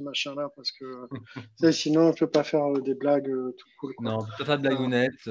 machin 0.00 0.34
là 0.34 0.48
parce 0.54 0.70
que 0.72 1.08
sinon 1.72 2.08
on 2.08 2.12
peut 2.12 2.28
pas 2.28 2.44
faire 2.44 2.64
euh, 2.64 2.80
des 2.80 2.94
blagues 2.94 3.28
euh, 3.28 3.54
tout 3.58 3.68
cool. 3.78 3.94
Non, 4.00 4.18
on 4.18 4.24
peut 4.24 4.30
pas 4.38 4.44
faire 4.44 4.58
de 4.58 4.62
blagounettes, 4.62 5.30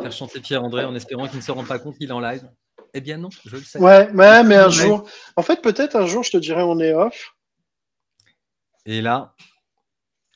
faire 0.00 0.12
chanter 0.12 0.40
Pierre-André 0.40 0.84
en 0.84 0.94
espérant 0.94 1.26
qu'il 1.28 1.38
ne 1.38 1.42
se 1.42 1.52
rend 1.52 1.64
pas 1.64 1.78
compte 1.78 1.98
qu'il 1.98 2.08
est 2.08 2.12
en 2.12 2.20
live. 2.20 2.48
Eh 2.94 3.00
bien 3.00 3.18
non, 3.18 3.28
je 3.44 3.56
le 3.56 3.62
sais. 3.62 3.78
Ouais, 3.78 4.10
mais, 4.12 4.42
mais 4.42 4.56
un 4.56 4.70
jour, 4.70 5.08
en 5.36 5.42
fait 5.42 5.62
peut-être 5.62 5.96
un 5.96 6.06
jour 6.06 6.22
je 6.22 6.32
te 6.32 6.36
dirais 6.38 6.62
on 6.62 6.78
est 6.80 6.94
off. 6.94 7.34
Et 8.84 9.02
là, 9.02 9.34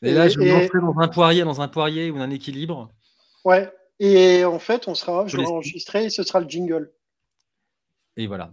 et, 0.03 0.13
là 0.13 0.29
je 0.29 0.39
me 0.39 0.47
lancerai 0.47 0.81
dans 0.81 0.99
un 0.99 1.09
poirier, 1.09 1.45
dans 1.45 1.61
un 1.61 1.69
poirier 1.69 2.11
ou 2.11 2.19
un 2.19 2.31
équilibre. 2.31 2.89
Ouais, 3.45 3.73
et 3.99 4.45
en 4.45 4.59
fait 4.59 4.89
on 4.89 4.95
sera, 4.95 5.27
je 5.27 5.37
vais 5.37 5.47
enregistrer 5.47 6.05
et 6.05 6.11
ce 6.11 6.23
sera 6.23 6.41
le 6.41 6.49
jingle. 6.49 6.93
Et 8.17 8.27
voilà. 8.27 8.51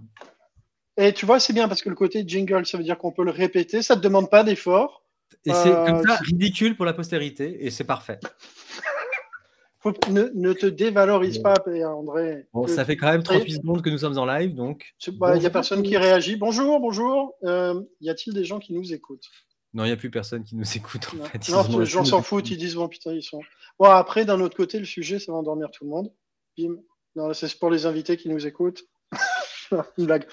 Et 0.97 1.13
tu 1.13 1.25
vois, 1.25 1.39
c'est 1.39 1.53
bien 1.53 1.67
parce 1.67 1.81
que 1.81 1.89
le 1.89 1.95
côté 1.95 2.23
jingle, 2.27 2.65
ça 2.65 2.77
veut 2.77 2.83
dire 2.83 2.97
qu'on 2.97 3.11
peut 3.11 3.23
le 3.23 3.31
répéter, 3.31 3.81
ça 3.83 3.95
ne 3.95 3.99
te 3.99 4.03
demande 4.03 4.29
pas 4.29 4.43
d'effort. 4.43 5.03
Et 5.45 5.53
c'est 5.53 5.71
comme 5.71 6.03
ça 6.05 6.13
euh, 6.13 6.25
ridicule 6.25 6.75
pour 6.75 6.85
la 6.85 6.93
postérité 6.93 7.65
et 7.65 7.69
c'est 7.69 7.83
parfait. 7.83 8.19
ne, 10.09 10.53
te 10.53 10.65
dévalorise 10.65 11.39
pas, 11.39 11.55
André. 11.85 12.47
Bon, 12.53 12.67
ça 12.67 12.85
fait 12.85 12.97
quand 12.97 13.11
même 13.11 13.23
38 13.23 13.53
secondes 13.53 13.81
que 13.81 13.89
nous 13.89 13.99
sommes 13.99 14.17
en 14.17 14.25
live, 14.25 14.53
donc. 14.53 14.95
Il 15.05 15.39
n'y 15.39 15.45
a 15.45 15.49
personne 15.49 15.83
qui 15.83 15.97
réagit. 15.97 16.35
Bonjour, 16.35 16.79
bonjour. 16.79 17.35
Euh, 17.43 17.81
y 18.01 18.09
a-t-il 18.09 18.33
des 18.33 18.43
gens 18.43 18.59
qui 18.59 18.73
nous 18.73 18.93
écoutent? 18.93 19.29
Non, 19.73 19.83
il 19.83 19.87
n'y 19.87 19.93
a 19.93 19.97
plus 19.97 20.09
personne 20.09 20.43
qui 20.43 20.55
nous 20.55 20.77
écoute. 20.77 21.07
En 21.21 21.25
fait. 21.25 21.49
Non, 21.49 21.79
les 21.79 21.85
gens 21.85 22.03
s'en 22.03 22.21
foutent, 22.21 22.49
ils 22.49 22.57
disent 22.57 22.75
bon 22.75 22.87
putain, 22.87 23.13
ils 23.13 23.23
sont. 23.23 23.41
Bon, 23.79 23.85
après, 23.85 24.25
d'un 24.25 24.39
autre 24.39 24.55
côté, 24.55 24.79
le 24.79 24.85
sujet, 24.85 25.19
ça 25.19 25.31
va 25.31 25.37
endormir 25.37 25.69
tout 25.71 25.83
le 25.83 25.89
monde. 25.89 26.11
Bim. 26.57 26.77
Non, 27.15 27.33
c'est 27.33 27.57
pour 27.59 27.69
les 27.69 27.85
invités 27.85 28.17
qui 28.17 28.29
nous 28.29 28.45
écoutent. 28.45 28.83
Une 29.97 30.05
blague. 30.05 30.25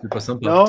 C'est 0.00 0.10
pas 0.10 0.20
sympa. 0.20 0.48
Non, 0.48 0.64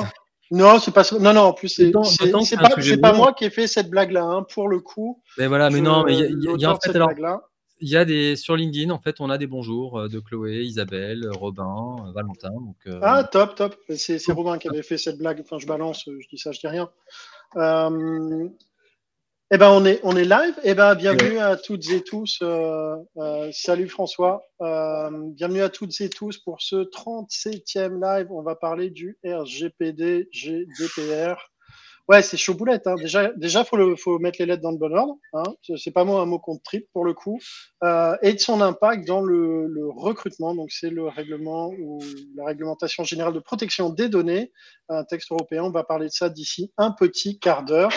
non, 0.50 0.80
c'est 0.80 0.92
pas 0.92 1.04
Non, 1.20 1.32
non, 1.32 1.40
en 1.42 1.52
plus, 1.52 1.68
c'est 1.68 3.00
pas, 3.00 3.12
moi 3.12 3.32
qui 3.32 3.44
ai 3.44 3.50
fait 3.50 3.66
cette 3.66 3.88
blague-là, 3.88 4.24
hein, 4.24 4.46
pour 4.52 4.68
le 4.68 4.80
coup. 4.80 5.22
Mais 5.38 5.46
voilà, 5.46 5.70
mais 5.70 5.80
non, 5.80 6.04
mais 6.04 6.16
il 6.16 6.60
y, 6.60 6.64
a 6.64 6.72
en 6.72 6.78
fait 6.78 6.94
alors. 6.94 7.10
Il 7.82 7.88
y 7.88 7.96
a 7.96 8.04
des 8.04 8.36
sur 8.36 8.56
LinkedIn, 8.56 8.90
en 8.90 8.98
fait, 8.98 9.20
on 9.20 9.30
a 9.30 9.38
des 9.38 9.46
bonjours 9.46 10.00
euh, 10.00 10.08
de 10.08 10.20
Chloé, 10.20 10.64
Isabelle, 10.64 11.26
Robin, 11.30 11.96
euh, 12.06 12.12
Valentin. 12.12 12.50
Donc, 12.50 12.76
euh, 12.86 13.00
Ah, 13.02 13.24
top, 13.24 13.54
top. 13.54 13.74
C'est 13.96 14.20
Robin 14.32 14.58
qui 14.58 14.68
avait 14.68 14.82
fait 14.82 14.98
cette 14.98 15.16
blague. 15.16 15.40
Enfin, 15.40 15.58
je 15.58 15.66
balance, 15.66 16.04
je 16.06 16.28
dis 16.28 16.36
ça, 16.36 16.52
je 16.52 16.60
dis 16.60 16.66
rien. 16.66 16.90
Eh 19.52 19.58
ben, 19.58 19.68
on 19.70 19.84
est, 19.84 19.98
on 20.04 20.16
est 20.16 20.24
live. 20.24 20.54
Eh 20.62 20.74
ben, 20.74 20.94
bienvenue 20.94 21.40
à 21.40 21.56
toutes 21.56 21.90
et 21.90 22.04
tous. 22.04 22.38
Euh, 22.40 22.94
euh, 23.16 23.50
salut 23.52 23.88
François. 23.88 24.44
Euh, 24.60 25.10
bienvenue 25.10 25.62
à 25.62 25.68
toutes 25.68 26.00
et 26.00 26.08
tous 26.08 26.38
pour 26.38 26.62
ce 26.62 26.76
37e 26.76 28.00
live. 28.00 28.28
On 28.30 28.42
va 28.42 28.54
parler 28.54 28.90
du 28.90 29.18
RGPD 29.24 30.28
GDPR. 30.30 31.50
Ouais, 32.06 32.22
c'est 32.22 32.36
chaud 32.36 32.54
boulette. 32.54 32.86
Hein. 32.86 32.94
Déjà, 32.94 33.32
déjà, 33.32 33.64
faut 33.64 33.76
le, 33.76 33.96
faut 33.96 34.20
mettre 34.20 34.36
les 34.38 34.46
lettres 34.46 34.62
dans 34.62 34.70
le 34.70 34.78
bon 34.78 34.94
ordre. 34.96 35.16
Hein. 35.32 35.42
C'est 35.76 35.90
pas 35.90 36.04
moi 36.04 36.20
un 36.20 36.26
mot 36.26 36.38
contre 36.38 36.62
trip 36.62 36.86
pour 36.92 37.04
le 37.04 37.12
coup. 37.12 37.40
et 38.22 38.32
de 38.34 38.38
son 38.38 38.60
impact 38.60 39.04
dans 39.04 39.20
le, 39.20 39.66
le 39.66 39.88
recrutement. 39.88 40.54
Donc, 40.54 40.70
c'est 40.70 40.90
le 40.90 41.08
règlement 41.08 41.70
ou 41.70 42.00
la 42.36 42.44
réglementation 42.44 43.02
générale 43.02 43.34
de 43.34 43.40
protection 43.40 43.90
des 43.90 44.08
données. 44.08 44.52
Un 44.88 45.02
texte 45.02 45.32
européen. 45.32 45.64
On 45.64 45.72
va 45.72 45.82
parler 45.82 46.06
de 46.06 46.12
ça 46.12 46.28
d'ici 46.28 46.72
un 46.78 46.92
petit 46.92 47.40
quart 47.40 47.64
d'heure. 47.64 47.90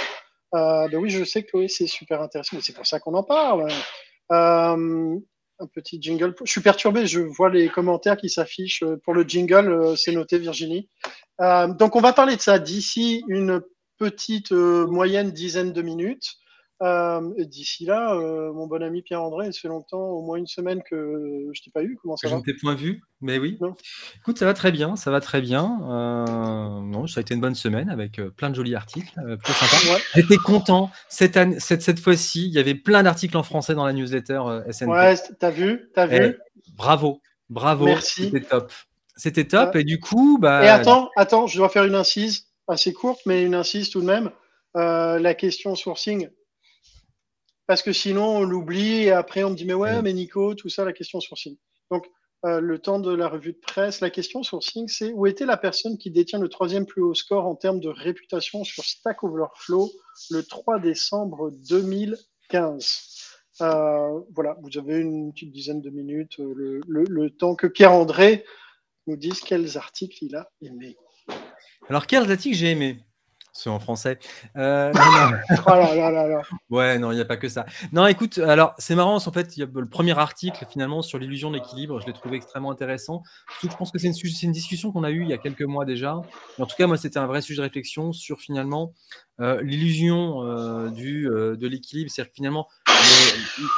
Euh, 0.53 0.87
ben 0.87 0.97
oui, 0.97 1.09
je 1.09 1.23
sais 1.23 1.43
que 1.43 1.67
c'est 1.67 1.87
super 1.87 2.21
intéressant, 2.21 2.57
c'est 2.61 2.75
pour 2.75 2.85
ça 2.85 2.99
qu'on 2.99 3.13
en 3.13 3.23
parle. 3.23 3.67
Euh, 4.31 5.17
un 5.59 5.67
petit 5.67 6.01
jingle. 6.01 6.35
Je 6.43 6.51
suis 6.51 6.61
perturbé, 6.61 7.05
je 7.05 7.21
vois 7.21 7.49
les 7.49 7.69
commentaires 7.69 8.17
qui 8.17 8.29
s'affichent 8.29 8.83
pour 9.03 9.13
le 9.13 9.23
jingle, 9.23 9.71
euh, 9.71 9.95
c'est 9.95 10.11
noté 10.11 10.37
Virginie. 10.37 10.89
donc 11.39 11.95
on 11.95 12.01
va 12.01 12.13
parler 12.13 12.35
de 12.35 12.41
ça 12.41 12.59
d'ici 12.59 13.23
une 13.27 13.61
petite 13.97 14.51
moyenne 14.51 15.31
dizaine 15.31 15.73
de 15.73 15.81
minutes. 15.81 16.37
Euh, 16.83 17.21
d'ici 17.37 17.85
là, 17.85 18.13
euh, 18.13 18.51
mon 18.51 18.67
bon 18.67 18.83
ami 18.83 19.03
Pierre-André, 19.03 19.49
ça 19.53 19.59
fait 19.61 19.67
longtemps, 19.69 20.01
au 20.01 20.21
moins 20.21 20.37
une 20.37 20.47
semaine 20.47 20.83
que 20.83 21.49
je 21.53 21.61
t'ai 21.61 21.71
pas 21.71 21.81
eu. 21.81 21.97
Comment 22.01 22.17
ça 22.17 22.27
va 22.27 22.33
Je 22.33 22.39
ne 22.39 22.43
t'ai 22.43 22.53
point 22.55 22.75
vu, 22.75 23.01
mais 23.21 23.39
oui. 23.39 23.57
Écoute, 24.17 24.37
ça 24.37 24.45
va 24.45 24.53
très 24.53 24.71
bien, 24.71 24.97
ça 24.97 25.09
va 25.09 25.21
très 25.21 25.39
bien. 25.39 25.79
Euh, 25.83 26.81
non, 26.81 27.07
ça 27.07 27.19
a 27.19 27.21
été 27.21 27.35
une 27.35 27.39
bonne 27.39 27.55
semaine 27.55 27.89
avec 27.89 28.19
plein 28.35 28.49
de 28.49 28.55
jolis 28.55 28.75
articles, 28.75 29.13
sympa. 29.45 29.97
J'étais 30.13 30.35
content. 30.35 30.91
Cette, 31.07 31.37
année, 31.37 31.57
cette, 31.59 31.83
cette 31.83 32.01
fois-ci, 32.01 32.47
il 32.47 32.51
y 32.51 32.59
avait 32.59 32.75
plein 32.75 33.03
d'articles 33.03 33.37
en 33.37 33.43
français 33.43 33.75
dans 33.75 33.85
la 33.85 33.93
newsletter 33.93 34.41
SNP. 34.69 34.91
Ouais, 34.91 35.15
t'as 35.39 35.51
vu, 35.51 35.89
t'as 35.95 36.05
vu. 36.05 36.17
Eh, 36.17 36.37
bravo, 36.75 37.21
bravo. 37.49 37.85
Merci. 37.85 38.25
C'était 38.25 38.41
top. 38.41 38.73
C'était 39.15 39.45
top. 39.45 39.77
Et 39.77 39.85
du 39.85 40.01
coup, 40.01 40.37
bah. 40.37 40.65
Et 40.65 40.67
attends, 40.67 41.09
attends, 41.15 41.47
je 41.47 41.57
dois 41.57 41.69
faire 41.69 41.85
une 41.85 41.95
incise 41.95 42.47
assez 42.67 42.91
courte, 42.91 43.21
mais 43.25 43.43
une 43.43 43.55
incise 43.55 43.89
tout 43.89 44.01
de 44.01 44.05
même. 44.05 44.31
la 44.75 45.33
question 45.33 45.75
sourcing, 45.75 46.27
parce 47.67 47.81
que 47.81 47.93
sinon 47.93 48.37
on 48.37 48.43
l'oublie 48.43 49.03
et 49.03 49.11
après 49.11 49.43
on 49.43 49.51
me 49.51 49.55
dit 49.55 49.65
mais 49.65 49.73
ouais, 49.73 50.01
mais 50.01 50.13
Nico, 50.13 50.53
tout 50.55 50.69
ça, 50.69 50.85
la 50.85 50.93
question 50.93 51.19
sourcing. 51.19 51.57
Donc 51.91 52.05
euh, 52.45 52.59
le 52.59 52.77
temps 52.77 52.99
de 52.99 53.13
la 53.13 53.29
revue 53.29 53.53
de 53.53 53.59
presse, 53.59 54.01
la 54.01 54.09
question 54.09 54.43
sourcing, 54.43 54.89
c'est 54.89 55.13
où 55.13 55.27
était 55.27 55.45
la 55.45 55.55
personne 55.55 55.97
qui 55.97 56.11
détient 56.11 56.39
le 56.39 56.49
troisième 56.49 56.85
plus 56.85 57.01
haut 57.01 57.13
score 57.13 57.45
en 57.45 57.55
termes 57.55 57.79
de 57.79 57.87
réputation 57.87 58.65
sur 58.65 58.83
Stack 58.83 59.23
Overflow 59.23 59.89
le 60.29 60.43
3 60.43 60.79
décembre 60.79 61.51
2015 61.69 62.99
euh, 63.61 64.19
Voilà, 64.35 64.57
vous 64.61 64.77
avez 64.77 64.99
une 64.99 65.31
petite 65.31 65.53
dizaine 65.53 65.79
de 65.79 65.89
minutes, 65.89 66.37
euh, 66.41 66.81
le, 66.85 67.29
temps 67.29 67.55
que 67.55 67.67
Pierre-André 67.67 68.43
nous 69.07 69.15
dise 69.15 69.39
quels 69.39 69.77
articles 69.77 70.17
il 70.21 70.35
a 70.35 70.49
aimés. 70.61 70.97
Alors, 71.87 72.07
quels 72.07 72.29
articles 72.29 72.57
j'ai 72.57 72.71
aimés? 72.71 72.99
Ceux 73.53 73.69
en 73.69 73.79
français. 73.79 74.19
Euh, 74.57 74.91
oh 75.67 75.69
là 75.69 75.95
là 75.95 76.11
là 76.11 76.27
là. 76.27 76.41
Ouais, 76.69 76.97
non, 76.97 77.11
il 77.11 77.15
n'y 77.15 77.21
a 77.21 77.25
pas 77.25 77.37
que 77.37 77.47
ça. 77.47 77.65
Non, 77.91 78.07
écoute, 78.07 78.39
alors 78.39 78.73
c'est 78.77 78.95
marrant, 78.95 79.15
en 79.15 79.31
fait, 79.31 79.55
il 79.55 79.61
y 79.61 79.63
a 79.63 79.67
le 79.73 79.87
premier 79.87 80.17
article 80.17 80.65
finalement 80.69 81.01
sur 81.01 81.19
l'illusion 81.19 81.49
de 81.51 81.55
l'équilibre, 81.55 82.01
je 82.01 82.07
l'ai 82.07 82.13
trouvé 82.13 82.37
extrêmement 82.37 82.71
intéressant. 82.71 83.23
je 83.61 83.67
pense 83.69 83.91
que 83.91 83.99
c'est 83.99 84.07
une, 84.07 84.31
une, 84.43 84.51
discussion 84.51 84.91
qu'on 84.91 85.03
a 85.03 85.11
eue 85.11 85.23
il 85.23 85.29
y 85.29 85.33
a 85.33 85.37
quelques 85.37 85.61
mois 85.61 85.85
déjà. 85.85 86.15
en 86.15 86.65
tout 86.65 86.75
cas, 86.75 86.87
moi, 86.87 86.97
c'était 86.97 87.19
un 87.19 87.27
vrai 87.27 87.41
sujet 87.41 87.61
de 87.61 87.67
réflexion 87.67 88.11
sur 88.11 88.39
finalement 88.39 88.93
l'illusion 89.39 90.43
euh, 90.43 90.89
du 90.89 91.23
de 91.23 91.67
l'équilibre, 91.67 92.11
c'est-à-dire 92.11 92.31
que 92.31 92.35
finalement 92.35 92.67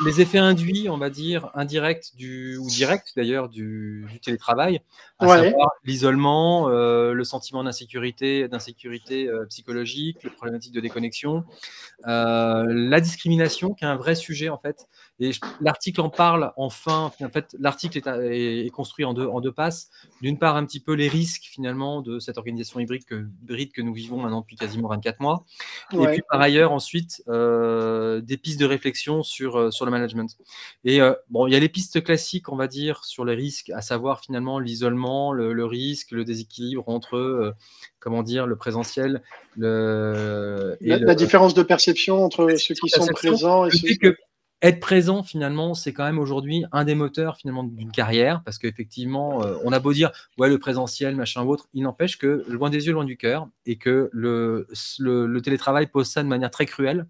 les, 0.05 0.21
effets 0.21 0.37
induits, 0.37 0.87
on 0.89 0.97
va 0.97 1.09
dire, 1.09 1.49
indirects 1.53 2.15
du, 2.15 2.57
ou 2.57 2.67
directs 2.67 3.13
d'ailleurs 3.15 3.49
du, 3.49 4.05
télétravail, 4.23 4.81
à 5.19 5.27
savoir 5.27 5.71
l'isolement, 5.83 6.69
euh, 6.69 7.13
le 7.13 7.23
sentiment 7.23 7.63
d'insécurité, 7.63 8.47
d'insécurité 8.47 9.27
euh, 9.27 9.45
psychologique, 9.45 10.23
les 10.23 10.29
problématiques 10.29 10.73
de 10.73 10.81
déconnexion, 10.81 11.43
euh, 12.07 12.65
la 12.67 12.99
discrimination, 12.99 13.73
qui 13.73 13.85
est 13.85 13.87
un 13.87 13.95
vrai 13.95 14.15
sujet 14.15 14.49
en 14.49 14.57
fait. 14.57 14.87
Et 15.19 15.31
l'article 15.61 16.01
en 16.01 16.09
parle 16.09 16.51
enfin. 16.57 17.11
En 17.23 17.29
fait, 17.29 17.55
l'article 17.59 18.01
est, 18.07 18.69
construit 18.69 19.05
en 19.05 19.13
deux, 19.13 19.27
en 19.27 19.41
deux 19.41 19.53
passes. 19.53 19.89
D'une 20.21 20.37
part, 20.37 20.55
un 20.55 20.65
petit 20.65 20.79
peu 20.79 20.93
les 20.93 21.07
risques 21.07 21.43
finalement 21.43 22.01
de 22.01 22.19
cette 22.19 22.37
organisation 22.37 22.79
hybride 22.79 23.05
que, 23.05 23.25
que 23.47 23.81
nous 23.81 23.93
vivons 23.93 24.17
maintenant 24.17 24.41
depuis 24.41 24.55
quasiment 24.55 24.89
24 24.89 25.19
mois. 25.19 25.45
Et 25.93 26.05
puis 26.07 26.21
par 26.29 26.41
ailleurs, 26.41 26.71
ensuite, 26.71 27.23
des 27.27 28.37
pistes 28.37 28.59
de 28.59 28.65
réflexion 28.65 29.23
sur, 29.23 29.57
euh, 29.57 29.71
sur 29.71 29.85
le 29.85 29.91
management. 29.91 30.37
Et 30.83 31.01
euh, 31.01 31.13
bon, 31.29 31.47
il 31.47 31.53
y 31.53 31.55
a 31.55 31.59
les 31.59 31.69
pistes 31.69 32.03
classiques, 32.03 32.49
on 32.51 32.55
va 32.55 32.67
dire, 32.67 33.03
sur 33.05 33.25
les 33.25 33.35
risques, 33.35 33.69
à 33.71 33.81
savoir 33.81 34.21
finalement 34.21 34.59
l'isolement, 34.59 35.31
le, 35.31 35.65
risque, 35.65 36.11
le 36.11 36.23
déséquilibre 36.23 36.83
entre, 36.87 37.15
euh, 37.17 37.53
comment 37.99 38.23
dire, 38.23 38.47
le 38.47 38.55
présentiel. 38.55 39.21
Le, 39.57 40.77
et 40.81 40.97
la, 40.97 41.15
différence 41.15 41.53
de 41.53 41.63
perception 41.63 42.23
entre 42.23 42.55
ceux 42.57 42.75
qui 42.75 42.89
sont 42.89 43.05
présents 43.07 43.65
et 43.65 43.71
ceux 43.71 43.87
qui 43.87 43.99
être 44.61 44.79
présent 44.79 45.21
finalement 45.21 45.73
c'est 45.73 45.93
quand 45.93 46.05
même 46.05 46.17
aujourd'hui 46.17 46.65
un 46.71 46.85
des 46.85 46.95
moteurs 46.95 47.37
finalement 47.37 47.63
d'une 47.63 47.91
carrière 47.91 48.41
parce 48.45 48.57
qu'effectivement 48.57 49.41
on 49.63 49.71
a 49.73 49.79
beau 49.79 49.93
dire 49.93 50.11
ouais 50.37 50.47
le 50.47 50.57
présentiel 50.57 51.15
machin 51.15 51.43
ou 51.43 51.49
autre 51.49 51.67
il 51.73 51.83
n'empêche 51.83 52.17
que 52.17 52.45
loin 52.47 52.69
des 52.69 52.87
yeux 52.87 52.93
loin 52.93 53.03
du 53.03 53.17
cœur 53.17 53.49
et 53.65 53.77
que 53.77 54.09
le, 54.13 54.67
le, 54.99 55.27
le, 55.27 55.41
télétravail 55.41 55.87
pose 55.87 56.07
ça 56.07 56.23
de 56.23 56.29
manière 56.29 56.51
très 56.51 56.65
cruelle 56.65 57.05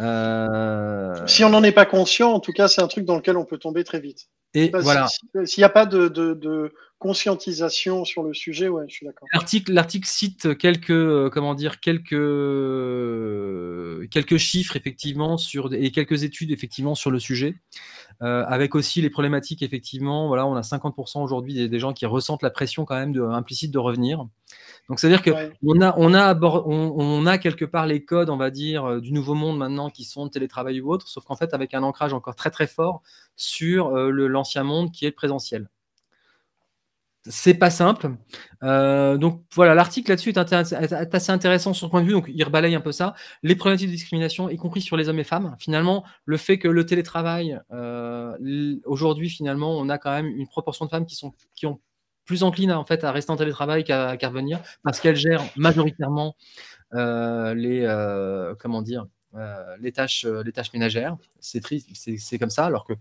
euh, 0.00 1.14
si 1.26 1.44
on 1.44 1.50
n'en 1.50 1.62
est 1.62 1.72
pas 1.72 1.86
conscient, 1.86 2.32
en 2.32 2.40
tout 2.40 2.52
cas, 2.52 2.68
c'est 2.68 2.80
un 2.80 2.86
truc 2.88 3.04
dans 3.04 3.16
lequel 3.16 3.36
on 3.36 3.44
peut 3.44 3.58
tomber 3.58 3.84
très 3.84 4.00
vite. 4.00 4.28
Et 4.54 4.70
voilà. 4.72 5.08
S'il 5.44 5.60
n'y 5.60 5.64
a 5.64 5.68
pas 5.68 5.86
de, 5.86 6.72
conscientisation 6.98 8.04
sur 8.04 8.22
le 8.22 8.34
sujet, 8.34 8.68
ouais, 8.68 8.84
je 8.88 8.94
suis 8.94 9.06
d'accord. 9.06 9.28
L'article, 9.68 10.06
cite 10.06 10.58
quelques, 10.58 10.90
euh, 10.90 11.30
comment 11.30 11.54
dire, 11.54 11.80
quelques, 11.80 12.10
quelques 14.10 14.36
chiffres 14.36 14.76
effectivement 14.76 15.36
sur 15.36 15.72
et 15.72 15.90
quelques 15.90 16.24
études 16.24 16.50
effectivement 16.50 16.94
sur 16.94 17.10
le 17.10 17.18
sujet. 17.18 17.54
Euh, 18.20 18.44
avec 18.48 18.74
aussi 18.74 19.00
les 19.00 19.10
problématiques, 19.10 19.62
effectivement, 19.62 20.26
voilà, 20.26 20.44
on 20.44 20.56
a 20.56 20.62
50% 20.62 21.22
aujourd'hui 21.22 21.68
des, 21.68 21.78
gens 21.78 21.92
qui 21.92 22.04
ressentent 22.04 22.42
la 22.42 22.50
pression 22.50 22.84
quand 22.84 22.96
même 22.96 23.12
de, 23.12 23.22
implicite 23.22 23.70
de 23.70 23.78
revenir. 23.78 24.26
Donc, 24.88 24.98
c'est-à-dire 24.98 25.22
qu'on 25.22 25.80
a, 25.80 25.94
on 25.96 26.14
a, 26.14 26.34
on, 26.34 27.26
a 27.26 27.38
quelque 27.38 27.64
part 27.64 27.86
les 27.86 28.04
codes, 28.04 28.30
on 28.30 28.36
va 28.36 28.50
dire, 28.50 28.84
euh, 28.86 29.00
du 29.00 29.12
nouveau 29.12 29.34
monde 29.34 29.56
maintenant 29.56 29.88
qui 29.88 30.02
sont 30.02 30.26
de 30.26 30.30
télétravail 30.30 30.80
ou 30.80 30.90
autre, 30.90 31.06
sauf 31.06 31.24
qu'en 31.24 31.36
fait, 31.36 31.54
avec 31.54 31.74
un 31.74 31.84
ancrage 31.84 32.12
encore 32.12 32.34
très 32.34 32.50
très 32.50 32.66
fort 32.66 33.02
sur 33.36 33.96
euh, 33.96 34.10
l'ancien 34.10 34.64
monde 34.64 34.90
qui 34.90 35.04
est 35.04 35.10
le 35.10 35.14
présentiel. 35.14 35.68
C'est 37.28 37.54
pas 37.54 37.70
simple. 37.70 38.10
Euh, 38.62 39.16
donc 39.16 39.44
voilà, 39.54 39.74
l'article 39.74 40.10
là-dessus 40.10 40.30
est, 40.30 41.14
assez 41.14 41.32
intéressant 41.32 41.72
sur 41.72 41.86
ce 41.86 41.90
point 41.90 42.00
de 42.00 42.06
vue. 42.06 42.12
Donc 42.12 42.26
il 42.28 42.42
rebalaye 42.42 42.74
un 42.74 42.80
peu 42.80 42.92
ça. 42.92 43.14
Les 43.42 43.54
problématiques 43.54 43.88
de 43.88 43.92
discrimination, 43.92 44.48
y 44.48 44.56
compris 44.56 44.80
sur 44.80 44.96
les 44.96 45.08
hommes 45.08 45.18
et 45.18 45.24
femmes. 45.24 45.54
Finalement, 45.58 46.04
le 46.24 46.36
fait 46.36 46.58
que 46.58 46.68
le 46.68 46.86
télétravail, 46.86 47.60
euh, 47.72 48.76
aujourd'hui, 48.84 49.28
finalement, 49.28 49.78
on 49.78 49.88
a 49.88 49.98
quand 49.98 50.10
même 50.10 50.26
une 50.26 50.48
proportion 50.48 50.86
de 50.86 50.90
femmes 50.90 51.06
qui 51.06 51.16
sont 51.16 51.32
qui 51.54 51.66
ont 51.66 51.80
plus 52.24 52.42
encline 52.42 52.72
en 52.72 52.84
fait 52.84 53.04
à 53.04 53.12
rester 53.12 53.32
en 53.32 53.36
télétravail 53.36 53.84
qu'à 53.84 54.16
revenir 54.22 54.60
parce 54.82 55.00
qu'elles 55.00 55.16
gèrent 55.16 55.44
majoritairement 55.56 56.36
euh, 56.94 57.54
les 57.54 57.86
comment 58.58 58.82
dire 58.82 59.06
les 59.78 59.92
tâches 59.92 60.24
les 60.24 60.52
tâches 60.52 60.72
ménagères. 60.72 61.16
C'est 61.40 61.60
triste, 61.60 61.88
c'est 61.94 62.38
comme 62.38 62.50
ça. 62.50 62.66
Alors 62.66 62.84
que 62.84 62.94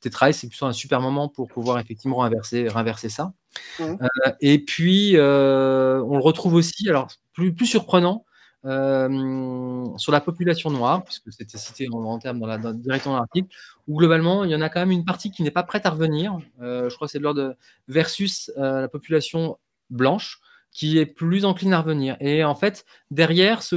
télétravail, 0.00 0.34
c'est 0.34 0.48
plutôt 0.48 0.66
un 0.66 0.72
super 0.72 1.00
moment 1.00 1.28
pour 1.28 1.48
pouvoir 1.48 1.78
effectivement 1.78 2.24
inverser, 2.24 2.68
renverser 2.68 3.08
ça. 3.08 3.32
Euh, 3.80 3.96
et 4.40 4.58
puis, 4.58 5.16
euh, 5.16 6.02
on 6.04 6.16
le 6.16 6.22
retrouve 6.22 6.54
aussi, 6.54 6.88
alors 6.88 7.08
plus, 7.32 7.54
plus 7.54 7.66
surprenant, 7.66 8.24
euh, 8.66 9.86
sur 9.96 10.12
la 10.12 10.20
population 10.20 10.70
noire, 10.70 11.04
puisque 11.04 11.32
c'était 11.32 11.58
cité 11.58 11.88
en, 11.90 12.18
termes 12.18 12.38
dans 12.38 12.46
la, 12.46 12.58
directement 12.58 13.14
dans 13.14 13.20
l'article, 13.20 13.48
où 13.88 13.98
globalement, 13.98 14.44
il 14.44 14.50
y 14.50 14.54
en 14.54 14.60
a 14.60 14.68
quand 14.68 14.80
même 14.80 14.90
une 14.90 15.04
partie 15.04 15.30
qui 15.30 15.42
n'est 15.42 15.50
pas 15.50 15.62
prête 15.62 15.86
à 15.86 15.90
revenir. 15.90 16.38
je 16.60 16.94
crois 16.94 17.06
que 17.06 17.12
c'est 17.12 17.18
de 17.18 17.24
l'ordre 17.24 17.56
versus 17.88 18.50
la 18.56 18.88
population 18.88 19.58
blanche, 19.88 20.40
qui 20.72 20.98
est 20.98 21.06
plus 21.06 21.44
encline 21.44 21.72
à 21.72 21.80
revenir. 21.80 22.16
Et 22.20 22.44
en 22.44 22.54
fait, 22.54 22.84
derrière, 23.10 23.62
ce 23.62 23.76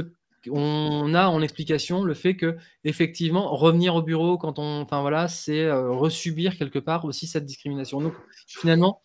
on 0.50 1.14
a 1.14 1.26
en 1.26 1.42
explication 1.42 2.04
le 2.04 2.14
fait 2.14 2.36
que 2.36 2.56
effectivement 2.84 3.54
revenir 3.54 3.94
au 3.94 4.02
bureau 4.02 4.38
quand 4.38 4.58
on, 4.58 4.82
enfin 4.82 5.00
voilà, 5.00 5.28
c'est 5.28 5.64
euh, 5.64 5.90
resubir 5.90 6.56
quelque 6.56 6.78
part 6.78 7.04
aussi 7.04 7.26
cette 7.26 7.44
discrimination. 7.44 8.00
Donc 8.00 8.14
finalement, 8.46 9.00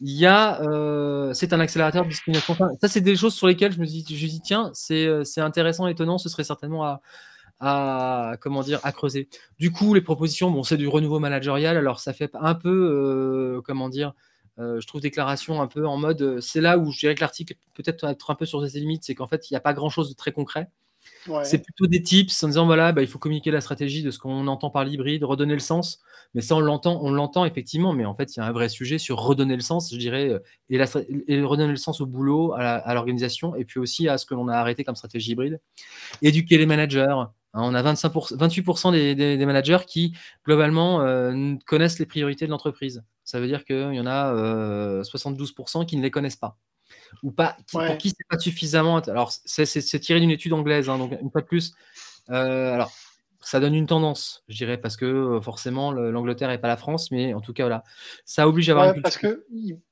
il 0.00 0.12
y 0.12 0.26
a, 0.26 0.60
euh, 0.62 1.32
c'est 1.34 1.52
un 1.52 1.60
accélérateur 1.60 2.04
de 2.04 2.10
discrimination. 2.10 2.54
ça, 2.80 2.88
c'est 2.88 3.00
des 3.00 3.16
choses 3.16 3.34
sur 3.34 3.46
lesquelles 3.46 3.72
je 3.72 3.80
me 3.80 3.86
dis, 3.86 4.04
je 4.08 4.26
dis 4.26 4.40
tiens, 4.40 4.70
c'est, 4.74 5.06
euh, 5.06 5.24
c'est 5.24 5.40
intéressant, 5.40 5.86
étonnant, 5.86 6.18
ce 6.18 6.28
serait 6.28 6.44
certainement 6.44 6.84
à, 6.84 7.00
à, 7.60 8.36
comment 8.40 8.62
dire, 8.62 8.80
à 8.82 8.92
creuser. 8.92 9.28
Du 9.58 9.70
coup, 9.70 9.94
les 9.94 10.00
propositions, 10.00 10.50
bon, 10.50 10.62
c'est 10.64 10.76
du 10.76 10.88
renouveau 10.88 11.20
managérial, 11.20 11.76
alors 11.76 12.00
ça 12.00 12.12
fait 12.12 12.30
un 12.34 12.54
peu, 12.54 13.62
comment 13.64 13.88
dire, 13.88 14.14
euh, 14.58 14.80
je 14.80 14.86
trouve 14.86 15.00
déclaration 15.00 15.62
un 15.62 15.66
peu 15.66 15.86
en 15.86 15.96
mode, 15.96 16.22
euh, 16.22 16.40
c'est 16.40 16.60
là 16.60 16.78
où 16.78 16.92
je 16.92 16.98
dirais 16.98 17.14
que 17.14 17.20
l'article 17.20 17.54
peut-être 17.74 18.04
être 18.04 18.30
un 18.30 18.34
peu 18.34 18.44
sur 18.44 18.66
ses 18.68 18.80
limites, 18.80 19.04
c'est 19.04 19.14
qu'en 19.14 19.26
fait, 19.26 19.50
il 19.50 19.54
n'y 19.54 19.56
a 19.56 19.60
pas 19.60 19.72
grand-chose 19.72 20.10
de 20.10 20.14
très 20.14 20.32
concret. 20.32 20.68
C'est 21.42 21.58
plutôt 21.58 21.88
des 21.88 22.00
tips 22.00 22.44
en 22.44 22.48
disant 22.48 22.66
voilà, 22.66 22.92
bah, 22.92 23.02
il 23.02 23.08
faut 23.08 23.18
communiquer 23.18 23.50
la 23.50 23.60
stratégie 23.60 24.04
de 24.04 24.10
ce 24.12 24.20
qu'on 24.20 24.46
entend 24.46 24.70
par 24.70 24.84
l'hybride, 24.84 25.24
redonner 25.24 25.54
le 25.54 25.60
sens. 25.60 26.00
Mais 26.34 26.42
ça, 26.42 26.54
on 26.54 26.60
l'entend, 26.60 27.00
on 27.02 27.10
l'entend 27.10 27.44
effectivement. 27.44 27.92
Mais 27.92 28.04
en 28.04 28.14
fait, 28.14 28.36
il 28.36 28.38
y 28.38 28.42
a 28.42 28.46
un 28.46 28.52
vrai 28.52 28.68
sujet 28.68 28.98
sur 28.98 29.18
redonner 29.18 29.56
le 29.56 29.62
sens, 29.62 29.92
je 29.92 29.98
dirais, 29.98 30.40
et, 30.70 30.78
la, 30.78 30.86
et 31.26 31.42
redonner 31.42 31.72
le 31.72 31.76
sens 31.76 32.00
au 32.00 32.06
boulot, 32.06 32.54
à 32.54 32.94
l'organisation, 32.94 33.56
et 33.56 33.64
puis 33.64 33.80
aussi 33.80 34.08
à 34.08 34.16
ce 34.16 34.26
que 34.26 34.34
l'on 34.34 34.46
a 34.46 34.54
arrêté 34.54 34.84
comme 34.84 34.94
stratégie 34.94 35.32
hybride. 35.32 35.60
Éduquer 36.22 36.56
les 36.56 36.66
managers, 36.66 37.16
on 37.54 37.74
a 37.74 37.82
28% 37.82 38.92
des, 39.14 39.46
managers 39.46 39.84
qui, 39.86 40.16
globalement, 40.44 41.02
euh, 41.02 41.54
connaissent 41.66 41.98
les 41.98 42.06
priorités 42.06 42.46
de 42.46 42.50
l'entreprise. 42.50 43.04
Ça 43.24 43.40
veut 43.40 43.46
dire 43.46 43.64
qu'il 43.64 43.94
y 43.94 44.00
en 44.00 44.06
a 44.06 44.32
72% 45.02 45.82
euh, 45.82 45.84
qui 45.84 45.96
ne 45.96 46.02
les 46.02 46.10
connaissent 46.10 46.36
pas. 46.36 46.56
Ou 47.22 47.30
pas, 47.30 47.56
pour 47.70 47.82
qui 47.98 48.10
c'est 48.10 48.26
pas 48.28 48.38
suffisamment. 48.38 48.98
Alors, 48.98 49.32
c'est 49.44 50.00
tiré 50.00 50.20
d'une 50.20 50.30
étude 50.30 50.52
anglaise, 50.52 50.88
hein, 50.88 50.98
donc 50.98 51.12
une 51.20 51.30
fois 51.30 51.40
de 51.40 51.46
plus. 51.46 51.72
Euh, 52.30 52.74
alors, 52.74 52.92
ça 53.42 53.60
donne 53.60 53.74
une 53.74 53.86
tendance, 53.86 54.44
je 54.48 54.56
dirais, 54.56 54.78
parce 54.78 54.96
que 54.96 55.38
forcément, 55.42 55.92
l'Angleterre 55.92 56.48
n'est 56.48 56.58
pas 56.58 56.68
la 56.68 56.76
France, 56.76 57.10
mais 57.10 57.34
en 57.34 57.40
tout 57.40 57.52
cas, 57.52 57.64
voilà, 57.64 57.84
ça 58.24 58.48
oblige 58.48 58.68
à 58.70 58.72
avoir 58.72 58.94
une 58.94 59.02
Parce 59.02 59.18
que 59.18 59.44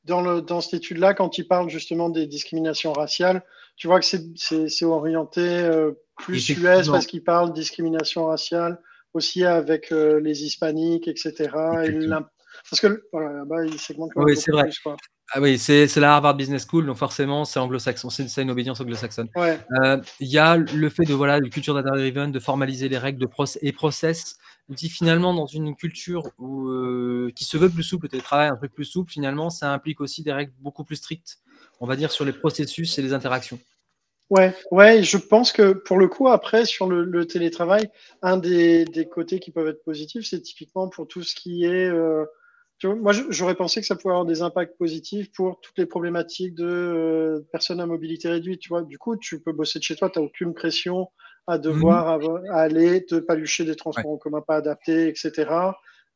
dans, 0.04 0.40
dans 0.40 0.60
cette 0.60 0.74
étude-là, 0.74 1.14
quand 1.14 1.38
il 1.38 1.46
parle 1.46 1.68
justement 1.68 2.08
des 2.08 2.26
discriminations 2.26 2.92
raciales, 2.92 3.44
tu 3.76 3.86
vois 3.86 4.00
que 4.00 4.06
c'est 4.06 4.84
orienté 4.84 5.68
plus 6.20 6.48
US 6.50 6.88
parce 6.88 7.06
qu'il 7.06 7.24
parle 7.24 7.50
de 7.50 7.54
discrimination 7.54 8.26
raciale, 8.26 8.80
aussi 9.14 9.44
avec 9.44 9.92
euh, 9.92 10.20
les 10.20 10.44
hispaniques, 10.44 11.08
etc. 11.08 11.50
parce 12.70 12.80
que 12.80 13.04
voilà, 13.12 13.32
là-bas, 13.32 13.66
ils 13.66 13.78
segmentent 13.78 14.12
Oui, 14.16 14.36
c'est 14.36 14.52
vrai. 14.52 14.70
Ah 15.32 15.40
oui, 15.40 15.58
c'est 15.58 15.94
la 15.96 16.14
Harvard 16.14 16.34
Business 16.34 16.66
School, 16.68 16.86
donc 16.86 16.96
forcément, 16.96 17.44
c'est 17.44 17.60
anglo-saxon, 17.60 18.10
c'est 18.10 18.42
une 18.42 18.50
obédience 18.50 18.80
anglo-saxonne. 18.80 19.28
Euh, 19.36 19.98
il 20.18 20.26
y 20.26 20.38
a 20.38 20.56
le 20.56 20.88
fait 20.88 21.04
de 21.04 21.14
voilà, 21.14 21.38
une 21.38 21.50
culture 21.50 21.74
data-driven, 21.74 22.32
de 22.32 22.40
formaliser 22.40 22.88
les 22.88 22.98
règles 22.98 23.20
de 23.20 23.26
process 23.26 23.62
et 23.62 23.72
process. 23.72 24.38
dit 24.68 24.88
finalement, 24.88 25.32
dans 25.32 25.46
une 25.46 25.76
culture 25.76 26.30
où, 26.38 26.68
euh, 26.68 27.30
qui 27.36 27.44
se 27.44 27.56
veut 27.56 27.70
plus 27.70 27.84
souple, 27.84 28.06
le 28.06 28.10
télétravail 28.10 28.48
un 28.48 28.56
peu 28.56 28.68
plus 28.68 28.84
souple, 28.84 29.12
finalement, 29.12 29.50
ça 29.50 29.72
implique 29.72 30.00
aussi 30.00 30.24
des 30.24 30.32
règles 30.32 30.52
beaucoup 30.58 30.82
plus 30.82 30.96
strictes, 30.96 31.38
on 31.78 31.86
va 31.86 31.94
dire, 31.94 32.10
sur 32.10 32.24
les 32.24 32.32
processus 32.32 32.98
et 32.98 33.02
les 33.02 33.12
interactions. 33.12 33.60
Ouais, 34.30 34.54
ouais, 34.72 35.02
je 35.04 35.16
pense 35.16 35.52
que 35.52 35.72
pour 35.72 35.98
le 35.98 36.08
coup, 36.08 36.28
après, 36.28 36.64
sur 36.64 36.88
le, 36.88 37.24
télétravail, 37.26 37.88
un 38.22 38.36
des, 38.36 39.08
côtés 39.12 39.38
qui 39.38 39.52
peuvent 39.52 39.68
être 39.68 39.84
positifs, 39.84 40.26
c'est 40.28 40.40
typiquement 40.40 40.88
pour 40.88 41.06
tout 41.06 41.22
ce 41.22 41.36
qui 41.36 41.64
est. 41.64 41.88
Euh, 41.88 42.24
moi, 42.84 43.12
j'aurais 43.28 43.54
pensé 43.54 43.80
que 43.80 43.86
ça 43.86 43.94
pouvait 43.96 44.12
avoir 44.12 44.24
des 44.24 44.42
impacts 44.42 44.76
positifs 44.78 45.30
pour 45.32 45.60
toutes 45.60 45.76
les 45.78 45.86
problématiques 45.86 46.54
de 46.54 46.66
euh, 46.66 47.40
personnes 47.52 47.80
à 47.80 47.86
mobilité 47.86 48.28
réduite. 48.28 48.60
Tu 48.60 48.70
vois, 48.70 48.82
du 48.82 48.98
coup, 48.98 49.16
tu 49.16 49.40
peux 49.40 49.52
bosser 49.52 49.78
de 49.78 49.84
chez 49.84 49.96
toi, 49.96 50.08
tu 50.08 50.18
n'as 50.18 50.24
aucune 50.24 50.54
pression 50.54 51.08
à 51.46 51.58
devoir 51.58 52.20
mmh. 52.20 52.50
aller 52.52 53.04
te 53.04 53.16
palucher 53.16 53.64
des 53.64 53.76
transports 53.76 54.12
en 54.12 54.18
commun 54.18 54.40
pas 54.40 54.56
adaptés, 54.56 55.08
etc. 55.08 55.50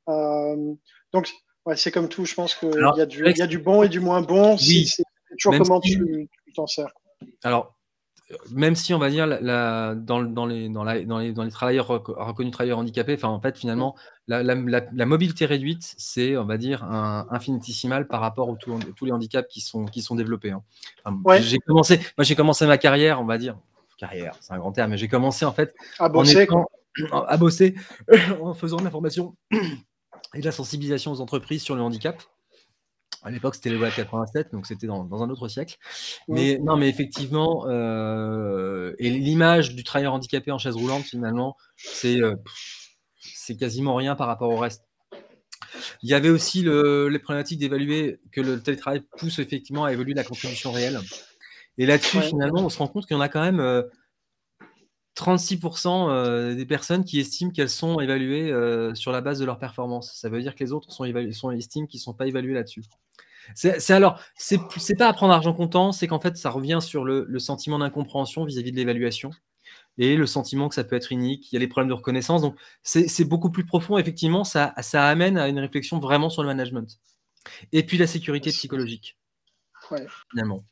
Euh, 0.08 0.74
donc, 1.12 1.30
ouais, 1.66 1.76
c'est 1.76 1.90
comme 1.90 2.08
tout. 2.08 2.24
Je 2.24 2.34
pense 2.34 2.54
qu'il 2.54 2.70
y, 2.96 3.00
a 3.00 3.06
du, 3.06 3.24
y 3.24 3.42
a 3.42 3.46
du 3.46 3.58
bon 3.58 3.82
et 3.82 3.88
du 3.88 4.00
moins 4.00 4.22
bon. 4.22 4.56
Oui. 4.56 4.86
C'est 4.86 5.04
toujours 5.38 5.58
comment 5.58 5.80
tu 5.80 6.28
t'en 6.54 6.66
sers. 6.66 6.92
Alors, 7.42 7.73
même 8.50 8.74
si 8.74 8.94
on 8.94 8.98
va 8.98 9.10
dire 9.10 9.26
la, 9.26 9.94
dans, 9.94 10.22
dans, 10.22 10.46
les, 10.46 10.68
dans, 10.68 10.84
les, 10.84 11.04
dans, 11.04 11.18
les, 11.18 11.50
travailleurs 11.50 11.88
reconnus 11.88 12.52
travailleurs 12.52 12.78
handicapés, 12.78 13.14
enfin 13.14 13.28
en 13.28 13.40
fait 13.40 13.56
finalement 13.56 13.94
la, 14.28 14.42
la 14.42 15.06
mobilité 15.06 15.46
réduite 15.46 15.94
c'est 15.98 16.36
on 16.36 16.44
va 16.44 16.56
dire 16.56 16.84
un 16.84 17.26
infinitésimal 17.30 18.06
par 18.06 18.20
rapport 18.20 18.50
à 18.50 18.54
tous 18.56 19.04
les 19.04 19.12
handicaps 19.12 19.48
qui 19.48 19.60
sont, 19.60 19.84
qui 19.84 20.02
sont 20.02 20.14
développés. 20.14 20.50
Hein. 20.50 20.62
J'ai 21.40 21.58
commencé, 21.58 21.98
moi 22.16 22.24
j'ai 22.24 22.34
commencé 22.34 22.66
ma 22.66 22.78
carrière, 22.78 23.20
on 23.20 23.26
va 23.26 23.38
dire 23.38 23.56
carrière, 23.98 24.36
c'est 24.40 24.52
un 24.52 24.58
grand 24.58 24.72
terme, 24.72 24.90
mais 24.90 24.98
j'ai 24.98 25.08
commencé 25.08 25.44
en 25.44 25.52
fait 25.52 25.74
à 25.98 26.08
bosser, 26.08 26.48
en, 26.50 27.22
à 27.22 27.36
bosser 27.36 27.74
en 28.42 28.54
faisant 28.54 28.76
de 28.78 28.84
la 28.84 28.90
formation 28.90 29.36
et 30.34 30.40
de 30.40 30.44
la 30.44 30.52
sensibilisation 30.52 31.12
aux 31.12 31.20
entreprises 31.20 31.62
sur 31.62 31.74
le 31.74 31.82
handicap. 31.82 32.22
À 33.24 33.30
l'époque, 33.30 33.54
c'était 33.54 33.70
les 33.70 33.78
lois 33.78 33.90
87, 33.90 34.52
donc 34.52 34.66
c'était 34.66 34.86
dans, 34.86 35.22
un 35.22 35.30
autre 35.30 35.48
siècle. 35.48 35.76
Mais 36.28 36.58
non, 36.62 36.76
mais 36.76 36.88
effectivement, 36.88 37.64
euh, 37.68 38.94
et 38.98 39.10
l'image 39.10 39.74
du 39.74 39.82
travailleur 39.82 40.12
handicapé 40.12 40.50
en 40.52 40.58
chaise 40.58 40.76
roulante, 40.76 41.04
finalement, 41.04 41.56
c'est 41.76 42.20
euh, 42.20 42.36
c'est 43.18 43.56
quasiment 43.56 43.94
rien 43.94 44.14
par 44.14 44.26
rapport 44.26 44.50
au 44.50 44.56
reste. 44.56 44.84
Il 46.02 46.10
y 46.10 46.14
avait 46.14 46.28
aussi 46.28 46.62
les 46.62 47.18
problématiques 47.18 47.58
d'évaluer 47.58 48.20
que 48.30 48.40
le 48.40 48.62
télétravail 48.62 49.02
pousse 49.18 49.38
effectivement 49.38 49.84
à 49.84 49.92
évoluer 49.92 50.14
la 50.14 50.22
contribution 50.22 50.70
réelle. 50.70 51.00
Et 51.78 51.86
là-dessus, 51.86 52.20
finalement, 52.20 52.60
on 52.64 52.68
se 52.68 52.78
rend 52.78 52.88
compte 52.88 53.06
qu'il 53.06 53.16
y 53.16 53.18
en 53.18 53.22
a 53.22 53.28
quand 53.28 53.42
même 53.42 53.60
euh, 53.60 53.82
36% 55.16 56.08
euh, 56.08 56.54
des 56.54 56.66
personnes 56.66 57.04
qui 57.04 57.20
estiment 57.20 57.50
qu'elles 57.50 57.70
sont 57.70 58.00
évaluées 58.00 58.50
euh, 58.50 58.94
sur 58.94 59.12
la 59.12 59.20
base 59.20 59.38
de 59.38 59.44
leur 59.44 59.58
performance. 59.58 60.12
Ça 60.14 60.28
veut 60.28 60.40
dire 60.42 60.54
que 60.54 60.64
les 60.64 60.72
autres 60.72 60.92
sont, 60.92 61.04
sont 61.32 61.50
estiment 61.52 61.86
qu'ils 61.86 61.98
ne 61.98 62.02
sont 62.02 62.14
pas 62.14 62.26
évalués 62.26 62.54
là-dessus. 62.54 62.82
C'est 63.54 63.90
alors, 63.90 64.18
c'est 64.36 64.58
pas 64.96 65.08
à 65.08 65.12
prendre 65.12 65.34
argent 65.34 65.52
comptant, 65.52 65.92
c'est 65.92 66.06
qu'en 66.06 66.18
fait, 66.18 66.36
ça 66.36 66.50
revient 66.50 66.78
sur 66.80 67.04
le, 67.04 67.38
sentiment 67.38 67.78
d'incompréhension 67.78 68.44
vis-à-vis 68.44 68.72
de 68.72 68.76
l'évaluation 68.76 69.30
et 69.98 70.16
le 70.16 70.26
sentiment 70.26 70.68
que 70.68 70.74
ça 70.74 70.82
peut 70.82 70.96
être 70.96 71.12
unique. 71.12 71.52
Il 71.52 71.56
y 71.56 71.58
a 71.58 71.60
les 71.60 71.68
problèmes 71.68 71.90
de 71.90 71.94
reconnaissance. 71.94 72.40
Donc, 72.40 72.56
c'est 72.82 73.24
beaucoup 73.24 73.50
plus 73.50 73.66
profond. 73.66 73.98
Effectivement, 73.98 74.44
ça, 74.44 74.72
ça 74.80 75.06
amène 75.06 75.36
à 75.36 75.48
une 75.48 75.58
réflexion 75.58 75.98
vraiment 75.98 76.30
sur 76.30 76.42
le 76.42 76.48
management. 76.48 76.98
Et 77.72 77.84
puis 77.84 77.98
la 77.98 78.06
sécurité 78.06 78.50
psychologique. 78.50 79.18
Finalement. 80.30 80.64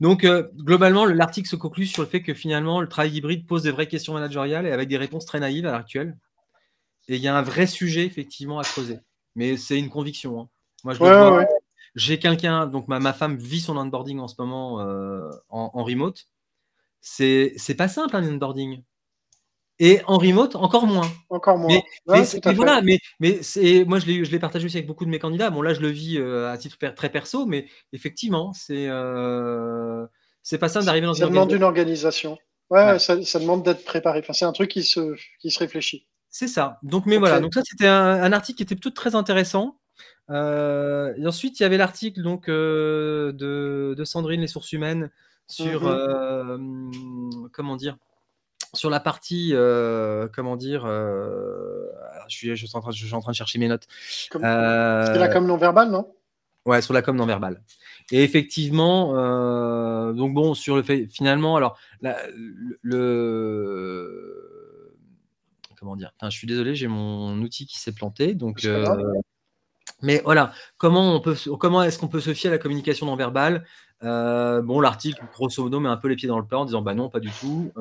Donc, 0.00 0.24
euh, 0.24 0.48
globalement, 0.56 1.04
l'article 1.04 1.48
se 1.48 1.56
conclut 1.56 1.86
sur 1.86 2.02
le 2.02 2.08
fait 2.08 2.22
que 2.22 2.34
finalement, 2.34 2.80
le 2.80 2.88
travail 2.88 3.16
hybride 3.16 3.46
pose 3.46 3.62
des 3.62 3.70
vraies 3.70 3.88
questions 3.88 4.14
managériales 4.14 4.66
et 4.66 4.72
avec 4.72 4.88
des 4.88 4.96
réponses 4.96 5.26
très 5.26 5.40
naïves 5.40 5.66
à 5.66 5.70
l'heure 5.70 5.80
actuelle. 5.80 6.16
Et 7.08 7.16
il 7.16 7.22
y 7.22 7.28
a 7.28 7.36
un 7.36 7.42
vrai 7.42 7.66
sujet, 7.66 8.04
effectivement, 8.04 8.58
à 8.58 8.64
creuser. 8.64 8.98
Mais 9.34 9.56
c'est 9.56 9.78
une 9.78 9.90
conviction. 9.90 10.40
Hein. 10.40 10.48
Moi, 10.84 10.94
je 10.94 11.46
J'ai 11.94 12.18
quelqu'un, 12.18 12.66
donc 12.66 12.88
ma, 12.88 13.00
ma, 13.00 13.12
femme 13.12 13.36
vit 13.36 13.60
son 13.60 13.76
onboarding 13.76 14.18
en 14.20 14.28
ce 14.28 14.36
moment 14.38 14.80
euh, 14.80 15.28
en, 15.48 15.70
en, 15.74 15.84
remote. 15.84 16.28
C'est 17.00 17.76
pas 17.76 17.88
simple 17.88 18.16
un 18.16 18.26
onboarding. 18.26 18.82
Et 19.82 20.02
en 20.06 20.18
remote, 20.18 20.56
encore 20.56 20.86
moins. 20.86 21.10
Encore 21.30 21.56
moins. 21.56 21.80
Mais, 22.06 22.22
voilà, 22.52 22.82
mais, 22.82 22.98
mais 23.18 23.40
moi, 23.86 23.98
je 23.98 24.30
l'ai 24.30 24.38
partagé 24.38 24.66
aussi 24.66 24.76
avec 24.76 24.86
beaucoup 24.86 25.06
de 25.06 25.10
mes 25.10 25.18
candidats. 25.18 25.48
Bon, 25.48 25.62
là, 25.62 25.72
je 25.72 25.80
le 25.80 25.88
vis 25.88 26.18
euh, 26.18 26.52
à 26.52 26.58
titre 26.58 26.76
très 26.94 27.08
perso, 27.08 27.46
mais 27.46 27.66
effectivement, 27.94 28.52
c'est 28.52 28.88
euh, 28.88 30.06
c'est 30.42 30.58
pas 30.58 30.68
simple 30.68 30.84
d'arriver 30.84 31.06
dans 31.06 31.14
ça 31.14 31.24
une 31.24 31.30
demande 31.30 31.50
une 31.52 31.62
organisation. 31.62 32.36
Ouais, 32.68 32.98
Ça, 32.98 33.16
demande 33.16 33.64
d'être 33.64 33.82
préparé. 33.84 34.20
Enfin, 34.20 34.34
c'est 34.34 34.44
un 34.44 34.52
truc 34.52 34.70
qui 34.70 34.82
se, 34.82 35.16
qui 35.40 35.50
se 35.50 35.58
réfléchit. 35.58 36.06
C'est 36.28 36.46
ça. 36.46 36.78
Donc, 36.82 37.06
mais 37.06 37.16
voilà. 37.16 37.40
Donc, 37.40 37.54
ça, 37.54 37.62
c'était 37.64 37.88
un, 37.88 38.32
article 38.32 38.58
qui 38.58 38.62
était 38.64 38.74
plutôt 38.74 38.90
très 38.90 39.14
intéressant. 39.14 39.78
et 40.28 41.26
ensuite, 41.26 41.58
il 41.58 41.62
y 41.62 41.66
avait 41.66 41.78
l'article 41.78 42.20
donc 42.20 42.48
de, 42.48 43.34
de, 43.34 44.04
Sandrine, 44.04 44.42
les 44.42 44.46
sources 44.46 44.72
humaines, 44.72 45.10
sur 45.48 45.90
mm-hmm. 45.90 47.48
comment 47.50 47.76
dire 47.76 47.96
sur 48.74 48.90
la 48.90 49.00
partie, 49.00 49.52
comment 50.32 50.56
dire, 50.56 50.84
je, 50.86 51.88
suis, 52.28 52.56
je, 52.56 52.66
suis 52.66 52.76
en 52.76 52.80
train, 52.80 52.90
je, 52.90 53.04
suis 53.04 53.14
en 53.14 53.20
train, 53.20 53.32
de 53.32 53.36
chercher 53.36 53.58
mes 53.58 53.68
notes. 53.68 53.86
C'est 54.30 54.38
la 54.38 55.28
com 55.32 55.46
non 55.46 55.56
verbale, 55.56 55.90
non? 55.90 56.12
Ouais, 56.66 56.82
sur 56.82 56.92
la 56.92 57.02
com 57.02 57.16
non 57.16 57.26
verbale. 57.26 57.62
Et 58.12 58.22
effectivement, 58.22 59.12
euh, 59.14 60.12
donc 60.12 60.34
bon, 60.34 60.54
sur 60.54 60.76
le 60.76 60.82
fait, 60.82 61.06
finalement, 61.06 61.56
alors, 61.56 61.78
le, 62.82 64.52
comment 65.78 65.96
dire? 65.96 66.12
Je 66.22 66.28
suis 66.28 66.46
désolé, 66.46 66.74
j'ai 66.74 66.88
mon 66.88 67.40
outil 67.40 67.66
qui 67.66 67.78
s'est 67.78 67.92
planté. 67.92 68.34
Donc, 68.34 68.64
euh, 68.64 68.84
mais 70.02 70.20
voilà, 70.24 70.52
comment 70.76 71.14
on 71.14 71.20
peut, 71.20 71.36
comment 71.58 71.82
est-ce 71.82 71.98
qu'on 71.98 72.08
peut 72.08 72.20
se 72.20 72.34
fier 72.34 72.50
à 72.50 72.52
la 72.52 72.58
communication 72.58 73.06
non 73.06 73.16
verbale? 73.16 73.64
Euh, 74.02 74.62
Bon, 74.62 74.80
l'article, 74.80 75.22
grosso 75.32 75.62
modo, 75.62 75.80
met 75.80 75.88
un 75.88 75.96
peu 75.96 76.08
les 76.08 76.16
pieds 76.16 76.28
dans 76.28 76.38
le 76.38 76.46
plat 76.46 76.58
en 76.58 76.64
disant, 76.64 76.82
bah 76.82 76.94
non, 76.94 77.08
pas 77.08 77.20
du 77.20 77.30
tout. 77.30 77.72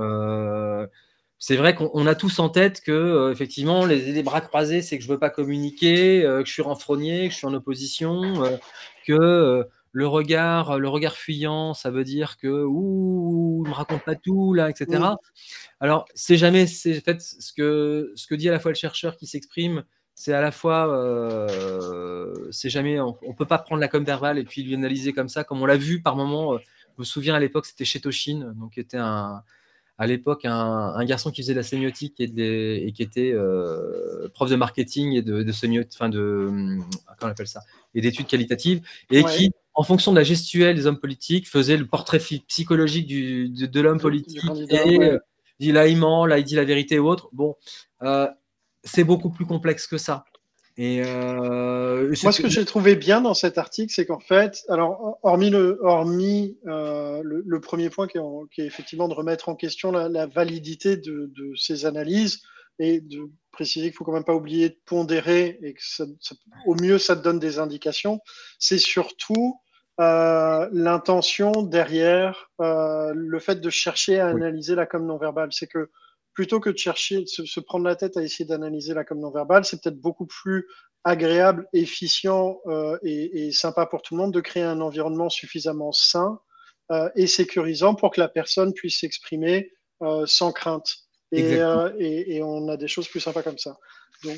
c'est 1.38 1.56
vrai 1.56 1.74
qu'on 1.74 2.06
a 2.06 2.16
tous 2.16 2.40
en 2.40 2.50
tête 2.50 2.82
que 2.82 3.32
effectivement 3.32 3.86
les, 3.86 4.24
bras 4.24 4.42
croisés, 4.42 4.82
c'est 4.82 4.98
que 4.98 5.04
je 5.04 5.10
veux 5.10 5.20
pas 5.20 5.30
communiquer, 5.30 6.22
que 6.24 6.46
je 6.46 6.52
suis 6.52 6.62
renfrogné, 6.62 7.28
que 7.28 7.34
je 7.34 7.38
suis 7.38 7.48
en 7.48 7.54
opposition, 7.54 8.44
que 9.06 9.66
le 9.92 10.08
regard, 10.08 10.78
le 10.78 10.88
regard 10.88 11.16
fuyant, 11.16 11.74
ça 11.74 11.90
veut 11.90 12.04
dire 12.04 12.38
que 12.38 12.64
ouh, 12.66 13.64
me 13.68 13.74
raconte 13.74 14.04
pas 14.04 14.16
tout 14.16 14.54
là, 14.54 14.70
etc. 14.70 15.04
Alors 15.80 16.06
c'est 16.14 16.38
jamais, 16.38 16.68
c'est 16.68 17.02
fait 17.02 17.22
ce 17.22 17.54
que 17.54 18.12
ce 18.16 18.28
que 18.28 18.36
dit 18.36 18.50
à 18.50 18.52
la 18.52 18.60
fois 18.60 18.72
le 18.72 18.76
chercheur 18.76 19.18
qui 19.18 19.26
s'exprime, 19.26 19.84
c'est 20.20 20.34
à 20.34 20.42
la 20.42 20.52
fois, 20.52 20.94
euh, 20.94 22.34
c'est 22.52 22.70
jamais, 22.70 23.00
on, 23.00 23.16
ne 23.26 23.34
peut 23.34 23.46
pas 23.46 23.58
prendre 23.58 23.80
la 23.80 23.88
com 23.88 24.04
verbale 24.04 24.38
et 24.38 24.44
puis 24.44 24.66
l'analyser 24.66 25.14
comme 25.14 25.30
ça, 25.30 25.46
comme 25.46 25.62
on 25.62 25.66
l'a 25.66 25.78
vu 25.78 26.02
par 26.02 26.18
moment. 26.18 26.56
Euh, 26.56 26.58
je 26.58 27.00
me 27.00 27.06
souviens 27.06 27.36
à 27.36 27.40
l'époque, 27.40 27.66
c'était 27.66 27.86
chez 27.86 28.02
Toshin, 28.02 28.54
donc 28.58 28.74
qui 28.74 28.82
était 28.82 28.98
un 28.98 29.44
à 29.98 30.08
l'époque 30.08 30.44
un, 30.44 31.06
garçon 31.06 31.32
qui 31.32 31.42
faisait 31.42 31.54
de 31.54 31.60
la 31.60 31.64
sémiotique 31.64 32.20
et, 32.20 32.92
qui 32.92 33.02
était 33.02 33.32
euh, 33.34 34.28
prof 34.34 34.50
de 34.50 34.58
marketing 34.58 35.14
et 35.14 35.22
de, 35.22 35.42
de 35.42 35.52
sémiotique, 35.54 35.94
enfin 35.96 36.10
de 36.10 36.50
comment 36.50 37.16
on 37.22 37.28
appelle 37.28 37.48
ça, 37.48 37.62
et 37.96 38.02
d'études 38.02 38.28
qualitatives, 38.28 38.82
et 39.12 39.24
qui 39.24 39.52
en 39.74 39.84
fonction 39.84 40.12
de 40.12 40.18
la 40.18 40.24
gestuelle 40.24 40.76
des 40.76 40.86
hommes 40.86 41.00
politiques, 41.00 41.48
faisait 41.48 41.78
le 41.78 41.88
portrait 41.88 42.20
psychologique 42.20 43.08
de, 43.08 43.80
l'homme 43.80 44.02
politique. 44.02 44.44
et 44.70 45.02
euh, 45.02 45.20
dit 45.62 45.72
là, 45.72 45.88
il 45.88 45.96
ment, 45.96 46.26
là, 46.26 46.40
il 46.40 46.44
dit 46.44 46.56
la 46.56 46.66
vérité 46.66 47.00
ou 47.00 47.08
autre. 47.08 47.30
Bon, 47.32 47.56
c'est 48.84 49.04
beaucoup 49.04 49.30
plus 49.30 49.46
complexe 49.46 49.88
que 49.88 49.98
ça. 49.98 50.24
Et 50.78 51.02
euh, 51.04 52.14
Moi, 52.24 52.32
ce 52.32 52.42
que 52.42 52.48
j'ai 52.48 52.64
trouvé 52.64 52.96
bien 52.96 53.20
dans 53.20 53.34
cet 53.34 53.58
article, 53.58 53.94
c'est 53.94 54.06
qu'en 54.06 54.20
fait, 54.20 54.64
alors, 54.70 55.20
hormis 55.24 55.50
le, 55.50 55.78
hormis, 55.82 56.58
le, 56.64 57.60
premier 57.60 57.90
point 57.90 58.08
qui 58.08 58.18
est, 58.62 58.66
effectivement 58.66 59.10
de 59.10 59.14
remettre 59.14 59.50
en 59.50 59.56
question 59.56 59.92
la, 59.92 60.26
validité 60.28 60.96
de, 60.96 61.30
ces 61.58 61.86
analyses 61.86 62.42
et 62.80 63.02
de 63.02 63.30
préciser 63.52 63.88
qu'il 63.88 63.96
ne 63.96 63.98
faut 63.98 64.06
quand 64.06 64.14
même 64.14 64.24
pas 64.24 64.36
oublier 64.36 64.70
de 64.70 64.78
pondérer 64.86 65.60
et 65.62 65.74
que 65.74 66.04
au 66.66 66.76
mieux, 66.76 66.98
ça 66.98 67.18
te 67.18 67.22
donne 67.22 67.40
des 67.40 67.60
indications, 67.60 68.22
c'est 68.58 68.78
surtout 68.78 69.60
euh, 70.00 70.70
l'intention 70.72 71.52
derrière 71.52 72.50
euh, 72.62 73.12
le 73.14 73.40
fait 73.40 73.60
de 73.60 73.70
chercher 73.70 74.22
à 74.22 74.28
analyser 74.28 74.76
la 74.76 74.86
com 74.86 75.06
non 75.06 75.18
verbale. 75.18 75.50
C'est 75.52 75.68
que 75.68 75.90
plutôt 76.40 76.62
que 76.62 76.70
de 76.70 76.78
chercher, 76.78 77.24
de 77.24 77.26
se, 77.26 77.60
prendre 77.60 77.84
la 77.84 77.98
tête 77.98 78.16
à 78.16 78.24
essayer 78.24 78.46
d'analyser 78.46 78.94
la 78.94 79.04
com 79.04 79.20
non 79.20 79.30
verbale, 79.30 79.66
c'est 79.66 79.84
peut-être 79.84 80.00
beaucoup 80.00 80.26
plus 80.26 80.68
agréable, 81.04 81.68
efficient 81.74 82.62
euh, 82.68 82.98
et, 83.04 83.52
sympa 83.52 83.86
pour 83.86 84.02
tout 84.02 84.16
le 84.16 84.22
monde 84.22 84.34
de 84.34 84.40
créer 84.40 84.64
un 84.64 84.80
environnement 84.80 85.28
suffisamment 85.30 85.92
sain 85.92 86.40
et 87.18 87.28
sécurisant 87.28 87.94
pour 87.94 88.12
que 88.12 88.22
la 88.22 88.30
personne 88.30 88.74
puisse 88.74 89.02
s'exprimer 89.02 89.70
sans 90.26 90.54
crainte. 90.54 90.96
Et, 91.34 91.60
et, 92.00 92.42
on 92.42 92.70
a 92.70 92.78
des 92.78 92.88
choses 92.88 93.10
plus 93.10 93.20
sympas 93.20 93.44
comme 93.44 93.58
ça. 93.58 93.78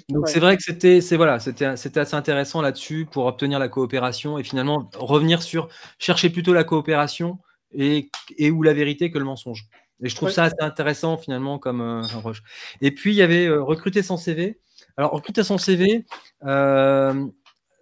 Donc 0.09 0.27
c'est 0.27 0.39
vrai 0.39 0.57
que 0.57 0.63
c'était 0.63 1.01
voilà, 1.15 1.37
c'était 1.39 1.65
assez 1.65 2.15
intéressant 2.15 2.63
là-dessus 2.63 3.07
pour 3.11 3.27
obtenir 3.27 3.59
la 3.59 3.69
coopération 3.69 4.39
et 4.39 4.43
finalement 4.43 4.89
revenir 4.95 5.43
sur 5.43 5.69
chercher 5.99 6.31
plutôt 6.31 6.53
la 6.53 6.63
coopération 6.63 7.37
et, 7.73 8.09
et 8.37 8.49
ou 8.49 8.63
la 8.63 8.73
vérité 8.73 9.11
que 9.11 9.19
le 9.19 9.25
mensonge. 9.25 9.67
Et 10.03 10.09
je 10.09 10.15
trouve 10.15 10.29
ça 10.29 10.45
assez 10.45 10.55
intéressant 10.59 11.17
finalement 11.17 11.59
comme 11.59 11.81
euh, 11.81 12.03
approche. 12.03 12.41
Et 12.81 12.91
puis 12.91 13.11
il 13.11 13.17
y 13.17 13.21
avait 13.21 13.45
euh, 13.45 13.61
recruter 13.61 14.01
sans 14.01 14.17
CV. 14.17 14.59
Alors 14.97 15.11
recruter 15.11 15.43
sans 15.43 15.57
CV, 15.57 16.05
euh, 16.43 17.27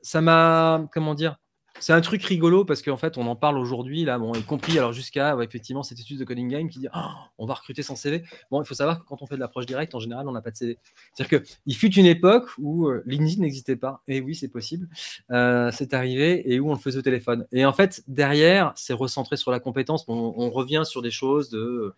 ça 0.02 0.22
m'a 0.22 0.88
comment 0.92 1.16
dire 1.16 1.38
c'est 1.80 1.94
un 1.94 2.02
truc 2.02 2.24
rigolo 2.24 2.66
parce 2.66 2.82
qu'en 2.82 2.98
fait, 2.98 3.18
on 3.18 3.28
en 3.28 3.36
parle 3.36 3.58
aujourd'hui, 3.58 4.04
là, 4.04 4.18
bon, 4.20 4.34
y 4.34 4.44
compris 4.44 4.78
alors 4.78 4.94
jusqu'à 4.94 5.36
effectivement 5.42 5.84
cette 5.84 6.00
étude 6.00 6.20
de 6.20 6.24
Coding 6.24 6.50
Game 6.50 6.70
qui 6.70 6.80
dit 6.80 6.88
oh, 6.94 7.00
on 7.38 7.46
va 7.46 7.54
recruter 7.54 7.84
sans 7.84 7.96
CV. 7.96 8.24
Bon, 8.52 8.62
il 8.62 8.66
faut 8.66 8.74
savoir 8.74 9.00
que 9.00 9.06
quand 9.06 9.22
on 9.22 9.26
fait 9.26 9.36
de 9.36 9.40
l'approche 9.40 9.66
directe, 9.66 9.96
en 9.96 10.00
général, 10.00 10.28
on 10.28 10.32
n'a 10.32 10.42
pas 10.42 10.52
de 10.52 10.56
CV. 10.56 10.78
C'est-à-dire 11.14 11.42
qu'il 11.42 11.76
fut 11.76 11.94
une 11.94 12.06
époque 12.06 12.50
où 12.58 12.88
euh, 12.88 13.04
LinkedIn 13.06 13.42
n'existait 13.42 13.76
pas. 13.76 14.02
Et 14.08 14.22
oui, 14.22 14.36
c'est 14.36 14.48
possible. 14.48 14.88
Euh, 15.32 15.72
c'est 15.74 15.94
arrivé 15.94 16.52
et 16.52 16.60
où 16.60 16.70
on 16.70 16.74
le 16.74 16.80
faisait 16.80 17.00
au 17.00 17.04
téléphone. 17.04 17.46
Et 17.52 17.66
en 17.66 17.74
fait, 17.74 18.04
derrière, 18.08 18.74
c'est 18.76 18.94
recentré 18.94 19.38
sur 19.38 19.52
la 19.52 19.60
compétence. 19.60 20.06
On, 20.08 20.50
revient 20.50 20.82
sur 20.84 21.02
des 21.02 21.12
choses 21.12 21.50
de, 21.50 21.94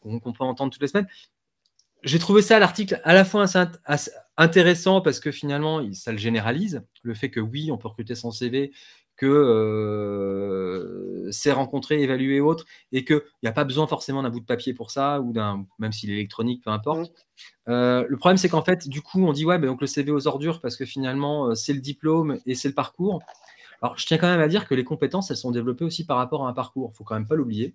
qu'on 0.00 0.20
peut 0.20 0.44
entendre 0.44 0.70
toutes 0.70 0.82
les 0.82 0.88
semaines 0.88 1.08
j'ai 2.02 2.18
trouvé 2.18 2.40
ça 2.40 2.58
l'article 2.58 3.00
à 3.04 3.14
la 3.14 3.24
fois 3.24 3.46
intéressant 4.36 5.00
parce 5.00 5.18
que 5.18 5.30
finalement, 5.30 5.82
ça 5.92 6.12
le 6.12 6.18
généralise. 6.18 6.82
Le 7.02 7.14
fait 7.14 7.30
que 7.30 7.40
oui, 7.40 7.70
on 7.72 7.78
peut 7.78 7.88
recruter 7.88 8.14
sans 8.14 8.30
CV, 8.30 8.72
que 9.16 9.26
euh, 9.26 11.30
c'est 11.32 11.52
rencontré, 11.52 12.02
évalué 12.02 12.40
autre, 12.40 12.64
et 12.92 13.04
qu'il 13.04 13.20
n'y 13.42 13.48
a 13.48 13.52
pas 13.52 13.64
besoin 13.64 13.86
forcément 13.86 14.22
d'un 14.22 14.30
bout 14.30 14.40
de 14.40 14.44
papier 14.44 14.74
pour 14.74 14.90
ça, 14.90 15.20
ou 15.20 15.32
d'un, 15.32 15.66
même 15.78 15.92
s'il 15.92 16.10
est 16.10 16.14
électronique, 16.14 16.62
peu 16.64 16.70
importe. 16.70 17.12
Euh, 17.68 18.04
le 18.08 18.16
problème, 18.16 18.36
c'est 18.36 18.48
qu'en 18.48 18.62
fait, 18.62 18.88
du 18.88 19.02
coup, 19.02 19.26
on 19.26 19.32
dit 19.32 19.44
ouais, 19.44 19.58
donc 19.58 19.80
le 19.80 19.86
CV 19.86 20.12
aux 20.12 20.26
ordures 20.26 20.60
parce 20.60 20.76
que 20.76 20.84
finalement, 20.84 21.48
euh, 21.48 21.54
c'est 21.54 21.72
le 21.72 21.80
diplôme 21.80 22.38
et 22.46 22.54
c'est 22.54 22.68
le 22.68 22.74
parcours. 22.74 23.20
Alors, 23.82 23.98
je 23.98 24.06
tiens 24.06 24.18
quand 24.18 24.28
même 24.28 24.40
à 24.40 24.48
dire 24.48 24.66
que 24.66 24.74
les 24.74 24.84
compétences, 24.84 25.30
elles 25.30 25.36
sont 25.36 25.50
développées 25.50 25.84
aussi 25.84 26.06
par 26.06 26.16
rapport 26.16 26.46
à 26.46 26.48
un 26.48 26.52
parcours. 26.52 26.90
Il 26.92 26.96
faut 26.96 27.04
quand 27.04 27.14
même 27.14 27.26
pas 27.26 27.34
l'oublier. 27.34 27.74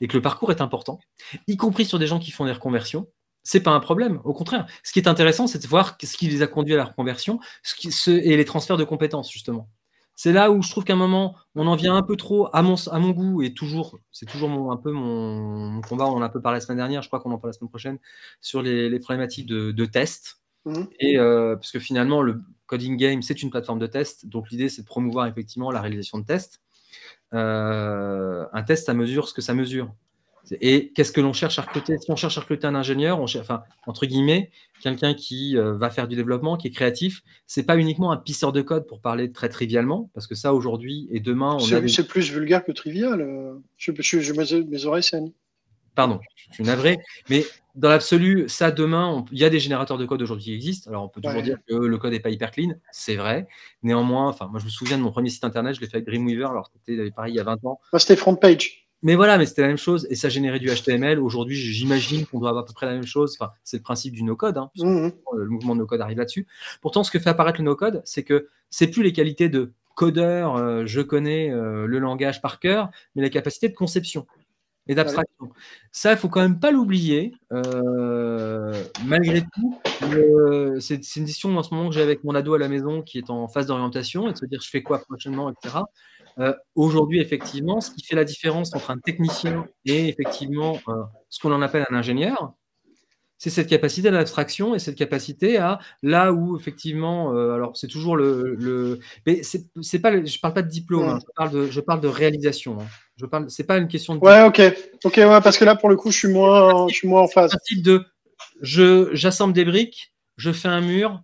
Et 0.00 0.08
que 0.08 0.16
le 0.16 0.22
parcours 0.22 0.50
est 0.50 0.60
important, 0.60 0.98
y 1.46 1.56
compris 1.56 1.84
sur 1.84 1.98
des 1.98 2.06
gens 2.06 2.18
qui 2.18 2.30
font 2.30 2.46
des 2.46 2.52
reconversions. 2.52 3.06
C'est 3.42 3.62
pas 3.62 3.70
un 3.70 3.80
problème, 3.80 4.20
au 4.24 4.34
contraire. 4.34 4.66
Ce 4.82 4.92
qui 4.92 4.98
est 4.98 5.08
intéressant, 5.08 5.46
c'est 5.46 5.62
de 5.62 5.66
voir 5.66 5.96
ce 6.02 6.16
qui 6.16 6.28
les 6.28 6.42
a 6.42 6.46
conduits 6.46 6.74
à 6.74 6.76
la 6.76 6.84
reconversion 6.84 7.40
ce 7.62 7.74
qui, 7.74 8.10
et 8.10 8.36
les 8.36 8.44
transferts 8.44 8.76
de 8.76 8.84
compétences, 8.84 9.30
justement. 9.30 9.68
C'est 10.22 10.34
là 10.34 10.50
où 10.50 10.60
je 10.60 10.70
trouve 10.70 10.84
qu'à 10.84 10.92
un 10.92 10.96
moment, 10.96 11.34
on 11.54 11.66
en 11.66 11.76
vient 11.76 11.96
un 11.96 12.02
peu 12.02 12.14
trop 12.14 12.54
à 12.54 12.60
mon, 12.60 12.74
à 12.90 12.98
mon 12.98 13.12
goût, 13.12 13.40
et 13.40 13.54
toujours, 13.54 13.98
c'est 14.12 14.26
toujours 14.26 14.70
un 14.70 14.76
peu 14.76 14.92
mon, 14.92 15.80
combat, 15.80 16.04
on 16.04 16.16
en 16.16 16.20
a 16.20 16.26
un 16.26 16.28
peu 16.28 16.42
parlé 16.42 16.56
la 16.56 16.60
semaine 16.60 16.76
dernière, 16.76 17.00
je 17.00 17.08
crois 17.08 17.20
qu'on 17.20 17.30
en 17.30 17.38
parle 17.38 17.54
la 17.54 17.58
semaine 17.58 17.70
prochaine, 17.70 17.98
sur 18.42 18.60
les, 18.60 19.00
problématiques 19.00 19.46
de, 19.46 19.70
de 19.72 19.84
test. 19.86 20.42
Mmh. 20.66 20.82
Et 20.98 21.18
euh, 21.18 21.56
parce 21.56 21.72
que 21.72 21.78
finalement, 21.78 22.20
le 22.20 22.42
Coding 22.66 22.98
Game, 22.98 23.22
c'est 23.22 23.42
une 23.42 23.48
plateforme 23.48 23.78
de 23.78 23.86
test, 23.86 24.26
donc 24.26 24.50
l'idée, 24.50 24.68
c'est 24.68 24.82
de 24.82 24.86
promouvoir 24.86 25.26
effectivement 25.26 25.70
la 25.70 25.80
réalisation 25.80 26.18
de 26.18 26.26
tests. 26.26 26.60
Euh, 27.32 28.44
un 28.52 28.62
test, 28.62 28.84
ça 28.84 28.92
mesure 28.92 29.26
ce 29.26 29.32
que 29.32 29.40
ça 29.40 29.54
mesure. 29.54 29.90
Et 30.60 30.92
qu'est-ce 30.94 31.12
que 31.12 31.20
l'on 31.20 31.32
cherche 31.32 31.58
à 31.58 31.62
recruter? 31.62 31.96
Si 31.98 32.10
on 32.10 32.16
cherche 32.16 32.38
à 32.38 32.40
recruter 32.40 32.66
un 32.66 32.74
ingénieur, 32.74 33.20
on 33.20 33.26
cherche, 33.26 33.44
enfin, 33.44 33.62
entre 33.86 34.06
guillemets, 34.06 34.50
quelqu'un 34.80 35.14
qui 35.14 35.56
euh, 35.56 35.74
va 35.74 35.90
faire 35.90 36.08
du 36.08 36.16
développement, 36.16 36.56
qui 36.56 36.68
est 36.68 36.70
créatif, 36.70 37.22
c'est 37.46 37.62
pas 37.62 37.76
uniquement 37.76 38.12
un 38.12 38.16
pisseur 38.16 38.52
de 38.52 38.62
code 38.62 38.86
pour 38.86 39.00
parler 39.00 39.32
très 39.32 39.48
trivialement, 39.48 40.10
parce 40.14 40.26
que 40.26 40.34
ça 40.34 40.54
aujourd'hui 40.54 41.08
et 41.10 41.20
demain, 41.20 41.54
on 41.54 41.60
C'est 41.60 42.08
plus 42.08 42.30
vulgaire 42.30 42.64
que 42.64 42.72
trivial. 42.72 43.20
Euh. 43.20 43.54
Je, 43.76 43.92
je, 43.98 44.20
je, 44.20 44.62
mes 44.62 44.84
oreilles 44.84 45.02
saignent. 45.02 45.32
Pardon, 45.94 46.20
je 46.48 46.54
suis 46.54 46.64
navré, 46.64 46.98
mais 47.28 47.44
dans 47.74 47.88
l'absolu, 47.88 48.48
ça 48.48 48.70
demain, 48.70 49.24
il 49.32 49.38
y 49.38 49.44
a 49.44 49.50
des 49.50 49.58
générateurs 49.58 49.98
de 49.98 50.06
code 50.06 50.22
aujourd'hui 50.22 50.44
qui 50.44 50.54
existent. 50.54 50.88
Alors 50.90 51.04
on 51.04 51.08
peut 51.08 51.20
toujours 51.20 51.42
dire 51.42 51.58
que 51.68 51.74
le 51.74 51.98
code 51.98 52.12
n'est 52.12 52.20
pas 52.20 52.30
hyper 52.30 52.50
clean, 52.52 52.74
c'est 52.90 53.16
vrai. 53.16 53.46
Néanmoins, 53.82 54.28
enfin, 54.28 54.48
moi 54.48 54.60
je 54.60 54.64
me 54.64 54.70
souviens 54.70 54.98
de 54.98 55.02
mon 55.02 55.10
premier 55.10 55.30
site 55.30 55.44
internet, 55.44 55.74
je 55.74 55.80
l'ai 55.80 55.88
fait 55.88 55.96
avec 55.96 56.06
Dreamweaver, 56.06 56.44
alors 56.44 56.70
c'était 56.86 57.10
pareil 57.10 57.34
il 57.34 57.36
y 57.36 57.40
a 57.40 57.44
20 57.44 57.64
ans. 57.64 57.80
c'était 57.98 58.16
front 58.16 58.36
page. 58.36 58.88
Mais 59.02 59.14
voilà, 59.14 59.38
mais 59.38 59.46
c'était 59.46 59.62
la 59.62 59.68
même 59.68 59.78
chose 59.78 60.06
et 60.10 60.14
ça 60.14 60.28
générait 60.28 60.58
du 60.58 60.68
HTML. 60.68 61.18
Aujourd'hui, 61.18 61.56
j'imagine 61.56 62.26
qu'on 62.26 62.38
doit 62.38 62.50
avoir 62.50 62.64
à 62.64 62.66
peu 62.66 62.74
près 62.74 62.86
la 62.86 62.92
même 62.92 63.06
chose. 63.06 63.36
Enfin, 63.38 63.52
c'est 63.64 63.78
le 63.78 63.82
principe 63.82 64.14
du 64.14 64.22
no-code. 64.22 64.58
Hein, 64.58 64.70
mmh 64.76 65.08
Le 65.36 65.48
mouvement 65.48 65.74
de 65.74 65.80
no-code 65.80 66.00
arrive 66.00 66.18
là-dessus. 66.18 66.46
Pourtant, 66.82 67.02
ce 67.02 67.10
que 67.10 67.18
fait 67.18 67.30
apparaître 67.30 67.60
le 67.60 67.64
no-code, 67.64 68.02
c'est 68.04 68.24
que 68.24 68.48
c'est 68.68 68.88
plus 68.88 69.02
les 69.02 69.12
qualités 69.12 69.48
de 69.48 69.72
codeur, 70.00 70.56
euh, 70.56 70.84
je 70.86 71.02
connais 71.02 71.50
euh, 71.50 71.86
le 71.86 71.98
langage 71.98 72.40
par 72.40 72.58
cœur, 72.58 72.90
mais 73.14 73.22
la 73.22 73.28
capacité 73.28 73.68
de 73.68 73.74
conception 73.74 74.26
et 74.86 74.94
d'abstraction. 74.94 75.50
Ça, 75.92 76.12
il 76.12 76.18
faut 76.18 76.30
quand 76.30 76.40
même 76.40 76.58
pas 76.58 76.70
l'oublier. 76.70 77.34
Euh, 77.52 78.72
malgré 79.04 79.42
tout, 79.42 79.78
c'est 80.80 81.16
une 81.16 81.24
décision 81.26 81.56
en 81.56 81.62
ce 81.62 81.74
moment 81.74 81.90
que 81.90 81.94
j'ai 81.94 82.02
avec 82.02 82.24
mon 82.24 82.34
ado 82.34 82.54
à 82.54 82.58
la 82.58 82.68
maison 82.68 83.02
qui 83.02 83.18
est 83.18 83.28
en 83.28 83.46
phase 83.46 83.66
d'orientation 83.66 84.28
et 84.28 84.32
de 84.32 84.38
se 84.38 84.46
dire 84.46 84.60
je 84.62 84.70
fais 84.70 84.82
quoi 84.82 84.98
prochainement, 85.00 85.50
etc. 85.50 85.80
Euh, 86.38 86.54
aujourd'hui, 86.74 87.20
effectivement, 87.20 87.80
ce 87.80 87.90
qui 87.90 88.04
fait 88.04 88.16
la 88.16 88.24
différence 88.24 88.74
entre 88.74 88.90
un 88.90 88.98
technicien 88.98 89.66
et 89.84 90.08
effectivement 90.08 90.78
euh, 90.88 91.02
ce 91.28 91.40
qu'on 91.40 91.52
en 91.52 91.62
appelle 91.62 91.86
un 91.90 91.94
ingénieur, 91.94 92.54
c'est 93.40 93.50
cette 93.50 93.68
capacité 93.68 94.08
à 94.08 94.10
l'abstraction 94.10 94.74
et 94.74 94.78
cette 94.78 94.96
capacité 94.96 95.56
à 95.56 95.78
là 96.02 96.30
où 96.30 96.58
effectivement, 96.58 97.34
euh, 97.34 97.54
alors 97.54 97.74
c'est 97.74 97.86
toujours 97.86 98.14
le, 98.14 98.54
le 98.54 99.00
mais 99.26 99.42
c'est 99.42 99.98
pas, 99.98 100.24
je 100.24 100.38
parle 100.38 100.52
pas 100.52 100.62
de 100.62 100.68
diplôme, 100.68 101.08
hein, 101.08 101.18
je 101.20 101.32
parle 101.34 101.50
de, 101.50 101.66
je 101.66 101.80
parle 101.80 102.02
de 102.02 102.08
réalisation. 102.08 102.78
Hein. 102.80 102.86
Je 103.16 103.24
parle, 103.24 103.48
c'est 103.48 103.64
pas 103.64 103.78
une 103.78 103.88
question 103.88 104.14
de. 104.14 104.20
Ouais, 104.20 104.42
ok, 104.42 104.60
ok, 105.04 105.16
ouais, 105.16 105.40
parce 105.42 105.56
que 105.56 105.64
là 105.64 105.74
pour 105.74 105.88
le 105.88 105.96
coup, 105.96 106.10
je 106.10 106.18
suis 106.18 106.28
moins, 106.28 106.86
je 106.88 106.94
suis 106.94 107.08
moins 107.08 107.22
en 107.22 107.28
phase. 107.28 107.50
Principe 107.50 107.82
de, 107.82 108.04
je, 108.60 109.08
j'assemble 109.14 109.54
des 109.54 109.64
briques, 109.64 110.12
je 110.36 110.52
fais 110.52 110.68
un 110.68 110.82
mur, 110.82 111.22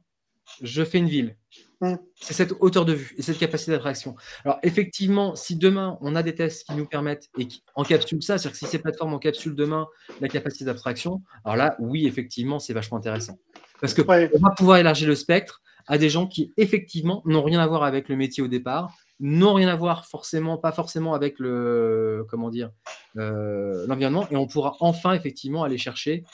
je 0.62 0.84
fais 0.84 0.98
une 0.98 1.08
ville. 1.08 1.36
Mm. 1.80 1.94
C'est 2.14 2.34
cette 2.34 2.54
hauteur 2.60 2.84
de 2.84 2.94
vue 2.94 3.14
et 3.18 3.22
cette 3.22 3.38
capacité 3.38 3.72
d'attraction. 3.72 4.16
Alors, 4.44 4.58
effectivement, 4.62 5.34
si 5.34 5.56
demain, 5.56 5.98
on 6.00 6.16
a 6.16 6.22
des 6.22 6.34
tests 6.34 6.66
qui 6.66 6.74
nous 6.74 6.86
permettent 6.86 7.28
et 7.38 7.46
qui 7.46 7.62
encapsulent 7.74 8.22
ça, 8.22 8.38
c'est-à-dire 8.38 8.52
que 8.52 8.58
si 8.58 8.66
ces 8.66 8.78
plateformes 8.78 9.14
encapsulent 9.14 9.56
demain 9.56 9.86
la 10.20 10.28
capacité 10.28 10.64
d'abstraction, 10.64 11.22
alors 11.44 11.56
là, 11.56 11.76
oui, 11.78 12.06
effectivement, 12.06 12.58
c'est 12.58 12.72
vachement 12.72 12.96
intéressant. 12.96 13.38
Parce 13.80 13.92
qu'on 13.92 14.04
va 14.04 14.50
pouvoir 14.56 14.78
élargir 14.78 15.08
le 15.08 15.14
spectre 15.14 15.60
à 15.86 15.98
des 15.98 16.08
gens 16.08 16.26
qui, 16.26 16.52
effectivement, 16.56 17.22
n'ont 17.26 17.42
rien 17.42 17.60
à 17.60 17.66
voir 17.66 17.84
avec 17.84 18.08
le 18.08 18.16
métier 18.16 18.42
au 18.42 18.48
départ, 18.48 18.92
n'ont 19.20 19.54
rien 19.54 19.68
à 19.68 19.76
voir 19.76 20.06
forcément, 20.06 20.58
pas 20.58 20.72
forcément 20.72 21.14
avec 21.14 21.38
le, 21.38 22.26
comment 22.28 22.50
dire, 22.50 22.70
euh, 23.16 23.86
l'environnement, 23.86 24.26
et 24.30 24.36
on 24.36 24.46
pourra 24.46 24.76
enfin 24.80 25.12
effectivement 25.12 25.62
aller 25.62 25.78
chercher 25.78 26.24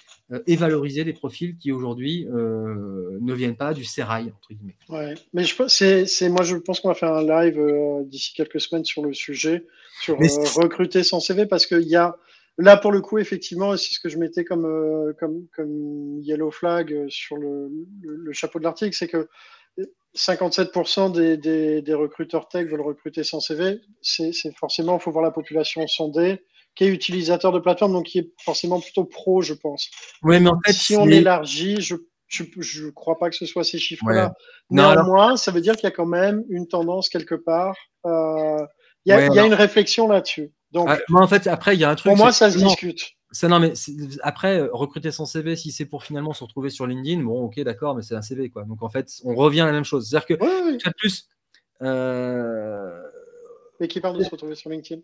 et 0.46 0.56
valoriser 0.56 1.04
des 1.04 1.12
profils 1.12 1.56
qui 1.56 1.72
aujourd'hui 1.72 2.26
euh, 2.28 3.18
ne 3.20 3.34
viennent 3.34 3.56
pas 3.56 3.74
du 3.74 3.84
sérail 3.84 4.32
entre 4.34 4.52
guillemets. 4.52 4.76
Ouais, 4.88 5.14
mais 5.32 5.44
je 5.44 5.54
c'est, 5.68 6.06
c'est 6.06 6.28
moi 6.28 6.42
je 6.42 6.56
pense 6.56 6.80
qu'on 6.80 6.88
va 6.88 6.94
faire 6.94 7.12
un 7.12 7.26
live 7.26 7.60
d'ici 8.06 8.32
quelques 8.34 8.60
semaines 8.60 8.84
sur 8.84 9.02
le 9.04 9.12
sujet, 9.12 9.66
sur 10.00 10.16
recruter 10.16 11.02
sans 11.02 11.20
CV, 11.20 11.46
parce 11.46 11.66
qu'il 11.66 11.88
y 11.88 11.96
a 11.96 12.16
Là, 12.58 12.76
pour 12.76 12.92
le 12.92 13.00
coup, 13.00 13.16
effectivement, 13.16 13.74
c'est 13.78 13.94
ce 13.94 13.98
que 13.98 14.10
je 14.10 14.18
mettais 14.18 14.44
comme, 14.44 15.14
comme, 15.18 15.46
comme 15.56 16.20
yellow 16.20 16.50
flag 16.50 17.08
sur 17.08 17.38
le, 17.38 17.70
le 18.02 18.32
chapeau 18.34 18.58
de 18.58 18.64
l'article, 18.64 18.94
c'est 18.94 19.08
que 19.08 19.26
57% 20.16 21.12
des, 21.12 21.82
des, 21.82 21.94
recruteurs 21.94 22.48
tech 22.48 22.66
veulent 22.66 22.82
recruter 22.82 23.24
sans 23.24 23.40
CV. 23.40 23.80
C'est 24.02 24.32
forcément, 24.56 24.98
il 24.98 25.00
faut 25.00 25.10
voir 25.10 25.24
la 25.24 25.30
population 25.30 25.86
sondée, 25.86 26.42
qui 26.74 26.84
est 26.84 26.88
utilisateur 26.88 27.52
de 27.52 27.58
plateforme, 27.58 27.92
donc 27.92 28.06
qui 28.06 28.18
est 28.18 28.32
forcément 28.42 28.80
plutôt 28.80 29.04
pro, 29.04 29.42
je 29.42 29.54
pense. 29.54 29.90
Oui, 30.22 30.40
mais 30.40 30.50
en 30.50 30.58
fait, 30.64 30.72
si 30.72 30.96
on 30.96 31.06
élargit, 31.06 31.80
je 31.80 31.94
ne 31.94 32.90
crois 32.90 33.18
pas 33.18 33.30
que 33.30 33.36
ce 33.36 33.46
soit 33.46 33.64
ces 33.64 33.78
chiffres-là. 33.78 34.34
Néanmoins, 34.70 35.36
ça 35.36 35.50
veut 35.50 35.60
dire 35.60 35.74
qu'il 35.74 35.84
y 35.84 35.92
a 35.92 35.94
quand 35.94 36.06
même 36.06 36.44
une 36.48 36.66
tendance 36.66 37.08
quelque 37.08 37.34
part. 37.34 37.76
Euh, 38.06 38.64
il 39.04 39.10
y, 39.10 39.12
a 39.12 39.44
une 39.44 39.54
réflexion 39.54 40.08
là-dessus. 40.08 40.52
Donc, 40.70 40.88
ah, 40.88 40.98
en 41.12 41.26
fait, 41.26 41.46
après, 41.46 41.74
il 41.74 41.80
y 41.80 41.84
a 41.84 41.90
un 41.90 41.94
truc. 41.96 42.10
Pour 42.10 42.16
moi, 42.16 42.32
ça 42.32 42.50
se 42.50 42.58
discute 42.58 43.16
non, 43.42 43.60
mais 43.60 43.72
après, 44.22 44.60
euh, 44.60 44.68
recruter 44.72 45.10
son 45.10 45.26
CV, 45.26 45.56
si 45.56 45.72
c'est 45.72 45.86
pour 45.86 46.04
finalement 46.04 46.32
se 46.32 46.44
retrouver 46.44 46.70
sur 46.70 46.86
LinkedIn, 46.86 47.22
bon, 47.22 47.44
ok, 47.44 47.60
d'accord, 47.60 47.94
mais 47.94 48.02
c'est 48.02 48.14
un 48.14 48.22
CV, 48.22 48.50
quoi. 48.50 48.64
Donc 48.64 48.82
en 48.82 48.90
fait, 48.90 49.08
on 49.24 49.34
revient 49.34 49.62
à 49.62 49.66
la 49.66 49.72
même 49.72 49.84
chose. 49.84 50.08
C'est-à-dire 50.08 50.26
que, 50.26 50.90
plus. 50.96 51.28
Euh... 51.82 53.02
Mais 53.80 53.88
qui 53.88 54.00
parle 54.00 54.18
de 54.18 54.24
se 54.24 54.30
retrouver 54.30 54.54
sur 54.54 54.70
LinkedIn 54.70 55.00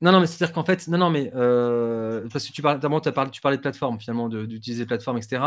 non, 0.00 0.12
non, 0.12 0.20
mais 0.20 0.26
c'est-à-dire 0.26 0.54
qu'en 0.54 0.64
fait, 0.64 0.88
non, 0.88 0.98
non, 0.98 1.10
mais 1.10 1.30
euh, 1.34 2.26
parce 2.32 2.46
que 2.46 2.52
tu 2.52 2.62
parlais, 2.62 2.84
as 2.84 3.12
parlé, 3.12 3.30
tu 3.30 3.40
parlais 3.40 3.56
de 3.56 3.62
plateformes 3.62 4.00
finalement, 4.00 4.28
d'utiliser 4.28 4.86
plateformes, 4.86 5.18
etc. 5.18 5.42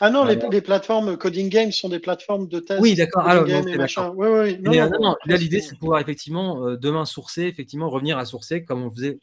Ah 0.00 0.10
non, 0.10 0.24
les, 0.24 0.36
euh, 0.36 0.60
plateformes 0.60 1.16
Coding 1.16 1.48
Games 1.48 1.72
sont 1.72 1.88
des 1.88 1.98
plateformes 1.98 2.48
de 2.48 2.60
test. 2.60 2.80
Oui, 2.80 2.94
d'accord. 2.94 3.26
Alors, 3.26 3.44
oui, 4.16 4.28
oui, 4.28 4.58
non, 4.60 4.90
non, 5.00 5.16
là, 5.26 5.36
l'idée, 5.36 5.60
c'est 5.60 5.74
de 5.74 5.78
pouvoir 5.78 6.00
effectivement 6.00 6.70
demain 6.76 7.04
sourcer, 7.04 7.42
effectivement 7.42 7.90
revenir 7.90 8.18
à 8.18 8.24
sourcer 8.24 8.64
comme 8.64 8.82
on 8.82 8.90
faisait 8.90 9.18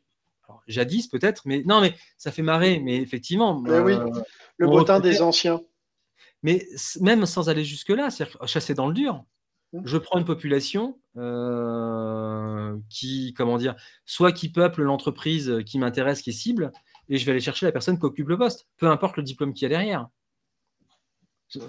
jadis 0.68 1.08
peut-être, 1.08 1.44
mais 1.46 1.63
non, 1.65 1.82
mais 1.82 1.94
ça 2.18 2.32
fait 2.32 2.42
marrer, 2.42 2.80
mais 2.80 2.98
effectivement. 2.98 3.62
oui, 3.65 3.94
euh, 3.94 4.10
le 4.58 4.68
botin 4.68 5.00
des 5.00 5.22
anciens. 5.22 5.62
Mais 6.44 6.65
même 7.01 7.25
sans 7.25 7.50
aller 7.50 7.63
jusque-là, 7.63 8.10
c'est-à-dire 8.10 8.48
chasser 8.48 8.74
dans 8.74 8.88
le 8.88 8.94
dur. 8.94 9.24
Je 9.84 9.98
prends 9.98 10.20
une 10.20 10.25
population 10.25 11.00
euh, 11.17 12.77
qui, 12.89 13.34
comment 13.36 13.58
dire, 13.58 13.75
soit 14.05 14.32
qui 14.32 14.50
peuple 14.50 14.84
l'entreprise 14.84 15.62
qui 15.65 15.79
m'intéresse, 15.79 16.22
qui 16.22 16.29
est 16.29 16.34
cible, 16.34 16.72
et 17.10 17.17
je 17.17 17.25
vais 17.25 17.32
aller 17.32 17.41
chercher 17.41 17.65
la 17.65 17.72
personne 17.72 18.00
qui 18.00 18.05
occupe 18.05 18.29
le 18.29 18.38
poste, 18.38 18.67
peu 18.77 18.88
importe 18.88 19.17
le 19.17 19.24
diplôme 19.24 19.53
qu'il 19.53 19.63
y 19.63 19.65
a 19.67 19.77
derrière. 19.77 20.08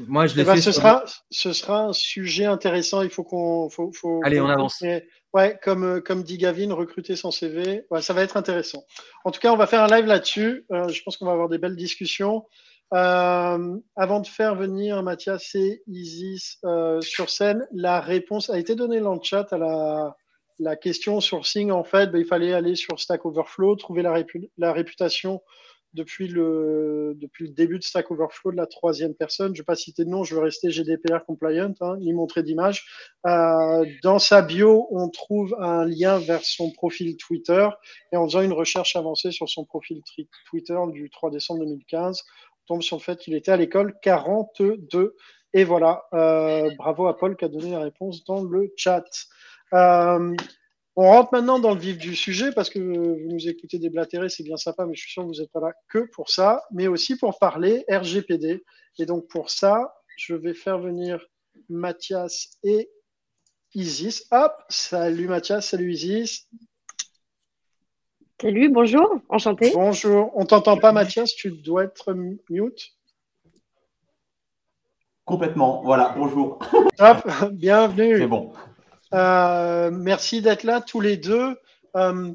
Moi, 0.09 0.27
je 0.27 0.35
l'ai 0.35 0.43
eh 0.43 0.45
ben, 0.45 0.55
fait. 0.55 0.61
Ce, 0.63 0.73
sera, 0.73 1.05
ce 1.31 1.53
sera 1.53 1.85
un 1.85 1.93
sujet 1.93 2.47
intéressant. 2.47 3.03
Il 3.03 3.11
faut 3.11 3.25
qu'on. 3.25 3.69
Faut, 3.69 3.93
Allez, 4.25 4.41
on 4.41 4.49
avance. 4.49 4.83
Ouais, 5.33 5.59
comme, 5.63 5.85
euh, 5.85 6.01
comme 6.01 6.23
dit 6.23 6.39
Gavin, 6.39 6.73
recruter 6.73 7.15
son 7.15 7.31
CV, 7.31 7.85
ouais, 7.91 8.01
ça 8.01 8.15
va 8.15 8.23
être 8.23 8.39
intéressant. 8.39 8.85
En 9.25 9.31
tout 9.31 9.41
cas, 9.41 9.53
on 9.53 9.57
va 9.57 9.67
faire 9.67 9.83
un 9.83 9.87
live 9.95 10.07
là-dessus. 10.07 10.65
Euh, 10.73 10.89
je 10.89 11.03
pense 11.03 11.19
qu'on 11.19 11.27
va 11.27 11.33
avoir 11.33 11.51
des 11.51 11.59
belles 11.59 11.77
discussions. 11.77 12.47
Euh, 12.95 13.77
avant 13.97 14.21
de 14.21 14.27
faire 14.27 14.55
venir 14.55 15.03
Mathias 15.03 15.55
et 15.55 15.83
Isis 15.87 16.61
sur 17.01 17.31
scène, 17.31 17.67
la 17.73 18.01
réponse 18.01 18.51
a 18.51 18.59
été 18.59 18.75
donnée 18.75 19.01
dans 19.01 19.15
le 19.15 19.23
chat 19.23 19.53
à 19.53 19.59
la, 19.59 20.17
la 20.59 20.77
question 20.77 21.21
sourcing. 21.21 21.71
En 21.71 21.85
fait, 21.85 22.11
ben, 22.11 22.19
il 22.19 22.27
fallait 22.27 22.53
aller 22.53 22.75
sur 22.75 23.01
Stack 23.01 23.25
Overflow, 23.27 23.77
trouver 23.77 24.03
la, 24.03 24.73
réputation 24.73 25.43
depuis 25.93 26.29
le, 26.29 27.19
début 27.41 27.79
de 27.79 27.85
Stack 27.85 28.11
Overflow 28.11 28.53
de 28.53 28.57
la 28.57 28.67
troisième 28.67 29.15
personne. 29.15 29.49
Je 29.49 29.61
ne 29.61 29.63
vais 29.63 29.67
pas 29.67 29.77
citer 29.77 30.05
de 30.05 30.11
nom, 30.11 30.25
je 30.25 30.35
veux 30.35 30.41
rester 30.41 30.71
GDPR 30.71 31.25
compliant, 31.27 31.75
hein, 31.81 31.97
ni 31.99 32.13
montrer 32.13 32.43
d'image. 32.43 32.87
Euh, 33.27 33.85
dans 34.03 34.19
sa 34.19 34.43
bio, 34.43 34.89
on 34.91 35.09
trouve 35.09 35.55
un 35.59 35.85
lien 35.85 36.19
vers 36.19 36.45
son 36.45 36.71
profil 36.71 37.17
Twitter 37.17 37.69
et 38.13 38.17
en 38.17 38.27
faisant 38.27 38.43
une 38.43 38.53
recherche 38.53 38.97
avancée 38.97 39.31
sur 39.31 39.49
son 39.49 39.65
profil 39.65 40.03
Twitter 40.49 40.79
du 40.93 41.11
3 41.11 41.31
décembre 41.31 41.61
2015, 41.61 42.23
on 42.56 42.56
tombe 42.67 42.83
sur 42.83 42.97
le 42.97 43.03
fait 43.03 43.19
qu'il 43.19 43.35
était 43.35 43.53
à 43.53 43.57
l'école 43.57 43.95
42. 44.03 45.15
Et 45.55 45.65
voilà, 45.65 46.05
euh, 46.13 46.71
bravo 46.77 47.07
à 47.07 47.17
Paul 47.17 47.37
qui 47.37 47.45
a 47.45 47.49
donné 47.49 47.71
la 47.71 47.81
réponse 47.81 48.25
dans 48.25 48.43
le 48.43 48.73
chat. 48.77 49.05
Euh, 49.73 50.35
on 50.97 51.11
rentre 51.11 51.31
maintenant 51.33 51.59
dans 51.59 51.75
le 51.75 51.81
vif 51.81 51.99
du 51.99 52.17
sujet 52.17 52.53
parce 52.53 52.71
que 52.71 52.79
vous 52.79 53.33
nous 53.33 53.49
écoutez 53.49 53.79
déblatérer, 53.79 54.29
c'est 54.29 54.43
bien 54.43 54.57
sympa, 54.57 54.87
mais 54.87 54.95
je 54.95 55.03
suis 55.03 55.13
sûr 55.13 55.23
que 55.23 55.29
vous 55.29 55.41
n'êtes 55.41 55.53
pas 55.53 55.61
là 55.61 55.73
que 55.89 56.11
pour 56.13 56.31
ça, 56.31 56.63
mais 56.71 56.89
aussi 56.89 57.17
pour 57.17 57.39
parler 57.39 57.85
RGPD. 57.91 58.65
Et 58.99 59.07
donc 59.07 59.29
pour 59.29 59.51
ça, 59.51 59.95
je 60.17 60.35
vais 60.35 60.55
faire 60.55 60.79
venir 60.79 61.25
Mathias 61.69 62.59
et 62.63 62.91
Isis. 63.75 64.27
Hop, 64.31 64.53
salut 64.71 65.29
Mathias, 65.29 65.69
salut 65.69 65.93
Isis. 65.93 66.49
Salut, 68.39 68.69
bonjour, 68.69 69.19
enchanté. 69.31 69.71
Bonjour, 69.73 70.31
on 70.35 70.45
t'entend 70.45 70.77
pas 70.77 70.93
Mathias, 70.93 71.35
tu 71.35 71.53
dois 71.53 71.85
être 71.85 72.13
mute. 72.13 72.93
Complètement, 75.25 75.81
voilà, 75.83 76.15
bonjour. 76.19 76.59
Hop, 76.99 77.27
bienvenue. 77.53 78.19
C'est 78.19 78.27
bon. 78.27 78.53
Euh, 79.15 79.91
merci 79.91 80.43
d'être 80.43 80.65
là 80.65 80.83
tous 80.83 81.01
les 81.01 81.17
deux. 81.17 81.57
Euh, 81.97 82.31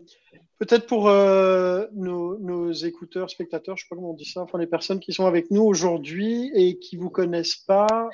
peut-être 0.57 0.87
pour 0.87 1.07
euh, 1.07 1.85
nos, 1.93 2.71
écouteurs, 2.71 3.29
spectateurs, 3.29 3.77
je 3.77 3.83
ne 3.83 3.85
sais 3.85 3.89
pas 3.91 3.95
comment 3.95 4.09
on 4.09 4.15
dit 4.15 4.25
ça, 4.25 4.41
enfin 4.41 4.57
les 4.57 4.65
personnes 4.65 4.99
qui 4.99 5.13
sont 5.13 5.27
avec 5.27 5.51
nous 5.51 5.61
aujourd'hui 5.61 6.51
et 6.55 6.79
qui 6.79 6.97
ne 6.97 7.03
vous 7.03 7.11
connaissent 7.11 7.57
pas, 7.57 8.09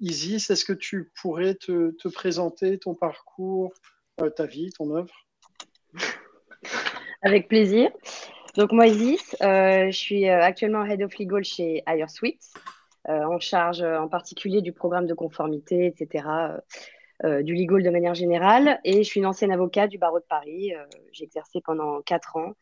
Isis, 0.00 0.50
est-ce 0.50 0.66
que 0.66 0.74
tu 0.74 1.10
pourrais 1.22 1.54
te, 1.54 1.92
te 1.92 2.08
présenter 2.08 2.78
ton 2.78 2.94
parcours, 2.94 3.72
ta 4.36 4.44
vie, 4.44 4.70
ton 4.76 4.94
œuvre? 4.94 5.14
Avec 7.22 7.48
plaisir. 7.48 7.90
Donc 8.56 8.72
moi, 8.72 8.86
Isis, 8.86 9.36
je 9.40 9.90
suis 9.92 10.28
actuellement 10.28 10.84
Head 10.84 11.02
of 11.02 11.18
Legal 11.18 11.42
chez 11.42 11.82
HireSuite, 11.88 12.42
en 13.08 13.38
charge 13.40 13.82
en 13.82 14.08
particulier 14.08 14.62
du 14.62 14.72
programme 14.72 15.06
de 15.06 15.14
conformité, 15.14 15.86
etc. 15.86 16.22
Euh, 17.22 17.42
du 17.42 17.54
legal 17.54 17.82
de 17.82 17.90
manière 17.90 18.14
générale. 18.14 18.80
Et 18.84 19.02
je 19.02 19.08
suis 19.08 19.20
une 19.20 19.26
ancienne 19.26 19.52
avocate 19.52 19.88
du 19.88 19.98
barreau 19.98 20.18
de 20.18 20.24
Paris. 20.28 20.74
Euh, 20.74 20.84
j'ai 21.12 21.24
exercé 21.24 21.60
pendant 21.64 22.02
quatre 22.02 22.36
ans 22.36 22.54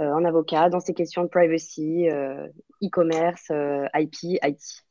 euh, 0.00 0.10
en 0.10 0.24
avocat 0.24 0.70
dans 0.70 0.80
ces 0.80 0.94
questions 0.94 1.22
de 1.22 1.28
privacy, 1.28 2.08
e-commerce, 2.82 3.52
IP, 3.94 4.40
IT. 4.42 4.84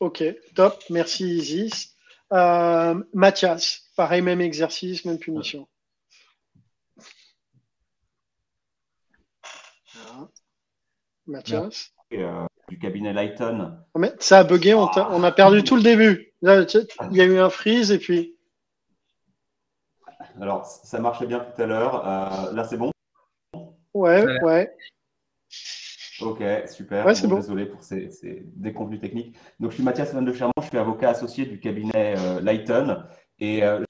Ok, 0.00 0.24
top. 0.54 0.82
Merci 0.90 1.36
Isis. 1.36 1.96
Mathias, 3.12 3.84
pareil, 3.96 4.22
même 4.22 4.40
exercice, 4.40 5.04
même 5.04 5.18
punition. 5.18 5.68
Mathias 11.26 11.92
du 12.68 12.78
cabinet 12.78 13.12
Lighton. 13.12 13.76
ça 14.18 14.40
a 14.40 14.44
bugué, 14.44 14.74
on, 14.74 14.88
on, 14.96 15.22
a 15.22 15.32
perdu 15.32 15.62
tout 15.62 15.76
le 15.76 15.82
début. 15.82 16.32
il 16.42 17.16
y 17.16 17.20
a 17.20 17.24
eu 17.24 17.38
un 17.38 17.50
freeze 17.50 17.92
et 17.92 17.98
puis. 17.98 18.36
Alors, 20.40 20.66
ça 20.66 20.98
marchait 21.00 21.26
bien 21.26 21.40
tout 21.40 21.62
à 21.62 21.66
l'heure. 21.66 22.06
Euh, 22.06 22.52
là, 22.52 22.64
c'est 22.64 22.76
bon? 22.76 22.90
Ouais, 23.94 24.24
ouais. 24.42 24.76
Ok, 26.20 26.42
super. 26.68 27.06
Désolé 27.06 27.66
pour 27.66 27.82
ces, 27.82 28.10
déconvenus 28.56 29.00
techniques. 29.00 29.36
Donc, 29.60 29.70
je 29.70 29.76
suis 29.76 29.84
Mathias 29.84 30.12
Van 30.12 30.22
de 30.22 30.32
Chermont, 30.32 30.52
je 30.60 30.68
suis 30.68 30.78
avocat 30.78 31.10
associé 31.10 31.46
du 31.46 31.60
cabinet 31.60 32.14
euh, 32.18 32.40
Lighton 32.40 33.04
et 33.38 33.64
euh, 33.64 33.82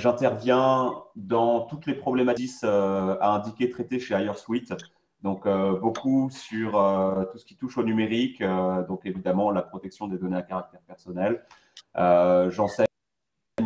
j'interviens 0.00 0.92
dans 1.16 1.62
toutes 1.62 1.86
les 1.86 1.94
problématiques 1.94 2.62
à 2.62 3.34
indiquer 3.34 3.70
traitées 3.70 4.00
chez 4.00 4.14
HireSuite 4.14 4.74
Donc, 5.22 5.46
beaucoup 5.80 6.30
sur 6.30 6.72
tout 7.30 7.38
ce 7.38 7.44
qui 7.44 7.56
touche 7.56 7.78
au 7.78 7.84
numérique, 7.84 8.42
donc 8.88 9.02
évidemment 9.04 9.52
la 9.52 9.62
protection 9.62 10.08
des 10.08 10.18
données 10.18 10.36
à 10.36 10.42
caractère 10.42 10.80
personnel. 10.80 11.44
J'enseigne 11.94 12.86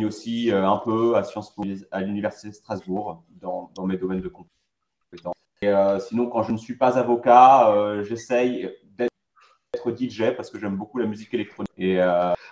aussi 0.05 0.51
un 0.51 0.77
peu 0.77 1.15
à 1.15 1.23
Sciences 1.23 1.53
Po, 1.55 1.63
à 1.91 2.01
l'Université 2.01 2.49
de 2.49 2.53
Strasbourg, 2.53 3.23
dans, 3.41 3.71
dans, 3.75 3.85
mes 3.85 3.97
domaines 3.97 4.21
de 4.21 4.27
compétences. 4.29 5.33
Et, 5.63 5.73
sinon, 5.99 6.27
quand 6.27 6.43
je 6.43 6.51
ne 6.51 6.57
suis 6.57 6.77
pas 6.77 6.99
avocat, 6.99 8.03
j'essaye 8.03 8.69
d'être 8.95 9.97
DJ 9.97 10.35
parce 10.35 10.51
que 10.51 10.59
j'aime 10.59 10.75
beaucoup 10.75 10.99
la 10.99 11.07
musique 11.07 11.33
électronique. 11.33 11.71
Et, 11.79 11.99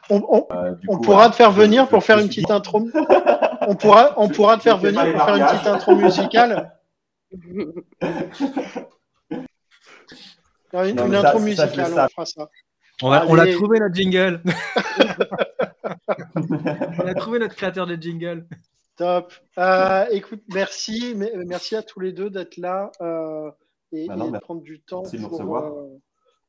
on, 0.09 0.47
on 0.87 0.97
pourra 0.99 1.29
te 1.29 1.35
faire 1.35 1.51
venir 1.51 1.87
pour 1.87 2.03
faire 2.03 2.17
une 2.17 2.27
petite 2.27 2.49
intro. 2.49 2.87
on 3.67 3.75
pourra, 3.75 4.13
on 4.17 4.29
pourra 4.29 4.57
te 4.57 4.63
faire 4.63 4.77
venir 4.77 5.11
pour 5.13 5.23
faire 5.23 5.35
une 5.35 5.45
petite 5.45 5.67
intro 5.67 5.95
musicale. 5.95 6.71
une, 10.83 11.15
intro 11.15 11.39
musicale, 11.39 11.93
on 11.93 12.07
fera 12.09 12.25
ça. 12.25 12.49
On, 13.01 13.11
a 13.11 13.51
trouvé 13.51 13.79
notre 13.79 13.93
jingle. 13.93 14.41
on 16.37 17.07
a 17.07 17.13
trouvé 17.13 17.39
notre 17.39 17.55
créateur 17.55 17.85
de 17.87 17.95
jingle. 17.95 18.47
Top. 18.95 19.33
Euh, 19.57 20.05
écoute, 20.11 20.41
merci, 20.53 21.15
merci 21.45 21.75
à 21.75 21.83
tous 21.83 21.99
les 21.99 22.13
deux 22.13 22.29
d'être 22.29 22.55
là 22.57 22.91
euh, 23.01 23.51
et, 23.91 24.07
bah 24.07 24.15
de 24.15 24.37
prendre 24.39 24.61
du 24.61 24.79
temps 24.79 25.03
pour, 25.03 25.57
euh, 25.57 25.99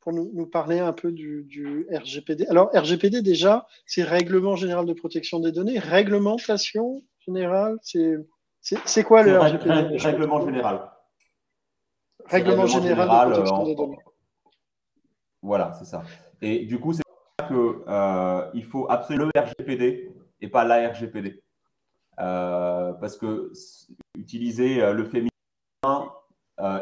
pour 0.00 0.12
nous, 0.12 0.30
nous, 0.32 0.46
parler 0.46 0.78
un 0.78 0.92
peu 0.92 1.10
du, 1.10 1.42
du, 1.44 1.88
RGPD. 1.90 2.46
Alors, 2.46 2.70
RGPD, 2.72 3.22
déjà, 3.22 3.66
c'est 3.84 4.04
Règlement 4.04 4.54
général 4.54 4.86
de 4.86 4.92
protection 4.92 5.40
des 5.40 5.50
données. 5.50 5.80
Réglementation 5.80 7.02
générale, 7.26 7.78
c'est 7.82 9.02
quoi 9.02 9.24
le 9.24 9.38
RGPD 9.38 9.96
Règlement 9.98 10.46
général. 10.46 10.92
Règlement 12.26 12.66
général, 12.66 13.28
de 13.30 13.34
protection 13.34 13.66
des 13.66 13.74
données. 13.74 13.98
Voilà, 15.46 15.72
c'est 15.78 15.84
ça. 15.84 16.02
Et 16.42 16.66
du 16.66 16.80
coup, 16.80 16.92
c'est 16.92 17.02
qu'il 17.46 17.56
euh, 17.56 18.50
il 18.52 18.64
faut 18.64 18.90
absolument 18.90 19.30
le 19.32 19.40
RGPD 19.40 20.10
et 20.40 20.48
pas 20.48 20.64
la 20.64 20.88
RGPD. 20.90 21.40
Euh, 22.18 22.92
parce 22.94 23.16
que 23.16 23.52
utiliser 24.18 24.82
euh, 24.82 24.92
le 24.92 25.04
féminin 25.04 25.30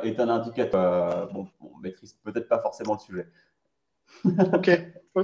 est 0.02 0.18
un 0.18 0.28
indicateur. 0.30 1.30
bon, 1.32 1.46
on 1.60 1.76
maîtrise 1.78 2.16
peut-être 2.24 2.48
pas 2.48 2.60
forcément 2.60 2.94
le 2.94 3.00
sujet. 3.00 3.28
ok. 4.54 4.70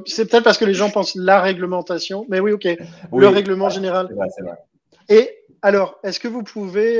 C'est 0.06 0.30
peut-être 0.30 0.44
parce 0.44 0.58
que 0.58 0.66
les 0.66 0.74
gens 0.74 0.90
pensent 0.90 1.14
la 1.14 1.40
réglementation, 1.40 2.26
mais 2.28 2.40
oui, 2.40 2.52
ok. 2.52 2.68
le 3.12 3.28
règlement 3.28 3.70
général. 3.70 4.08
C'est 4.08 4.14
vrai, 4.14 4.28
c'est 4.36 4.42
vrai. 4.42 4.58
Et 5.08 5.44
alors, 5.62 5.98
est-ce 6.04 6.20
que 6.20 6.28
vous 6.28 6.42
pouvez 6.42 6.98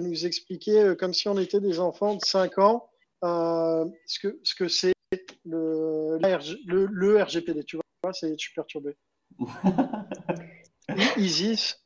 nous 0.00 0.24
expliquer, 0.24 0.94
comme 0.98 1.12
si 1.12 1.28
on 1.28 1.38
était 1.38 1.60
des 1.60 1.80
enfants 1.80 2.14
de 2.14 2.24
5 2.24 2.58
ans, 2.58 2.88
ce 3.22 4.18
que 4.20 4.38
ce 4.42 4.54
que 4.54 4.68
c'est 4.68 4.95
le, 5.44 6.18
le, 6.66 7.22
RGPD, 7.22 7.64
tu 7.64 7.76
vois, 7.76 8.12
c'est, 8.12 8.32
je 8.32 8.38
suis 8.38 8.54
perturbé. 8.54 8.96
Isis 11.16 11.82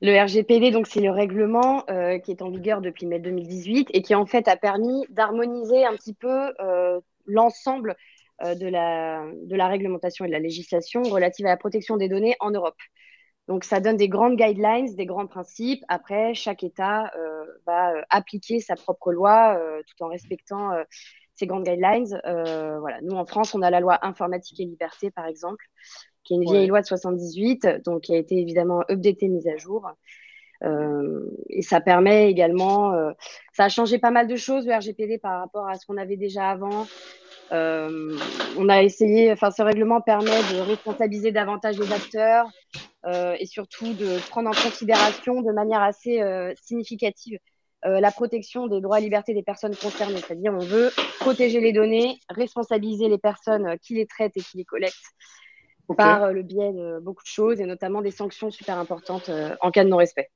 Le 0.00 0.20
RGPD, 0.20 0.70
donc 0.70 0.86
c'est 0.86 1.00
le 1.00 1.10
règlement 1.10 1.84
euh, 1.90 2.18
qui 2.18 2.30
est 2.30 2.42
en 2.42 2.50
vigueur 2.50 2.80
depuis 2.80 3.06
mai 3.06 3.18
2018 3.18 3.88
et 3.92 4.02
qui 4.02 4.14
en 4.14 4.26
fait 4.26 4.48
a 4.48 4.56
permis 4.56 5.06
d'harmoniser 5.10 5.84
un 5.84 5.94
petit 5.94 6.14
peu 6.14 6.52
euh, 6.60 7.00
l'ensemble 7.26 7.96
euh, 8.42 8.54
de, 8.54 8.66
la, 8.66 9.24
de 9.44 9.56
la 9.56 9.68
réglementation 9.68 10.24
et 10.24 10.28
de 10.28 10.32
la 10.32 10.40
législation 10.40 11.02
relative 11.02 11.46
à 11.46 11.50
la 11.50 11.56
protection 11.56 11.96
des 11.96 12.08
données 12.08 12.36
en 12.40 12.50
Europe. 12.50 12.78
Donc 13.48 13.64
ça 13.64 13.80
donne 13.80 13.96
des 13.96 14.08
grandes 14.08 14.36
guidelines, 14.36 14.94
des 14.94 15.06
grands 15.06 15.26
principes. 15.26 15.82
Après, 15.88 16.32
chaque 16.32 16.62
État 16.62 17.10
va 17.66 17.92
appliquer 18.08 18.60
sa 18.60 18.76
propre 18.76 19.12
loi 19.12 19.60
tout 19.84 20.04
en 20.04 20.06
respectant 20.06 20.70
ces 21.34 21.46
grandes 21.46 21.64
guidelines. 21.64 22.20
Euh, 22.26 22.78
voilà. 22.80 23.00
Nous, 23.02 23.16
en 23.16 23.24
France, 23.24 23.54
on 23.54 23.62
a 23.62 23.70
la 23.70 23.80
loi 23.80 23.98
informatique 24.02 24.60
et 24.60 24.64
liberté, 24.64 25.10
par 25.10 25.26
exemple, 25.26 25.64
qui 26.24 26.34
est 26.34 26.36
une 26.36 26.44
vieille 26.44 26.66
loi 26.66 26.80
de 26.80 26.86
78, 26.86 27.66
donc 27.84 28.02
qui 28.02 28.14
a 28.14 28.18
été 28.18 28.36
évidemment 28.36 28.82
updatée, 28.90 29.28
mise 29.28 29.48
à 29.48 29.56
jour. 29.56 29.90
Euh, 30.62 31.26
et 31.48 31.62
ça 31.62 31.80
permet 31.80 32.30
également, 32.30 32.92
euh, 32.92 33.10
ça 33.52 33.64
a 33.64 33.68
changé 33.68 33.98
pas 33.98 34.12
mal 34.12 34.28
de 34.28 34.36
choses 34.36 34.64
le 34.64 34.74
RGPD 34.74 35.18
par 35.18 35.40
rapport 35.40 35.66
à 35.68 35.74
ce 35.74 35.84
qu'on 35.86 35.96
avait 35.96 36.16
déjà 36.16 36.50
avant. 36.50 36.86
on 37.50 38.68
a 38.68 38.82
essayé, 38.82 39.32
enfin, 39.32 39.50
ce 39.50 39.62
règlement 39.62 40.00
permet 40.00 40.30
de 40.54 40.60
responsabiliser 40.60 41.32
davantage 41.32 41.78
les 41.78 41.92
acteurs 41.92 42.48
et 43.38 43.46
surtout 43.46 43.92
de 43.94 44.20
prendre 44.30 44.48
en 44.48 44.52
considération 44.52 45.42
de 45.42 45.50
manière 45.52 45.82
assez 45.82 46.22
significative 46.62 47.38
euh, 47.84 47.98
la 47.98 48.12
protection 48.12 48.68
des 48.68 48.80
droits 48.80 49.00
et 49.00 49.02
libertés 49.02 49.34
des 49.34 49.42
personnes 49.42 49.74
concernées. 49.74 50.20
C'est-à-dire, 50.24 50.52
on 50.54 50.64
veut 50.64 50.90
protéger 51.18 51.60
les 51.60 51.72
données, 51.72 52.18
responsabiliser 52.28 53.08
les 53.08 53.18
personnes 53.18 53.76
qui 53.82 53.94
les 53.94 54.06
traitent 54.06 54.36
et 54.36 54.40
qui 54.40 54.58
les 54.58 54.64
collectent 54.64 54.96
par 55.96 56.24
euh, 56.24 56.32
le 56.32 56.42
biais 56.42 56.72
de 56.72 57.00
beaucoup 57.00 57.24
de 57.24 57.28
choses 57.28 57.60
et 57.60 57.66
notamment 57.66 58.00
des 58.00 58.12
sanctions 58.12 58.52
super 58.52 58.78
importantes 58.78 59.28
euh, 59.28 59.56
en 59.60 59.72
cas 59.72 59.82
de 59.82 59.88
non-respect. 59.88 60.30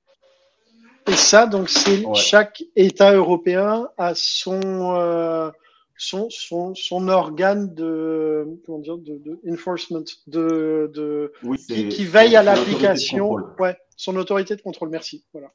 Et 1.07 1.13
ça, 1.13 1.47
donc, 1.47 1.69
c'est 1.69 2.03
chaque 2.15 2.65
État 2.75 3.13
européen 3.13 3.89
a 3.97 4.17
son, 4.17 5.53
son, 5.97 6.29
son, 6.31 6.75
son, 6.75 7.09
organe 7.09 7.73
de, 7.75 8.45
comment 8.67 8.81
dire, 8.81 8.99
de, 8.99 9.19
de 9.19 9.41
enforcement, 9.49 10.03
de, 10.27 10.91
de 10.93 11.33
qui, 11.65 11.89
qui, 11.91 12.05
veille 12.05 12.35
à 12.35 12.43
l'application. 12.43 13.37
Ouais, 13.61 13.77
son 13.97 14.17
autorité 14.17 14.57
de 14.57 14.63
contrôle. 14.63 14.89
Merci. 14.89 15.25
Voilà. 15.33 15.53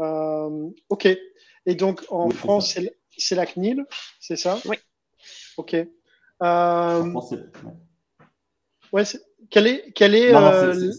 Euh, 0.00 0.68
ok. 0.88 1.08
Et 1.66 1.74
donc, 1.74 2.04
en 2.10 2.30
France, 2.30 2.78
c'est 3.16 3.34
la 3.34 3.46
CNIL, 3.46 3.86
c'est 4.20 4.36
ça? 4.36 4.58
Oui. 4.66 4.76
Ok. 5.56 5.74
Euh, 6.42 7.12
ouais, 8.92 9.02
quel 9.50 9.66
est. 9.66 9.92
Quel 9.92 10.14
est, 10.14 10.34
euh, 10.34 10.92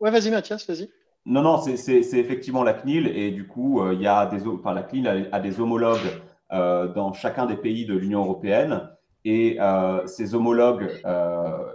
Ouais, 0.00 0.10
vas-y, 0.10 0.30
Mathias, 0.30 0.66
vas-y. 0.68 0.90
Non, 1.24 1.40
non, 1.40 1.58
c'est 1.58 1.98
effectivement 2.18 2.62
la 2.62 2.74
CNIL 2.74 3.08
et 3.08 3.30
du 3.30 3.46
coup, 3.46 3.82
il 3.92 4.00
y 4.00 4.06
a 4.06 4.26
des, 4.26 4.46
enfin, 4.46 4.74
la 4.74 4.82
CNIL 4.82 5.28
a, 5.32 5.40
des 5.40 5.58
homologues 5.58 6.20
dans 6.50 7.14
chacun 7.14 7.46
des 7.46 7.56
pays 7.56 7.86
de 7.86 7.94
l'Union 7.94 8.20
européenne 8.20 8.90
et 9.24 9.58
ces 10.04 10.34
homologues 10.34 10.90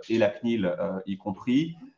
et 0.07 0.17
la 0.19 0.29
CNIL 0.29 0.71
y 1.07 1.17
compris 1.17 1.75
euh, 1.81 1.88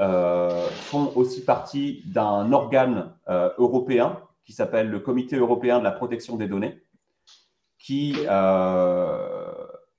font 0.00 1.12
aussi 1.14 1.44
partie 1.44 2.02
d'un 2.06 2.52
organe 2.52 3.12
euh, 3.28 3.50
européen 3.58 4.18
qui 4.44 4.52
s'appelle 4.54 4.88
le 4.88 4.98
Comité 4.98 5.36
européen 5.36 5.78
de 5.78 5.84
la 5.84 5.90
protection 5.90 6.36
des 6.36 6.48
données, 6.48 6.82
qui 7.78 8.16
euh, 8.28 9.52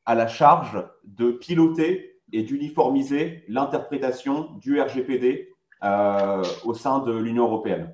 a 0.06 0.16
la 0.16 0.28
charge 0.28 0.84
de 1.04 1.32
piloter 1.32 2.20
et 2.34 2.42
d'uniformiser 2.44 3.44
l'interprétation 3.48 4.54
du 4.56 4.82
RGPD 4.82 5.54
au 6.64 6.74
sein 6.74 7.00
de 7.00 7.16
l'Union 7.16 7.46
européenne. 7.46 7.94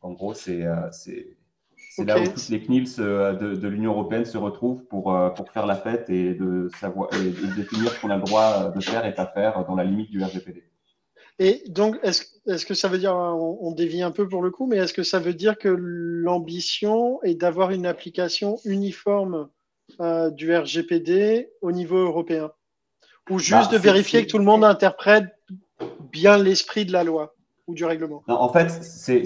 en 0.00 0.12
gros, 0.12 0.34
c'est 0.34 0.60
là 0.60 2.20
où 2.20 2.24
toutes 2.24 2.48
les 2.48 2.62
CNILs 2.62 2.96
de, 2.96 3.54
de 3.54 3.68
l'Union 3.68 3.92
européenne 3.92 4.24
se 4.24 4.38
retrouvent 4.38 4.84
pour, 4.84 5.16
pour 5.34 5.50
faire 5.50 5.66
la 5.66 5.76
fête 5.76 6.08
et 6.10 6.34
de, 6.34 6.68
savoir, 6.78 7.08
et 7.14 7.30
de 7.30 7.54
définir 7.54 7.90
ce 7.90 8.00
qu'on 8.00 8.10
a 8.10 8.16
le 8.16 8.22
droit 8.22 8.70
de 8.70 8.80
faire 8.80 9.04
et 9.06 9.14
pas 9.14 9.26
faire 9.26 9.64
dans 9.64 9.74
la 9.74 9.84
limite 9.84 10.10
du 10.10 10.22
RGPD. 10.22 10.64
Et 11.38 11.62
donc, 11.68 11.98
est-ce 12.02 12.66
que 12.66 12.74
ça 12.74 12.88
veut 12.88 12.98
dire, 12.98 13.14
on, 13.14 13.70
dévie 13.72 14.02
un 14.02 14.10
peu 14.10 14.26
pour 14.26 14.42
le 14.42 14.50
coup, 14.50 14.66
mais 14.66 14.76
est-ce 14.76 14.94
que 14.94 15.02
ça 15.02 15.18
veut 15.18 15.34
dire 15.34 15.58
que 15.58 15.68
l'ambition 15.68 17.22
est 17.22 17.34
d'avoir 17.34 17.72
une 17.72 17.84
application 17.84 18.58
uniforme 18.64 19.48
euh, 20.00 20.30
du 20.30 20.56
RGPD 20.56 21.50
au 21.60 21.72
niveau 21.72 21.98
européen? 21.98 22.50
Ou 23.28 23.38
juste 23.38 23.70
bah, 23.70 23.76
de 23.76 23.82
vérifier 23.82 24.24
que 24.24 24.30
tout 24.30 24.38
le 24.38 24.44
monde 24.44 24.64
interprète 24.64 25.26
bien 26.10 26.38
l'esprit 26.38 26.86
de 26.86 26.92
la 26.92 27.04
loi 27.04 27.34
ou 27.66 27.74
du 27.74 27.84
règlement? 27.84 28.22
En 28.28 28.48
fait, 28.48 28.70
c'est 28.70 29.24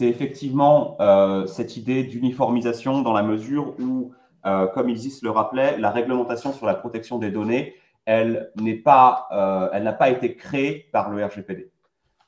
effectivement 0.00 0.96
euh, 1.00 1.46
cette 1.46 1.76
idée 1.76 2.02
d'uniformisation 2.02 3.02
dans 3.02 3.12
la 3.12 3.22
mesure 3.22 3.76
où, 3.78 4.12
euh, 4.44 4.66
comme 4.66 4.88
Isis 4.88 5.22
le 5.22 5.30
rappelait, 5.30 5.78
la 5.78 5.92
réglementation 5.92 6.52
sur 6.52 6.66
la 6.66 6.74
protection 6.74 7.18
des 7.18 7.30
données 7.30 7.74
elle 8.08 8.50
n'est 8.56 8.74
pas, 8.74 9.28
euh, 9.32 9.78
n'a 9.78 9.92
pas 9.92 10.08
été 10.08 10.34
créée 10.34 10.88
par 10.92 11.10
le 11.10 11.22
RGPD. 11.22 11.70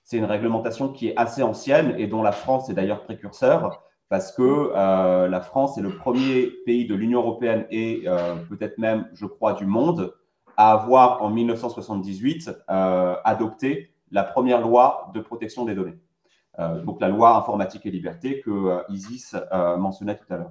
C'est 0.02 0.18
une 0.18 0.26
réglementation 0.26 0.90
qui 0.90 1.08
est 1.08 1.16
assez 1.16 1.42
ancienne 1.42 1.94
et 1.96 2.06
dont 2.06 2.22
la 2.22 2.32
France 2.32 2.68
est 2.68 2.74
d'ailleurs 2.74 3.02
précurseur 3.02 3.82
parce 4.10 4.30
que 4.30 4.72
euh, 4.76 5.26
la 5.26 5.40
France 5.40 5.78
est 5.78 5.80
le 5.80 5.96
premier 5.96 6.48
pays 6.66 6.86
de 6.86 6.94
l'Union 6.94 7.20
européenne 7.20 7.64
et 7.70 8.02
euh, 8.06 8.34
peut-être 8.50 8.76
même, 8.76 9.08
je 9.14 9.24
crois, 9.24 9.54
du 9.54 9.64
monde 9.64 10.12
à 10.58 10.72
avoir 10.72 11.22
en 11.22 11.30
1978 11.30 12.50
adopté 12.68 13.94
la 14.10 14.22
première 14.22 14.60
loi 14.60 15.10
de 15.14 15.20
protection 15.20 15.64
des 15.64 15.74
données. 15.74 15.98
donc 16.84 17.00
la 17.00 17.08
loi 17.08 17.38
informatique 17.38 17.86
et 17.86 17.90
liberté 17.90 18.42
que 18.42 18.82
Isis 18.90 19.34
mentionnait 19.78 20.16
tout 20.16 20.30
à 20.30 20.36
l'heure. 20.36 20.50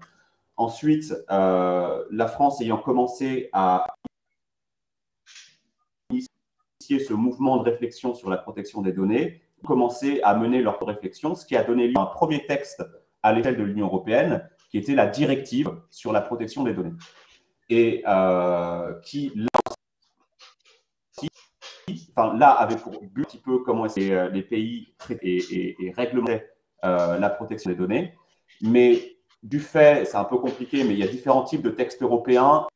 Ensuite, 0.57 1.13
la 1.29 2.27
France 2.27 2.61
ayant 2.61 2.77
commencé 2.77 3.49
à 3.53 3.85
ce 6.97 7.13
mouvement 7.13 7.57
de 7.57 7.69
réflexion 7.69 8.15
sur 8.15 8.29
la 8.29 8.37
protection 8.37 8.81
des 8.81 8.93
données, 8.93 9.41
commencer 9.63 10.21
à 10.23 10.35
mener 10.35 10.61
leur 10.61 10.79
réflexion, 10.79 11.35
ce 11.35 11.45
qui 11.45 11.55
a 11.55 11.63
donné 11.63 11.87
lieu 11.87 11.97
à 11.97 12.01
un 12.01 12.05
premier 12.07 12.45
texte 12.47 12.83
à 13.21 13.33
l'échelle 13.33 13.57
de 13.57 13.63
l'Union 13.63 13.85
européenne, 13.85 14.49
qui 14.71 14.77
était 14.77 14.95
la 14.95 15.05
directive 15.05 15.69
sur 15.89 16.11
la 16.11 16.21
protection 16.21 16.63
des 16.63 16.73
données. 16.73 16.93
Et 17.69 18.03
qui, 19.03 19.31
là 22.17 22.49
avait 22.49 22.77
pour 22.77 22.99
but 23.01 23.21
un 23.21 23.23
petit 23.25 23.37
peu 23.37 23.59
comment 23.59 23.85
les 23.97 24.41
pays 24.41 24.93
et, 25.09 25.75
et, 25.85 25.91
réglementaient 25.91 26.49
la 26.83 27.29
protection 27.29 27.69
des 27.69 27.77
données. 27.77 28.13
Mais 28.61 29.17
du 29.43 29.59
fait, 29.59 30.05
c'est 30.05 30.17
un 30.17 30.23
peu 30.23 30.37
compliqué, 30.37 30.83
mais 30.83 30.93
il 30.93 30.99
y 30.99 31.03
a 31.03 31.07
différents 31.07 31.43
types 31.43 31.61
de 31.61 31.69
textes 31.69 32.01
européens. 32.01 32.67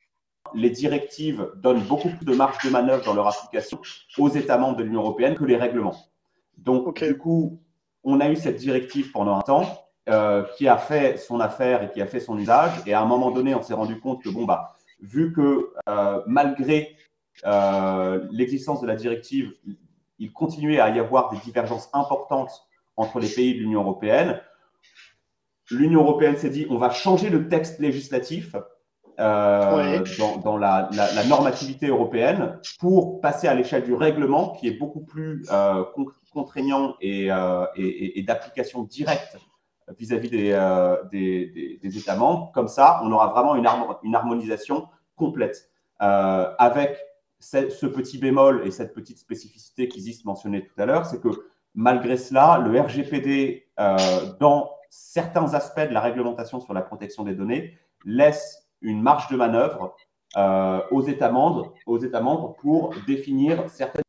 Les 0.55 0.69
directives 0.69 1.51
donnent 1.55 1.83
beaucoup 1.83 2.09
plus 2.09 2.25
de 2.25 2.35
marge 2.35 2.63
de 2.63 2.69
manœuvre 2.69 3.03
dans 3.05 3.13
leur 3.13 3.27
application 3.27 3.79
aux 4.17 4.29
États 4.29 4.57
membres 4.57 4.77
de 4.77 4.83
l'Union 4.83 5.01
européenne 5.01 5.35
que 5.35 5.45
les 5.45 5.57
règlements. 5.57 5.95
Donc, 6.57 7.03
du 7.03 7.17
coup, 7.17 7.59
on 8.03 8.19
a 8.19 8.29
eu 8.29 8.35
cette 8.35 8.57
directive 8.57 9.11
pendant 9.11 9.37
un 9.37 9.41
temps 9.41 9.87
euh, 10.09 10.43
qui 10.57 10.67
a 10.67 10.77
fait 10.77 11.17
son 11.17 11.39
affaire 11.39 11.83
et 11.83 11.91
qui 11.91 12.01
a 12.01 12.07
fait 12.07 12.19
son 12.19 12.37
usage. 12.37 12.71
Et 12.85 12.93
à 12.93 13.01
un 13.01 13.05
moment 13.05 13.31
donné, 13.31 13.55
on 13.55 13.61
s'est 13.61 13.73
rendu 13.73 13.99
compte 13.99 14.21
que, 14.21 14.29
bon, 14.29 14.45
bah, 14.45 14.75
vu 15.01 15.33
que 15.33 15.73
euh, 15.89 16.21
malgré 16.27 16.95
euh, 17.45 18.25
l'existence 18.31 18.81
de 18.81 18.87
la 18.87 18.95
directive, 18.95 19.53
il 20.19 20.31
continuait 20.31 20.79
à 20.79 20.89
y 20.89 20.99
avoir 20.99 21.29
des 21.31 21.37
divergences 21.39 21.89
importantes 21.93 22.67
entre 22.95 23.19
les 23.19 23.29
pays 23.29 23.55
de 23.55 23.59
l'Union 23.59 23.81
européenne, 23.81 24.39
l'Union 25.71 26.01
européenne 26.01 26.37
s'est 26.37 26.49
dit 26.49 26.67
on 26.69 26.77
va 26.77 26.89
changer 26.89 27.29
le 27.29 27.49
texte 27.49 27.79
législatif 27.79 28.55
euh, 29.19 30.03
dans, 30.43 30.57
la, 30.57 30.89
normativité 31.27 31.87
européenne 31.87 32.59
pour 32.79 33.21
passer 33.21 33.47
à 33.47 33.53
l'échelle 33.53 33.83
du 33.83 33.93
règlement 33.93 34.53
qui 34.53 34.67
est 34.67 34.77
beaucoup 34.77 35.01
plus 35.01 35.45
euh, 35.51 35.83
contraignant 36.31 36.95
euh, 37.03 37.65
et, 37.75 38.19
et, 38.19 38.23
d'application 38.23 38.83
directe 38.83 39.37
vis-à-vis 39.99 40.29
des, 40.29 41.79
des, 41.81 41.97
États 41.97 42.15
membres. 42.15 42.51
Comme 42.53 42.67
ça, 42.67 43.01
on 43.03 43.11
aura 43.11 43.27
vraiment 43.27 43.55
une, 43.55 43.67
une 44.03 44.15
harmonisation 44.15 44.87
complète 45.15 45.69
avec 45.99 46.97
ce 47.39 47.85
petit 47.85 48.17
bémol 48.17 48.65
et 48.65 48.71
cette 48.71 48.93
petite 48.93 49.19
spécificité 49.19 49.87
qu'Isis 49.87 50.25
mentionnait 50.25 50.65
tout 50.65 50.81
à 50.81 50.85
l'heure, 50.85 51.05
c'est 51.05 51.21
que 51.21 51.29
malgré 51.75 52.17
cela, 52.17 52.57
le 52.57 52.79
RGPD 52.79 53.67
dans 54.39 54.71
certains 54.89 55.53
aspects 55.53 55.87
de 55.87 55.93
la 55.93 56.01
réglementation 56.01 56.59
sur 56.59 56.73
la 56.73 56.81
protection 56.81 57.23
des 57.23 57.35
données 57.35 57.77
laissent 58.05 58.62
une 58.83 59.01
marge 59.01 59.27
de 59.29 59.35
manœuvre 59.35 59.95
euh, 60.37 60.81
aux, 60.91 61.01
États 61.01 61.31
membres, 61.31 61.73
aux 61.85 61.97
États 61.97 62.21
membres 62.21 62.55
pour 62.61 62.93
définir 63.07 63.69
certaines 63.69 64.03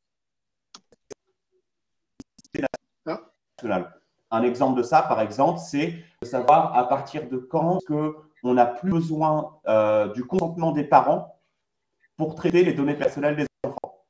nationales. 3.07 3.95
Un 4.31 4.43
exemple 4.43 4.79
de 4.79 4.83
ça, 4.83 5.03
par 5.03 5.21
exemple, 5.21 5.61
c'est 5.61 5.95
de 6.21 6.27
savoir 6.27 6.77
à 6.77 6.89
partir 6.89 7.29
de 7.29 7.37
quand 7.37 7.79
que 7.87 8.17
on 8.43 8.55
n'a 8.55 8.67
plus 8.67 8.91
besoin 8.91 9.59
euh, 9.67 10.09
du 10.13 10.25
consentement 10.25 10.73
des 10.73 10.85
parents 10.85 11.41
pour 12.17 12.35
traiter 12.35 12.63
les 12.63 12.75
données 12.75 12.95
personnelles 12.95 13.37
des 13.37 13.47
enfants. 13.65 14.05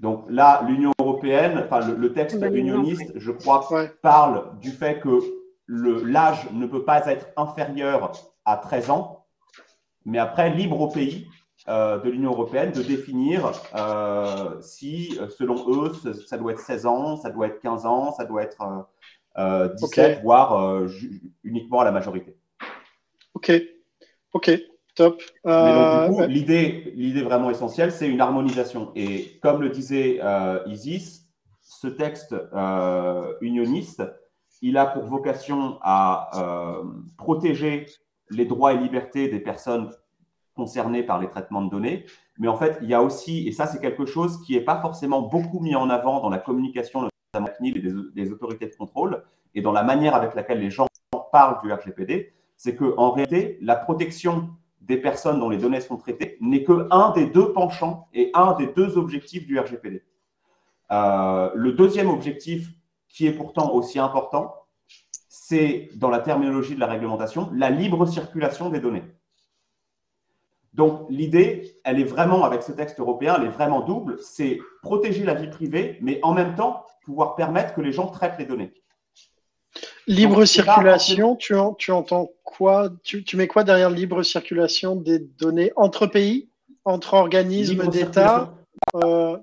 Donc 0.00 0.26
là, 0.28 0.62
l'Union 0.68 0.92
européenne, 1.00 1.62
enfin 1.64 1.80
le, 1.80 2.12
texte 2.12 2.40
unioniste, 2.40 3.12
je 3.16 3.32
crois, 3.32 3.66
parle 4.02 4.58
du 4.60 4.70
fait 4.70 5.00
que 5.00 5.18
l'âge 5.66 6.50
ne 6.52 6.66
peut 6.66 6.84
pas 6.84 7.06
être 7.06 7.26
inférieur 7.36 8.12
à 8.44 8.56
13 8.56 8.90
ans, 8.90 9.26
mais 10.04 10.18
après, 10.18 10.50
libre 10.50 10.80
au 10.80 10.88
pays 10.88 11.28
euh, 11.68 11.98
de 11.98 12.10
l'Union 12.10 12.32
européenne 12.32 12.72
de 12.72 12.82
définir 12.82 13.52
euh, 13.74 14.60
si, 14.60 15.18
selon 15.38 15.64
eux, 15.70 15.92
ça 16.26 16.36
doit 16.36 16.52
être 16.52 16.60
16 16.60 16.86
ans, 16.86 17.16
ça 17.16 17.30
doit 17.30 17.46
être 17.46 17.60
15 17.60 17.86
ans, 17.86 18.12
ça 18.12 18.24
doit 18.24 18.42
être 18.42 18.86
17, 19.36 20.18
euh, 20.18 20.20
voire 20.22 20.82
uniquement 21.42 21.80
à 21.80 21.84
la 21.84 21.92
majorité. 21.92 22.36
Ok, 23.34 23.52
ok. 24.32 24.50
Top. 24.94 25.20
l'idée, 26.28 26.92
l'idée 26.94 27.22
vraiment 27.22 27.50
essentielle, 27.50 27.90
c'est 27.90 28.06
une 28.06 28.20
harmonisation. 28.20 28.92
Et 28.94 29.40
comme 29.42 29.60
le 29.60 29.70
disait 29.70 30.20
Isis, 30.66 31.26
ce 31.62 31.88
texte 31.88 32.36
unioniste, 33.40 34.02
il 34.64 34.78
a 34.78 34.86
pour 34.86 35.04
vocation 35.04 35.78
à 35.82 36.30
euh, 36.34 36.84
protéger 37.18 37.86
les 38.34 38.44
droits 38.44 38.72
et 38.72 38.78
libertés 38.78 39.28
des 39.28 39.40
personnes 39.40 39.90
concernées 40.54 41.02
par 41.02 41.20
les 41.20 41.28
traitements 41.28 41.62
de 41.62 41.70
données. 41.70 42.06
Mais 42.38 42.48
en 42.48 42.56
fait, 42.56 42.78
il 42.82 42.88
y 42.88 42.94
a 42.94 43.02
aussi, 43.02 43.46
et 43.46 43.52
ça 43.52 43.66
c'est 43.66 43.80
quelque 43.80 44.06
chose 44.06 44.40
qui 44.42 44.54
n'est 44.54 44.64
pas 44.64 44.80
forcément 44.80 45.22
beaucoup 45.22 45.60
mis 45.60 45.74
en 45.74 45.90
avant 45.90 46.20
dans 46.20 46.30
la 46.30 46.38
communication 46.38 47.08
notamment 47.34 47.52
CNIL 47.58 47.78
et 47.78 48.24
des, 48.24 48.32
autorités 48.32 48.66
de 48.66 48.74
contrôle, 48.74 49.24
et 49.54 49.62
dans 49.62 49.72
la 49.72 49.82
manière 49.82 50.14
avec 50.14 50.34
laquelle 50.34 50.60
les 50.60 50.70
gens 50.70 50.86
parlent 51.32 51.60
du 51.62 51.72
RGPD, 51.72 52.32
c'est 52.56 52.76
qu'en 52.76 53.10
réalité, 53.10 53.58
la 53.60 53.76
protection 53.76 54.50
des 54.80 54.96
personnes 54.98 55.40
dont 55.40 55.48
les 55.48 55.58
données 55.58 55.80
sont 55.80 55.96
traitées 55.96 56.36
n'est 56.40 56.62
que 56.62 56.86
un 56.90 57.10
des 57.12 57.26
deux 57.26 57.52
penchants 57.52 58.06
et 58.12 58.30
un 58.34 58.54
des 58.54 58.68
deux 58.68 58.98
objectifs 58.98 59.46
du 59.46 59.58
RGPD. 59.58 60.04
Euh, 60.92 61.50
le 61.54 61.72
deuxième 61.72 62.10
objectif 62.10 62.70
qui 63.08 63.26
est 63.26 63.32
pourtant 63.32 63.72
aussi 63.72 63.98
important, 63.98 64.54
c'est, 65.46 65.90
dans 65.96 66.08
la 66.08 66.20
terminologie 66.20 66.74
de 66.74 66.80
la 66.80 66.86
réglementation, 66.86 67.50
la 67.54 67.68
libre 67.68 68.06
circulation 68.06 68.70
des 68.70 68.80
données. 68.80 69.02
Donc, 70.72 71.06
l'idée, 71.10 71.78
elle 71.84 72.00
est 72.00 72.04
vraiment, 72.04 72.44
avec 72.44 72.62
ce 72.62 72.72
texte 72.72 72.98
européen, 72.98 73.36
elle 73.38 73.48
est 73.48 73.50
vraiment 73.50 73.82
double. 73.82 74.16
C'est 74.22 74.58
protéger 74.82 75.22
la 75.22 75.34
vie 75.34 75.48
privée, 75.48 75.98
mais 76.00 76.18
en 76.22 76.32
même 76.32 76.54
temps, 76.54 76.86
pouvoir 77.04 77.36
permettre 77.36 77.74
que 77.74 77.82
les 77.82 77.92
gens 77.92 78.06
traitent 78.06 78.38
les 78.38 78.46
données. 78.46 78.72
Libre 80.06 80.46
circulation, 80.46 81.36
tu, 81.36 81.54
tu, 81.76 81.92
entends 81.92 82.30
quoi 82.42 82.88
tu, 83.02 83.22
tu, 83.22 83.36
mets 83.36 83.46
quoi 83.46 83.64
derrière 83.64 83.90
libre 83.90 84.22
circulation 84.22 84.96
des 84.96 85.18
données 85.18 85.72
entre 85.76 86.06
pays, 86.06 86.48
entre 86.86 87.12
organismes 87.12 87.88
d'État 87.88 88.54
euh, 88.96 89.36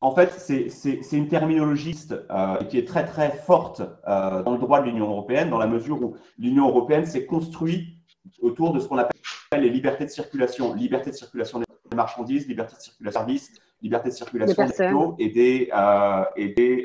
en 0.00 0.14
fait, 0.14 0.32
c'est 0.38 1.16
une 1.16 1.28
terminologie 1.28 1.98
euh, 2.12 2.56
qui 2.68 2.78
est 2.78 2.86
très 2.86 3.04
très 3.04 3.32
forte 3.32 3.82
euh, 4.06 4.42
dans 4.42 4.52
le 4.52 4.58
droit 4.58 4.80
de 4.80 4.86
l'Union 4.86 5.08
européenne, 5.08 5.50
dans 5.50 5.58
la 5.58 5.66
mesure 5.66 6.00
où 6.00 6.16
l'Union 6.38 6.68
européenne 6.68 7.04
s'est 7.04 7.26
construite 7.26 7.96
autour 8.40 8.72
de 8.72 8.78
ce 8.78 8.86
qu'on 8.86 8.98
appelle 8.98 9.18
les 9.60 9.70
libertés 9.70 10.04
de 10.04 10.10
circulation. 10.10 10.72
Liberté 10.74 11.10
de 11.10 11.16
circulation 11.16 11.58
des 11.58 11.96
marchandises, 11.96 12.46
liberté 12.46 12.76
de 12.76 12.80
circulation 12.80 13.24
des 13.24 13.32
services, 13.32 13.60
liberté 13.82 14.10
de 14.10 14.14
circulation 14.14 14.66
des 14.66 14.72
capitaux 14.72 15.16
et 15.18 15.30
des, 15.30 15.70
euh, 15.74 16.24
et 16.36 16.48
des 16.50 16.82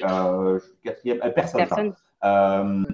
quatrième, 0.84 1.20
personnes. 1.36 1.94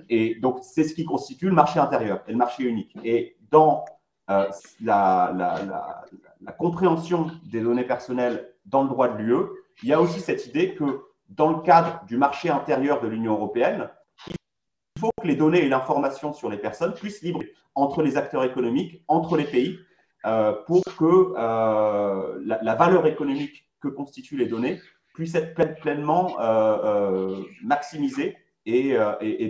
et 0.09 0.35
donc, 0.35 0.59
c'est 0.63 0.83
ce 0.83 0.95
qui 0.95 1.05
constitue 1.05 1.47
le 1.47 1.55
marché 1.55 1.79
intérieur 1.79 2.23
et 2.27 2.31
le 2.31 2.37
marché 2.37 2.63
unique. 2.63 2.93
Et 3.05 3.37
dans 3.51 3.85
la, 4.27 4.51
la, 4.81 6.03
la 6.41 6.51
compréhension 6.51 7.27
des 7.49 7.61
données 7.61 7.85
personnelles 7.85 8.53
dans 8.65 8.83
le 8.83 8.89
droit 8.89 9.07
de 9.07 9.17
l'UE, 9.17 9.45
il 9.83 9.89
y 9.89 9.93
a 9.93 10.01
aussi 10.01 10.19
cette 10.19 10.45
idée 10.47 10.75
que 10.75 11.01
dans 11.29 11.49
le 11.49 11.61
cadre 11.61 12.03
du 12.05 12.17
marché 12.17 12.49
intérieur 12.49 13.01
de 13.01 13.07
l'Union 13.07 13.33
européenne, 13.33 13.89
il 14.27 14.99
faut 14.99 15.11
que 15.21 15.27
les 15.27 15.35
données 15.35 15.63
et 15.63 15.69
l'information 15.69 16.33
sur 16.33 16.49
les 16.49 16.57
personnes 16.57 16.93
puissent 16.93 17.21
libre 17.21 17.41
entre 17.75 18.01
les 18.01 18.17
acteurs 18.17 18.43
économiques, 18.43 19.03
entre 19.07 19.37
les 19.37 19.45
pays, 19.45 19.79
euh, 20.25 20.53
pour 20.67 20.83
que 20.83 21.33
euh, 21.37 22.41
la, 22.43 22.75
valeur 22.75 23.05
économique 23.05 23.69
que 23.79 23.87
constituent 23.87 24.35
les 24.35 24.47
données 24.47 24.81
puisse 25.13 25.33
être 25.35 25.53
pleinement 25.79 26.35
euh, 26.41 27.41
maximisée 27.63 28.35
et, 28.65 28.97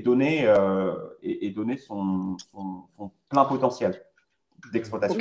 donner 0.03 0.45
son, 1.77 2.37
plein 3.29 3.45
potentiel 3.45 3.99
d'exploitation. 4.71 5.17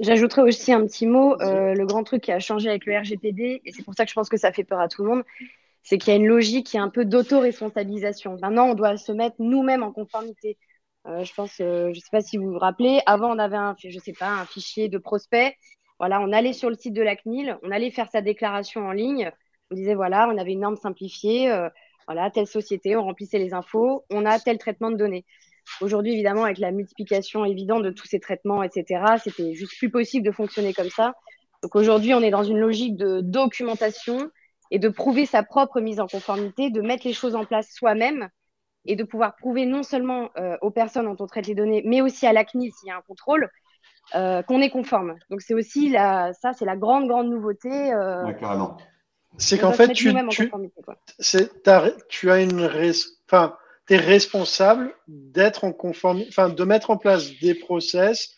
J'ajouterais 0.00 0.42
aussi 0.42 0.72
un 0.72 0.86
petit 0.86 1.06
mot. 1.06 1.40
Euh, 1.40 1.74
le 1.74 1.86
grand 1.86 2.04
truc 2.04 2.22
qui 2.22 2.32
a 2.32 2.38
changé 2.38 2.68
avec 2.68 2.86
le 2.86 2.96
RGPD, 2.96 3.62
et 3.64 3.72
c'est 3.72 3.82
pour 3.82 3.94
ça 3.94 4.04
que 4.04 4.10
je 4.10 4.14
pense 4.14 4.28
que 4.28 4.36
ça 4.36 4.52
fait 4.52 4.64
peur 4.64 4.80
à 4.80 4.88
tout 4.88 5.02
le 5.02 5.10
monde, 5.10 5.24
c'est 5.82 5.98
qu'il 5.98 6.12
y 6.12 6.16
a 6.16 6.18
une 6.18 6.26
logique 6.26 6.66
qui 6.66 6.76
est 6.76 6.80
un 6.80 6.88
peu 6.88 7.04
d'auto-responsabilisation. 7.04 8.38
Maintenant, 8.40 8.68
on 8.70 8.74
doit 8.74 8.96
se 8.96 9.12
mettre 9.12 9.36
nous-mêmes 9.38 9.82
en 9.82 9.92
conformité. 9.92 10.58
Euh, 11.06 11.24
je 11.24 11.32
pense, 11.34 11.60
euh, 11.60 11.92
je 11.92 11.98
ne 11.98 12.00
sais 12.00 12.10
pas 12.10 12.20
si 12.20 12.36
vous 12.36 12.52
vous 12.52 12.58
rappelez, 12.58 13.00
avant 13.06 13.30
on 13.34 13.38
avait 13.38 13.56
un, 13.56 13.76
je 13.78 13.98
sais 13.98 14.12
pas, 14.12 14.30
un 14.30 14.46
fichier 14.46 14.88
de 14.88 14.98
prospect. 14.98 15.56
Voilà, 15.98 16.20
on 16.20 16.32
allait 16.32 16.52
sur 16.52 16.68
le 16.68 16.76
site 16.76 16.94
de 16.94 17.02
la 17.02 17.16
CNIL, 17.16 17.58
on 17.62 17.70
allait 17.70 17.90
faire 17.90 18.10
sa 18.10 18.20
déclaration 18.22 18.82
en 18.86 18.92
ligne. 18.92 19.30
On 19.70 19.74
disait 19.74 19.94
voilà, 19.94 20.28
on 20.28 20.36
avait 20.36 20.52
une 20.52 20.60
norme 20.60 20.76
simplifiée. 20.76 21.48
voilà, 22.06 22.30
telle 22.30 22.46
société, 22.46 22.96
on 22.96 23.04
remplissait 23.04 23.38
les 23.38 23.54
infos, 23.54 24.04
on 24.10 24.26
a 24.26 24.38
tel 24.40 24.58
traitement 24.58 24.90
de 24.90 24.96
données. 24.96 25.24
Aujourd'hui, 25.80 26.12
évidemment, 26.12 26.44
avec 26.44 26.58
la 26.58 26.70
multiplication 26.70 27.44
évidente 27.44 27.82
de 27.82 27.90
tous 27.90 28.06
ces 28.06 28.20
traitements, 28.20 28.62
etc., 28.62 29.04
c'était 29.22 29.54
juste 29.54 29.76
plus 29.78 29.90
possible 29.90 30.24
de 30.24 30.32
fonctionner 30.32 30.72
comme 30.72 30.90
ça. 30.90 31.14
Donc 31.62 31.74
aujourd'hui, 31.74 32.14
on 32.14 32.20
est 32.20 32.30
dans 32.30 32.44
une 32.44 32.58
logique 32.58 32.96
de 32.96 33.20
documentation 33.20 34.30
et 34.70 34.78
de 34.78 34.88
prouver 34.88 35.26
sa 35.26 35.42
propre 35.42 35.80
mise 35.80 36.00
en 36.00 36.06
conformité, 36.06 36.70
de 36.70 36.80
mettre 36.80 37.06
les 37.06 37.12
choses 37.12 37.34
en 37.34 37.44
place 37.44 37.72
soi-même 37.72 38.28
et 38.84 38.96
de 38.96 39.04
pouvoir 39.04 39.36
prouver 39.36 39.66
non 39.66 39.82
seulement 39.82 40.30
euh, 40.38 40.56
aux 40.62 40.70
personnes 40.70 41.06
dont 41.06 41.16
on 41.18 41.26
traite 41.26 41.46
les 41.46 41.54
données, 41.54 41.82
mais 41.84 42.00
aussi 42.00 42.26
à 42.26 42.32
la 42.32 42.44
CNIL 42.44 42.72
s'il 42.72 42.88
y 42.88 42.90
a 42.90 42.96
un 42.96 43.02
contrôle, 43.02 43.50
euh, 44.14 44.42
qu'on 44.42 44.60
est 44.60 44.70
conforme. 44.70 45.16
Donc 45.30 45.42
c'est 45.42 45.54
aussi 45.54 45.88
la, 45.88 46.32
ça, 46.32 46.52
c'est 46.52 46.64
la 46.64 46.76
grande 46.76 47.08
grande 47.08 47.28
nouveauté. 47.28 47.92
Euh, 47.92 48.32
carrément. 48.34 48.76
C'est 49.38 49.58
qu'en 49.58 49.72
fait, 49.72 49.88
tu, 49.88 50.14
tu, 50.30 50.50
tu, 52.08 52.30
as 52.30 52.40
une, 52.40 52.70
enfin, 53.26 53.56
tu 53.86 53.94
es 53.94 53.98
responsable 53.98 54.94
d'être 55.08 55.64
en 55.64 55.72
conformité, 55.72 56.28
enfin, 56.28 56.48
de 56.48 56.64
mettre 56.64 56.90
en 56.90 56.96
place 56.96 57.38
des 57.40 57.54
process 57.54 58.36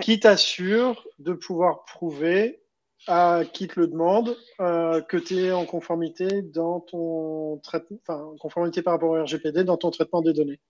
qui 0.00 0.20
t'assurent 0.20 1.06
de 1.18 1.32
pouvoir 1.32 1.84
prouver 1.84 2.60
à 3.06 3.42
qui 3.52 3.68
te 3.68 3.78
le 3.78 3.86
demande 3.86 4.36
euh, 4.60 5.00
que 5.02 5.16
tu 5.16 5.38
es 5.38 5.52
en 5.52 5.64
conformité 5.64 6.42
dans 6.42 6.80
ton 6.80 7.58
traitement, 7.62 7.98
enfin, 8.02 8.22
en 8.22 8.36
conformité 8.36 8.82
par 8.82 8.94
rapport 8.94 9.10
au 9.10 9.22
RGPD 9.22 9.64
dans 9.64 9.76
ton 9.76 9.90
traitement 9.90 10.20
des 10.20 10.32
données. 10.32 10.60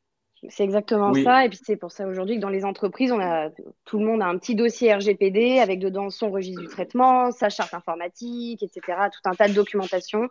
C'est 0.49 0.63
exactement 0.63 1.13
ça. 1.15 1.45
Et 1.45 1.49
puis 1.49 1.59
c'est 1.61 1.77
pour 1.77 1.91
ça 1.91 2.07
aujourd'hui 2.07 2.37
que 2.37 2.41
dans 2.41 2.49
les 2.49 2.65
entreprises, 2.65 3.11
on 3.11 3.19
a, 3.19 3.51
tout 3.85 3.99
le 3.99 4.07
monde 4.07 4.23
a 4.23 4.27
un 4.27 4.39
petit 4.39 4.55
dossier 4.55 4.95
RGPD 4.95 5.59
avec 5.59 5.81
dedans 5.81 6.11
son 6.11 6.31
registre 6.31 6.61
du 6.61 6.69
traitement, 6.69 7.33
sa 7.33 7.49
charte 7.49 7.75
informatique, 7.75 8.63
etc. 8.63 8.81
Tout 9.13 9.29
un 9.29 9.35
tas 9.35 9.49
de 9.49 9.55
documentation 9.55 10.23
euh, 10.23 10.29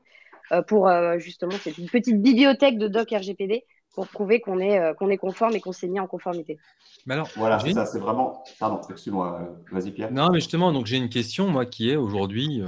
pour 0.67 0.87
euh, 0.87 1.17
justement, 1.19 1.55
c'est 1.61 1.77
une 1.77 1.89
petite 1.89 2.21
bibliothèque 2.21 2.77
de 2.77 2.87
doc 2.87 3.09
RGPD 3.11 3.65
pour 3.93 4.07
prouver 4.07 4.39
qu'on 4.41 4.59
est, 4.59 4.79
euh, 4.79 4.93
qu'on 4.93 5.09
est 5.09 5.17
conforme 5.17 5.55
et 5.55 5.59
qu'on 5.59 5.71
s'est 5.71 5.87
mis 5.87 5.99
en 5.99 6.07
conformité. 6.07 6.59
Mais 7.05 7.15
alors, 7.15 7.29
voilà, 7.35 7.59
c'est 7.59 7.73
ça, 7.73 7.85
c'est 7.85 7.99
vraiment. 7.99 8.43
Pardon, 8.59 8.79
excuse-moi, 8.89 9.57
vas-y 9.71 9.91
Pierre. 9.91 10.11
Non, 10.11 10.29
mais 10.31 10.39
justement, 10.39 10.71
donc 10.71 10.85
j'ai 10.85 10.97
une 10.97 11.09
question, 11.09 11.47
moi, 11.47 11.65
qui 11.65 11.89
est 11.89 11.95
aujourd'hui, 11.95 12.61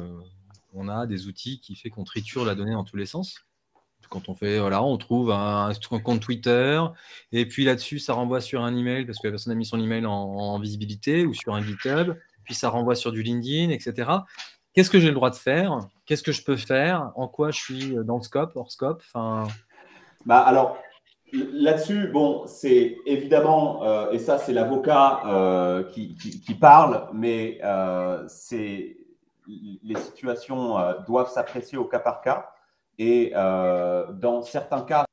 on 0.74 0.88
a 0.88 1.06
des 1.06 1.28
outils 1.28 1.60
qui 1.60 1.76
fait 1.76 1.89
qu'on 1.89 2.04
triture 2.04 2.46
la 2.46 2.56
donnée 2.56 2.74
dans 2.74 2.84
tous 2.84 2.98
les 2.98 3.06
sens 3.06 3.46
quand 4.10 4.28
on 4.28 4.36
fait, 4.36 4.60
voilà, 4.60 4.84
on 4.84 4.98
trouve 4.98 5.32
un, 5.32 5.72
compte 6.04 6.20
Twitter, 6.20 6.82
et 7.32 7.46
puis 7.46 7.63
là-dessus, 7.63 8.00
ça 8.00 8.13
renvoie 8.13 8.42
sur 8.42 8.63
un 8.63 8.76
email 8.76 9.06
parce 9.06 9.20
que 9.20 9.28
la 9.28 9.32
personne 9.32 9.54
a 9.54 9.56
mis 9.56 9.65
son 9.65 9.80
email 9.80 10.06
en, 10.06 10.60
visibilité 10.60 11.26
ou 11.26 11.34
sur 11.34 11.54
un 11.56 11.62
GitHub, 11.62 12.15
puis 12.44 12.56
ça 12.56 12.70
renvoie 12.70 12.96
sur 12.96 13.12
du 13.12 13.22
LinkedIn, 13.22 13.70
etc. 13.70 14.10
Qu'est-ce 14.74 14.90
que 14.90 15.00
j'ai 15.00 15.10
le 15.10 15.16
droit 15.16 15.30
de 15.30 15.36
faire? 15.36 15.80
Qu'est-ce 16.06 16.24
que 16.24 16.32
je 16.32 16.44
peux 16.44 16.58
faire? 16.58 17.12
En 17.16 17.28
quoi 17.28 17.52
je 17.52 17.60
suis 17.60 17.96
dans 18.06 18.18
le 18.18 18.24
scope, 18.24 18.52
hors 18.56 18.72
scope? 18.72 19.02
Enfin... 19.14 19.48
bah, 20.26 20.40
Alors, 20.40 20.78
là-dessus, 21.34 22.08
bon, 22.08 22.46
c'est 22.48 22.98
évidemment, 23.06 23.84
euh, 23.84 24.12
et 24.12 24.20
ça, 24.20 24.38
c'est 24.38 24.54
l'avocat 24.54 25.22
euh, 25.26 25.84
qui, 25.84 26.16
qui, 26.16 26.54
parle, 26.56 27.08
mais 27.14 27.60
euh, 27.64 28.26
c'est 28.28 28.98
les 29.48 29.96
situations 29.96 30.76
doivent 31.08 31.32
s'apprécier 31.32 31.78
au 31.78 31.86
cas 31.86 32.00
par 32.00 32.22
cas. 32.22 32.52
Et 33.00 33.32
dans 33.34 34.44
certains 34.44 34.82
cas, 34.82 35.06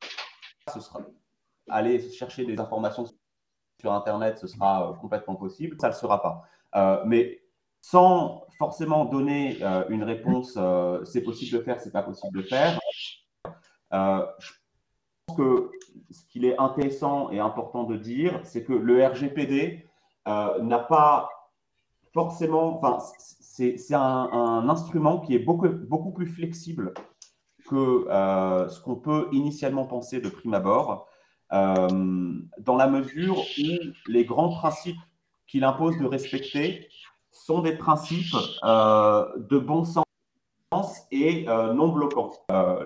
ce 0.73 0.81
sera 0.81 1.01
aller 1.71 2.11
chercher 2.11 2.45
des 2.45 2.61
informations 2.61 3.07
sur 3.81 3.93
Internet, 3.93 4.39
ce 4.39 4.47
sera 4.47 4.95
complètement 5.01 5.37
possible. 5.37 5.79
Ça 5.81 5.89
ne 5.89 5.93
le 5.93 5.99
sera 5.99 6.21
pas. 6.21 7.03
Mais 7.07 7.41
sans 7.81 8.46
forcément 8.59 9.05
donner 9.05 9.59
une 9.89 10.03
réponse, 10.03 10.59
c'est 11.05 11.23
possible 11.23 11.59
de 11.59 11.63
faire, 11.63 11.81
c'est 11.81 11.93
pas 11.93 12.03
possible 12.03 12.39
de 12.39 12.43
faire. 12.43 12.79
je 13.93 14.53
pense 15.27 15.37
que 15.37 15.71
ce 16.11 16.25
qu'il 16.31 16.45
est 16.45 16.59
intéressant 16.59 17.31
et 17.31 17.39
important 17.39 17.85
de 17.85 17.97
dire, 17.97 18.41
c'est 18.45 18.65
que 18.65 18.73
le 18.73 19.05
RGPD 19.05 19.87
n'a 20.27 20.79
pas 20.79 21.29
forcément, 22.13 22.81
c'est 23.29 23.95
un, 23.95 24.01
un, 24.01 24.69
instrument 24.69 25.21
qui 25.21 25.35
est 25.35 25.39
beaucoup, 25.39 25.69
beaucoup 25.69 26.13
plus 26.13 26.27
flexible 26.27 26.95
que 27.67 28.07
euh, 28.09 28.69
ce 28.69 28.81
qu'on 28.81 28.97
peut 28.97 29.29
initialement 29.33 29.85
penser 29.85 30.21
de 30.21 30.29
prime 30.29 30.55
abord, 30.55 31.09
euh, 31.53 31.89
dans 32.59 32.77
la 32.77 32.87
mesure 32.87 33.39
où 33.39 33.69
les 34.07 34.25
grands 34.25 34.49
principes 34.49 34.99
qu'il 35.47 35.65
impose 35.65 35.99
de 35.99 36.07
respecter 36.07 36.89
sont 37.37 37.61
des 37.61 37.77
principes 37.77 38.35
euh, 38.65 39.27
de 39.37 39.59
bon 39.59 39.85
sens 39.85 40.05
et 41.11 41.47
non 41.47 41.89
bloquants. 41.89 42.33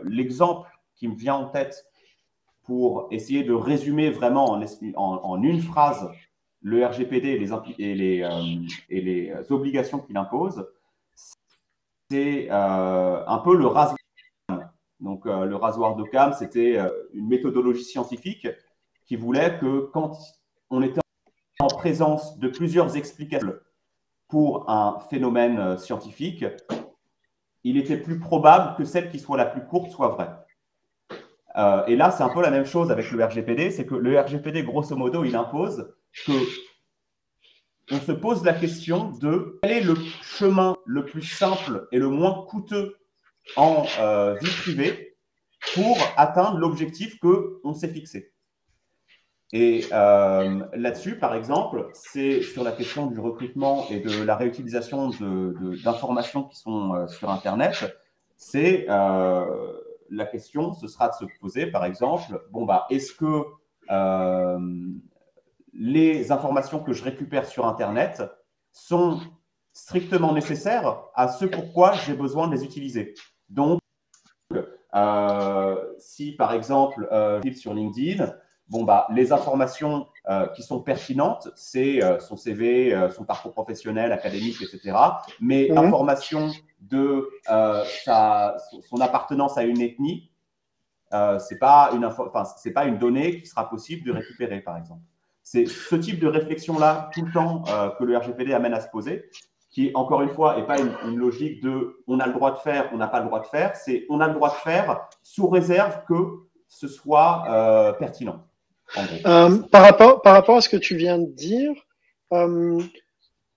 L'exemple 0.05 0.69
qui 0.95 1.09
me 1.09 1.17
vient 1.17 1.35
en 1.35 1.47
tête 1.47 1.87
pour 2.65 3.09
essayer 3.11 3.43
de 3.43 3.53
résumer 3.53 4.11
vraiment 4.11 4.61
en, 4.97 5.43
une 5.43 5.61
phrase 5.61 6.09
le 6.63 6.87
RGPD 6.87 7.41
et 7.79 7.95
les, 8.91 9.35
obligations 9.51 9.99
qu'il 9.99 10.17
impose, 10.17 10.69
c'est 12.11 12.51
un 12.51 13.39
peu 13.43 13.57
le 13.57 13.67
rasement 13.67 13.97
donc, 15.01 15.27
euh, 15.27 15.47
le 15.47 15.57
rasoir 15.57 15.97
d'Occam, 15.97 16.35
c'était 16.39 16.79
euh, 16.79 16.91
une 17.15 17.29
méthodologie 17.29 17.85
scientifique 17.85 18.47
qui 19.07 19.17
voulait 19.17 19.59
que 19.59 19.91
quand 19.93 20.17
on 20.69 20.83
était 20.83 21.01
en 21.59 21.69
présence 21.69 22.39
de 22.39 22.49
plusieurs 22.49 22.97
explications 22.97 23.55
pour 24.31 24.71
un 24.71 24.99
phénomène 25.11 25.59
euh, 25.59 25.77
scientifique, 25.77 26.45
il 27.65 27.77
était 27.77 27.99
plus 27.99 28.19
probable 28.19 28.77
que 28.77 28.85
celle 28.85 29.11
qui 29.11 29.19
soit 29.19 29.37
la 29.37 29.47
plus 29.47 29.65
courte 29.67 29.91
soit 29.91 30.09
vraie. 30.09 30.31
et 31.89 31.97
là, 31.97 32.11
c'est 32.11 32.23
un 32.23 32.31
peu 32.31 32.41
la 32.41 32.51
même 32.51 32.65
chose 32.65 32.91
avec 32.91 33.11
le 33.11 33.23
RGPD, 33.23 33.71
c'est 33.71 33.85
que 33.85 33.95
le 33.95 34.19
RGPD, 34.19 34.63
grosso 34.63 34.97
modo, 34.97 35.25
il 35.25 35.37
impose 35.37 35.93
que 36.27 36.33
on 37.91 38.01
se 38.01 38.13
pose 38.13 38.45
la 38.45 38.53
question 38.53 39.11
de 39.11 39.59
quel 39.63 39.73
est 39.73 39.81
le 39.81 39.97
chemin 40.23 40.77
le 40.87 41.05
plus 41.05 41.23
simple 41.23 41.89
et 41.93 41.99
le 41.99 42.09
moins 42.09 42.45
coûteux 42.49 42.97
en 43.57 43.85
euh, 43.99 44.35
vie 44.41 44.51
privée 44.63 45.17
pour 45.75 45.99
atteindre 46.17 46.59
l'objectif 46.59 47.19
qu'on 47.19 47.75
s'est 47.75 47.93
fixé. 47.93 48.33
Et 49.53 49.85
euh, 49.93 50.65
là-dessus, 50.75 51.19
par 51.19 51.35
exemple, 51.35 51.89
c'est 51.93 52.41
sur 52.43 52.63
la 52.63 52.73
question 52.73 53.07
du 53.07 53.19
recrutement 53.19 53.85
et 53.91 53.99
de 54.01 54.23
la 54.23 54.37
réutilisation 54.37 55.11
d'informations 55.85 56.45
qui 56.45 56.57
sont 56.57 56.95
euh, 56.95 57.07
sur 57.09 57.31
Internet, 57.31 57.97
c'est 58.37 58.87
la 58.89 60.27
question, 60.27 60.73
ce 60.73 60.89
sera 60.89 61.09
de 61.09 61.15
se 61.15 61.25
poser, 61.41 61.67
par 61.67 61.85
exemple, 61.85 62.43
bon, 62.51 62.65
bah, 62.65 62.87
est-ce 62.91 63.13
que 63.13 63.45
les 65.73 66.33
informations 66.33 66.81
que 66.81 66.93
je 66.93 67.05
récupère 67.05 67.47
sur 67.47 67.67
Internet 67.67 68.23
sont 68.73 69.21
strictement 69.73 70.33
nécessaires 70.33 71.03
à 71.15 71.29
ce 71.29 71.45
pourquoi 71.45 71.93
j'ai 71.93 72.15
besoin 72.15 72.49
de 72.49 72.55
les 72.55 72.65
utiliser? 72.65 73.15
Donc, 73.49 73.81
euh, 74.95 75.77
si 75.99 76.33
par 76.33 76.53
exemple, 76.53 77.09
euh, 77.13 77.41
sur 77.55 77.75
LinkedIn, 77.75 78.33
bon, 78.71 78.85
bah, 78.85 79.07
les 79.13 79.33
informations 79.33 80.07
euh, 80.29 80.47
qui 80.49 80.63
sont 80.63 80.81
pertinentes, 80.81 81.49
c'est 81.55 82.01
son 82.21 82.37
CV, 82.37 82.97
son 83.15 83.25
parcours 83.25 83.53
professionnel, 83.53 84.13
académique, 84.13 84.57
etc. 84.63 84.97
Mais 85.41 85.69
mhm. 85.69 85.75
l'information 85.75 86.51
de 86.81 87.29
sa, 88.05 88.57
son 88.89 89.01
appartenance 89.01 89.59
à 89.59 89.65
une 89.65 89.81
ethnie, 89.81 90.31
c'est 91.11 91.59
pas 91.59 91.91
une 91.93 92.09
c'est 92.57 92.73
pas 92.73 92.85
une 92.85 92.99
donnée 92.99 93.41
qui 93.41 93.47
sera 93.47 93.69
possible 93.69 94.07
de 94.07 94.13
récupérer, 94.13 94.61
par 94.61 94.77
exemple. 94.77 95.03
C'est 95.43 95.67
ce 95.67 95.97
type 95.97 96.21
de 96.21 96.29
réflexion-là 96.29 97.11
tout 97.13 97.25
le 97.25 97.33
temps 97.33 97.65
que 97.99 98.05
le 98.05 98.17
RGPD 98.17 98.55
amène 98.55 98.75
à 98.75 98.81
se 98.81 98.89
poser 98.89 99.29
qui, 99.71 99.93
encore 99.95 100.23
une 100.23 100.31
fois, 100.31 100.57
n'est 100.57 100.67
pas 100.67 100.79
une, 100.81 101.17
logique 101.17 101.63
de 101.63 102.03
on 102.07 102.19
a 102.19 102.27
le 102.27 102.33
droit 102.33 102.53
de 102.53 102.59
faire, 102.59 102.91
on 102.93 102.97
n'a 102.97 103.07
pas 103.07 103.21
le 103.21 103.27
droit 103.27 103.41
de 103.41 103.47
faire. 103.47 103.77
C'est 103.77 104.05
on 104.11 104.21
a 104.21 104.27
le 104.27 104.35
droit 104.35 104.51
de 104.51 104.57
faire 104.57 105.09
sous 105.23 105.49
réserve 105.49 106.05
que 106.07 106.41
ce 106.69 106.89
soit 106.89 107.45
euh, 107.49 107.93
pertinent. 107.93 108.45
Euh, 108.99 109.59
par, 109.59 109.83
rapport, 109.83 110.23
par 110.23 110.35
rapport 110.35 110.57
à 110.57 110.61
ce 110.61 110.69
que 110.69 110.77
tu 110.77 110.97
viens 110.97 111.19
de 111.19 111.31
dire, 111.31 111.73
euh, 112.33 112.83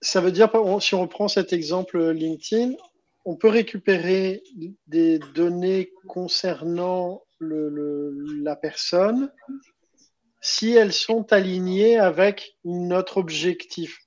ça 0.01 0.21
veut 0.21 0.31
dire, 0.31 0.49
si 0.79 0.95
on 0.95 1.01
reprend 1.01 1.27
cet 1.27 1.53
exemple 1.53 2.11
LinkedIn, 2.11 2.73
on 3.25 3.35
peut 3.35 3.49
récupérer 3.49 4.43
des 4.87 5.19
données 5.33 5.91
concernant 6.07 7.23
le, 7.39 8.13
la 8.41 8.55
personne 8.55 9.31
si 10.41 10.73
elles 10.73 10.93
sont 10.93 11.31
alignées 11.31 11.97
avec 11.97 12.57
notre 12.65 13.17
objectif. 13.17 13.99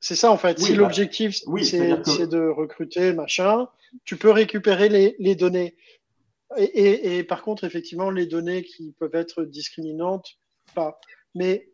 C'est 0.00 0.14
ça 0.14 0.30
en 0.30 0.36
fait. 0.36 0.58
si 0.58 0.72
bah, 0.72 0.78
l'objectif 0.80 1.40
c'est 1.62 2.28
de 2.28 2.46
recruter, 2.48 3.14
machin, 3.14 3.68
tu 4.04 4.16
peux 4.16 4.30
récupérer 4.30 5.14
les, 5.18 5.34
données. 5.34 5.74
Et, 6.58 7.22
par 7.24 7.42
contre, 7.42 7.64
effectivement, 7.64 8.10
les 8.10 8.26
données 8.26 8.62
qui 8.62 8.92
peuvent 8.98 9.14
être 9.14 9.44
discriminantes, 9.44 10.38
pas. 10.74 10.98
Mais 11.34 11.68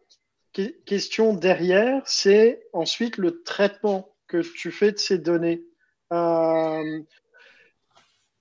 question 0.86 1.34
derrière, 1.34 2.02
c'est 2.06 2.62
ensuite 2.72 3.16
le 3.16 3.42
traitement 3.42 4.14
que 4.26 4.38
tu 4.38 4.70
fais 4.70 4.92
de 4.92 4.98
ces 4.98 5.18
données. 5.18 5.62
Euh, 6.12 7.00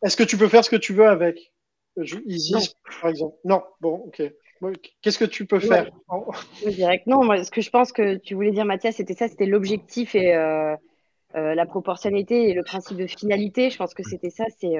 est-ce 0.03 0.17
que 0.17 0.23
tu 0.23 0.37
peux 0.37 0.47
faire 0.47 0.65
ce 0.65 0.69
que 0.69 0.75
tu 0.75 0.93
veux 0.93 1.07
avec? 1.07 1.53
Isis, 2.25 2.75
par 3.01 3.09
exemple 3.09 3.37
Non. 3.43 3.63
Bon, 3.81 3.95
ok. 4.07 4.23
Qu'est-ce 5.01 5.17
que 5.17 5.25
tu 5.25 5.45
peux 5.45 5.59
faire? 5.59 5.89
Je 6.63 6.69
dirais 6.69 6.99
que 6.99 7.09
non. 7.09 7.23
Moi, 7.23 7.43
ce 7.43 7.51
que 7.51 7.61
je 7.61 7.69
pense 7.69 7.91
que 7.91 8.17
tu 8.17 8.35
voulais 8.35 8.51
dire, 8.51 8.65
Mathias, 8.65 8.95
c'était 8.95 9.13
ça, 9.13 9.27
c'était 9.27 9.45
l'objectif 9.45 10.15
et 10.15 10.35
euh, 10.35 10.75
euh, 11.35 11.55
la 11.55 11.65
proportionnalité 11.65 12.49
et 12.49 12.53
le 12.53 12.63
principe 12.63 12.97
de 12.97 13.07
finalité. 13.07 13.69
Je 13.69 13.77
pense 13.77 13.93
que 13.93 14.03
c'était 14.03 14.29
ça. 14.29 14.45
C'est 14.59 14.77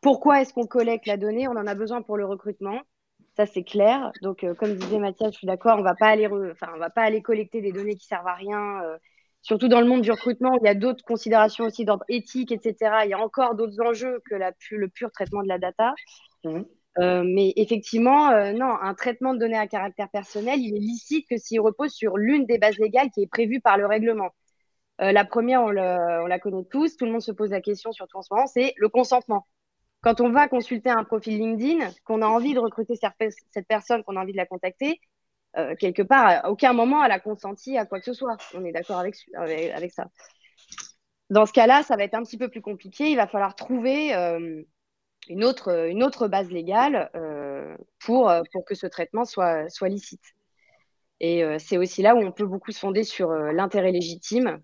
pourquoi 0.00 0.40
est-ce 0.40 0.52
qu'on 0.52 0.66
collecte 0.66 1.06
la 1.06 1.16
donnée? 1.16 1.48
On 1.48 1.52
en 1.52 1.66
a 1.66 1.74
besoin 1.74 2.02
pour 2.02 2.16
le 2.16 2.24
recrutement. 2.24 2.80
Ça, 3.36 3.46
c'est 3.46 3.64
clair. 3.64 4.12
Donc, 4.22 4.44
comme 4.58 4.74
disait 4.74 4.98
Mathias, 4.98 5.32
je 5.32 5.38
suis 5.38 5.46
d'accord. 5.46 5.78
On 5.78 5.82
va 5.82 5.94
pas 5.94 6.08
aller, 6.08 6.26
enfin, 6.26 6.68
on 6.74 6.78
va 6.78 6.90
pas 6.90 7.02
aller 7.02 7.22
collecter 7.22 7.60
des 7.60 7.72
données 7.72 7.96
qui 7.96 8.06
servent 8.06 8.26
à 8.26 8.34
rien. 8.34 8.82
surtout 9.42 9.68
dans 9.68 9.80
le 9.80 9.86
monde 9.86 10.02
du 10.02 10.10
recrutement, 10.10 10.56
il 10.60 10.66
y 10.66 10.68
a 10.68 10.74
d'autres 10.74 11.04
considérations 11.04 11.64
aussi 11.64 11.84
d'ordre 11.84 12.04
éthique, 12.08 12.52
etc. 12.52 13.04
Il 13.04 13.10
y 13.10 13.14
a 13.14 13.18
encore 13.18 13.54
d'autres 13.54 13.80
enjeux 13.80 14.20
que 14.28 14.34
la, 14.34 14.52
le 14.70 14.88
pur 14.88 15.10
traitement 15.12 15.42
de 15.42 15.48
la 15.48 15.58
data. 15.58 15.94
Mmh. 16.44 16.62
mais 17.24 17.52
effectivement, 17.56 18.30
non, 18.52 18.74
un 18.80 18.94
traitement 18.94 19.34
de 19.34 19.38
données 19.38 19.58
à 19.58 19.66
caractère 19.66 20.08
personnel, 20.10 20.58
il 20.60 20.76
est 20.76 20.80
licite 20.80 21.26
que 21.28 21.36
s'il 21.36 21.60
repose 21.60 21.92
sur 21.92 22.16
l'une 22.16 22.46
des 22.46 22.58
bases 22.58 22.78
légales 22.78 23.10
qui 23.10 23.22
est 23.22 23.26
prévue 23.28 23.60
par 23.60 23.76
le 23.78 23.86
règlement. 23.86 24.30
la 24.98 25.24
première, 25.24 25.62
on, 25.62 25.70
on, 25.70 26.26
la 26.26 26.38
connaît 26.40 26.64
tous, 26.70 26.96
tout 26.96 27.04
le 27.04 27.12
monde 27.12 27.22
se 27.22 27.32
pose 27.32 27.50
la 27.50 27.60
question, 27.60 27.92
surtout 27.92 28.18
en 28.18 28.22
ce 28.22 28.32
moment, 28.32 28.46
c'est 28.46 28.74
le 28.76 28.88
consentement. 28.88 29.46
Quand 30.00 30.20
on 30.20 30.30
va 30.30 30.48
consulter 30.48 30.90
un 30.90 31.04
profil 31.04 31.38
LinkedIn, 31.38 31.90
qu'on 32.04 32.22
a 32.22 32.26
envie 32.26 32.54
de 32.54 32.60
recruter 32.60 32.94
cette 32.96 33.66
personne, 33.66 34.04
qu'on 34.04 34.16
a 34.16 34.22
envie 34.22 34.32
de 34.32 34.36
la 34.36 34.46
contacter, 34.46 35.00
euh, 35.56 35.74
quelque 35.74 36.02
part, 36.02 36.26
à 36.26 36.50
aucun 36.50 36.72
moment 36.72 37.04
elle 37.04 37.10
a 37.10 37.18
consenti 37.18 37.76
à 37.76 37.86
quoi 37.86 37.98
que 37.98 38.04
ce 38.04 38.12
soit. 38.12 38.36
On 38.54 38.64
est 38.64 38.72
d'accord 38.72 38.98
avec, 38.98 39.16
ça. 39.92 40.06
Dans 41.30 41.46
ce 41.46 41.52
cas-là, 41.52 41.82
ça 41.82 41.96
va 41.96 42.04
être 42.04 42.14
un 42.14 42.22
petit 42.22 42.38
peu 42.38 42.48
plus 42.48 42.62
compliqué. 42.62 43.10
Il 43.10 43.16
va 43.16 43.26
falloir 43.26 43.56
trouver 43.56 44.14
euh, 44.14 44.62
une, 45.28 45.44
autre, 45.44 46.28
base 46.28 46.50
légale 46.50 47.10
euh, 47.16 47.76
pour, 47.98 48.32
que 48.66 48.74
ce 48.74 48.86
traitement 48.86 49.24
soit 49.24 49.68
licite. 49.82 50.22
Et 51.20 51.42
c'est 51.58 51.78
aussi 51.78 52.00
là 52.00 52.14
où 52.14 52.18
on 52.18 52.30
peut 52.30 52.46
beaucoup 52.46 52.70
se 52.70 52.78
fonder 52.78 53.02
sur 53.02 53.32
l'intérêt 53.32 53.90
légitime, 53.90 54.60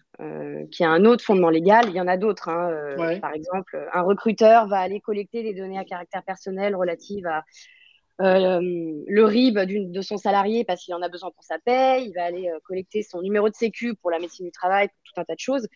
qui 0.71 0.85
est 0.85 0.87
un 0.87 1.05
autre 1.05 1.25
fondement 1.25 1.51
légal. 1.51 1.87
Il 1.89 1.97
y 1.97 2.01
en 2.01 2.07
a 2.07 2.17
d'autres. 2.17 2.49
Hein, 2.49 3.19
par 3.21 3.33
exemple, 3.33 3.89
un 3.93 4.03
recruteur 4.03 4.69
va 4.69 4.79
aller 4.79 5.01
collecter 5.01 5.43
des 5.43 5.53
données 5.53 5.79
à 5.79 5.85
caractère 5.85 6.23
personnel 6.23 6.77
relatives 6.77 7.27
à 7.27 7.45
euh, 8.21 8.61
le 9.09 9.25
RIB 9.25 9.59
de 9.59 10.01
son 10.01 10.17
salarié 10.17 10.65
parce 10.65 10.85
qu'il 10.85 10.95
en 10.95 11.03
a 11.03 11.09
besoin 11.09 11.33
pour 11.33 11.43
sa 11.43 11.59
paie, 11.59 12.05
il 12.05 12.13
va 12.15 12.25
aller 12.25 12.49
euh, 12.49 12.61
collecter 12.63 13.03
son 13.03 13.21
numéro 13.23 13.49
de 13.49 13.55
sécu 13.57 13.97
pour 13.97 14.11
la 14.13 14.21
médecine 14.21 14.47
du 14.47 14.53
travail, 14.53 14.87
pour 14.87 14.97
tout 15.03 15.21
un 15.21 15.25
tas 15.25 15.35
de 15.35 15.41
choses. 15.41 15.67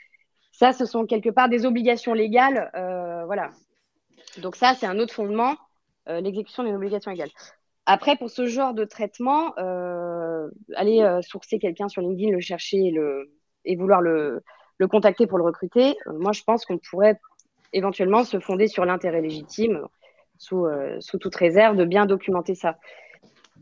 Ça, 0.52 0.72
ce 0.72 0.86
sont 0.86 1.04
quelque 1.04 1.30
part 1.30 1.48
des 1.48 1.66
obligations 1.66 2.14
légales. 2.14 2.70
Euh, 2.76 3.24
voilà. 3.26 3.50
Donc 4.38 4.54
ça, 4.54 4.74
c'est 4.74 4.86
un 4.86 4.98
autre 4.98 5.14
fondement, 5.14 5.56
l'exécution 6.06 6.62
d'une 6.62 6.74
obligation 6.74 7.10
légale. 7.10 7.28
Après, 7.90 8.16
pour 8.16 8.28
ce 8.28 8.46
genre 8.46 8.74
de 8.74 8.84
traitement, 8.84 9.54
aller 10.76 11.20
sourcer 11.22 11.58
quelqu'un 11.58 11.88
sur 11.88 12.02
LinkedIn, 12.02 12.30
le 12.30 12.40
chercher 12.40 12.92
et, 13.64 13.76
vouloir 13.76 14.02
le, 14.02 14.42
contacter 14.90 15.26
pour 15.26 15.38
le 15.38 15.44
recruter, 15.44 15.96
moi, 16.06 16.32
je 16.32 16.42
pense 16.42 16.66
qu'on 16.66 16.78
pourrait 16.78 17.18
éventuellement 17.72 18.24
se 18.24 18.38
fonder 18.40 18.68
sur 18.68 18.84
l'intérêt 18.84 19.22
légitime. 19.22 19.86
Euh, 20.52 20.96
sous, 21.00 21.18
toute 21.18 21.34
réserve, 21.34 21.76
de 21.76 21.84
bien 21.84 22.06
documenter 22.06 22.54
ça. 22.54 22.78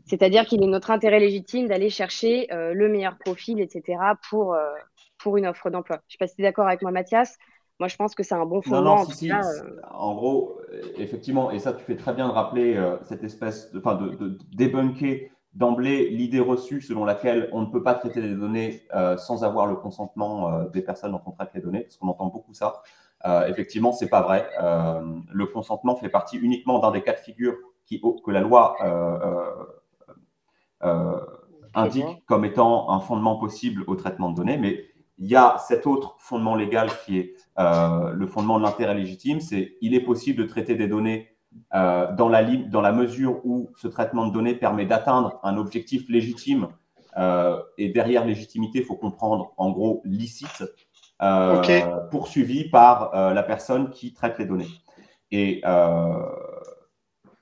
C'est-à-dire 0.05 0.45
qu'il 0.45 0.63
est 0.63 0.67
notre 0.67 0.91
intérêt 0.91 1.19
légitime 1.19 1.67
d'aller 1.67 1.89
chercher 1.89 2.47
euh, 2.53 2.73
le 2.73 2.87
meilleur 2.87 3.17
profil, 3.17 3.59
etc., 3.59 3.99
pour, 4.29 4.53
euh, 4.53 4.73
pour 5.17 5.37
une 5.37 5.47
offre 5.47 5.69
d'emploi. 5.69 5.97
Je 5.97 6.01
ne 6.01 6.11
sais 6.11 6.17
pas 6.19 6.27
si 6.27 6.35
tu 6.35 6.41
es 6.41 6.45
d'accord 6.45 6.67
avec 6.67 6.81
moi, 6.81 6.91
Mathias. 6.91 7.37
Moi, 7.79 7.87
je 7.87 7.95
pense 7.95 8.15
que 8.15 8.23
c'est 8.23 8.35
un 8.35 8.45
bon 8.45 8.61
fondement. 8.61 9.01
en, 9.01 10.09
en 10.09 10.15
gros, 10.15 10.59
effectivement, 10.97 11.51
et 11.51 11.59
ça, 11.59 11.73
tu 11.73 11.83
fais 11.83 11.95
très 11.95 12.13
bien 12.13 12.27
de 12.27 12.33
rappeler 12.33 12.79
cette 13.03 13.23
espèce 13.23 13.71
de, 13.71 13.79
de, 13.79 14.15
de 14.15 14.37
débunker 14.55 15.31
d'emblée 15.53 16.09
l'idée 16.09 16.39
reçue 16.39 16.81
selon 16.81 17.05
laquelle 17.05 17.49
on 17.51 17.61
ne 17.61 17.67
peut 17.67 17.83
pas 17.83 17.93
traiter 17.95 18.21
des 18.21 18.35
données 18.35 18.83
sans 19.17 19.43
avoir 19.43 19.67
le 19.67 19.75
consentement 19.75 20.63
des 20.73 20.81
personnes 20.81 21.11
dont 21.11 21.21
on 21.25 21.31
traite 21.31 21.51
les 21.53 21.61
données, 21.61 21.81
parce 21.81 21.97
qu'on 21.97 22.07
entend 22.07 22.27
beaucoup 22.27 22.53
ça. 22.53 22.81
Euh, 23.25 23.47
effectivement, 23.47 23.91
c'est 23.91 24.09
pas 24.09 24.21
vrai. 24.21 24.47
Euh, 24.61 25.01
le 25.31 25.45
consentement 25.47 25.95
fait 25.95 26.09
partie 26.09 26.37
uniquement 26.37 26.79
d'un 26.79 26.91
des 26.91 27.01
cas 27.01 27.13
de 27.13 27.19
figure 27.19 27.55
qui, 27.85 27.99
que 28.01 28.31
la 28.31 28.41
loi 28.41 28.75
euh, 30.83 31.19
indique 31.73 32.25
comme 32.27 32.45
étant 32.45 32.91
un 32.91 32.99
fondement 32.99 33.37
possible 33.37 33.83
au 33.87 33.95
traitement 33.95 34.29
de 34.29 34.35
données, 34.35 34.57
mais 34.57 34.85
il 35.17 35.27
y 35.27 35.35
a 35.35 35.57
cet 35.57 35.87
autre 35.87 36.15
fondement 36.19 36.55
légal 36.55 36.89
qui 37.05 37.17
est 37.19 37.35
le 37.57 38.27
fondement 38.27 38.59
de 38.59 38.63
l'intérêt 38.63 38.95
légitime, 38.95 39.39
c'est 39.39 39.75
il 39.81 39.93
est 39.93 40.01
possible 40.01 40.39
de 40.43 40.47
traiter 40.47 40.75
des 40.75 40.87
données 40.87 41.35
dans, 41.71 42.29
la, 42.29 42.43
dans 42.43 42.81
la 42.81 42.91
mesure 42.91 43.43
où 43.43 43.71
ce 43.77 43.87
traitement 43.87 44.27
de 44.27 44.33
données 44.33 44.53
permet 44.53 44.85
d'atteindre 44.85 45.39
un 45.43 45.57
objectif 45.57 46.07
légitime. 46.07 46.67
et 47.77 47.89
derrière 47.89 48.25
légitimité, 48.25 48.79
il 48.79 48.85
faut 48.85 48.95
comprendre 48.95 49.53
en 49.57 49.71
gros 49.71 50.01
licite. 50.05 50.63
Euh, 51.23 51.97
poursuivi 52.11 52.69
par 52.69 53.15
euh, 53.15 53.33
la 53.33 53.41
personne 53.41 53.89
qui 53.89 54.13
traite 54.13 54.37
les 54.37 54.45
données. 54.45 54.69
Et 55.31 55.61
euh, 55.65 56.13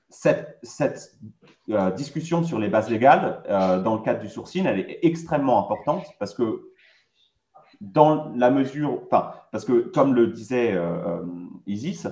cette, 0.08 0.58
cette 0.62 1.12
discussion 1.94 2.42
sur 2.42 2.58
les 2.58 2.68
bases 2.68 2.88
légales, 2.88 3.42
dans 3.84 3.96
le 3.96 4.02
cadre 4.02 4.20
du 4.20 4.28
sourcing, 4.28 4.64
elle 4.66 4.80
est 4.80 5.00
extrêmement 5.02 5.62
importante 5.62 6.06
parce 6.18 6.32
que 6.32 6.70
dans 7.80 8.32
la 8.36 8.50
mesure, 8.50 9.00
enfin, 9.06 9.32
parce 9.52 9.64
que 9.64 9.90
comme 9.94 10.14
le 10.14 10.28
disait 10.28 10.78
Isis, 11.66 12.08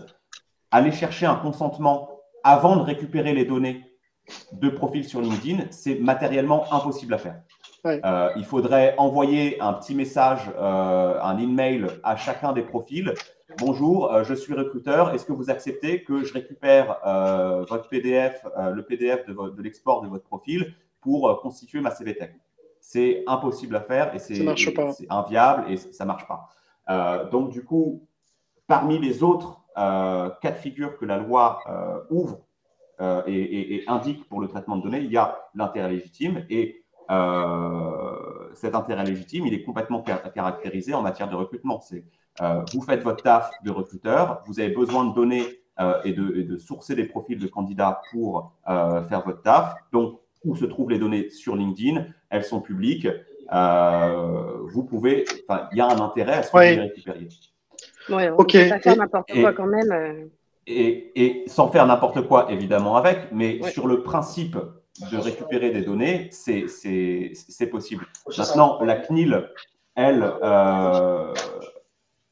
aller 0.70 0.92
chercher 0.92 1.26
un 1.26 1.36
consentement 1.36 2.20
avant 2.42 2.76
de 2.76 2.82
récupérer 2.82 3.32
les 3.32 3.44
données 3.44 3.84
de 4.52 4.68
profil 4.68 5.04
sur 5.04 5.20
LinkedIn, 5.20 5.64
c'est 5.70 5.96
matériellement 5.96 6.72
impossible 6.72 7.14
à 7.14 7.18
faire. 7.18 7.40
Euh, 7.86 8.30
il 8.36 8.44
faudrait 8.44 8.94
envoyer 8.96 9.60
un 9.60 9.74
petit 9.74 9.94
message, 9.94 10.50
euh, 10.56 11.20
un 11.20 11.38
email 11.38 11.86
à 12.02 12.16
chacun 12.16 12.52
des 12.52 12.62
profils. 12.62 13.12
Bonjour, 13.58 14.12
euh, 14.12 14.24
je 14.24 14.32
suis 14.34 14.54
recruteur. 14.54 15.14
Est-ce 15.14 15.26
que 15.26 15.32
vous 15.32 15.50
acceptez 15.50 16.02
que 16.02 16.24
je 16.24 16.32
récupère 16.32 16.98
votre 17.68 17.88
PDF, 17.88 18.46
le 18.56 18.82
PDF 18.82 19.26
de, 19.26 19.34
de 19.34 19.62
l'export 19.62 20.00
de 20.00 20.08
votre 20.08 20.24
profil 20.24 20.74
pour 21.00 21.40
constituer 21.42 21.80
ma 21.80 21.90
CVTech 21.90 22.34
C'est 22.86 23.24
impossible 23.26 23.76
à 23.76 23.80
faire 23.80 24.14
et 24.14 24.18
c'est 24.18 24.46
inviable 25.08 25.70
et 25.70 25.76
ça 25.76 26.04
ne 26.04 26.08
marche 26.08 26.26
pas. 26.28 26.50
donc, 27.30 27.50
du 27.50 27.64
coup, 27.64 28.06
parmi 28.66 28.98
les 28.98 29.22
autres 29.22 29.62
cas 29.74 30.50
de 30.50 30.56
figure 30.56 30.98
que 30.98 31.06
la 31.06 31.16
loi 31.16 31.60
ouvre 32.10 32.40
et, 33.26 33.76
et, 33.76 33.84
indique 33.88 34.28
pour 34.28 34.40
le 34.40 34.48
traitement 34.48 34.76
de 34.76 34.82
données, 34.82 35.00
il 35.00 35.10
y 35.10 35.16
a 35.16 35.38
l'intérêt 35.54 35.90
légitime 35.90 36.44
et 36.50 36.84
euh, 37.10 38.50
cet 38.54 38.74
intérêt 38.74 39.04
légitime, 39.04 39.46
il 39.46 39.54
est 39.54 39.62
complètement 39.62 40.02
caractérisé 40.02 40.94
en 40.94 41.02
matière 41.02 41.28
de 41.28 41.36
recrutement. 41.36 41.80
C'est 41.80 42.04
euh, 42.40 42.62
vous 42.72 42.82
faites 42.82 43.02
votre 43.02 43.22
taf 43.22 43.50
de 43.62 43.70
recruteur, 43.70 44.42
vous 44.46 44.58
avez 44.60 44.70
besoin 44.70 45.04
de 45.04 45.14
données 45.14 45.46
euh, 45.80 46.00
et, 46.04 46.12
de, 46.12 46.34
et, 46.36 46.44
de, 46.44 46.56
sourcer 46.56 46.94
des 46.94 47.04
profils 47.04 47.38
de 47.38 47.46
candidats 47.46 48.00
pour 48.10 48.52
faire 48.66 49.22
votre 49.24 49.42
taf. 49.42 49.74
Donc, 49.92 50.20
où 50.44 50.56
se 50.56 50.64
trouvent 50.64 50.90
les 50.90 50.98
données 50.98 51.30
sur 51.30 51.56
LinkedIn 51.56 52.06
Elles 52.30 52.44
sont 52.44 52.60
publiques. 52.60 53.08
vous 53.50 54.84
pouvez, 54.84 55.24
il 55.72 55.78
y 55.78 55.80
a 55.80 55.86
un 55.86 56.00
intérêt 56.00 56.34
à 56.34 56.42
ce 56.42 56.50
que 56.50 56.56
vous 56.56 56.62
les 56.62 56.80
récupériez. 56.80 57.28
Ouais, 58.10 58.30
on 58.30 58.40
okay. 58.40 58.68
pas 58.68 58.80
faire 58.80 58.96
n'importe 58.96 59.32
quoi 59.32 59.52
quand 59.52 59.66
même. 59.66 60.28
Et, 60.66 61.12
et, 61.14 61.44
sans 61.48 61.68
faire 61.68 61.86
n'importe 61.86 62.26
quoi, 62.26 62.50
évidemment, 62.50 62.96
avec, 62.96 63.32
mais 63.32 63.62
sur 63.70 63.86
le 63.86 64.02
principe 64.02 64.56
de 65.10 65.16
récupérer 65.18 65.70
des 65.70 65.82
données, 65.82 66.28
c'est 66.30 67.66
possible. 67.70 68.06
Maintenant, 68.36 68.80
la 68.82 68.96
CNIL, 68.96 69.50
elle, 69.94 70.24
euh, 70.42 71.32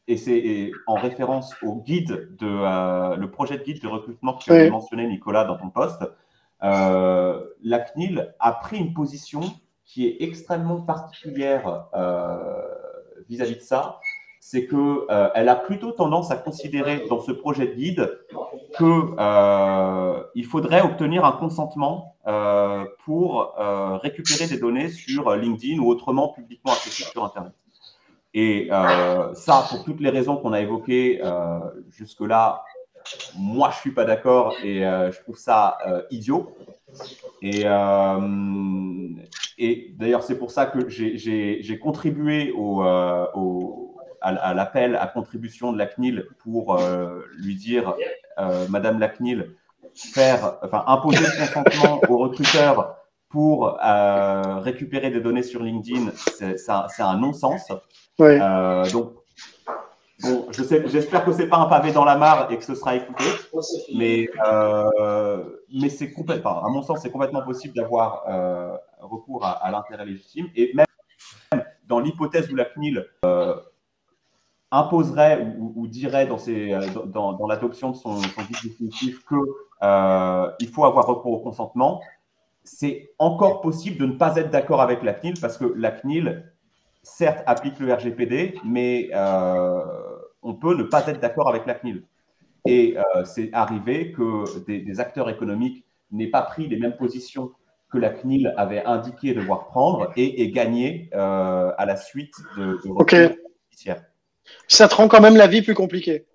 et 0.08 0.16
c'est 0.16 0.70
en 0.86 0.94
référence 0.94 1.54
au 1.62 1.76
guide, 1.82 2.36
de, 2.38 2.46
euh, 2.46 3.16
le 3.16 3.30
projet 3.30 3.58
de 3.58 3.62
guide 3.62 3.82
de 3.82 3.88
recrutement 3.88 4.34
que 4.34 4.44
tu 4.44 4.52
as 4.52 4.70
mentionné, 4.70 5.06
Nicolas, 5.06 5.44
dans 5.44 5.56
ton 5.56 5.70
poste, 5.70 6.02
euh, 6.62 7.40
la 7.62 7.80
CNIL 7.80 8.34
a 8.38 8.52
pris 8.52 8.78
une 8.78 8.94
position 8.94 9.40
qui 9.84 10.06
est 10.06 10.16
extrêmement 10.20 10.80
particulière 10.80 11.88
vis-à-vis 13.28 13.54
-vis 13.54 13.58
de 13.58 13.60
ça, 13.60 14.00
c'est 14.44 14.66
qu'elle 14.66 14.78
euh, 15.08 15.30
a 15.34 15.54
plutôt 15.54 15.92
tendance 15.92 16.32
à 16.32 16.36
considérer 16.36 17.04
dans 17.08 17.20
ce 17.20 17.30
projet 17.30 17.68
de 17.68 17.74
guide 17.74 18.18
qu'il 18.76 18.86
euh, 18.86 20.22
faudrait 20.50 20.82
obtenir 20.82 21.24
un 21.24 21.30
consentement 21.30 22.16
euh, 22.26 22.84
pour 23.04 23.54
récupérer 24.02 24.48
des 24.48 24.58
données 24.58 24.88
sur 24.88 25.30
LinkedIn 25.36 25.78
ou 25.80 25.88
autrement 25.88 26.32
publiquement 26.32 26.72
accessibles 26.72 27.10
sur 27.10 27.24
Internet. 27.24 27.52
Et 28.34 28.68
ça, 29.34 29.64
pour 29.70 29.84
toutes 29.84 30.00
les 30.00 30.10
raisons 30.10 30.36
qu'on 30.36 30.52
a 30.52 30.60
évoquées 30.60 31.22
jusque-là, 31.90 32.64
moi, 33.36 33.70
je 33.70 33.76
ne 33.76 33.80
suis 33.80 33.92
pas 33.92 34.04
d'accord 34.04 34.54
et 34.62 34.80
je 34.80 35.20
trouve 35.22 35.36
ça 35.36 35.78
idiot. 36.10 36.54
Et, 37.40 37.64
et 39.58 39.94
d'ailleurs, 39.96 40.22
c'est 40.22 40.38
pour 40.38 40.50
ça 40.50 40.66
que 40.66 40.88
j'ai 40.88 41.78
contribué 41.80 42.52
au, 42.52 42.84
au 42.84 43.92
à, 44.22 44.54
l'appel 44.54 44.96
à 44.96 45.06
contribution 45.06 45.72
de 45.72 45.78
la 45.78 45.86
CNIL 45.86 46.26
pour 46.38 46.78
euh, 46.78 47.20
lui 47.38 47.56
dire, 47.56 47.94
euh, 48.38 48.66
Madame 48.68 48.98
la 48.98 49.08
CNIL, 49.08 49.54
faire, 49.94 50.58
enfin, 50.62 50.84
imposer 50.86 51.20
le 51.20 51.46
consentement 51.46 52.00
aux 52.08 52.18
recruteurs 52.18 52.96
pour 53.28 53.78
euh, 53.82 54.58
récupérer 54.58 55.10
des 55.10 55.20
données 55.20 55.42
sur 55.42 55.62
LinkedIn, 55.62 56.10
c'est 56.14 57.02
un, 57.02 57.16
non-sens. 57.16 57.72
donc, 58.18 59.12
j'espère 60.20 61.24
que 61.24 61.32
c'est 61.32 61.48
pas 61.48 61.58
un 61.58 61.66
pavé 61.66 61.92
dans 61.92 62.04
la 62.04 62.16
mare 62.16 62.50
et 62.50 62.58
que 62.58 62.64
ce 62.64 62.74
sera 62.74 62.94
écouté, 62.96 63.24
mais, 63.94 64.28
mais 65.72 65.88
c'est 65.88 66.12
complètement, 66.12 66.64
à 66.64 66.68
mon 66.68 66.82
sens, 66.82 67.00
c'est 67.02 67.10
complètement 67.10 67.42
possible 67.42 67.74
d'avoir 67.74 68.24
recours 69.00 69.44
à, 69.44 69.70
l'intérêt 69.70 70.06
légitime 70.06 70.48
et 70.54 70.72
même 70.74 70.86
dans 71.86 72.00
l'hypothèse 72.00 72.50
où 72.50 72.54
la 72.54 72.64
CNIL 72.66 73.04
imposerait 74.70 75.54
ou, 75.58 75.86
dirait 75.86 76.26
dans, 76.26 77.46
l'adoption 77.46 77.90
de 77.90 77.96
son, 77.96 78.16
son 78.22 78.42
définitif 78.48 79.24
qu'il 79.26 79.38
il 80.60 80.68
faut 80.68 80.84
avoir 80.84 81.06
recours 81.06 81.32
au 81.32 81.40
consentement, 81.40 82.00
c'est 82.64 83.10
encore 83.18 83.60
possible 83.60 83.98
de 83.98 84.06
ne 84.06 84.12
pas 84.12 84.36
être 84.36 84.50
d'accord 84.50 84.80
avec 84.80 85.02
la 85.02 85.14
CNIL 85.14 85.34
parce 85.40 85.58
que 85.58 85.64
la 85.76 85.90
CNIL, 85.90 86.51
certes, 87.02 87.42
applique 87.46 87.78
le 87.78 87.92
RGPD, 87.92 88.54
mais 88.64 89.10
on 90.42 90.54
peut 90.54 90.74
ne 90.74 90.84
pas 90.84 91.06
être 91.06 91.20
d'accord 91.20 91.48
avec 91.48 91.66
la 91.66 91.74
CNIL. 91.74 92.04
Et 92.66 92.96
c'est 93.24 93.50
arrivé 93.52 94.12
que 94.12 94.64
des, 94.66 94.80
des, 94.80 95.00
acteurs 95.00 95.28
économiques 95.28 95.84
n'aient 96.10 96.30
pas 96.30 96.42
pris 96.42 96.68
les 96.68 96.78
mêmes 96.78 96.96
positions 96.96 97.52
que 97.92 97.98
la 97.98 98.10
CNIL 98.10 98.54
avait 98.56 98.84
indiqué 98.84 99.34
devoir 99.34 99.66
prendre 99.66 100.10
et, 100.16 100.42
et 100.42 100.50
gagné 100.50 101.10
euh, 101.14 101.72
à 101.76 101.84
la 101.84 101.96
suite 101.96 102.34
de, 102.56 102.80
de 102.82 102.88
Ok. 102.88 103.14
Ça 104.66 104.88
te 104.88 104.94
rend 104.94 105.08
quand 105.08 105.20
même 105.20 105.36
la 105.36 105.46
vie 105.46 105.62
plus 105.62 105.74
compliquée. 105.74 106.26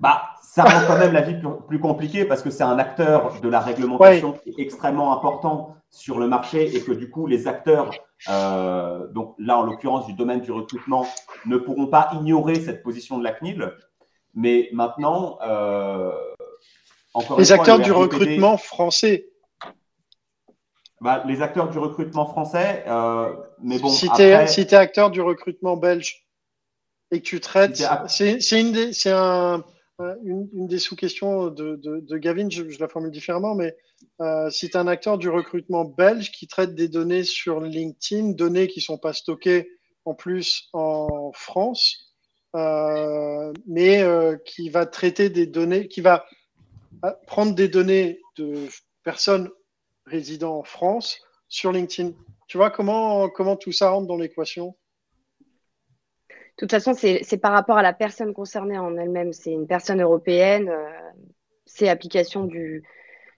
Bah, 0.00 0.22
ça 0.42 0.64
rend 0.64 0.86
quand 0.86 0.98
même 0.98 1.12
la 1.12 1.20
vie 1.20 1.36
plus, 1.66 1.78
compliquée 1.78 2.24
parce 2.24 2.42
que 2.42 2.50
c'est 2.50 2.64
un 2.64 2.78
acteur 2.78 3.40
de 3.40 3.48
la 3.48 3.60
réglementation 3.60 4.32
qui 4.32 4.50
est 4.50 4.58
extrêmement 4.58 5.16
important 5.16 5.76
sur 5.90 6.18
le 6.18 6.28
marché 6.28 6.76
et 6.76 6.82
que 6.82 6.92
du 6.92 7.08
coup, 7.10 7.26
les 7.26 7.48
acteurs, 7.48 7.90
euh, 8.28 9.06
donc 9.08 9.34
là 9.38 9.58
en 9.58 9.62
l'occurrence 9.62 10.06
du 10.06 10.12
domaine 10.12 10.40
du 10.40 10.52
recrutement, 10.52 11.06
ne 11.46 11.56
pourront 11.56 11.86
pas 11.86 12.10
ignorer 12.14 12.56
cette 12.56 12.82
position 12.82 13.18
de 13.18 13.24
la 13.24 13.32
CNIL. 13.32 13.72
Mais 14.34 14.68
maintenant, 14.72 15.38
euh, 15.42 16.12
encore 17.14 17.38
les 17.38 17.52
acteurs 17.52 17.78
du 17.78 17.92
recrutement 17.92 18.56
français 18.56 19.26
bah, 21.00 21.22
les 21.26 21.42
acteurs 21.42 21.70
du 21.70 21.78
recrutement 21.78 22.26
français, 22.26 22.84
euh, 22.88 23.32
mais 23.62 23.78
bon. 23.78 23.88
Si 23.88 24.08
tu 24.10 24.22
es, 24.22 24.74
acteur 24.74 25.10
du 25.10 25.20
recrutement 25.20 25.76
belge 25.76 26.26
et 27.12 27.20
que 27.20 27.24
tu 27.24 27.40
traites. 27.40 27.80
c'est 28.08 28.60
une, 28.60 28.72
des, 28.72 28.92
un, 29.06 29.62
une, 29.98 30.48
une, 30.52 30.66
des 30.66 30.78
sous-questions 30.78 31.48
de, 31.48 32.16
Gavin, 32.18 32.48
je, 32.50 32.62
la 32.78 32.88
formule 32.88 33.10
différemment, 33.10 33.54
mais 33.54 33.76
euh, 34.20 34.50
si 34.50 34.70
tu 34.70 34.76
un 34.76 34.86
acteur 34.86 35.18
du 35.18 35.28
recrutement 35.28 35.84
belge 35.84 36.30
qui 36.30 36.46
traite 36.46 36.74
des 36.74 36.88
données 36.88 37.24
sur 37.24 37.60
LinkedIn, 37.60 38.30
données 38.30 38.68
qui 38.68 38.78
ne 38.80 38.84
sont 38.84 38.98
pas 38.98 39.12
stockées 39.12 39.70
en 40.04 40.14
plus 40.14 40.68
en 40.72 41.32
France, 41.34 42.14
euh, 42.56 43.52
mais 43.66 44.02
euh, 44.02 44.36
qui 44.44 44.70
va 44.70 44.86
traiter 44.86 45.28
des 45.28 45.46
données, 45.46 45.88
qui 45.88 46.00
va 46.00 46.24
euh, 47.04 47.12
prendre 47.26 47.54
des 47.54 47.68
données 47.68 48.20
de 48.36 48.68
personnes 49.02 49.50
résident 50.06 50.58
en 50.58 50.64
France 50.64 51.20
sur 51.48 51.72
LinkedIn. 51.72 52.12
Tu 52.46 52.56
vois 52.56 52.70
comment, 52.70 53.28
comment 53.28 53.56
tout 53.56 53.72
ça 53.72 53.90
rentre 53.90 54.06
dans 54.06 54.16
l'équation? 54.16 54.76
De 56.58 56.66
toute 56.66 56.72
façon, 56.72 56.92
c'est 56.92 57.40
par 57.40 57.52
rapport 57.52 57.78
à 57.78 57.82
la 57.82 57.92
personne 57.92 58.34
concernée 58.34 58.76
en 58.76 58.96
elle-même. 58.96 59.32
C'est 59.32 59.52
une 59.52 59.68
personne 59.68 60.02
européenne, 60.02 60.68
euh, 60.68 60.90
c'est 61.66 61.88
application 61.88 62.42
du, 62.42 62.82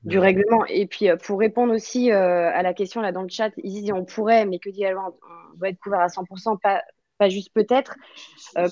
du 0.05 0.19
règlement. 0.19 0.65
Et 0.65 0.87
puis, 0.87 1.11
euh, 1.11 1.17
pour 1.17 1.39
répondre 1.39 1.75
aussi 1.75 2.11
euh, 2.11 2.51
à 2.51 2.63
la 2.63 2.73
question 2.73 3.03
là 3.03 3.13
dans 3.13 3.21
le 3.21 3.29
chat, 3.29 3.51
ils 3.59 3.73
disent 3.73 3.93
on 3.93 4.07
pourrait, 4.07 4.47
mais 4.47 4.59
que 4.59 4.71
dit 4.71 4.81
la 4.81 4.93
loi 4.93 5.15
On 5.53 5.59
doit 5.59 5.69
être 5.69 5.79
couvert 5.81 6.01
à 6.01 6.07
100%, 6.07 6.59
pas, 6.63 6.83
pas 7.19 7.29
juste 7.29 7.53
peut-être. 7.53 7.95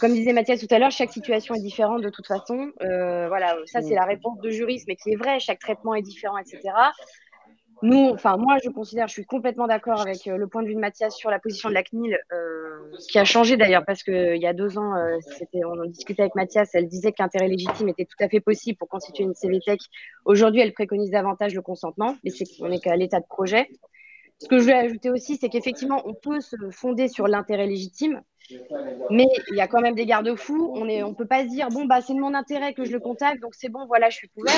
comme 0.00 0.14
disait 0.14 0.32
Mathias 0.32 0.60
tout 0.60 0.74
à 0.74 0.78
l'heure, 0.78 0.92
chaque 0.92 1.12
situation 1.12 1.54
est 1.54 1.60
différente 1.60 2.00
de 2.00 2.08
toute 2.08 2.26
façon. 2.26 2.72
voilà, 2.80 3.54
ça 3.66 3.82
c'est 3.82 3.94
la 3.94 4.06
réponse 4.06 4.40
de 4.40 4.48
juriste, 4.48 4.86
mais 4.88 4.96
qui 4.96 5.10
est 5.10 5.16
vrai. 5.16 5.40
Chaque 5.40 5.58
traitement 5.58 5.94
est 5.94 6.00
différent, 6.00 6.38
etc. 6.38 6.72
Nous, 7.82 8.10
enfin 8.10 8.36
moi, 8.36 8.56
je 8.64 8.70
considère, 8.70 9.06
je 9.06 9.12
suis 9.12 9.24
complètement 9.24 9.66
d'accord 9.66 10.00
avec 10.00 10.26
euh, 10.26 10.36
le 10.36 10.48
point 10.48 10.62
de 10.62 10.68
vue 10.68 10.74
de 10.74 10.80
Mathias 10.80 11.14
sur 11.14 11.30
la 11.30 11.38
position 11.38 11.68
de 11.68 11.74
la 11.74 11.84
CNIL, 11.84 12.18
euh, 12.32 12.90
qui 13.08 13.18
a 13.18 13.24
changé 13.24 13.56
d'ailleurs 13.56 13.84
parce 13.84 14.02
qu'il 14.02 14.36
y 14.36 14.46
a 14.46 14.52
deux 14.52 14.78
ans, 14.78 14.96
euh, 14.96 15.18
on 15.54 15.80
en 15.80 15.86
discutait 15.86 16.22
avec 16.22 16.34
Mathias, 16.34 16.70
elle 16.74 16.88
disait 16.88 17.12
que 17.12 17.22
l'intérêt 17.22 17.48
légitime 17.48 17.88
était 17.88 18.04
tout 18.04 18.16
à 18.22 18.28
fait 18.28 18.40
possible 18.40 18.78
pour 18.78 18.88
constituer 18.88 19.24
une 19.24 19.34
CVTech. 19.34 19.80
Aujourd'hui, 20.24 20.60
elle 20.60 20.72
préconise 20.72 21.10
davantage 21.10 21.54
le 21.54 21.62
consentement, 21.62 22.16
mais 22.24 22.30
c'est 22.30 22.44
qu'on 22.58 22.70
est 22.72 22.80
qu'à 22.80 22.96
l'état 22.96 23.20
de 23.20 23.26
projet. 23.26 23.68
Ce 24.40 24.48
que 24.48 24.58
je 24.58 24.64
vais 24.64 24.74
ajouter 24.74 25.10
aussi, 25.10 25.36
c'est 25.36 25.48
qu'effectivement, 25.48 26.02
on 26.04 26.14
peut 26.14 26.40
se 26.40 26.56
fonder 26.70 27.08
sur 27.08 27.28
l'intérêt 27.28 27.66
légitime, 27.66 28.22
mais 29.10 29.26
il 29.50 29.56
y 29.56 29.60
a 29.60 29.68
quand 29.68 29.80
même 29.80 29.94
des 29.94 30.06
garde-fous. 30.06 30.72
On 30.74 30.84
ne 30.84 31.14
peut 31.14 31.26
pas 31.26 31.44
se 31.44 31.48
dire 31.48 31.68
bon 31.68 31.84
bah 31.84 32.00
c'est 32.00 32.14
de 32.14 32.20
mon 32.20 32.34
intérêt 32.34 32.72
que 32.72 32.84
je 32.84 32.92
le 32.92 33.00
contacte, 33.00 33.40
donc 33.40 33.54
c'est 33.54 33.68
bon, 33.68 33.86
voilà, 33.86 34.10
je 34.10 34.16
suis 34.16 34.28
couvert. 34.28 34.52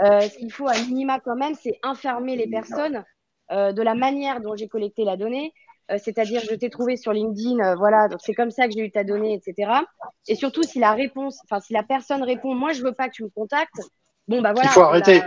Euh, 0.00 0.20
ce 0.20 0.38
qu'il 0.38 0.52
faut 0.52 0.68
à 0.68 0.74
minima 0.74 1.20
quand 1.20 1.36
même, 1.36 1.54
c'est 1.54 1.78
informer 1.82 2.36
les 2.36 2.48
personnes 2.48 3.04
euh, 3.50 3.72
de 3.72 3.82
la 3.82 3.94
manière 3.94 4.40
dont 4.40 4.56
j'ai 4.56 4.68
collecté 4.68 5.04
la 5.04 5.16
donnée. 5.16 5.52
Euh, 5.90 5.98
c'est-à-dire, 6.02 6.40
je 6.40 6.54
t'ai 6.54 6.70
trouvé 6.70 6.96
sur 6.96 7.12
LinkedIn, 7.12 7.74
voilà, 7.76 8.08
donc 8.08 8.20
c'est 8.22 8.34
comme 8.34 8.50
ça 8.50 8.66
que 8.66 8.72
j'ai 8.72 8.80
eu 8.80 8.90
ta 8.90 9.04
donnée, 9.04 9.34
etc. 9.34 9.72
Et 10.28 10.34
surtout, 10.34 10.62
si 10.62 10.78
la 10.78 10.92
réponse, 10.92 11.40
enfin, 11.44 11.60
si 11.60 11.72
la 11.72 11.82
personne 11.82 12.22
répond, 12.22 12.54
moi, 12.54 12.72
je 12.72 12.82
veux 12.82 12.92
pas 12.92 13.08
que 13.08 13.14
tu 13.14 13.24
me 13.24 13.28
contactes, 13.28 13.80
bon, 14.28 14.40
bah 14.40 14.52
voilà. 14.52 14.70
Il 14.70 14.72
faut 14.72 14.80
arrêter. 14.82 15.20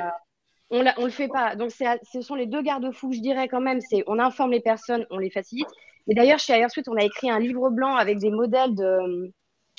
On, 0.72 0.82
ne 0.82 1.03
le 1.03 1.11
fait 1.11 1.28
pas. 1.28 1.55
Donc, 1.55 1.72
ce 1.72 2.22
sont 2.22 2.36
les 2.36 2.47
deux 2.47 2.63
garde-fous, 2.63 3.13
je 3.13 3.20
dirais 3.20 3.47
quand 3.47 3.61
même. 3.61 3.80
C'est 3.82 4.03
on 4.07 4.18
informe 4.18 4.51
les 4.51 4.61
personnes, 4.61 5.05
on 5.11 5.20
les 5.20 5.30
facilite. 5.30 5.68
Et 6.07 6.16
d'ailleurs, 6.16 6.39
chez 6.39 6.53
Airsuite, 6.53 6.88
on 6.88 6.95
a 6.95 7.03
écrit 7.03 7.30
un 7.30 7.39
livre 7.39 7.70
blanc 7.70 7.95
avec 7.95 8.18
des 8.18 8.32
modèles 8.32 8.74
de, 8.76 9.32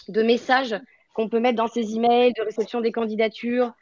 de 0.09 0.22
messages 0.22 0.76
qu'on 1.14 1.28
peut 1.28 1.41
mettre 1.41 1.57
dans 1.57 1.66
ces 1.66 1.95
emails, 1.97 2.32
de 2.34 2.43
réception 2.43 2.80
des 2.80 2.93
candidatures, 2.93 3.72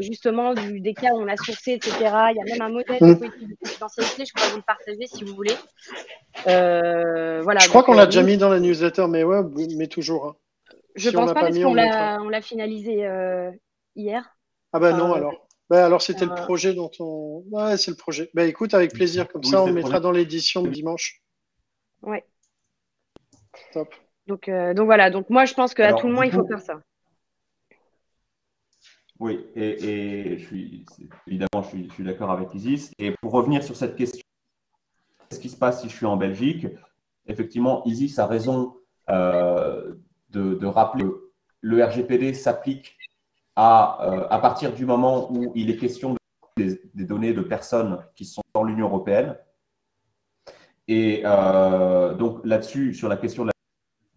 justement 0.00 0.54
du, 0.54 0.80
des 0.80 0.94
cas 0.94 1.12
où 1.14 1.20
on 1.20 1.28
a 1.28 1.36
sourcé, 1.36 1.72
etc. 1.72 1.94
Il 2.00 2.36
y 2.36 2.40
a 2.40 2.56
même 2.56 2.62
un 2.62 2.68
modèle 2.68 2.98
de 3.00 3.14
politique 3.14 3.48
de 3.48 3.56
confidentialité, 3.62 4.24
je 4.24 4.32
pourrais 4.32 4.50
vous 4.50 4.56
le 4.56 4.62
partager 4.62 5.06
si 5.06 5.24
vous 5.24 5.34
voulez. 5.34 5.54
Euh, 6.46 7.40
voilà, 7.42 7.60
je 7.60 7.68
crois 7.68 7.82
qu'on 7.82 7.94
l'a 7.94 8.02
euh, 8.02 8.06
déjà 8.06 8.22
mis 8.22 8.36
dans 8.36 8.48
la 8.48 8.60
newsletter, 8.60 9.06
mais 9.08 9.24
ouais, 9.24 9.42
mais 9.76 9.86
toujours. 9.86 10.26
Hein. 10.26 10.36
Je 10.94 11.10
ne 11.10 11.14
pense 11.14 11.32
pas, 11.32 11.40
parce 11.40 11.58
qu'on 11.58 11.74
l'a 11.74 12.42
finalisé 12.42 13.06
hier. 13.94 14.36
Ah 14.72 14.78
bah 14.78 14.92
non 14.92 15.12
alors. 15.12 15.46
Bah, 15.68 15.86
alors 15.86 16.02
c'était 16.02 16.26
le 16.26 16.34
projet 16.34 16.74
dont 16.74 16.90
on. 16.98 17.44
Ouais, 17.50 17.76
c'est 17.76 17.90
le 17.90 17.96
projet. 17.96 18.30
Bah 18.34 18.44
écoute, 18.44 18.74
avec 18.74 18.92
plaisir, 18.92 19.28
comme 19.28 19.44
ça 19.44 19.62
on 19.62 19.66
le 19.66 19.72
mettra 19.72 20.00
dans 20.00 20.12
l'édition 20.12 20.62
de 20.62 20.68
dimanche. 20.68 21.22
Ouais. 22.02 22.24
Top. 23.72 23.94
Donc, 24.26 24.48
donc 24.48 24.86
voilà, 24.86 25.10
donc 25.10 25.30
moi 25.30 25.44
je 25.44 25.54
pense 25.54 25.74
qu'à 25.74 25.92
tout 25.94 26.08
le 26.08 26.14
monde 26.14 26.24
il 26.26 26.32
faut 26.32 26.46
faire 26.46 26.60
ça. 26.60 26.80
Oui, 29.22 29.46
et, 29.54 30.36
je 30.36 30.44
suis, 30.44 30.84
évidemment, 31.28 31.62
je 31.62 31.88
suis, 31.94 32.02
d'accord 32.02 32.32
avec 32.32 32.52
Isis. 32.54 32.92
Et 32.98 33.12
pour 33.22 33.30
revenir 33.30 33.62
sur 33.62 33.76
cette 33.76 33.94
question, 33.94 34.20
qu'est-ce 35.28 35.38
qui 35.38 35.48
se 35.48 35.56
passe 35.56 35.80
si 35.80 35.88
je 35.88 35.94
suis 35.94 36.06
en 36.06 36.16
Belgique? 36.16 36.66
Effectivement, 37.28 37.84
Isis 37.84 38.18
a 38.18 38.26
raison 38.26 38.74
euh, 39.10 39.94
de, 40.30 40.66
rappeler 40.66 41.04
que 41.04 41.30
le 41.60 41.84
RGPD 41.84 42.34
s'applique 42.34 42.98
à, 43.54 44.10
euh, 44.10 44.26
à 44.28 44.40
partir 44.40 44.72
du 44.72 44.86
moment 44.86 45.32
où 45.32 45.52
il 45.54 45.70
est 45.70 45.76
question 45.76 46.16
des, 46.56 46.80
données 46.92 47.32
de 47.32 47.42
personnes 47.42 48.04
qui 48.16 48.24
sont 48.24 48.42
dans 48.52 48.64
l'Union 48.64 48.88
européenne. 48.88 49.38
Et 50.88 51.22
euh, 51.24 52.14
donc 52.14 52.40
là-dessus, 52.44 52.92
sur 52.92 53.08
la 53.08 53.16
question 53.16 53.44
de 53.44 53.52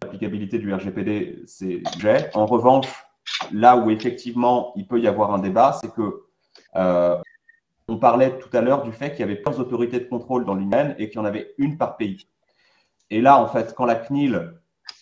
l'applicabilité 0.02 0.58
du 0.58 0.74
RGPD, 0.74 1.44
c'est 1.46 1.80
j'ai. 2.00 2.26
En 2.34 2.46
revanche, 2.46 3.05
Là 3.52 3.76
où 3.76 3.90
effectivement 3.90 4.72
il 4.76 4.86
peut 4.86 5.00
y 5.00 5.06
avoir 5.06 5.34
un 5.34 5.38
débat, 5.38 5.72
c'est 5.80 5.92
que 5.92 6.24
euh, 6.76 7.16
on 7.88 7.98
parlait 7.98 8.38
tout 8.38 8.54
à 8.56 8.60
l'heure 8.60 8.82
du 8.82 8.92
fait 8.92 9.10
qu'il 9.10 9.20
y 9.20 9.22
avait 9.22 9.36
plusieurs 9.36 9.66
autorités 9.66 10.00
de 10.00 10.06
contrôle 10.06 10.44
dans 10.44 10.54
l'Union 10.54 10.94
et 10.98 11.08
qu'il 11.08 11.16
y 11.16 11.20
en 11.20 11.24
avait 11.24 11.54
une 11.58 11.78
par 11.78 11.96
pays. 11.96 12.26
Et 13.10 13.20
là, 13.20 13.40
en 13.40 13.46
fait, 13.46 13.74
quand 13.74 13.84
la 13.84 13.94
CNIL 13.94 14.54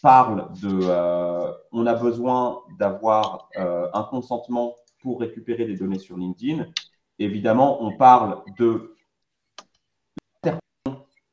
parle 0.03 0.51
de 0.61 0.81
euh, 0.83 1.53
on 1.73 1.87
a 1.87 1.95
besoin 1.95 2.61
d'avoir 2.79 3.49
euh, 3.57 3.89
un 3.95 4.03
consentement 4.03 4.75
pour 5.01 5.21
récupérer 5.21 5.65
des 5.65 5.77
données 5.77 5.99
sur 5.99 6.17
LinkedIn, 6.17 6.67
évidemment, 7.19 7.83
on 7.83 7.97
parle 7.97 8.43
de 8.59 8.91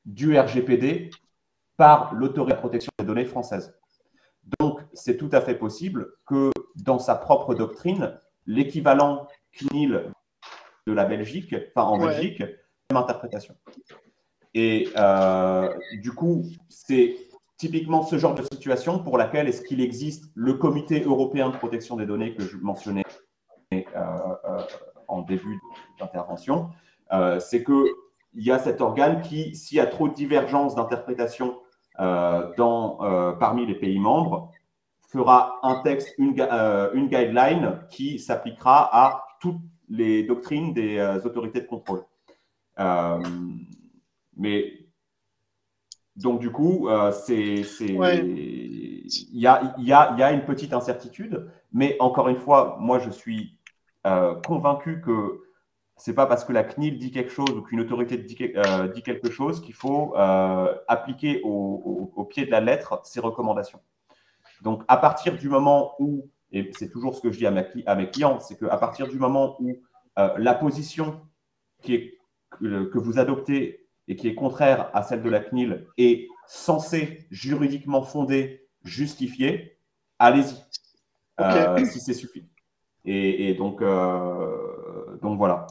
du 0.06 0.38
RGPD 0.38 1.12
par 1.78 2.14
l'autorité 2.14 2.56
de 2.56 2.60
protection 2.60 2.92
des 3.00 3.06
données 3.06 3.26
française. 3.26 3.74
Donc, 4.60 4.81
c'est 4.94 5.18
tout 5.18 5.30
à 5.32 5.42
fait 5.42 5.56
possible 5.56 6.14
que 6.26 6.52
dans 6.76 7.00
sa 7.00 7.16
propre 7.16 7.56
doctrine, 7.56 8.18
l'équivalent 8.46 9.28
CNIL 9.54 10.12
de 10.88 10.94
la 10.94 11.06
Belgique, 11.06 11.56
enfin 11.76 11.88
en 11.88 11.98
Belgique, 11.98 12.39
même 12.39 12.98
interprétation. 12.98 13.56
Et 14.54 14.89
euh, 14.98 15.74
du 16.02 16.12
coup, 16.12 16.44
c'est 16.70 17.16
typiquement 17.58 18.04
ce 18.04 18.18
genre 18.18 18.36
de 18.36 18.44
situation 18.44 19.00
pour 19.00 19.18
laquelle 19.18 19.48
est-ce 19.48 19.62
qu'il 19.62 19.82
existe 19.82 20.32
le 20.36 20.56
Comité 20.56 21.04
européen 21.04 21.50
de 21.50 21.58
protection 21.58 21.96
des 21.96 22.06
données 22.06 22.34
que 22.34 22.44
je 22.44 22.58
mentionnais 22.58 23.04
euh, 23.74 23.82
euh, 23.96 24.62
en 25.08 25.22
début 25.22 25.60
d'intervention. 26.00 26.70
c'est 27.39 27.64
qu'il 27.64 27.94
y 28.36 28.52
a 28.52 28.60
cet 28.60 28.82
organe 28.82 29.22
qui, 29.22 29.56
s'il 29.56 29.78
y 29.78 29.82
a 29.82 29.86
trop 29.86 30.08
de 30.08 30.14
divergences 30.14 30.76
d'interprétation 30.76 31.60
parmi 31.98 33.66
les 33.66 33.76
pays 33.76 34.00
membres, 34.00 34.52
fera 35.12 35.59
un 35.64 35.82
texte, 35.82 36.14
une, 36.18 36.36
euh, 36.39 36.91
une 36.93 37.07
guideline 37.07 37.80
qui 37.89 38.20
s'appliquera 38.20 38.89
à 38.91 39.26
toutes 39.39 39.62
les 39.89 40.24
doctrines 40.24 40.74
des 40.74 40.97
euh, 40.97 41.20
autorités 41.22 41.62
de 41.62 41.68
contrôle. 41.68 42.03
Euh, 42.80 43.20
mais 44.38 44.74
donc, 46.16 46.39
du 46.39 46.51
coup, 46.51 46.88
c'est. 47.12 47.62
il 47.62 49.09
y 49.34 49.47
a, 49.47 49.74
y, 49.78 49.91
a, 49.91 50.16
y 50.18 50.24
a, 50.24 50.32
une 50.32 50.45
petite 50.45 50.74
incertitude, 50.74 51.49
mais 51.72 51.95
encore 51.99 52.30
une 52.30 52.38
fois, 52.38 52.78
moi 52.80 52.99
je 52.99 53.09
suis 53.09 53.57
convaincu 54.43 55.01
que 55.01 55.41
c'est 56.01 56.16
pas 56.16 56.26
parce 56.26 56.43
que 56.45 56.51
la 56.51 56.64
CNIL 56.64 56.97
dit 56.97 57.12
quelque 57.12 57.32
chose 57.32 57.51
ou 57.51 57.62
qu'une 57.62 57.80
autorité 57.80 58.18
dit, 58.18 58.36
euh, 58.55 58.88
dit, 58.88 59.03
quelque 59.03 59.30
chose 59.30 59.62
qu'il 59.62 59.76
faut 59.76 60.16
euh, 60.18 60.74
appliquer 60.88 61.41
au, 61.43 62.12
au, 62.16 62.26
pied 62.26 62.45
de 62.45 62.51
la 62.51 62.59
lettre 62.59 62.99
ces 63.03 63.20
recommandations. 63.20 63.80
Donc, 64.62 64.84
à 64.88 64.97
partir 64.97 65.38
du 65.38 65.49
moment 65.49 65.95
où, 65.99 66.30
et 66.51 66.72
c'est 66.78 66.89
toujours 66.89 67.16
ce 67.16 67.22
que 67.22 67.32
je 67.32 67.38
dis 67.38 67.47
à, 67.47 67.51
ma, 67.51 67.64
à 67.86 67.95
mes 67.95 68.09
clients, 68.09 68.39
c'est 68.39 68.57
qu'à 68.57 68.78
partir 68.78 69.07
du 69.07 69.18
moment 69.18 69.57
où 69.59 69.82
la 70.38 70.53
position 70.53 71.22
qui 71.82 71.95
est, 71.95 72.20
que, 72.51 72.86
que 72.86 72.97
vous 72.99 73.18
adoptez 73.18 73.88
et 74.07 74.16
qui 74.16 74.28
est 74.28 74.36
contraire 74.36 74.89
à 74.93 75.03
celle 75.03 75.24
de 75.24 75.30
la 75.30 75.39
CNIL 75.39 75.88
est 75.97 76.28
censée 76.47 77.26
juridiquement 77.32 78.03
fondée, 78.03 78.68
justifiée, 78.84 79.78
allez-y, 80.20 80.55
euh, 81.39 81.86
si 81.86 81.99
c'est 81.99 82.14
suffisant. 82.14 82.47
Et, 83.05 83.55
donc, 83.55 83.82
euh, 83.82 85.18
donc 85.22 85.38
voilà. 85.38 85.66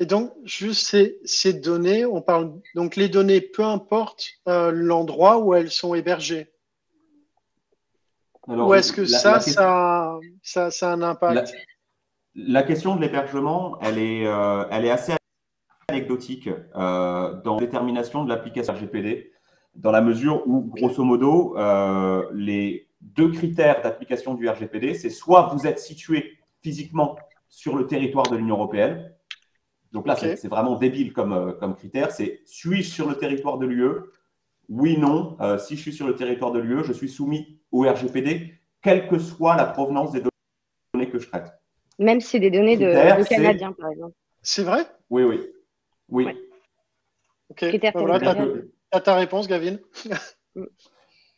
Et 0.00 0.06
donc, 0.06 0.32
juste 0.44 0.86
ces, 0.86 1.18
ces, 1.24 1.52
données, 1.52 2.04
on 2.04 2.20
parle 2.20 2.60
donc 2.74 2.96
les 2.96 3.08
données, 3.08 3.40
peu 3.40 3.62
importe 3.62 4.26
euh, 4.48 4.72
l'endroit 4.72 5.38
où 5.38 5.54
elles 5.54 5.70
sont 5.70 5.94
hébergées. 5.94 6.50
Alors, 8.48 8.68
ou 8.68 8.74
est-ce 8.74 8.92
que 8.92 9.04
ça, 9.04 9.40
ça, 9.40 10.18
ça, 10.42 10.70
ça, 10.70 10.90
a 10.90 10.94
un 10.94 11.02
impact 11.02 11.52
la, 12.34 12.60
la 12.60 12.62
question 12.62 12.96
de 12.96 13.00
l'hébergement, 13.00 13.78
elle 13.80 13.98
est, 13.98 14.22
elle 14.70 14.84
est 14.84 14.90
assez 14.90 15.12
anecdotique 15.88 16.48
euh, 16.48 17.40
dans 17.42 17.54
la 17.54 17.60
détermination 17.60 18.24
de 18.24 18.28
l'application 18.28 18.74
RGPD, 18.74 19.30
dans 19.76 19.92
la 19.92 20.00
mesure 20.00 20.42
où, 20.46 20.62
grosso 20.62 21.04
modo, 21.04 21.56
euh, 21.56 22.24
les 22.32 22.88
deux 23.00 23.30
critères 23.30 23.82
d'application 23.82 24.34
du 24.34 24.48
RGPD, 24.48 24.94
c'est 24.94 25.10
soit 25.10 25.54
vous 25.54 25.66
êtes 25.66 25.78
situé 25.78 26.38
physiquement 26.60 27.16
sur 27.48 27.76
le 27.76 27.86
territoire 27.86 28.28
de 28.28 28.36
l'Union 28.36 28.56
européenne, 28.56 29.12
donc 29.92 30.08
là, 30.08 30.16
c'est 30.16 30.48
vraiment 30.48 30.76
débile 30.76 31.12
comme, 31.12 31.32
euh, 31.32 31.52
comme 31.52 31.76
critère, 31.76 32.10
c'est 32.10 32.40
suis-je 32.44 32.90
sur 32.90 33.08
le 33.08 33.16
territoire 33.16 33.58
de 33.58 33.66
l'UE 33.66 33.92
Oui, 34.68 34.98
non. 34.98 35.36
si 35.58 35.76
je 35.76 35.80
suis 35.80 35.92
sur 35.92 36.06
le 36.06 36.16
territoire 36.16 36.50
de 36.50 36.58
l'UE, 36.58 36.82
je 36.84 36.92
suis 36.92 37.08
soumis 37.08 37.60
au 37.76 37.82
RGPD, 37.82 38.54
quelle 38.82 39.06
que 39.08 39.18
soit 39.18 39.56
la 39.56 39.66
provenance 39.66 40.12
des 40.12 40.22
données 40.94 41.10
que 41.10 41.18
je 41.18 41.28
traite. 41.28 41.52
Même 41.98 42.20
si 42.20 42.28
c'est 42.28 42.40
des 42.40 42.50
données 42.50 42.76
de, 42.76 42.86
de 42.86 43.28
Canadiens, 43.28 43.72
par 43.72 43.90
exemple. 43.90 44.14
C'est 44.42 44.62
vrai? 44.62 44.86
Oui, 45.10 45.24
oui. 45.24 45.40
Oui. 46.08 46.28
Ok. 47.50 47.64
tu 47.70 47.80
ta 49.02 49.14
réponse, 49.14 49.46
Gavin. 49.46 49.76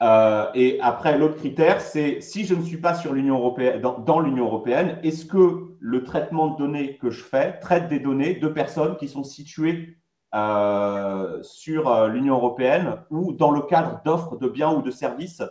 Euh, 0.00 0.46
et 0.54 0.78
après, 0.80 1.18
l'autre 1.18 1.38
critère, 1.38 1.80
c'est 1.80 2.20
si 2.20 2.44
je 2.44 2.54
ne 2.54 2.62
suis 2.62 2.76
pas 2.76 2.94
sur 2.94 3.12
l'Union 3.12 3.36
européenne, 3.36 3.80
dans, 3.80 4.20
l'Union 4.20 4.44
européenne, 4.44 5.00
est-ce 5.02 5.26
que 5.26 5.74
le 5.80 6.04
traitement 6.04 6.50
de 6.50 6.56
données 6.56 6.98
que 6.98 7.10
je 7.10 7.24
fais 7.24 7.58
traite 7.58 7.88
des 7.88 7.98
données 7.98 8.34
de 8.34 8.46
personnes 8.46 8.96
qui 8.96 9.08
sont 9.08 9.24
situées 9.24 9.96
euh, 10.36 11.42
sur 11.42 11.90
euh, 11.90 12.06
l'Union 12.06 12.36
européenne 12.36 12.98
ou 13.10 13.32
dans 13.32 13.50
le 13.50 13.62
cadre 13.62 14.00
d'offres 14.04 14.36
de 14.36 14.46
biens 14.48 14.72
ou 14.72 14.82
de 14.82 14.92
services 14.92 15.42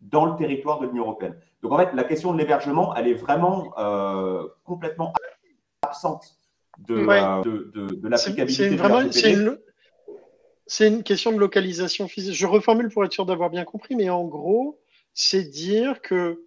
dans 0.00 0.26
le 0.26 0.36
territoire 0.36 0.80
de 0.80 0.86
l'Union 0.86 1.04
européenne. 1.04 1.36
Donc 1.62 1.72
en 1.72 1.78
fait, 1.78 1.92
la 1.94 2.04
question 2.04 2.32
de 2.32 2.38
l'hébergement, 2.38 2.94
elle 2.94 3.08
est 3.08 3.14
vraiment 3.14 3.72
complètement 4.64 5.12
absente 5.82 6.36
de, 6.78 6.94
de, 7.42 7.94
de, 7.94 8.08
l'applicabilité 8.08 8.76
C'est 10.66 10.88
une, 10.88 11.02
question 11.02 11.32
de 11.32 11.38
localisation 11.38 12.08
physique. 12.08 12.34
Je 12.34 12.46
reformule 12.46 12.90
pour 12.90 13.04
être 13.04 13.12
sûr 13.12 13.26
d'avoir 13.26 13.50
bien 13.50 13.64
compris, 13.64 13.96
mais 13.96 14.10
en 14.10 14.24
gros, 14.24 14.78
c'est 15.14 15.44
dire 15.44 16.02
que 16.02 16.42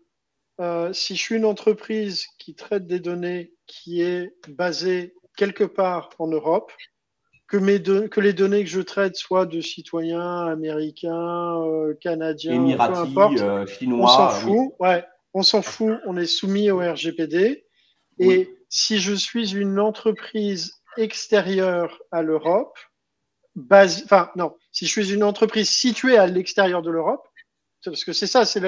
euh, 0.59 0.91
si 0.93 1.15
je 1.15 1.21
suis 1.21 1.35
une 1.35 1.45
entreprise 1.45 2.27
qui 2.37 2.53
traite 2.53 2.85
des 2.85 2.99
données 2.99 3.53
qui 3.65 4.01
est 4.01 4.33
basée 4.49 5.15
quelque 5.37 5.63
part 5.63 6.09
en 6.19 6.27
Europe, 6.27 6.71
que, 7.49 7.57
mes 7.57 7.81
que 7.81 8.21
les 8.21 8.33
données 8.33 8.63
que 8.63 8.69
je 8.69 8.81
traite 8.81 9.15
soient 9.15 9.45
de 9.45 9.59
citoyens 9.59 10.45
américains, 10.47 11.59
euh, 11.63 11.95
canadiens, 11.99 12.77
peu 12.77 12.81
importe, 12.81 13.39
euh, 13.39 13.65
chinois, 13.65 14.03
on 14.03 14.07
s'en 14.07 14.29
fout. 14.29 14.73
Ouais, 14.79 15.05
on 15.33 15.43
s'en 15.43 15.61
fout. 15.61 15.97
On 16.05 16.15
est 16.15 16.27
soumis 16.27 16.69
au 16.69 16.77
RGPD. 16.79 17.65
Et 18.19 18.55
si 18.69 18.99
je 18.99 19.13
suis 19.13 19.55
une 19.55 19.79
entreprise 19.79 20.73
extérieure 20.97 21.99
à 22.11 22.21
l'Europe, 22.21 22.77
base, 23.55 24.03
enfin 24.03 24.29
non, 24.35 24.55
si 24.71 24.85
je 24.85 24.91
suis 24.91 25.13
une 25.13 25.23
entreprise 25.23 25.69
située 25.69 26.17
à 26.17 26.27
l'extérieur 26.27 26.81
de 26.81 26.91
l'Europe, 26.91 27.25
parce 27.83 28.03
que 28.03 28.13
c'est 28.13 28.27
ça, 28.27 28.45
c'est 28.45 28.61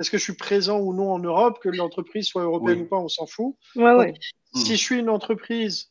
est-ce 0.00 0.10
que 0.10 0.16
je 0.16 0.22
suis 0.22 0.34
présent 0.34 0.78
ou 0.78 0.94
non 0.94 1.12
en 1.12 1.18
Europe, 1.18 1.58
que 1.60 1.68
l'entreprise 1.68 2.28
soit 2.28 2.44
européenne 2.44 2.82
ou 2.82 2.86
pas, 2.86 2.96
on 2.96 3.08
s'en 3.08 3.26
fout. 3.26 3.56
Ouais, 3.74 3.94
ouais. 3.94 4.14
Si 4.54 4.76
je 4.76 4.82
suis 4.82 4.98
une 4.98 5.10
entreprise 5.10 5.90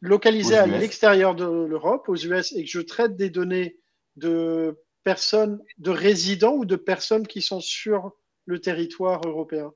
localisée 0.00 0.56
à 0.56 0.66
l'extérieur 0.66 1.34
de 1.34 1.44
l'Europe, 1.44 2.08
aux 2.08 2.16
US, 2.16 2.52
et 2.52 2.64
que 2.64 2.70
je 2.70 2.80
traite 2.80 3.16
des 3.16 3.30
données 3.30 3.78
de 4.16 4.78
personnes, 5.04 5.60
de 5.78 5.90
résidents 5.90 6.54
ou 6.54 6.64
de 6.64 6.76
personnes 6.76 7.26
qui 7.26 7.42
sont 7.42 7.60
sur 7.60 8.12
le 8.46 8.60
territoire 8.60 9.20
européen 9.26 9.72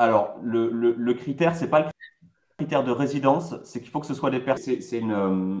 alors, 0.00 0.38
le, 0.42 0.70
le, 0.70 1.12
critère, 1.12 1.54
ce 1.54 1.64
n'est 1.64 1.70
pas 1.70 1.80
le 1.80 1.90
critère 2.56 2.82
de 2.82 2.90
résidence, 2.90 3.54
c'est 3.64 3.82
qu'il 3.82 3.90
faut 3.90 4.00
que 4.00 4.06
ce 4.06 4.14
soit 4.14 4.30
des 4.30 4.40
personnes, 4.40 5.12
euh, 5.12 5.58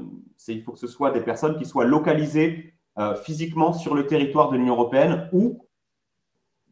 il 0.48 0.62
faut 0.62 0.72
que 0.72 0.78
ce 0.78 0.86
soit 0.86 1.10
des 1.10 1.20
personnes 1.20 1.58
qui 1.58 1.66
soient 1.66 1.84
localisées 1.84 2.72
euh, 2.98 3.14
physiquement 3.16 3.74
sur 3.74 3.94
le 3.94 4.06
territoire 4.06 4.50
de 4.50 4.56
l'Union 4.56 4.76
européenne 4.76 5.28
ou 5.34 5.66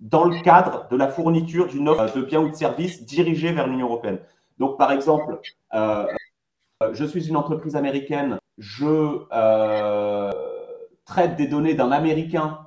dans 0.00 0.24
le 0.24 0.40
cadre 0.40 0.88
de 0.90 0.96
la 0.96 1.08
fourniture 1.08 1.66
d'une 1.66 1.90
offre 1.90 2.16
de 2.16 2.22
biens 2.22 2.40
ou 2.40 2.48
de 2.48 2.54
services 2.54 3.04
dirigée 3.04 3.52
vers 3.52 3.66
l'Union 3.66 3.88
européenne. 3.88 4.20
Donc, 4.56 4.78
par 4.78 4.90
exemple, 4.90 5.38
euh, 5.74 6.06
je 6.92 7.04
suis 7.04 7.28
une 7.28 7.36
entreprise 7.36 7.76
américaine, 7.76 8.38
je 8.56 9.24
traite 11.04 11.36
des 11.36 11.46
données 11.46 11.74
d'un 11.74 11.90
Américain 11.90 12.66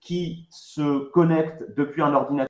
qui 0.00 0.48
se 0.50 1.10
connecte 1.10 1.64
depuis 1.76 2.02
un 2.02 2.14
ordinateur 2.14 2.48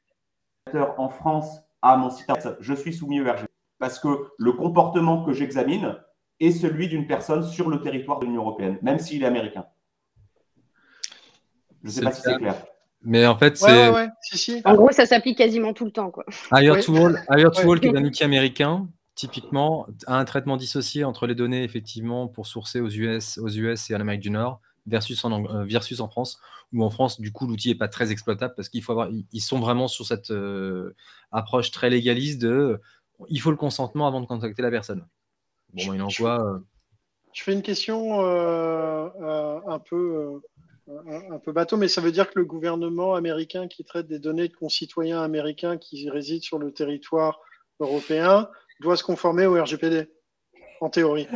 en 0.98 1.08
France 1.08 1.60
à 1.82 1.96
mon 1.96 2.10
site 2.10 2.30
internet, 2.30 2.58
je 2.60 2.74
suis 2.74 2.92
soumis 2.92 3.20
au 3.20 3.24
RGPD 3.24 3.48
parce 3.78 3.98
que 3.98 4.28
le 4.38 4.52
comportement 4.52 5.24
que 5.24 5.32
j'examine 5.32 5.96
est 6.38 6.52
celui 6.52 6.88
d'une 6.88 7.06
personne 7.06 7.42
sur 7.42 7.68
le 7.68 7.80
territoire 7.80 8.20
de 8.20 8.26
l'Union 8.26 8.42
européenne, 8.42 8.78
même 8.82 8.98
s'il 8.98 9.22
est 9.22 9.26
américain. 9.26 9.64
Je 11.82 11.88
ne 11.88 11.92
sais 11.92 12.02
pas 12.02 12.12
si 12.12 12.22
c'est 12.22 12.36
clair. 12.36 12.54
Mais 13.04 13.26
en 13.26 13.36
fait, 13.36 13.56
c'est. 13.56 14.64
En 14.64 14.76
gros, 14.76 14.92
ça 14.92 15.06
s'applique 15.06 15.38
quasiment 15.38 15.72
tout 15.72 15.84
le 15.84 15.90
temps. 15.90 16.12
Quoi. 16.12 16.24
Hire 16.52 16.78
to 16.84 16.94
All, 16.96 17.80
qui 17.80 17.88
est 17.88 17.96
un 17.96 18.04
outil 18.04 18.22
américain, 18.22 18.86
typiquement, 19.14 19.86
un 20.06 20.24
traitement 20.24 20.56
dissocié 20.56 21.04
entre 21.04 21.26
les 21.26 21.34
données, 21.34 21.64
effectivement, 21.64 22.28
pour 22.28 22.46
sourcer 22.46 22.80
aux 22.80 22.88
US, 22.88 23.38
aux 23.38 23.48
US 23.48 23.90
et 23.90 23.94
en 23.94 24.00
Amérique 24.00 24.22
du 24.22 24.30
Nord, 24.30 24.60
versus 24.86 25.24
en, 25.24 25.44
euh, 25.44 25.64
versus 25.64 26.00
en 26.00 26.08
France, 26.08 26.40
où 26.72 26.82
en 26.84 26.90
France, 26.90 27.20
du 27.20 27.32
coup, 27.32 27.46
l'outil 27.46 27.68
n'est 27.68 27.74
pas 27.74 27.88
très 27.88 28.10
exploitable 28.10 28.54
parce 28.56 28.68
qu'il 28.68 28.82
faut 28.82 28.92
avoir, 28.92 29.08
ils 29.10 29.40
sont 29.40 29.60
vraiment 29.60 29.88
sur 29.88 30.06
cette 30.06 30.30
euh, 30.30 30.94
approche 31.30 31.70
très 31.70 31.90
légaliste 31.90 32.40
de 32.40 32.80
il 33.28 33.40
faut 33.40 33.50
le 33.50 33.56
consentement 33.56 34.08
avant 34.08 34.20
de 34.20 34.26
contacter 34.26 34.62
la 34.62 34.70
personne. 34.70 35.06
Bon, 35.74 35.92
il 35.92 36.02
en 36.02 36.08
je, 36.08 36.24
euh, 36.24 36.58
je 37.32 37.42
fais 37.42 37.52
une 37.52 37.62
question 37.62 38.20
un 38.22 39.78
peu. 39.78 40.40
Un, 41.06 41.38
peu 41.38 41.52
bateau, 41.52 41.76
mais 41.76 41.86
ça 41.86 42.00
veut 42.00 42.10
dire 42.10 42.28
que 42.28 42.38
le 42.40 42.44
gouvernement 42.44 43.14
américain 43.14 43.68
qui 43.68 43.84
traite 43.84 44.08
des 44.08 44.18
données 44.18 44.48
de 44.48 44.52
concitoyens 44.52 45.22
américains 45.22 45.78
qui 45.78 46.10
résident 46.10 46.42
sur 46.42 46.58
le 46.58 46.72
territoire 46.72 47.38
européen 47.78 48.50
doit 48.82 48.96
se 48.96 49.04
conformer 49.04 49.46
au 49.46 49.60
RGPD, 49.62 50.08
en 50.80 50.90
théorie. 50.90 51.28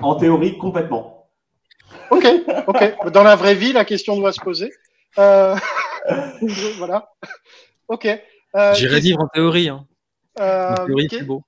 en 0.00 0.14
théorie, 0.16 0.56
complètement. 0.58 1.28
Ok, 2.10 2.26
ok. 2.66 3.10
Dans 3.12 3.22
la 3.22 3.36
vraie 3.36 3.54
vie, 3.54 3.72
la 3.72 3.84
question 3.84 4.16
doit 4.16 4.32
se 4.32 4.40
poser. 4.40 4.72
Euh, 5.18 5.56
voilà. 6.78 7.10
Ok. 7.88 8.06
Euh, 8.56 8.74
J'irai 8.74 9.00
vivre 9.00 9.20
en 9.20 9.28
théorie. 9.28 9.68
Hein. 9.68 9.86
Euh, 10.40 10.72
en 10.72 10.86
théorie, 10.86 11.08
c'est 11.10 11.22
beau. 11.22 11.42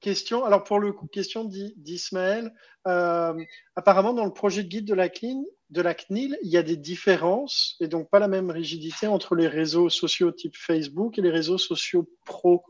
Question. 0.00 0.44
Alors 0.44 0.64
pour 0.64 0.80
le 0.80 0.92
coup, 0.92 1.06
question 1.06 1.44
d'Ismaël. 1.44 2.52
apparemment, 2.84 4.12
dans 4.12 4.24
le 4.24 4.32
projet 4.32 4.64
de 4.64 4.68
guide 4.68 4.84
de 4.84 4.94
la, 4.94 5.08
CNIL, 5.08 5.44
de 5.70 5.80
la 5.80 5.94
CNIL, 5.94 6.36
il 6.42 6.50
y 6.50 6.56
a 6.56 6.62
des 6.62 6.76
différences 6.76 7.76
et 7.80 7.86
donc 7.86 8.10
pas 8.10 8.18
la 8.18 8.28
même 8.28 8.50
rigidité 8.50 9.06
entre 9.06 9.36
les 9.36 9.46
réseaux 9.46 9.90
sociaux 9.90 10.32
type 10.32 10.56
Facebook 10.56 11.18
et 11.18 11.22
les 11.22 11.30
réseaux 11.30 11.58
sociaux 11.58 12.10
pro. 12.24 12.64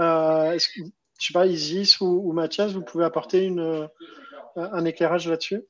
Euh, 0.00 0.56
que, 0.56 0.80
je 1.20 1.26
sais 1.26 1.32
pas, 1.32 1.46
Isis 1.46 2.00
ou, 2.00 2.22
ou, 2.24 2.32
Mathias, 2.32 2.72
vous 2.72 2.82
pouvez 2.82 3.04
apporter 3.04 3.44
une, 3.44 3.88
un 4.56 4.84
éclairage 4.84 5.28
là-dessus? 5.28 5.62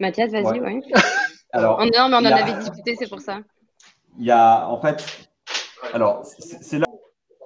Mathias, 0.00 0.30
vas-y, 0.30 0.60
ouais. 0.60 0.80
Alors, 1.52 1.78
oh 1.80 1.84
non, 1.84 2.08
mais 2.08 2.16
on 2.16 2.18
en 2.18 2.24
avait 2.24 2.58
discuté, 2.58 2.96
c'est 2.96 3.08
pour 3.08 3.20
ça. 3.20 3.40
Il 4.18 4.24
y 4.24 4.30
a, 4.30 4.66
en 4.68 4.80
fait, 4.80 5.28
alors, 5.92 6.24
c'est 6.24 6.78
là 6.78 6.86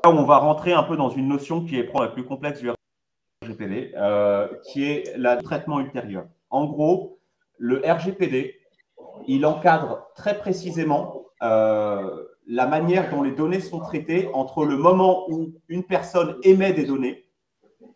où 0.04 0.08
on 0.08 0.24
va 0.24 0.38
rentrer 0.38 0.72
un 0.72 0.84
peu 0.84 0.96
dans 0.96 1.08
une 1.08 1.28
notion 1.28 1.64
qui 1.64 1.78
est 1.78 1.92
la 1.92 2.08
plus 2.08 2.24
complexe 2.24 2.60
du 2.60 2.70
RGPD, 3.42 3.92
euh, 3.96 4.48
qui 4.64 4.84
est 4.84 5.16
le 5.16 5.42
traitement 5.42 5.80
ultérieur. 5.80 6.26
En 6.50 6.66
gros, 6.66 7.18
le 7.58 7.82
RGPD 7.84 8.60
il 9.26 9.46
encadre 9.46 10.08
très 10.14 10.38
précisément 10.38 11.26
euh, 11.42 12.24
la 12.46 12.66
manière 12.66 13.10
dont 13.10 13.22
les 13.22 13.32
données 13.32 13.60
sont 13.60 13.80
traitées 13.80 14.28
entre 14.32 14.64
le 14.64 14.76
moment 14.76 15.28
où 15.30 15.52
une 15.68 15.84
personne 15.84 16.36
émet 16.42 16.72
des 16.72 16.84
données 16.84 17.24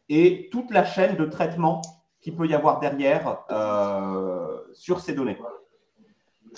et 0.09 0.49
toute 0.51 0.71
la 0.73 0.85
chaîne 0.85 1.17
de 1.17 1.25
traitement 1.25 1.81
qu'il 2.21 2.37
peut 2.37 2.47
y 2.47 2.55
avoir 2.55 2.81
derrière 2.81 3.45
euh, 3.51 4.59
sur 4.73 5.01
ces 5.01 5.15
données. 5.15 5.39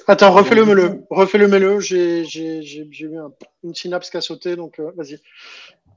Attends, 0.06 0.32
refais-le, 0.32 1.04
refais-le, 1.10 1.48
mets-le. 1.48 1.80
J'ai 1.80 2.24
eu 2.24 3.18
une 3.62 3.74
synapse 3.74 4.10
qui 4.10 4.16
a 4.16 4.20
sauté, 4.22 4.56
donc 4.56 4.80
euh, 4.80 4.90
vas-y. 4.96 5.18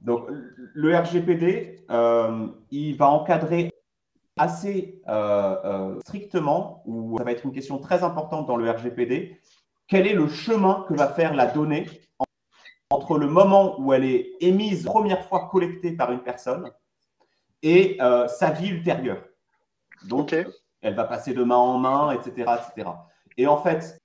Donc, 0.01 0.27
le 0.73 0.95
RGPD, 0.95 1.85
il 2.71 2.95
va 2.97 3.09
encadrer 3.09 3.71
assez 4.37 5.01
euh, 5.07 5.55
euh, 5.63 5.99
strictement, 6.01 6.83
ou 6.85 7.17
ça 7.17 7.23
va 7.23 7.31
être 7.31 7.45
une 7.45 7.53
question 7.53 7.77
très 7.77 8.03
importante 8.03 8.47
dans 8.47 8.57
le 8.57 8.69
RGPD, 8.69 9.39
quel 9.87 10.07
est 10.07 10.13
le 10.13 10.27
chemin 10.27 10.85
que 10.87 10.93
va 10.93 11.07
faire 11.09 11.33
la 11.33 11.47
donnée 11.47 11.87
entre 12.89 13.17
le 13.17 13.27
moment 13.27 13.79
où 13.79 13.93
elle 13.93 14.05
est 14.05 14.33
émise 14.41 14.83
première 14.83 15.27
fois 15.27 15.49
collectée 15.49 15.91
par 15.91 16.11
une 16.11 16.21
personne 16.21 16.71
et 17.61 17.97
euh, 18.01 18.27
sa 18.27 18.51
vie 18.51 18.69
ultérieure. 18.69 19.23
Donc, 20.03 20.35
elle 20.81 20.95
va 20.95 21.05
passer 21.05 21.33
de 21.33 21.43
main 21.43 21.55
en 21.55 21.77
main, 21.79 22.11
etc. 22.11 22.51
etc. 22.59 22.89
Et 23.37 23.47
en 23.47 23.57
fait, 23.57 23.99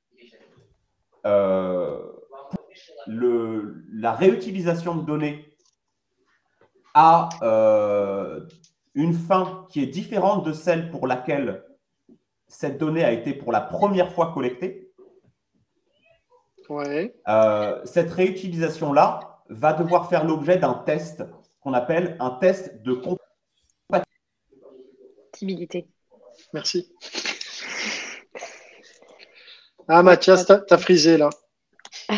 le, 3.06 3.84
la 3.92 4.12
réutilisation 4.12 4.94
de 4.94 5.04
données 5.04 5.54
a 6.94 7.28
une 8.94 9.14
fin 9.14 9.66
qui 9.70 9.82
est 9.82 9.86
différente 9.86 10.44
de 10.44 10.52
celle 10.52 10.90
pour 10.90 11.06
laquelle 11.06 11.64
cette 12.48 12.78
donnée 12.78 13.04
a 13.04 13.12
été 13.12 13.32
pour 13.32 13.52
la 13.52 13.60
première 13.60 14.12
fois 14.12 14.32
collectée, 14.32 14.89
euh, 16.70 17.80
cette 17.84 18.12
réutilisation-là 18.12 19.40
va 19.48 19.72
devoir 19.72 20.08
faire 20.08 20.24
l'objet 20.24 20.58
d'un 20.58 20.74
test 20.74 21.24
qu'on 21.60 21.72
appelle 21.74 22.16
un 22.20 22.30
test 22.30 22.82
de 22.82 22.94
compatibilité. 23.92 25.88
Merci. 26.52 26.92
Ah, 29.88 30.02
Mathias, 30.02 30.46
t'as 30.46 30.60
as 30.70 30.78
frisé 30.78 31.16
là. 31.16 31.30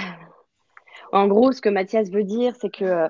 En 1.12 1.26
gros, 1.28 1.52
ce 1.52 1.60
que 1.60 1.68
Mathias 1.68 2.08
veut 2.08 2.24
dire, 2.24 2.54
c'est 2.58 2.70
que 2.70 2.86
euh, 2.86 3.08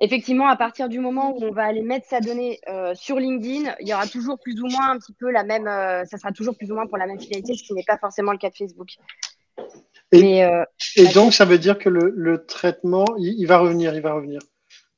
effectivement, 0.00 0.48
à 0.48 0.56
partir 0.56 0.88
du 0.88 0.98
moment 0.98 1.36
où 1.36 1.44
on 1.44 1.52
va 1.52 1.64
aller 1.64 1.82
mettre 1.82 2.06
sa 2.08 2.20
donnée 2.20 2.60
euh, 2.68 2.94
sur 2.94 3.16
LinkedIn, 3.18 3.74
il 3.78 3.88
y 3.88 3.94
aura 3.94 4.08
toujours 4.08 4.38
plus 4.40 4.60
ou 4.60 4.66
moins 4.66 4.90
un 4.90 4.98
petit 4.98 5.14
peu 5.14 5.30
la 5.30 5.44
même, 5.44 5.68
euh, 5.68 6.04
ça 6.04 6.18
sera 6.18 6.32
toujours 6.32 6.56
plus 6.56 6.72
ou 6.72 6.74
moins 6.74 6.88
pour 6.88 6.98
la 6.98 7.06
même 7.06 7.20
finalité, 7.20 7.54
ce 7.54 7.62
qui 7.62 7.74
n'est 7.74 7.84
pas 7.84 7.96
forcément 7.96 8.32
le 8.32 8.38
cas 8.38 8.50
de 8.50 8.56
Facebook. 8.56 8.88
Et, 10.12 10.44
euh, 10.44 10.64
donc, 11.14 11.32
ça 11.32 11.44
veut 11.44 11.58
dire 11.58 11.78
que 11.78 11.88
le, 11.88 12.46
traitement, 12.46 13.04
il, 13.18 13.46
va 13.46 13.58
revenir, 13.58 13.94
il 13.94 14.02
va 14.02 14.14
revenir. 14.14 14.40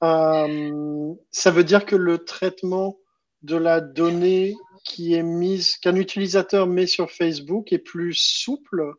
ça 0.00 1.50
veut 1.50 1.64
dire 1.64 1.86
que 1.86 1.96
le 1.96 2.24
traitement 2.24 2.98
de 3.42 3.56
la 3.56 3.80
donnée 3.80 4.54
qui 4.84 5.14
est 5.14 5.22
mise, 5.22 5.76
qu'un 5.76 5.96
utilisateur 5.96 6.66
met 6.66 6.86
sur 6.86 7.10
Facebook 7.10 7.72
est 7.72 7.78
plus 7.78 8.14
souple. 8.14 8.94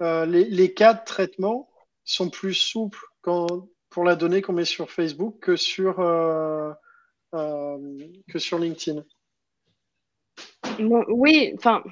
les, 0.00 0.44
les 0.44 0.74
cas 0.74 0.94
de 0.94 1.04
traitement 1.04 1.68
sont 2.04 2.30
plus 2.30 2.54
souples 2.54 3.04
quand, 3.22 3.68
pour 3.94 4.04
la 4.04 4.16
donnée 4.16 4.42
qu'on 4.42 4.52
met 4.52 4.64
sur 4.64 4.90
Facebook 4.90 5.38
que 5.40 5.56
sur, 5.56 6.00
euh, 6.00 6.72
euh, 7.34 7.78
que 8.28 8.38
sur 8.38 8.58
LinkedIn. 8.58 9.04
oui, 10.80 11.52
enfin, 11.56 11.82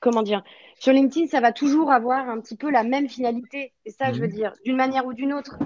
comment 0.00 0.22
dire? 0.22 0.42
Sur 0.82 0.92
LinkedIn, 0.92 1.28
ça 1.28 1.40
va 1.40 1.52
toujours 1.52 1.92
avoir 1.92 2.28
un 2.28 2.40
petit 2.40 2.56
peu 2.56 2.70
la 2.70 2.82
même 2.82 3.08
finalité. 3.08 3.72
C'est 3.86 3.92
ça, 3.92 4.12
je 4.12 4.20
veux 4.20 4.26
mhm. 4.26 4.34
dire, 4.34 4.52
d'une 4.64 4.76
manière 4.76 5.06
ou 5.06 5.12
d'une 5.12 5.32
autre. 5.32 5.56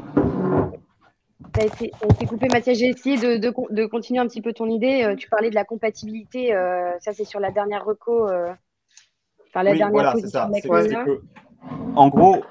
Ça 1.54 1.62
a, 1.62 1.64
été, 1.64 1.90
coupé, 2.26 2.48
Mathias. 2.52 2.76
J'ai 2.76 2.88
essayé 2.88 3.16
de, 3.16 3.38
de, 3.38 3.86
continuer 3.86 4.20
un 4.20 4.26
petit 4.26 4.42
peu 4.42 4.52
ton 4.52 4.68
idée. 4.68 5.04
Euh, 5.04 5.16
tu 5.16 5.30
parlais 5.30 5.48
de 5.48 5.54
la 5.54 5.64
compatibilité. 5.64 6.50
ça, 7.00 7.14
c'est 7.14 7.24
sur 7.24 7.40
la 7.40 7.50
dernière 7.50 7.86
reco. 7.86 8.24
enfin, 8.26 9.62
la 9.62 9.74
dernière 9.74 10.12
position 10.12 11.20
en 11.96 12.08
gros, 12.08 12.44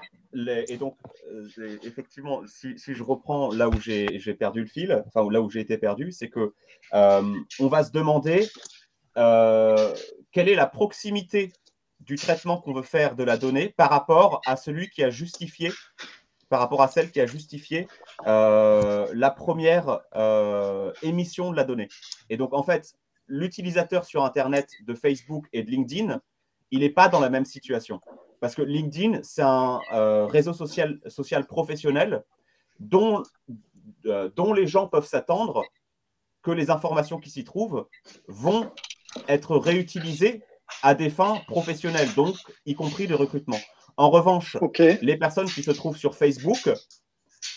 et 0.68 0.78
donc, 0.78 0.97
euh, 1.32 1.78
effectivement, 1.84 2.41
si, 2.45 2.76
je 2.78 3.03
reprends 3.03 3.53
là 3.53 3.70
où 3.70 3.80
j'ai 3.80 4.34
perdu 4.34 4.61
le 4.61 4.68
fil, 4.68 5.03
enfin 5.07 5.30
là 5.32 5.41
où 5.41 5.49
j'ai 5.49 5.61
été 5.61 5.78
perdu, 5.78 6.11
c'est 6.11 6.30
que 6.30 6.53
euh, 6.93 7.22
on 7.59 7.68
va 7.68 7.84
se 7.84 7.91
demander 7.91 8.47
euh, 9.18 9.93
quelle 10.32 10.49
est 10.49 10.55
la 10.55 10.68
proximité 10.68 11.53
du 12.06 12.16
traitement 12.16 12.60
qu'on 12.60 12.74
veut 12.74 12.84
faire 12.84 13.16
de 13.16 13.24
la 13.24 13.38
donnée 13.38 13.70
par 13.70 13.89
rapport 13.89 14.41
à 14.45 14.56
celui 14.56 14.89
qui 14.89 15.03
a 15.03 15.10
justifié, 15.10 15.72
par 16.49 16.60
rapport 16.60 16.82
à 16.82 16.88
celle 16.88 17.12
qui 17.12 17.20
a 17.20 17.26
justifié 17.26 17.88
la 18.26 19.34
première 19.36 20.01
émission 21.01 21.51
de 21.51 21.56
la 21.56 21.64
donnée. 21.64 21.89
Et 22.30 22.38
donc, 22.38 22.53
en 22.53 22.64
fait, 22.64 22.95
l'utilisateur 23.28 24.06
sur 24.06 24.24
Internet 24.24 24.70
de 24.86 24.93
Facebook 24.93 25.45
et 25.53 25.64
de 25.64 25.72
LinkedIn, 25.72 26.22
il 26.72 26.80
n'est 26.80 26.89
pas 26.89 27.10
dans 27.10 27.20
la 27.20 27.30
même 27.30 27.45
situation. 27.45 28.01
Parce 28.39 28.56
que 28.56 28.62
LinkedIn, 28.62 29.22
c'est 29.24 29.41
un 29.41 29.80
euh, 29.93 30.26
réseau 30.26 30.53
social, 30.53 30.99
social 31.08 31.45
professionnel 31.45 32.24
dont, 32.80 33.24
euh, 34.06 34.30
dont 34.36 34.53
les 34.53 34.68
gens 34.68 34.88
peuvent 34.88 35.08
s'attendre 35.08 35.64
que 36.41 36.51
les 36.51 36.70
informations 36.70 37.20
qui 37.20 37.30
s'y 37.30 37.43
trouvent 37.43 37.88
vont 38.28 38.72
être 39.28 39.58
réutilisées 39.58 40.43
à 40.82 40.95
des 40.95 41.09
fins 41.09 41.41
professionnelles, 41.47 42.13
donc 42.16 42.36
y 42.66 42.76
compris 42.76 43.07
de 43.07 43.13
recrutement. 43.13 43.59
En 43.97 44.09
revanche, 44.09 44.57
les 45.01 45.18
personnes 45.18 45.49
qui 45.49 45.63
se 45.63 45.72
trouvent 45.72 45.97
sur 45.97 46.16
Facebook 46.16 46.70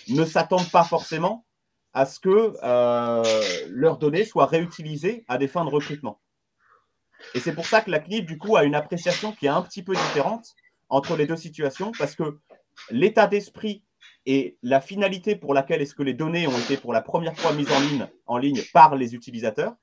ne 0.09 0.24
s'attendent 0.24 0.70
pas 0.70 0.84
forcément 0.84 1.44
à 1.92 2.06
ce 2.06 2.20
que 2.20 2.54
euh, 2.62 3.42
leurs 3.68 3.98
données 3.98 4.24
soient 4.24 4.46
réutilisées 4.46 5.24
à 5.26 5.38
des 5.38 5.48
fins 5.48 5.64
de 5.64 5.70
recrutement. 5.70 6.20
Et 7.34 7.40
c'est 7.40 7.54
pour 7.54 7.66
ça 7.66 7.80
que 7.80 7.90
la 7.90 7.98
CNIL, 7.98 8.24
du 8.24 8.38
coup, 8.38 8.56
a 8.56 8.64
une 8.64 8.74
appréciation 8.74 9.32
qui 9.32 9.46
est 9.46 9.50
un 9.50 9.62
petit 9.62 9.82
peu 9.82 9.94
différente 9.94 10.54
entre 10.88 11.16
les 11.16 11.26
deux 11.26 11.36
situations 11.36 11.92
parce 11.98 12.14
que 12.14 12.38
l'état 12.90 13.26
d'esprit 13.26 13.84
et 14.26 14.59
la 14.62 14.80
finalité 14.80 15.36
pour 15.36 15.54
laquelle 15.54 15.82
est-ce 15.82 15.94
que 15.94 16.02
les 16.02 16.14
données 16.14 16.46
ont 16.46 16.59
été 16.59 16.76
pour 16.76 16.92
la 16.92 17.00
première 17.00 17.36
fois 17.36 17.52
mises 17.52 17.72
en 17.72 17.80
ligne, 17.80 18.06
en 18.26 18.38
ligne 18.38 18.62
par 18.72 18.94
les 18.94 19.14
utilisateurs 19.14 19.74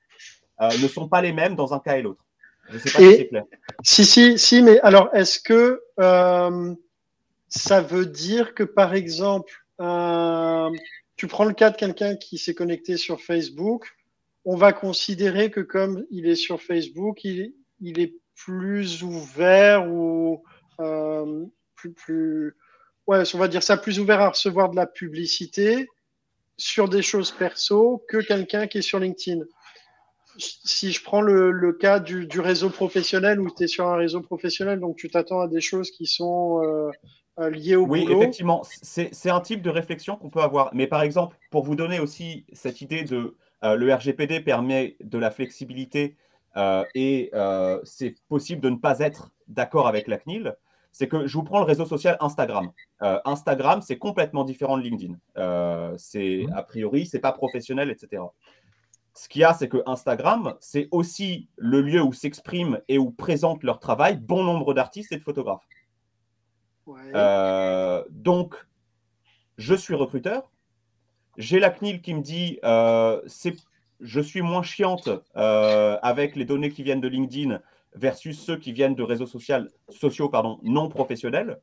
euh, 0.61 0.69
ne 0.81 0.87
sont 0.87 1.09
pas 1.09 1.21
les 1.21 1.33
mêmes 1.33 1.55
dans 1.55 1.73
un 1.73 1.79
cas 1.79 1.97
et 1.97 2.01
l'autre. 2.01 2.24
Je 2.69 2.75
ne 2.75 2.79
sais 2.79 2.91
pas 2.91 2.99
si 2.99 3.15
c'est 3.17 3.27
clair. 3.27 3.43
Si, 3.83 4.05
si, 4.05 4.39
si, 4.39 4.61
mais 4.61 4.79
alors 4.81 5.09
est-ce 5.13 5.39
que 5.39 5.81
euh, 5.99 6.75
ça 7.47 7.81
veut 7.81 8.05
dire 8.05 8.53
que 8.53 8.63
par 8.63 8.93
exemple, 8.93 9.53
euh, 9.81 10.69
tu 11.15 11.27
prends 11.27 11.45
le 11.45 11.53
cas 11.53 11.69
de 11.69 11.77
quelqu'un 11.77 12.15
qui 12.15 12.37
s'est 12.37 12.55
connecté 12.55 12.97
sur 12.97 13.21
Facebook, 13.21 13.87
on 14.45 14.55
va 14.55 14.73
considérer 14.73 15.49
que 15.49 15.61
comme 15.61 16.05
il 16.11 16.27
est 16.27 16.35
sur 16.35 16.61
Facebook, 16.61 17.23
il, 17.23 17.53
il 17.79 17.99
est 17.99 18.15
plus 18.35 19.03
ouvert 19.03 19.87
ou 19.89 20.43
euh, 20.79 21.45
plus, 21.75 21.93
plus, 21.93 22.55
ouais, 23.07 23.23
on 23.33 23.37
va 23.37 23.47
dire 23.47 23.63
ça, 23.63 23.77
plus 23.77 23.99
ouvert 23.99 24.21
à 24.21 24.29
recevoir 24.29 24.69
de 24.69 24.75
la 24.75 24.87
publicité 24.87 25.87
sur 26.57 26.87
des 26.87 27.01
choses 27.01 27.31
perso 27.31 28.05
que 28.07 28.17
quelqu'un 28.17 28.67
qui 28.67 28.79
est 28.79 28.81
sur 28.81 28.99
LinkedIn. 28.99 29.43
Si 30.37 30.91
je 30.91 31.03
prends 31.03 31.21
le, 31.21 31.73
cas 31.73 31.99
du, 31.99 32.39
réseau 32.39 32.69
professionnel 32.69 33.39
où 33.39 33.49
tu 33.49 33.63
es 33.63 33.67
sur 33.67 33.87
un 33.87 33.95
réseau 33.95 34.21
professionnel, 34.21 34.79
donc 34.79 34.97
tu 34.97 35.09
t'attends 35.09 35.41
à 35.41 35.47
des 35.47 35.61
choses 35.61 35.91
qui 35.91 36.05
sont 36.05 36.61
euh, 36.63 36.91
euh, 37.39 37.49
liées 37.49 37.75
au 37.75 37.85
oui, 37.85 38.01
boulot. 38.01 38.15
Oui, 38.17 38.21
effectivement, 38.21 38.63
c'est 38.81 39.29
un 39.29 39.39
type 39.39 39.61
de 39.61 39.69
réflexion 39.69 40.17
qu'on 40.17 40.29
peut 40.29 40.41
avoir. 40.41 40.73
Mais 40.73 40.87
par 40.87 41.01
exemple, 41.01 41.37
pour 41.51 41.63
vous 41.63 41.75
donner 41.75 41.99
aussi 41.99 42.45
cette 42.53 42.81
idée 42.81 43.03
de 43.03 43.35
le 43.63 43.91
RGPD 43.91 44.41
permet 44.41 44.95
de 45.03 45.17
la 45.17 45.31
flexibilité 45.31 46.15
et 46.93 47.31
c'est 47.83 48.15
possible 48.27 48.61
de 48.61 48.69
ne 48.69 48.77
pas 48.77 48.99
être 48.99 49.31
d'accord 49.47 49.87
avec 49.87 50.07
la 50.07 50.17
CNIL 50.17 50.55
c'est 50.95 51.09
que 51.09 51.27
je 51.27 51.33
vous 51.33 51.43
prends 51.43 51.59
le 51.59 51.65
réseau 51.65 51.85
social 51.85 52.15
Instagram. 52.21 52.71
Euh, 53.01 53.19
Instagram, 53.25 53.81
c'est 53.81 53.97
complètement 53.97 54.45
différent 54.45 54.77
de 54.77 54.83
LinkedIn. 54.83 55.15
Euh, 55.37 55.93
c'est 55.97 56.45
a 56.55 56.63
priori, 56.63 57.05
c'est 57.05 57.19
pas 57.19 57.33
professionnel, 57.33 57.91
etc. 57.91 58.23
Ce 59.15 59.29
qu'il 59.29 59.41
y 59.41 59.43
a, 59.43 59.53
c'est 59.53 59.69
que 59.69 59.81
Instagram, 59.85 60.55
c'est 60.59 60.87
aussi 60.91 61.47
le 61.55 61.81
lieu 61.81 62.01
où 62.01 62.13
s'expriment 62.13 62.79
et 62.87 62.97
où 62.97 63.11
présentent 63.11 63.63
leur 63.63 63.79
travail 63.79 64.17
bon 64.17 64.43
nombre 64.43 64.73
d'artistes 64.73 65.11
et 65.11 65.17
de 65.17 65.23
photographes. 65.23 65.65
Euh, 67.15 68.03
donc, 68.09 68.55
je 69.57 69.73
suis 69.73 69.95
recruteur. 69.95 70.51
J'ai 71.37 71.59
la 71.59 71.69
CNIL 71.69 72.01
qui 72.01 72.13
me 72.13 72.21
dit 72.21 72.59
je 74.01 74.19
suis 74.19 74.41
moins 74.41 74.63
chiante 74.63 75.09
avec 75.33 76.35
les 76.35 76.45
données 76.45 76.69
qui 76.69 76.83
viennent 76.83 77.01
de 77.01 77.07
LinkedIn 77.07 77.61
versus 77.95 78.39
ceux 78.39 78.57
qui 78.57 78.73
viennent 78.73 78.95
de 78.95 79.03
réseaux 79.03 79.27
sociaux 79.27 80.29
pardon, 80.29 80.59
non 80.61 80.89
professionnels, 80.89 81.59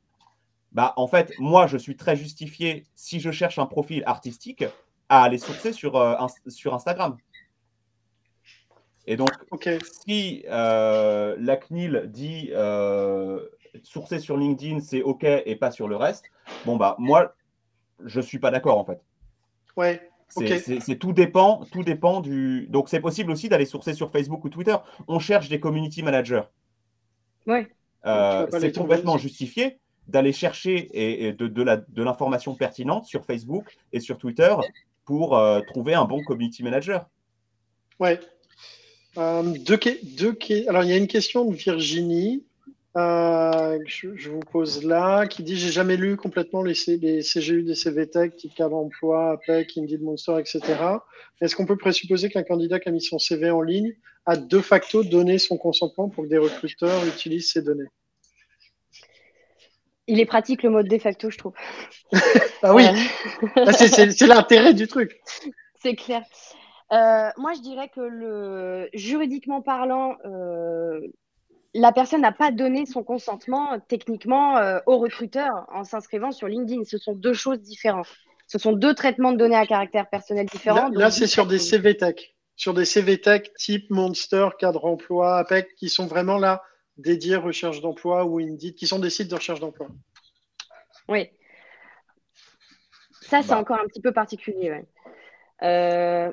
bah, 0.72 0.94
en 0.96 1.06
fait, 1.06 1.32
moi, 1.38 1.66
je 1.66 1.76
suis 1.76 1.96
très 1.96 2.16
justifié, 2.16 2.86
si 2.94 3.20
je 3.20 3.30
cherche 3.30 3.58
un 3.58 3.66
profil 3.66 4.02
artistique, 4.06 4.64
à 5.08 5.22
aller 5.22 5.36
sourcer 5.36 5.72
sur, 5.72 5.96
euh, 5.96 6.16
sur 6.48 6.74
Instagram. 6.74 7.16
Et 9.06 9.16
donc, 9.16 9.30
si 10.06 10.44
euh, 10.48 11.36
la 11.38 11.56
CNIL 11.56 12.04
dit 12.06 12.50
euh, 12.52 13.40
sourcer 13.82 14.18
sur 14.18 14.36
LinkedIn, 14.36 14.80
c'est 14.80 15.02
OK 15.02 15.24
et 15.24 15.56
pas 15.56 15.70
sur 15.70 15.88
le 15.88 15.96
reste, 15.96 16.24
bon, 16.64 16.76
bah, 16.76 16.94
moi, 16.98 17.34
je 18.04 18.20
ne 18.20 18.24
suis 18.24 18.38
pas 18.38 18.50
d'accord 18.50 18.78
en 18.78 18.84
fait. 18.84 19.00
Ouais. 19.76 20.08
C'est 20.28 20.98
tout 20.98 21.12
dépend, 21.12 21.64
tout 21.70 21.82
dépend 21.82 22.20
du. 22.20 22.66
Donc 22.70 22.88
c'est 22.88 23.00
possible 23.00 23.30
aussi 23.30 23.48
d'aller 23.48 23.66
sourcer 23.66 23.92
sur 23.92 24.10
Facebook 24.10 24.44
ou 24.44 24.48
Twitter. 24.48 24.76
On 25.08 25.18
cherche 25.18 25.48
des 25.48 25.60
community 25.60 26.02
managers. 26.02 26.44
Ouais. 27.46 27.68
Euh, 28.06 28.46
c'est 28.58 28.72
complètement 28.72 29.18
justifié 29.18 29.78
d'aller 30.08 30.32
chercher 30.32 30.88
et, 31.26 31.32
de, 31.32 31.46
de 31.46 32.02
l'information 32.02 32.54
pertinente 32.54 33.04
sur 33.04 33.24
Facebook 33.24 33.76
et 33.92 34.00
sur 34.00 34.18
Twitter 34.18 34.54
pour 35.04 35.36
euh, 35.36 35.60
trouver 35.60 35.94
un 35.94 36.04
bon 36.04 36.22
community 36.24 36.62
manager. 36.62 37.08
Ouais. 38.00 38.18
Euh, 39.18 39.42
deux, 39.42 39.78
deux, 40.02 40.38
alors 40.68 40.84
il 40.84 40.90
y 40.90 40.92
a 40.92 40.96
une 40.96 41.06
question 41.06 41.44
de 41.44 41.54
Virginie. 41.54 42.44
Euh, 42.96 43.78
je, 43.86 44.28
vous 44.28 44.40
pose 44.40 44.84
là, 44.84 45.26
qui 45.26 45.42
dit 45.42 45.56
J'ai 45.56 45.70
jamais 45.70 45.96
lu 45.96 46.16
complètement 46.16 46.62
les, 46.62 46.74
les 46.86 47.22
CGU 47.22 47.62
des 47.62 47.74
CVTech, 47.74 48.36
type 48.36 48.54
cadre 48.54 48.76
emploi, 48.76 49.32
APEC, 49.32 49.78
Indeed 49.78 50.02
Monster, 50.02 50.36
etc. 50.38 50.60
Est-ce 51.40 51.56
qu'on 51.56 51.64
peut 51.64 51.76
présupposer 51.76 52.28
qu'un 52.28 52.42
candidat 52.42 52.80
qui 52.80 52.88
a 52.88 52.92
mis 52.92 53.00
son 53.00 53.18
CV 53.18 53.50
en 53.50 53.62
ligne 53.62 53.94
a 54.26 54.36
de 54.36 54.60
facto 54.60 55.02
donné 55.02 55.38
son 55.38 55.56
consentement 55.56 56.08
pour 56.08 56.24
que 56.24 56.28
des 56.28 56.38
recruteurs 56.38 57.04
utilisent 57.06 57.50
ces 57.50 57.62
données? 57.62 57.88
Il 60.06 60.20
est 60.20 60.26
pratique 60.26 60.62
le 60.62 60.70
mode 60.70 60.88
de 60.88 60.98
facto, 60.98 61.30
je 61.30 61.38
trouve. 61.38 61.54
ah 62.62 62.74
oui, 62.74 62.84
ah, 63.56 63.72
c'est 63.72 64.20
l'intérêt 64.26 64.74
du 64.74 64.86
truc. 64.86 65.20
C'est 65.80 65.94
clair. 65.94 66.22
Euh, 66.92 67.30
moi, 67.38 67.54
je 67.54 67.60
dirais 67.60 67.88
que 67.88 68.00
le 68.00 68.88
juridiquement 68.92 69.62
parlant, 69.62 70.16
euh, 70.26 71.00
la 71.74 71.92
personne 71.92 72.20
n'a 72.20 72.32
pas 72.32 72.50
donné 72.50 72.84
son 72.84 73.02
consentement 73.02 73.80
techniquement 73.88 74.58
euh, 74.58 74.78
au 74.86 74.98
recruteur 74.98 75.66
en 75.72 75.84
s'inscrivant 75.84 76.32
sur 76.32 76.48
LinkedIn. 76.48 76.84
Ce 76.84 76.98
sont 76.98 77.14
deux 77.14 77.32
choses 77.32 77.60
différentes. 77.60 78.08
Ce 78.46 78.58
sont 78.58 78.72
deux 78.72 78.94
traitements 78.94 79.32
de 79.32 79.38
données 79.38 79.56
à 79.56 79.66
caractère 79.66 80.10
personnel 80.10 80.46
différents. 80.46 80.90
Là, 80.90 81.10
c'est 81.10 81.26
sur 81.26 81.46
des 81.46 81.58
CVTech, 81.58 82.36
sur 82.56 82.74
des 82.74 82.84
CVTech 82.84 83.54
type 83.54 83.88
Monster, 83.88 84.48
cadre 84.58 84.84
emploi, 84.84 85.38
APEC, 85.38 85.74
qui 85.76 85.88
sont 85.88 86.06
vraiment 86.06 86.36
là 86.36 86.62
dédiés 86.98 87.36
recherche 87.36 87.80
d'emploi 87.80 88.26
ou 88.26 88.38
Indeed, 88.38 88.74
qui 88.74 88.86
sont 88.86 88.98
des 88.98 89.08
sites 89.08 89.28
de 89.28 89.34
recherche 89.34 89.60
d'emploi. 89.60 89.88
Oui. 91.08 91.30
Ça, 93.22 93.40
c'est 93.40 93.48
bah. 93.48 93.58
encore 93.58 93.80
un 93.80 93.86
petit 93.86 94.02
peu 94.02 94.12
particulier. 94.12 94.82
Euh, 95.62 96.32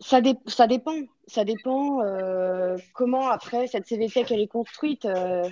ça, 0.00 0.20
ça 0.46 0.66
dépend. 0.66 0.96
Ça 1.26 1.44
dépend 1.44 2.00
euh, 2.02 2.76
comment 2.94 3.28
après 3.28 3.66
cette 3.66 3.86
CVTech 3.86 4.30
elle 4.30 4.40
est 4.40 4.48
construite. 4.48 5.04
Euh. 5.04 5.48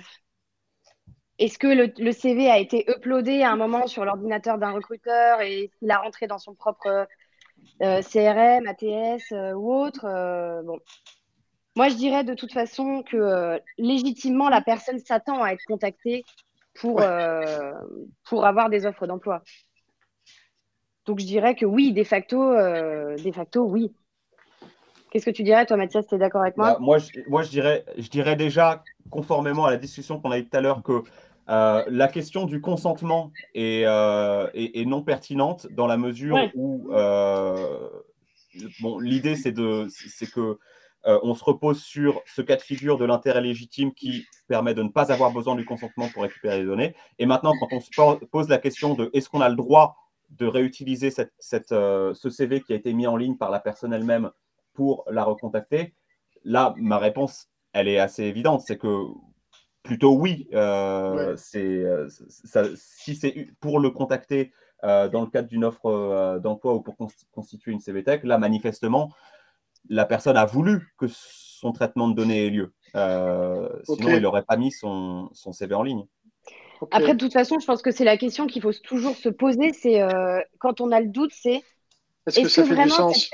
Est-ce 1.37 1.59
que 1.59 1.67
le, 1.67 2.11
CV 2.11 2.49
a 2.49 2.57
été 2.57 2.89
uploadé 2.89 3.43
à 3.43 3.51
un 3.51 3.55
moment 3.55 3.85
sur 3.85 4.03
l'ordinateur 4.05 4.57
d'un 4.57 4.71
recruteur 4.71 5.39
et 5.41 5.69
il 5.83 5.91
a 5.91 5.99
rentré 5.99 6.25
dans 6.25 6.39
son 6.39 6.55
propre 6.55 7.07
CRM, 7.79 8.65
ATS 8.67 9.31
ou 9.55 9.71
autre 9.71 10.01
bon. 10.63 10.79
Moi, 11.75 11.89
je 11.89 11.93
dirais 11.93 12.23
de 12.23 12.33
toute 12.33 12.53
façon 12.53 13.03
que 13.03 13.61
légitimement, 13.77 14.49
la 14.49 14.61
personne 14.61 14.97
s'attend 14.97 15.43
à 15.43 15.51
être 15.51 15.63
contactée 15.67 16.23
pour, 16.73 17.03
pour 18.23 18.45
avoir 18.47 18.71
des 18.71 18.87
offres 18.87 19.05
d'emploi. 19.05 19.43
Donc, 21.07 21.19
je 21.19 21.25
dirais 21.25 21.55
que 21.55 21.65
oui, 21.65 21.91
de 21.93 22.03
facto, 22.03 22.53
de 22.53 23.31
facto 23.33 23.63
oui. 23.63 23.91
Qu'est-ce 25.09 25.25
que 25.25 25.31
tu 25.31 25.43
dirais, 25.43 25.65
toi, 25.65 25.77
Mathias 25.77 26.05
Tu 26.05 26.15
es 26.15 26.17
d'accord 26.17 26.41
avec 26.41 26.57
moi 26.57 26.73
bah, 26.73 26.77
moi, 26.79 26.97
je, 26.97 27.07
moi 27.27 27.41
je, 27.41 27.49
dirais, 27.49 27.85
je 27.97 28.09
dirais 28.09 28.35
déjà, 28.35 28.83
conformément 29.09 29.65
à 29.65 29.71
la 29.71 29.77
discussion 29.77 30.19
qu'on 30.19 30.31
a 30.31 30.37
eue 30.37 30.45
tout 30.45 30.57
à 30.57 30.61
l'heure, 30.61 30.83
que 30.83 31.03
euh, 31.49 31.83
la 31.87 32.07
question 32.07 32.45
du 32.45 32.59
consentement 32.59 33.31
est, 33.53 33.83
euh, 33.85 34.47
non 34.85 35.01
pertinente 35.01 35.67
dans 35.71 35.87
la 35.87 35.97
mesure 35.97 36.37
où 36.55 36.89
euh, 36.91 37.89
bon, 38.81 38.99
l'idée, 38.99 39.35
c'est 39.35 39.53
que 39.53 40.57
on 41.05 41.33
se 41.35 41.43
repose 41.45 41.81
sur 41.81 42.21
ce 42.25 42.41
cas 42.41 42.57
de 42.57 42.61
figure 42.61 42.97
de 42.97 43.05
l'intérêt 43.05 43.39
légitime 43.39 43.93
qui 43.93 44.25
permet 44.49 44.73
de 44.73 44.83
ne 44.83 44.89
pas 44.89 45.09
avoir 45.13 45.31
besoin 45.31 45.55
du 45.55 45.63
consentement 45.63 46.09
pour 46.09 46.23
récupérer 46.23 46.59
les 46.59 46.65
données. 46.65 46.95
Et 47.17 47.25
maintenant, 47.25 47.53
quand 47.61 47.69
on 47.71 47.79
se 47.79 47.89
pose 48.25 48.49
la 48.49 48.57
question 48.57 48.93
de 48.93 49.09
est-ce 49.13 49.29
qu'on 49.29 49.39
a 49.39 49.47
le 49.47 49.55
droit 49.55 49.95
de 50.29 50.45
réutiliser 50.45 51.09
cette, 51.11 51.33
ce 51.39 52.29
CV 52.29 52.61
qui 52.61 52.73
a 52.73 52.75
été 52.75 52.93
mis 52.93 53.07
en 53.07 53.15
ligne 53.15 53.37
par 53.37 53.49
la 53.49 53.59
personne 53.59 53.93
elle-même 53.93 54.31
pour 54.73 55.05
la 55.09 55.23
recontacter 55.23 55.93
Là, 56.43 56.73
ma 56.77 56.97
réponse, 56.97 57.49
elle 57.73 57.89
est 57.89 57.99
assez 57.99 58.23
évidente, 58.23 58.61
c'est 58.65 58.77
que 58.77 58.87
plutôt 59.83 60.15
oui. 60.15 60.47
Euh, 60.53 61.35
c'est, 61.37 61.59
euh, 61.59 62.07
si 62.75 63.15
c'est 63.15 63.49
pour 63.59 63.79
le 63.79 63.89
contacter 63.89 64.53
euh, 64.83 65.09
dans 65.09 65.21
le 65.21 65.27
cadre 65.27 65.49
d'une 65.49 65.65
offre 65.65 66.39
d'emploi 66.41 66.73
ou 66.73 66.81
pour 66.81 66.95
constituer 67.31 67.71
une 67.71 67.81
CVTech, 67.81 68.23
là, 68.23 68.37
manifestement, 68.37 69.11
la 69.89 70.05
personne 70.05 70.37
a 70.37 70.45
voulu 70.45 70.93
que 70.97 71.07
son 71.09 71.71
traitement 71.71 72.07
de 72.07 72.13
données 72.13 72.47
ait 72.47 72.49
lieu. 72.49 72.73
Sinon, 72.93 74.15
il 74.15 74.21
n'aurait 74.21 74.43
pas 74.43 74.57
mis 74.57 74.71
son, 74.71 75.29
son, 75.33 75.51
CV 75.51 75.75
en 75.75 75.83
ligne. 75.83 76.05
Après, 76.91 77.13
de 77.13 77.19
toute 77.19 77.33
façon, 77.33 77.59
je 77.59 77.65
pense 77.65 77.81
que 77.81 77.91
c'est 77.91 78.05
la 78.05 78.17
question 78.17 78.47
qu'il 78.47 78.61
faut 78.61 78.73
toujours 78.73 79.15
se 79.15 79.29
poser. 79.29 79.73
C'est 79.73 80.01
quand 80.59 80.81
on 80.81 80.91
a 80.91 80.99
le 80.99 81.07
doute, 81.07 81.31
c'est 81.33 81.61
est-ce 82.27 82.41
que, 82.41 82.49
ça 82.49 82.63
fait 82.65 82.83
du 82.83 82.89
sens 82.89 83.29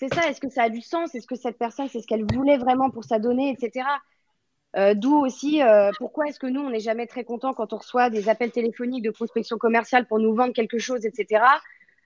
c'est 0.00 0.12
ça, 0.14 0.30
est-ce 0.30 0.40
que 0.40 0.48
ça 0.48 0.62
a 0.62 0.68
du 0.70 0.80
sens 0.80 1.14
Est-ce 1.14 1.26
que 1.26 1.36
cette 1.36 1.58
personne, 1.58 1.88
c'est 1.88 2.00
ce 2.00 2.06
qu'elle 2.06 2.24
voulait 2.32 2.56
vraiment 2.56 2.88
pour 2.88 3.04
sa 3.04 3.18
donnée, 3.18 3.50
etc. 3.50 3.86
Euh, 4.74 4.94
d'où 4.94 5.14
aussi, 5.14 5.62
euh, 5.62 5.90
pourquoi 5.98 6.26
est-ce 6.26 6.38
que 6.38 6.46
nous, 6.46 6.62
on 6.62 6.70
n'est 6.70 6.80
jamais 6.80 7.06
très 7.06 7.22
content 7.22 7.52
quand 7.52 7.74
on 7.74 7.76
reçoit 7.76 8.08
des 8.08 8.30
appels 8.30 8.50
téléphoniques 8.50 9.04
de 9.04 9.10
prospection 9.10 9.58
commerciale 9.58 10.06
pour 10.06 10.18
nous 10.18 10.34
vendre 10.34 10.54
quelque 10.54 10.78
chose, 10.78 11.04
etc. 11.04 11.44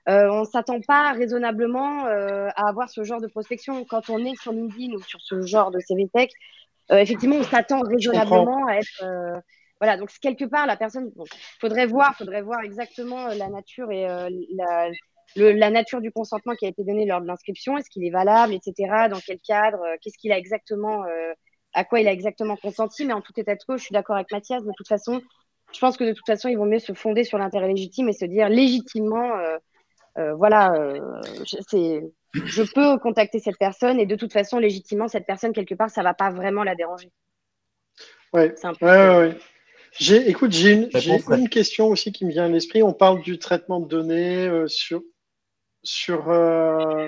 Euh, 0.09 0.27
on 0.29 0.41
ne 0.41 0.45
s'attend 0.45 0.81
pas 0.81 1.13
raisonnablement 1.13 2.05
à 2.05 2.67
avoir 2.67 2.89
ce 2.89 3.05
genre 3.05 3.21
de 3.21 3.27
prospection. 3.27 3.85
Quand 3.85 4.09
on 4.09 4.25
est 4.25 4.35
sur 4.41 4.51
LinkedIn 4.51 4.93
ou 4.93 5.01
sur 5.01 5.21
ce 5.21 5.41
genre 5.43 5.71
de 5.71 5.79
CVTech, 5.79 6.31
effectivement, 6.89 7.37
on 7.37 7.43
s'attend 7.43 7.79
raisonnablement 7.79 8.67
à 8.67 8.75
être. 8.75 9.41
Voilà, 9.85 9.97
donc 9.97 10.09
quelque 10.21 10.45
part, 10.45 10.65
la 10.65 10.77
personne, 10.77 11.11
il 11.15 11.23
faudrait 11.59 11.85
voir, 11.85 12.15
faudrait 12.17 12.41
voir 12.41 12.61
exactement 12.61 13.27
la 13.27 13.49
nature 13.49 13.91
et 13.91 14.07
la, 14.55 14.89
la 15.35 15.69
nature 15.69 16.01
du 16.01 16.11
consentement 16.11 16.55
qui 16.55 16.65
a 16.65 16.69
été 16.69 16.83
donné 16.83 17.05
lors 17.05 17.21
de 17.21 17.27
l'inscription, 17.27 17.77
est-ce 17.77 17.89
qu'il 17.89 18.05
est 18.05 18.11
valable, 18.11 18.53
etc. 18.53 19.07
Dans 19.09 19.19
quel 19.19 19.39
cadre, 19.39 19.81
euh, 19.81 19.95
qu'est-ce 20.01 20.17
qu'il 20.17 20.31
a 20.31 20.37
exactement, 20.37 21.03
euh, 21.05 21.33
à 21.73 21.83
quoi 21.83 21.99
il 21.99 22.07
a 22.07 22.11
exactement 22.11 22.55
consenti? 22.55 23.05
Mais 23.05 23.13
en 23.13 23.21
tout 23.21 23.33
état 23.37 23.55
de 23.55 23.63
cause, 23.63 23.79
je 23.79 23.85
suis 23.85 23.93
d'accord 23.93 24.15
avec 24.15 24.31
Mathias. 24.31 24.63
De 24.63 24.71
toute 24.75 24.87
façon, 24.87 25.21
je 25.73 25.79
pense 25.79 25.97
que 25.97 26.03
de 26.03 26.13
toute 26.13 26.25
façon, 26.25 26.47
il 26.47 26.57
vaut 26.57 26.65
mieux 26.65 26.79
se 26.79 26.93
fonder 26.93 27.23
sur 27.23 27.37
l'intérêt 27.37 27.67
légitime 27.67 28.09
et 28.09 28.13
se 28.13 28.25
dire 28.25 28.49
légitimement, 28.49 29.31
euh, 30.17 30.33
voilà, 30.35 30.73
c'est, 31.67 32.01
je 32.33 32.63
peux 32.73 32.97
contacter 32.99 33.39
cette 33.39 33.57
personne 33.57 33.99
et 33.99 34.05
de 34.05 34.15
toute 34.15 34.31
façon, 34.31 34.59
légitimement, 34.59 35.09
cette 35.09 35.25
personne 35.25 35.51
quelque 35.51 35.75
part, 35.75 35.89
ça 35.89 36.03
va 36.03 36.13
pas 36.13 36.29
vraiment 36.29 36.63
la 36.63 36.75
déranger. 36.75 37.11
Ouais. 38.31 38.53
ouais, 38.81 39.17
ouais. 39.17 39.37
J'ai, 39.97 40.29
écoute, 40.29 40.51
j'ai 40.51 40.73
une, 40.73 40.89
une, 41.29 41.49
question 41.49 41.87
aussi 41.87 42.11
qui 42.11 42.25
me 42.25 42.31
vient 42.31 42.45
à 42.45 42.49
l'esprit. 42.49 42.83
On 42.83 42.93
parle 42.93 43.21
du 43.21 43.39
traitement 43.39 43.79
de 43.79 43.87
données 43.87 44.65
sur, 44.67 45.01
sur 45.85 46.29
euh, 46.29 47.07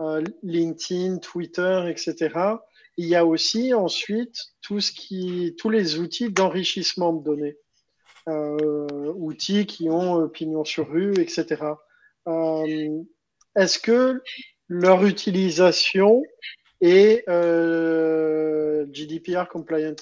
euh, 0.00 0.22
LinkedIn, 0.42 1.18
Twitter, 1.18 1.84
etc. 1.88 2.38
Il 2.98 3.06
y 3.06 3.14
a 3.14 3.24
aussi 3.24 3.72
ensuite 3.72 4.36
tout 4.60 4.80
ce 4.80 4.92
qui, 4.92 5.54
tous 5.58 5.70
les 5.70 5.98
outils 5.98 6.30
d'enrichissement 6.30 7.12
de 7.12 7.24
données, 7.24 7.56
euh, 8.28 9.12
outils 9.14 9.66
qui 9.66 9.88
ont 9.88 10.28
pignon 10.28 10.64
sur 10.64 10.90
rue, 10.90 11.14
etc. 11.20 11.62
Est-ce 13.54 13.78
que 13.78 14.22
leur 14.68 15.04
utilisation 15.04 16.22
est 16.80 17.24
GDPR 18.92 19.48
compliant? 19.48 19.94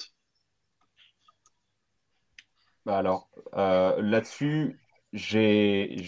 Bah 2.85 2.97
Alors, 2.97 3.29
là-dessus, 3.53 4.79
j'ai 5.13 6.01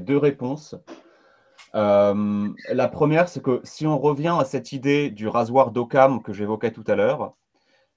deux 0.00 0.18
réponses. 0.18 0.76
Euh, 1.74 2.48
la 2.70 2.88
première, 2.88 3.28
c'est 3.28 3.42
que 3.42 3.60
si 3.64 3.86
on 3.86 3.98
revient 3.98 4.36
à 4.38 4.44
cette 4.44 4.72
idée 4.72 5.10
du 5.10 5.26
rasoir 5.26 5.72
d'Occam 5.72 6.22
que 6.22 6.32
j'évoquais 6.32 6.70
tout 6.70 6.84
à 6.86 6.94
l'heure, 6.94 7.34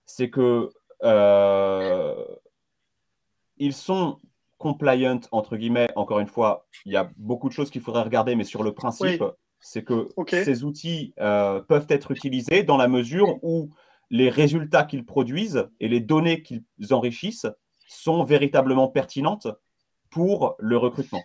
c'est 0.05 0.29
que 0.29 0.69
euh, 1.03 2.25
ils 3.57 3.73
sont 3.73 4.17
compliant 4.57 5.19
entre 5.31 5.57
guillemets. 5.57 5.89
Encore 5.95 6.19
une 6.19 6.27
fois, 6.27 6.65
il 6.85 6.93
y 6.93 6.97
a 6.97 7.11
beaucoup 7.17 7.49
de 7.49 7.53
choses 7.53 7.69
qu'il 7.69 7.81
faudrait 7.81 8.03
regarder, 8.03 8.35
mais 8.35 8.43
sur 8.43 8.63
le 8.63 8.73
principe, 8.73 9.23
c'est 9.59 9.83
que 9.83 10.09
ces 10.27 10.63
outils 10.63 11.13
euh, 11.19 11.61
peuvent 11.61 11.87
être 11.89 12.11
utilisés 12.11 12.63
dans 12.63 12.77
la 12.77 12.87
mesure 12.87 13.37
où 13.43 13.69
les 14.09 14.29
résultats 14.29 14.83
qu'ils 14.83 15.05
produisent 15.05 15.67
et 15.79 15.87
les 15.87 15.99
données 15.99 16.41
qu'ils 16.43 16.63
enrichissent 16.91 17.47
sont 17.87 18.23
véritablement 18.23 18.87
pertinentes 18.87 19.47
pour 20.09 20.55
le 20.59 20.77
recrutement. 20.77 21.23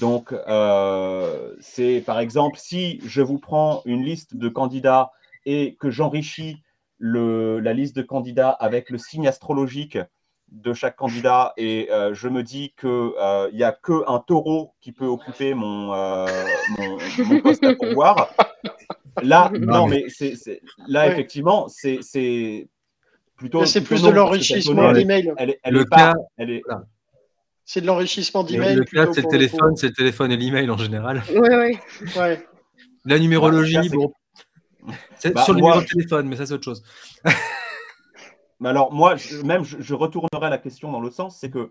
Donc, 0.00 0.32
euh, 0.32 1.54
c'est 1.60 2.00
par 2.00 2.18
exemple, 2.18 2.58
si 2.58 3.00
je 3.04 3.20
vous 3.20 3.38
prends 3.38 3.82
une 3.84 4.04
liste 4.04 4.36
de 4.36 4.48
candidats 4.48 5.10
et 5.44 5.76
que 5.78 5.90
j'enrichis 5.90 6.62
la 6.98 7.72
liste 7.72 7.96
de 7.96 8.02
candidats 8.02 8.50
avec 8.50 8.88
le 8.88 8.96
signe 8.96 9.26
astrologique 9.26 9.98
de 10.52 10.72
chaque 10.72 10.96
candidat 10.96 11.52
et 11.56 11.88
euh, 11.90 12.14
je 12.14 12.28
me 12.28 12.42
dis 12.42 12.74
qu'il 12.78 12.88
euh, 12.90 13.50
n'y 13.52 13.64
a 13.64 13.72
qu'un 13.72 14.18
taureau 14.20 14.74
qui 14.80 14.92
peut 14.92 15.06
occuper 15.06 15.54
mon, 15.54 15.88
poste 17.42 17.64
à 17.64 17.74
pourvoir, 17.74 18.28
là, 19.22 19.50
non, 19.58 19.86
mais 19.86 20.04
c'est, 20.08 20.34
là, 20.88 21.10
effectivement, 21.10 21.68
c'est 21.68 22.68
plutôt. 23.36 23.64
C'est 23.66 23.82
plus 23.82 24.02
de 24.02 24.10
l'enrichissement 24.10 24.92
d'email. 24.92 25.32
Elle, 25.36 25.56
elle, 25.62 25.74
le 25.74 25.84
cas, 25.84 26.14
elle 26.36 26.50
est, 26.50 26.62
c'est 27.64 27.80
de 27.80 27.86
l'enrichissement 27.86 28.44
d'email. 28.44 28.76
Le 28.76 28.84
cas, 28.84 29.12
c'est 29.12 29.22
le 29.22 29.28
téléphone, 29.28 29.76
c'est 29.76 29.88
le 29.88 29.94
téléphone 29.94 30.32
et 30.32 30.36
l'email 30.36 30.68
en 30.70 30.76
général. 30.76 31.22
Oui, 31.30 31.48
oui. 31.50 31.78
Ouais. 32.16 32.46
La 33.04 33.18
numérologie, 33.18 33.88
bon. 33.88 34.12
C'est 35.18 35.32
bah, 35.32 35.42
sur 35.44 35.54
le 35.54 35.60
numéro 35.60 35.80
de 35.80 35.86
téléphone, 35.86 36.28
mais 36.28 36.36
ça, 36.36 36.46
c'est 36.46 36.54
autre 36.54 36.64
chose. 36.64 36.82
mais 38.60 38.68
alors, 38.68 38.92
moi, 38.92 39.16
je, 39.16 39.38
même, 39.42 39.64
je, 39.64 39.94
retournerai 39.94 40.50
la 40.50 40.58
question 40.58 40.90
dans 40.90 41.00
l'autre 41.00 41.14
sens 41.14 41.38
c'est 41.38 41.50
que 41.50 41.70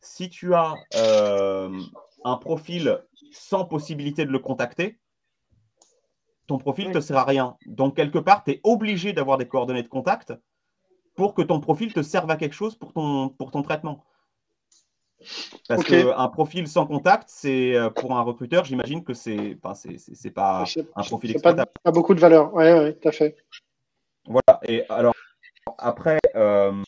si 0.00 0.30
tu 0.30 0.54
as 0.54 0.74
euh, 0.94 1.70
un 2.24 2.36
profil 2.36 2.98
sans 3.30 3.64
possibilité 3.66 4.24
de 4.24 4.32
le 4.32 4.38
contacter, 4.38 4.98
ton 6.46 6.58
profil 6.58 6.88
ne 6.88 6.94
te 6.94 7.00
sert 7.00 7.18
à 7.18 7.24
rien. 7.24 7.56
Donc, 7.66 7.96
quelque 7.96 8.18
part, 8.18 8.44
tu 8.44 8.52
es 8.52 8.60
obligé 8.64 9.12
d'avoir 9.12 9.38
des 9.38 9.46
coordonnées 9.46 9.82
de 9.82 9.88
contact 9.88 10.32
pour 11.14 11.34
que 11.34 11.42
ton 11.42 11.60
profil 11.60 11.92
te 11.92 12.02
serve 12.02 12.30
à 12.30 12.36
quelque 12.36 12.54
chose 12.54 12.76
pour 12.76 12.92
ton, 12.92 13.30
pour 13.30 13.50
ton 13.50 13.62
traitement. 13.62 14.04
Parce 15.68 15.82
qu'un 15.84 16.28
profil 16.28 16.68
sans 16.68 16.86
contact, 16.86 17.28
c'est 17.28 17.74
euh, 17.74 17.90
pour 17.90 18.16
un 18.16 18.20
recruteur, 18.20 18.64
j'imagine 18.64 19.02
que 19.02 19.14
c'est 19.14 19.56
pas, 19.56 19.74
c'est, 19.74 20.30
pas 20.30 20.64
un 20.94 21.02
profil 21.02 21.30
exploitable. 21.32 21.70
Pas, 21.82 21.90
pas, 21.90 21.92
beaucoup 21.92 22.14
de 22.14 22.20
valeur, 22.20 22.54
oui, 22.54 22.64
ouais, 22.64 22.94
tout 22.94 23.08
à 23.08 23.12
fait. 23.12 23.36
Voilà, 24.26 24.60
et 24.64 24.84
alors 24.88 25.14
après, 25.78 26.18
euh, 26.34 26.82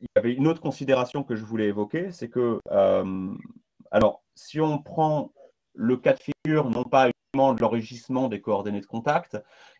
il 0.00 0.06
y 0.16 0.18
avait 0.18 0.32
une 0.32 0.46
autre 0.46 0.60
considération 0.60 1.24
que 1.24 1.34
je 1.34 1.44
voulais 1.44 1.66
évoquer, 1.66 2.10
c'est 2.12 2.28
que, 2.28 2.60
euh, 2.70 3.34
alors, 3.90 4.22
si 4.34 4.60
on 4.60 4.78
prend 4.78 5.32
le 5.74 5.96
cas 5.96 6.14
de 6.14 6.20
figure, 6.20 6.70
non 6.70 6.84
pas 6.84 7.08
de 7.34 7.60
l'enrichissement 7.60 8.28
des 8.28 8.40
coordonnées 8.40 8.80
de 8.80 8.86
contact, 8.86 9.36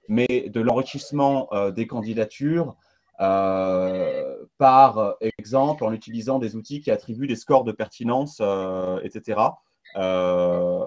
mais 0.09 0.49
de 0.49 0.61
l'enrichissement 0.61 1.49
des 1.75 1.87
candidatures, 1.87 2.77
euh, 3.21 4.45
par 4.59 5.15
exemple 5.39 5.85
en 5.85 5.93
utilisant 5.93 6.41
des 6.41 6.57
outils 6.57 6.81
qui 6.81 6.91
attribuent 6.91 7.29
des 7.29 7.37
scores 7.37 7.63
de 7.63 7.71
pertinence, 7.71 8.39
euh, 8.41 8.99
etc. 9.05 9.41
Euh, 9.97 10.85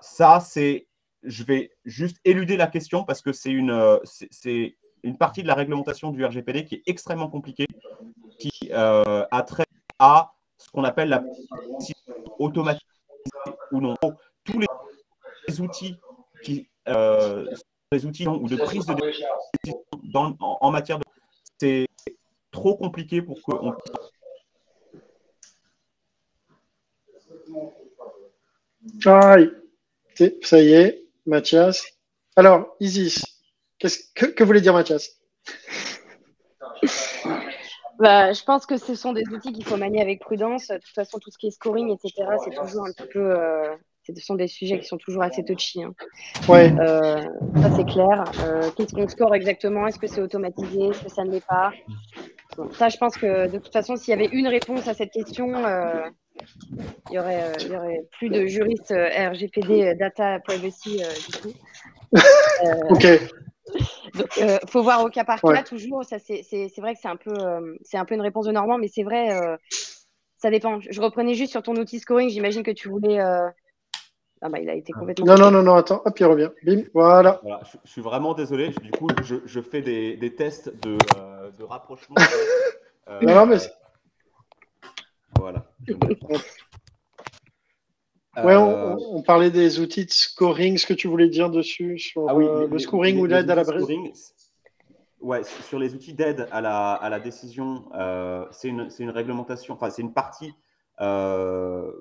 ça, 0.00 0.40
c'est, 0.40 0.88
je 1.22 1.44
vais 1.44 1.70
juste 1.84 2.18
éluder 2.24 2.56
la 2.56 2.66
question 2.66 3.04
parce 3.04 3.22
que 3.22 3.32
c'est 3.32 3.52
une, 3.52 4.00
c'est 4.04 4.76
une 5.04 5.16
partie 5.16 5.42
de 5.42 5.46
la 5.46 5.54
réglementation 5.54 6.10
du 6.10 6.24
RGPD 6.24 6.64
qui 6.64 6.76
est 6.76 6.82
extrêmement 6.86 7.28
compliquée, 7.28 7.66
qui 8.38 8.72
a 8.72 9.44
trait 9.46 9.66
à 9.98 10.32
ce 10.56 10.68
qu'on 10.70 10.84
appelle 10.84 11.10
la 11.10 11.22
automatisée 12.38 12.84
ou 13.70 13.80
non. 13.80 13.94
Tous 14.44 14.58
les 14.58 14.66
outils 15.60 15.96
qui 16.42 16.68
des 16.86 18.06
outils 18.06 18.26
ou 18.26 18.48
de 18.48 18.56
prise 18.56 18.86
de 18.86 18.94
décision 18.94 20.36
en, 20.40 20.70
matière 20.70 20.98
de 20.98 21.04
c'est 21.58 21.86
trop 22.50 22.76
compliqué 22.76 23.20
pour 23.20 23.40
qu'on 23.42 23.74
Aïe, 29.04 29.50
ça 30.42 30.60
y 30.60 30.72
est, 30.72 31.04
Mathias. 31.26 31.84
Alors, 32.36 32.76
Isis, 32.80 33.24
que, 33.78 34.26
que 34.26 34.44
voulait 34.44 34.60
dire 34.60 34.72
Mathias? 34.72 35.20
Bah, 37.98 38.32
je 38.32 38.42
pense 38.44 38.64
que 38.64 38.78
ce 38.78 38.94
sont 38.94 39.12
des 39.12 39.28
outils 39.30 39.52
qu'il 39.52 39.64
faut 39.64 39.76
manier 39.76 40.00
avec 40.00 40.20
prudence. 40.20 40.68
De 40.68 40.78
toute 40.78 40.94
façon, 40.94 41.18
tout 41.18 41.30
ce 41.30 41.36
qui 41.36 41.48
est 41.48 41.50
scoring, 41.50 41.90
etc., 41.90 42.28
c'est 42.42 42.54
toujours 42.54 42.86
un 42.86 42.92
petit 42.92 43.08
peu. 43.08 43.38
Euh, 43.38 43.76
ce 44.06 44.14
sont 44.24 44.34
des 44.34 44.48
sujets 44.48 44.78
qui 44.78 44.86
sont 44.86 44.96
toujours 44.96 45.22
assez 45.22 45.44
touchy. 45.44 45.82
Hein. 45.82 45.94
Ouais. 46.48 46.72
Euh, 46.78 47.20
ça, 47.60 47.70
c'est 47.76 47.84
clair. 47.84 48.24
Euh, 48.44 48.70
qu'est-ce 48.76 48.94
qu'on 48.94 49.08
score 49.08 49.34
exactement? 49.34 49.86
Est-ce 49.86 49.98
que 49.98 50.06
c'est 50.06 50.20
automatisé? 50.20 50.86
Est-ce 50.86 51.04
que 51.04 51.10
ça 51.10 51.24
ne 51.24 51.30
l'est 51.30 51.46
pas? 51.46 51.72
Ça, 52.72 52.88
je 52.88 52.96
pense 52.96 53.16
que 53.16 53.48
de 53.48 53.58
toute 53.58 53.72
façon, 53.72 53.96
s'il 53.96 54.10
y 54.10 54.14
avait 54.14 54.28
une 54.32 54.48
réponse 54.48 54.88
à 54.88 54.94
cette 54.94 55.10
question, 55.10 55.54
euh, 55.64 56.02
il, 57.10 57.14
y 57.14 57.18
aurait, 57.18 57.52
il 57.60 57.72
y 57.72 57.76
aurait 57.76 58.00
plus 58.18 58.28
de 58.28 58.46
juristes 58.46 58.92
RGPD, 58.92 59.94
data 59.94 60.40
privacy 60.40 61.02
du 61.28 61.38
coup. 61.40 61.54
ok. 62.90 63.06
Donc, 64.14 64.26
il 64.36 64.58
faut 64.68 64.82
voir 64.82 65.04
au 65.04 65.08
cas 65.10 65.24
par 65.24 65.40
cas 65.40 65.62
toujours. 65.62 66.04
Ça, 66.04 66.18
c'est 66.18 66.42
vrai 66.78 66.94
que 66.94 67.00
c'est 67.00 67.08
un 67.08 67.16
peu, 67.16 67.34
c'est 67.82 67.98
un 67.98 68.04
peu 68.04 68.14
une 68.14 68.20
réponse 68.20 68.46
de 68.46 68.52
Normand, 68.52 68.78
mais 68.78 68.88
c'est 68.88 69.04
vrai, 69.04 69.28
ça 70.38 70.50
dépend. 70.50 70.80
Je 70.80 71.00
reprenais 71.00 71.34
juste 71.34 71.52
sur 71.52 71.62
ton 71.62 71.76
outil 71.76 72.00
scoring. 72.00 72.30
J'imagine 72.30 72.64
que 72.64 72.72
tu 72.72 72.88
voulais 72.88 73.20
ah 74.42 74.48
bah, 74.48 74.58
il 74.58 74.70
a 74.70 74.74
été 74.74 74.92
complètement. 74.92 75.26
Non, 75.26 75.36
non, 75.36 75.50
non, 75.50 75.62
non, 75.62 75.74
attends, 75.74 76.00
hop, 76.04 76.18
il 76.18 76.24
revient. 76.24 76.50
Bim, 76.64 76.82
voilà. 76.94 77.40
je, 77.84 77.90
suis 77.90 78.00
vraiment 78.00 78.32
désolé. 78.34 78.70
Du 78.70 78.90
coup, 78.90 79.08
je, 79.22 79.36
je 79.44 79.60
fais 79.60 79.82
des, 79.82 80.16
des, 80.16 80.34
tests 80.34 80.72
de, 80.82 80.96
euh, 81.18 81.50
de 81.58 81.64
rapprochement. 81.64 82.16
euh, 83.08 83.20
non, 83.22 83.34
non, 83.34 83.46
mais. 83.46 83.58
Voilà. 85.38 85.66
Ouais, 88.36 88.56
on, 88.56 89.16
on, 89.16 89.22
parlait 89.22 89.50
des 89.50 89.80
outils 89.80 90.06
de 90.06 90.10
scoring. 90.10 90.78
Ce 90.78 90.86
que 90.86 90.94
tu 90.94 91.08
voulais 91.08 91.28
dire 91.28 91.50
dessus 91.50 91.98
sur 91.98 92.28
ah 92.28 92.34
oui, 92.34 92.46
euh, 92.46 92.68
le 92.68 92.78
scoring 92.78 93.18
ou 93.18 93.26
l'aide 93.26 93.50
à 93.50 93.54
la 93.54 93.64
scoring, 93.64 94.12
Ouais, 95.20 95.42
sur 95.44 95.78
les 95.78 95.94
outils 95.94 96.14
d'aide 96.14 96.48
à 96.50 96.62
la, 96.62 96.94
à 96.94 97.10
la 97.10 97.20
décision, 97.20 97.84
euh, 97.94 98.46
c'est 98.52 98.68
une, 98.68 98.88
une, 98.98 99.10
réglementation, 99.10 99.74
enfin, 99.74 99.90
c'est 99.90 100.00
une 100.00 100.14
partie 100.14 100.54
euh, 101.02 101.92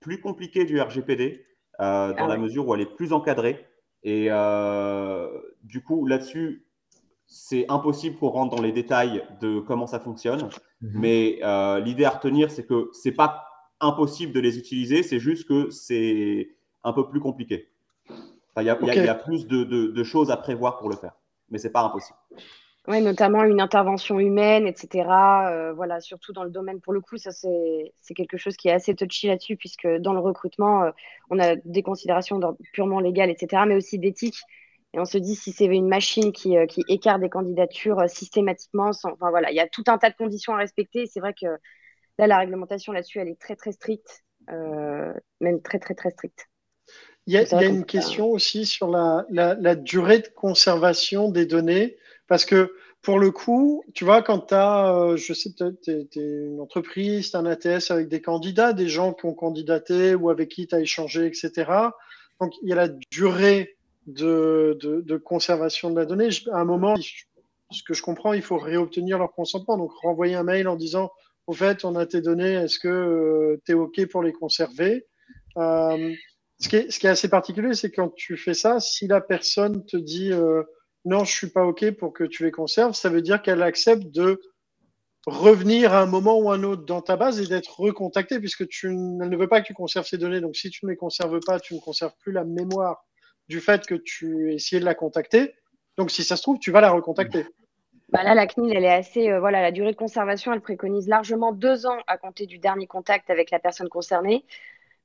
plus 0.00 0.20
compliquée 0.20 0.66
du 0.66 0.78
RGPD. 0.78 1.46
Euh, 1.80 2.14
dans 2.14 2.24
ah 2.24 2.28
la 2.28 2.38
mesure 2.38 2.66
où 2.66 2.74
elle 2.74 2.80
est 2.80 2.94
plus 2.94 3.12
encadrée. 3.12 3.66
Et 4.02 4.28
euh, 4.30 5.28
du 5.62 5.82
coup, 5.82 6.06
là-dessus, 6.06 6.66
c'est 7.26 7.66
impossible 7.68 8.16
qu'on 8.16 8.28
rentre 8.28 8.56
dans 8.56 8.62
les 8.62 8.72
détails 8.72 9.22
de 9.40 9.60
comment 9.60 9.86
ça 9.86 10.00
fonctionne. 10.00 10.48
Mhm. 10.80 10.90
Mais 10.94 11.38
euh, 11.42 11.80
l'idée 11.80 12.04
à 12.04 12.10
retenir, 12.10 12.50
c'est 12.50 12.64
que 12.64 12.88
c'est 12.92 13.12
pas 13.12 13.44
impossible 13.80 14.32
de 14.32 14.40
les 14.40 14.58
utiliser, 14.58 15.02
c'est 15.02 15.18
juste 15.18 15.46
que 15.46 15.70
c'est 15.70 16.48
un 16.82 16.92
peu 16.92 17.08
plus 17.08 17.20
compliqué. 17.20 17.68
Il 18.58 18.64
y, 18.64 18.70
a 18.70 18.74
plus 19.14 19.46
de, 19.46 19.64
de, 19.64 20.04
choses 20.04 20.30
à 20.30 20.38
prévoir 20.38 20.78
pour 20.78 20.88
le 20.88 20.96
faire, 20.96 21.12
mais 21.50 21.58
c'est 21.58 21.72
pas 21.72 21.82
impossible. 21.82 22.16
Oui, 22.88 23.02
notamment 23.02 23.42
une 23.42 23.60
intervention 23.60 24.20
humaine, 24.20 24.66
etc. 24.66 25.08
Euh, 25.50 25.72
voilà, 25.72 26.00
surtout 26.00 26.32
dans 26.32 26.44
le 26.44 26.50
domaine, 26.50 26.80
pour 26.80 26.92
le 26.92 27.00
coup, 27.00 27.16
ça 27.16 27.32
c'est 27.32 28.14
quelque 28.14 28.36
chose 28.36 28.56
qui 28.56 28.68
est 28.68 28.72
assez 28.72 28.94
touchy 28.94 29.26
là-dessus, 29.26 29.56
puisque 29.56 29.88
dans 29.98 30.12
le 30.12 30.20
recrutement, 30.20 30.84
euh, 30.84 30.90
on 31.30 31.40
a 31.40 31.56
des 31.56 31.82
considérations 31.82 32.38
purement 32.72 33.00
légales, 33.00 33.30
etc., 33.30 33.64
mais 33.66 33.74
aussi 33.74 33.98
d'éthique. 33.98 34.38
Et 34.94 35.00
on 35.00 35.04
se 35.04 35.18
dit 35.18 35.34
si 35.34 35.50
c'est 35.52 35.66
une 35.66 35.88
machine 35.88 36.32
qui, 36.32 36.56
euh, 36.56 36.66
qui, 36.66 36.84
écarte 36.88 37.20
des 37.20 37.28
candidatures 37.28 38.08
systématiquement, 38.08 38.92
sans, 38.92 39.10
enfin 39.12 39.30
voilà, 39.30 39.50
il 39.50 39.56
y 39.56 39.60
a 39.60 39.66
tout 39.68 39.84
un 39.88 39.98
tas 39.98 40.10
de 40.10 40.16
conditions 40.16 40.54
à 40.54 40.58
respecter. 40.58 41.06
C'est 41.06 41.20
vrai 41.20 41.34
que 41.34 41.46
là, 42.18 42.28
la 42.28 42.38
réglementation 42.38 42.92
là-dessus, 42.92 43.18
elle 43.18 43.28
est 43.28 43.40
très 43.40 43.56
très 43.56 43.72
stricte, 43.72 44.24
même 44.48 45.60
très 45.62 45.80
très 45.80 45.94
très 45.94 46.10
stricte. 46.10 46.46
Il 47.26 47.34
y 47.34 47.36
a, 47.36 47.42
y 47.42 47.64
a 47.64 47.64
une 47.64 47.84
question 47.84 48.30
aussi 48.30 48.64
sur 48.64 48.88
la, 48.88 49.26
la, 49.28 49.54
la 49.54 49.74
durée 49.74 50.20
de 50.20 50.28
conservation 50.28 51.28
des 51.28 51.46
données. 51.46 51.96
Parce 52.28 52.44
que 52.44 52.74
pour 53.02 53.18
le 53.18 53.30
coup, 53.30 53.84
tu 53.94 54.04
vois, 54.04 54.22
quand 54.22 54.48
tu 54.48 54.54
as, 54.54 54.92
euh, 54.92 55.16
je 55.16 55.32
sais, 55.32 55.50
tu 55.52 55.90
es, 55.92 56.08
une 56.14 56.60
entreprise, 56.60 57.30
tu 57.30 57.36
un 57.36 57.46
ATS 57.46 57.90
avec 57.90 58.08
des 58.08 58.20
candidats, 58.20 58.72
des 58.72 58.88
gens 58.88 59.12
qui 59.12 59.26
ont 59.26 59.34
candidaté 59.34 60.14
ou 60.14 60.28
avec 60.30 60.48
qui 60.48 60.66
tu 60.66 60.74
as 60.74 60.80
échangé, 60.80 61.26
etc. 61.26 61.70
Donc, 62.40 62.52
il 62.62 62.68
y 62.68 62.72
a 62.72 62.76
la 62.76 62.88
durée 63.10 63.76
de, 64.06 64.76
de, 64.80 65.00
de, 65.00 65.16
conservation 65.16 65.90
de 65.90 65.96
la 65.96 66.04
donnée. 66.04 66.28
À 66.52 66.58
un 66.58 66.64
moment, 66.64 66.96
ce 67.70 67.82
que 67.82 67.94
je 67.94 68.02
comprends, 68.02 68.32
il 68.32 68.42
faut 68.42 68.58
réobtenir 68.58 69.18
leur 69.18 69.32
consentement. 69.32 69.76
Donc, 69.76 69.92
renvoyer 70.02 70.34
un 70.34 70.42
mail 70.42 70.68
en 70.68 70.76
disant, 70.76 71.10
au 71.46 71.52
fait, 71.52 71.84
on 71.84 71.94
a 71.94 72.06
tes 72.06 72.20
données, 72.20 72.54
est-ce 72.54 72.78
que 72.78 72.88
euh, 72.88 73.62
tu 73.64 73.72
es 73.72 73.74
OK 73.74 74.04
pour 74.06 74.22
les 74.22 74.32
conserver? 74.32 75.06
Euh, 75.56 76.12
ce, 76.58 76.68
qui 76.68 76.76
est, 76.76 76.90
ce 76.90 76.98
qui 76.98 77.06
est 77.06 77.10
assez 77.10 77.28
particulier, 77.28 77.74
c'est 77.74 77.90
quand 77.90 78.12
tu 78.14 78.36
fais 78.36 78.54
ça, 78.54 78.80
si 78.80 79.06
la 79.06 79.20
personne 79.20 79.84
te 79.86 79.96
dit 79.96 80.32
euh, 80.32 80.62
non, 81.06 81.24
je 81.24 81.32
suis 81.32 81.50
pas 81.50 81.64
OK 81.64 81.88
pour 81.92 82.12
que 82.12 82.24
tu 82.24 82.44
les 82.44 82.50
conserves, 82.50 82.92
ça 82.92 83.08
veut 83.08 83.22
dire 83.22 83.40
qu'elle 83.40 83.62
accepte 83.62 84.06
de 84.08 84.40
revenir 85.24 85.94
à 85.94 86.00
un 86.00 86.06
moment 86.06 86.36
ou 86.38 86.50
un 86.50 86.62
autre 86.64 86.84
dans 86.84 87.00
ta 87.00 87.16
base 87.16 87.40
et 87.40 87.46
d'être 87.46 87.80
recontactée 87.80 88.40
puisque 88.40 88.66
tu 88.68 88.90
ne 88.90 89.36
veut 89.36 89.48
pas 89.48 89.60
que 89.60 89.66
tu 89.66 89.74
conserves 89.74 90.06
ces 90.06 90.18
données. 90.18 90.40
Donc, 90.40 90.56
si 90.56 90.68
tu 90.68 90.84
ne 90.84 90.90
les 90.90 90.96
conserves 90.96 91.38
pas, 91.46 91.60
tu 91.60 91.74
ne 91.74 91.80
conserves 91.80 92.14
plus 92.18 92.32
la 92.32 92.44
mémoire 92.44 93.04
du 93.48 93.60
fait 93.60 93.86
que 93.86 93.94
tu 93.94 94.52
essayé 94.52 94.80
de 94.80 94.84
la 94.84 94.94
contacter. 94.94 95.54
Donc, 95.96 96.10
si 96.10 96.24
ça 96.24 96.36
se 96.36 96.42
trouve, 96.42 96.58
tu 96.58 96.72
vas 96.72 96.80
la 96.80 96.90
recontacter. 96.90 97.46
Bah 98.08 98.24
là, 98.24 98.34
la 98.34 98.46
CNIL, 98.48 98.76
elle 98.76 98.84
est 98.84 98.92
assez. 98.92 99.30
Euh, 99.30 99.38
voilà, 99.38 99.62
la 99.62 99.72
durée 99.72 99.92
de 99.92 99.96
conservation, 99.96 100.52
elle 100.52 100.60
préconise 100.60 101.08
largement 101.08 101.52
deux 101.52 101.86
ans 101.86 101.98
à 102.08 102.18
compter 102.18 102.46
du 102.46 102.58
dernier 102.58 102.86
contact 102.86 103.30
avec 103.30 103.50
la 103.52 103.58
personne 103.60 103.88
concernée. 103.88 104.44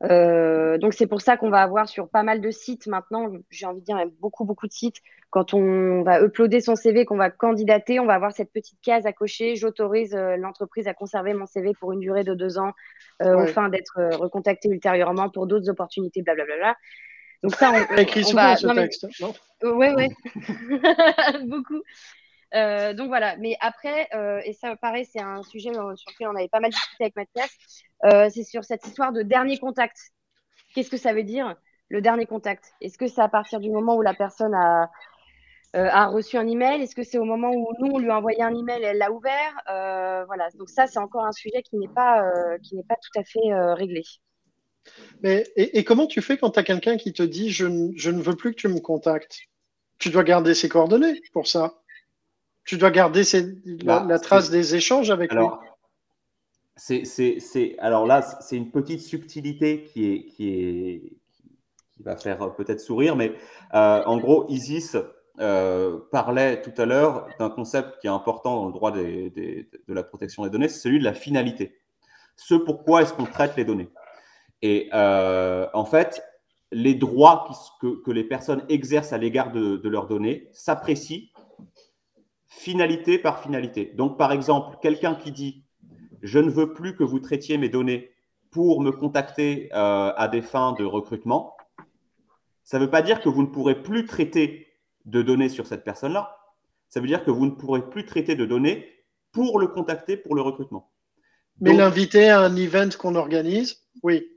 Euh, 0.09 0.77
donc 0.79 0.93
c'est 0.93 1.05
pour 1.05 1.21
ça 1.21 1.37
qu'on 1.37 1.49
va 1.49 1.61
avoir 1.61 1.87
sur 1.87 2.09
pas 2.09 2.23
mal 2.23 2.41
de 2.41 2.49
sites 2.49 2.87
maintenant, 2.87 3.31
j'ai 3.51 3.67
envie 3.67 3.81
de 3.81 3.85
dire 3.85 3.97
beaucoup 4.19 4.45
beaucoup 4.45 4.67
de 4.67 4.71
sites, 4.71 4.97
quand 5.29 5.53
on 5.53 6.01
va 6.01 6.21
uploader 6.21 6.59
son 6.59 6.75
CV, 6.75 7.05
qu'on 7.05 7.17
va 7.17 7.29
candidater, 7.29 7.99
on 7.99 8.05
va 8.05 8.15
avoir 8.15 8.31
cette 8.31 8.51
petite 8.51 8.79
case 8.81 9.05
à 9.05 9.13
cocher, 9.13 9.55
j'autorise 9.55 10.15
euh, 10.15 10.37
l'entreprise 10.37 10.87
à 10.87 10.93
conserver 10.93 11.33
mon 11.33 11.45
CV 11.45 11.73
pour 11.79 11.91
une 11.91 11.99
durée 11.99 12.23
de 12.23 12.33
deux 12.33 12.57
ans, 12.57 12.71
euh, 13.21 13.35
ouais. 13.35 13.43
afin 13.43 13.69
d'être 13.69 14.15
recontacté 14.15 14.69
ultérieurement 14.69 15.29
pour 15.29 15.45
d'autres 15.45 15.69
opportunités, 15.69 16.23
blablabla. 16.23 16.75
Donc 17.43 17.55
ça, 17.55 17.71
on, 17.71 17.95
écrit 17.97 18.23
souvent 18.23 18.41
va... 18.41 18.55
ce 18.55 18.67
non, 18.67 18.75
texte, 18.75 19.05
mais... 19.19 19.27
non? 19.27 19.77
Ouais, 19.77 19.93
ouais, 19.93 20.09
beaucoup. 21.45 21.81
Euh, 22.53 22.93
donc 22.93 23.07
voilà, 23.07 23.37
mais 23.37 23.55
après, 23.61 24.09
euh, 24.13 24.41
et 24.43 24.53
ça 24.53 24.75
pareil, 24.75 25.05
c'est 25.05 25.21
un 25.21 25.41
sujet 25.43 25.73
sur 25.73 25.83
lequel 25.83 26.27
on 26.27 26.35
avait 26.35 26.49
pas 26.49 26.59
mal 26.59 26.71
discuté 26.71 27.05
avec 27.05 27.15
Mathias, 27.15 27.49
euh, 28.05 28.29
c'est 28.29 28.43
sur 28.43 28.65
cette 28.65 28.85
histoire 28.85 29.13
de 29.13 29.21
dernier 29.21 29.57
contact. 29.57 29.97
Qu'est-ce 30.75 30.89
que 30.89 30.97
ça 30.97 31.13
veut 31.13 31.23
dire, 31.23 31.55
le 31.87 32.01
dernier 32.01 32.25
contact? 32.25 32.73
Est-ce 32.81 32.97
que 32.97 33.07
c'est 33.07 33.21
à 33.21 33.29
partir 33.29 33.59
du 33.59 33.69
moment 33.69 33.95
où 33.95 34.01
la 34.01 34.13
personne 34.13 34.53
a, 34.53 34.89
a 35.73 36.07
reçu 36.07 36.37
un 36.37 36.47
email? 36.47 36.81
Est-ce 36.81 36.95
que 36.95 37.03
c'est 37.03 37.17
au 37.17 37.25
moment 37.25 37.51
où 37.51 37.69
nous, 37.79 37.91
on 37.93 37.99
lui 37.99 38.09
a 38.09 38.17
envoyé 38.17 38.41
un 38.41 38.55
email 38.55 38.81
et 38.81 38.87
elle 38.87 38.97
l'a 38.97 39.11
ouvert? 39.11 39.53
Voilà, 40.27 40.49
donc 40.57 40.69
ça, 40.69 40.87
c'est 40.87 40.99
encore 40.99 41.25
un 41.25 41.33
sujet 41.33 41.61
qui 41.61 41.77
n'est 41.77 41.89
pas, 41.89 42.23
qui 42.63 42.75
n'est 42.75 42.85
pas 42.85 42.95
tout 42.95 43.19
à 43.19 43.23
fait 43.23 43.73
réglé. 43.73 44.03
Mais, 45.21 45.43
et, 45.57 45.83
comment 45.83 46.07
tu 46.07 46.21
fais 46.21 46.37
quand 46.37 46.51
tu 46.51 46.59
as 46.59 46.63
quelqu'un 46.63 46.95
qui 46.95 47.11
te 47.11 47.23
dit 47.23 47.49
je, 47.49 47.67
je 47.95 48.11
ne 48.11 48.21
veux 48.21 48.35
plus 48.35 48.51
que 48.51 48.61
tu 48.61 48.67
me 48.69 48.79
contactes? 48.79 49.39
Tu 49.97 50.09
dois 50.09 50.23
garder 50.23 50.53
ses 50.53 50.69
coordonnées 50.69 51.21
pour 51.33 51.47
ça 51.47 51.80
tu 52.65 52.77
dois 52.77 52.91
garder 52.91 53.23
bah, 53.83 54.01
la, 54.01 54.05
la, 54.05 54.19
trace 54.19 54.49
des 54.49 54.75
échanges 54.75 55.09
avec 55.09 55.31
alors, 55.31 55.61
lui. 55.61 57.05
C'est, 57.05 57.39
c'est, 57.39 57.75
alors 57.79 58.05
là, 58.05 58.21
c'est 58.21 58.57
une 58.57 58.71
petite 58.71 59.01
subtilité 59.01 59.83
qui, 59.83 60.11
est, 60.11 60.25
qui, 60.25 60.49
est, 60.49 61.13
qui 61.91 62.03
va 62.03 62.15
faire 62.15 62.55
peut-être 62.55 62.79
sourire, 62.79 63.15
mais 63.15 63.33
euh, 63.73 64.03
en 64.05 64.17
gros, 64.17 64.45
Isis 64.49 64.97
euh, 65.39 65.99
parlait 66.11 66.61
tout 66.61 66.73
à 66.81 66.85
l'heure 66.85 67.27
d'un 67.39 67.49
concept 67.49 67.99
qui 67.99 68.07
est 68.07 68.11
important 68.11 68.55
dans 68.57 68.67
le 68.67 68.73
droit 68.73 68.91
des, 68.91 69.29
des, 69.29 69.69
de 69.87 69.93
la 69.93 70.03
protection 70.03 70.43
des 70.43 70.49
données, 70.49 70.67
c'est 70.67 70.79
celui 70.79 70.99
de 70.99 71.03
la 71.03 71.13
finalité. 71.13 71.79
Ce 72.35 72.55
pourquoi 72.55 73.01
est-ce 73.01 73.13
qu'on 73.13 73.25
traite 73.25 73.55
les 73.57 73.65
données. 73.65 73.89
Et 74.61 74.89
euh, 74.93 75.67
en 75.73 75.85
fait, 75.85 76.23
les 76.71 76.95
droits 76.95 77.47
que, 77.81 78.01
que, 78.03 78.11
les 78.11 78.23
personnes 78.23 78.63
exercent 78.69 79.13
à 79.13 79.17
l'égard 79.17 79.51
de, 79.51 79.77
de 79.77 79.89
leurs 79.89 80.07
données 80.07 80.49
s'apprécient 80.53 81.27
finalité 82.51 83.17
par 83.17 83.41
finalité. 83.41 83.93
Donc, 83.95 84.17
par 84.17 84.31
exemple, 84.33 84.77
quelqu'un 84.81 85.15
qui 85.15 85.31
dit 85.31 85.63
Je 86.21 86.37
ne 86.37 86.49
veux 86.49 86.73
plus 86.73 86.95
que 86.95 87.03
vous 87.03 87.19
traitiez 87.19 87.57
mes 87.57 87.69
données 87.69 88.11
pour 88.51 88.81
me 88.81 88.91
contacter 88.91 89.69
euh, 89.73 90.11
à 90.15 90.27
des 90.27 90.41
fins 90.41 90.73
de 90.73 90.83
recrutement, 90.83 91.55
ça 92.63 92.77
ne 92.77 92.83
veut 92.83 92.89
pas 92.89 93.01
dire 93.01 93.21
que 93.21 93.29
vous 93.29 93.41
ne 93.41 93.47
pourrez 93.47 93.81
plus 93.81 94.05
traiter 94.05 94.67
de 95.05 95.21
données 95.21 95.47
sur 95.47 95.65
cette 95.65 95.85
personne-là. 95.85 96.37
Ça 96.89 96.99
veut 96.99 97.07
dire 97.07 97.23
que 97.23 97.31
vous 97.31 97.45
ne 97.45 97.51
pourrez 97.51 97.89
plus 97.89 98.05
traiter 98.05 98.35
de 98.35 98.45
données 98.45 98.85
pour 99.31 99.57
le 99.57 99.67
contacter 99.67 100.17
pour 100.17 100.35
le 100.35 100.41
recrutement. 100.41 100.91
Mais 101.61 101.73
l'inviter 101.73 102.29
à 102.29 102.41
un 102.41 102.55
event 102.57 102.89
qu'on 102.99 103.15
organise, 103.15 103.81
oui. 104.03 104.27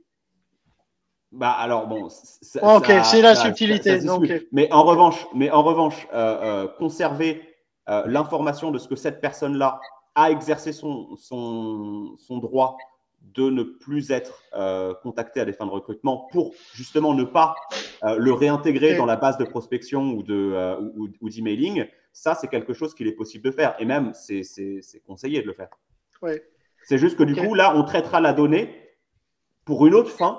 Bah 1.32 1.50
alors 1.50 1.88
bon, 1.88 2.08
ça, 2.08 2.76
ok, 2.76 2.92
c'est 3.02 3.20
la 3.20 3.34
ça, 3.34 3.46
subtilité. 3.46 4.00
Ça, 4.00 4.14
okay. 4.14 4.46
Mais 4.52 4.72
en 4.72 4.84
revanche, 4.84 5.26
mais 5.34 5.50
en 5.50 5.64
revanche, 5.64 6.06
euh, 6.12 6.38
euh, 6.42 6.68
conserver 6.78 7.53
euh, 7.88 8.04
l'information 8.06 8.70
de 8.70 8.78
ce 8.78 8.88
que 8.88 8.96
cette 8.96 9.20
personne-là 9.20 9.80
a 10.14 10.30
exercé 10.30 10.72
son, 10.72 11.16
son, 11.16 12.16
son, 12.18 12.38
droit 12.38 12.76
de 13.20 13.50
ne 13.50 13.62
plus 13.62 14.10
être 14.10 14.42
euh, 14.54 14.94
contacté 15.02 15.40
à 15.40 15.44
des 15.44 15.52
fins 15.52 15.66
de 15.66 15.70
recrutement 15.70 16.28
pour 16.30 16.54
justement 16.72 17.14
ne 17.14 17.24
pas 17.24 17.54
euh, 18.04 18.16
le 18.18 18.32
réintégrer 18.32 18.96
dans 18.96 19.06
la 19.06 19.16
base 19.16 19.38
de 19.38 19.44
prospection 19.44 20.12
ou 20.12 20.22
de 20.22 20.52
euh, 20.54 20.78
ou, 20.96 21.08
ou 21.20 21.28
d'emailing, 21.28 21.86
ça 22.12 22.34
c'est 22.34 22.48
quelque 22.48 22.74
chose 22.74 22.94
qu'il 22.94 23.08
est 23.08 23.12
possible 23.12 23.44
de 23.44 23.50
faire 23.50 23.74
et 23.78 23.84
même 23.84 24.12
c'est 24.14 24.42
conseillé 25.06 25.42
de 25.42 25.46
le 25.46 25.52
faire. 25.52 25.70
Ouais. 26.22 26.42
C'est 26.84 26.98
juste 26.98 27.16
que 27.16 27.24
du 27.24 27.32
okay. 27.32 27.46
coup 27.46 27.54
là 27.54 27.74
on 27.76 27.82
traitera 27.82 28.20
la 28.20 28.32
donnée 28.32 28.84
pour 29.64 29.86
une 29.86 29.94
autre 29.94 30.10
fin 30.10 30.38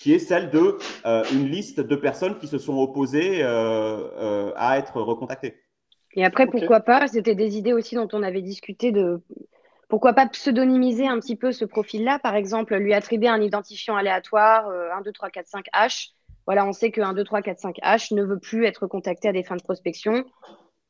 qui 0.00 0.12
est 0.14 0.18
celle 0.18 0.50
de 0.50 0.78
euh, 1.04 1.24
une 1.32 1.46
liste 1.46 1.80
de 1.80 1.96
personnes 1.96 2.38
qui 2.38 2.48
se 2.48 2.58
sont 2.58 2.76
opposées 2.78 3.42
euh, 3.42 4.52
à 4.56 4.78
être 4.78 5.00
recontactées. 5.00 5.56
Et 6.14 6.24
après, 6.24 6.44
okay. 6.44 6.58
pourquoi 6.58 6.80
pas, 6.80 7.06
c'était 7.06 7.34
des 7.34 7.56
idées 7.56 7.72
aussi 7.72 7.94
dont 7.94 8.08
on 8.12 8.22
avait 8.22 8.42
discuté 8.42 8.92
de 8.92 9.20
pourquoi 9.88 10.12
pas 10.12 10.26
pseudonymiser 10.26 11.06
un 11.06 11.18
petit 11.18 11.36
peu 11.36 11.52
ce 11.52 11.64
profil-là, 11.64 12.18
par 12.20 12.36
exemple, 12.36 12.76
lui 12.76 12.94
attribuer 12.94 13.28
un 13.28 13.40
identifiant 13.40 13.96
aléatoire, 13.96 14.68
euh, 14.68 14.88
1, 14.92 15.02
2, 15.02 15.12
3, 15.12 15.30
4, 15.30 15.48
5 15.48 15.66
H. 15.74 16.10
Voilà, 16.46 16.64
on 16.64 16.72
sait 16.72 16.90
que 16.90 17.00
1, 17.00 17.12
2, 17.12 17.24
3, 17.24 17.42
4, 17.42 17.58
5 17.58 17.76
H 17.82 18.14
ne 18.14 18.22
veut 18.22 18.38
plus 18.38 18.64
être 18.66 18.86
contacté 18.86 19.28
à 19.28 19.32
des 19.32 19.42
fins 19.42 19.56
de 19.56 19.62
prospection. 19.62 20.24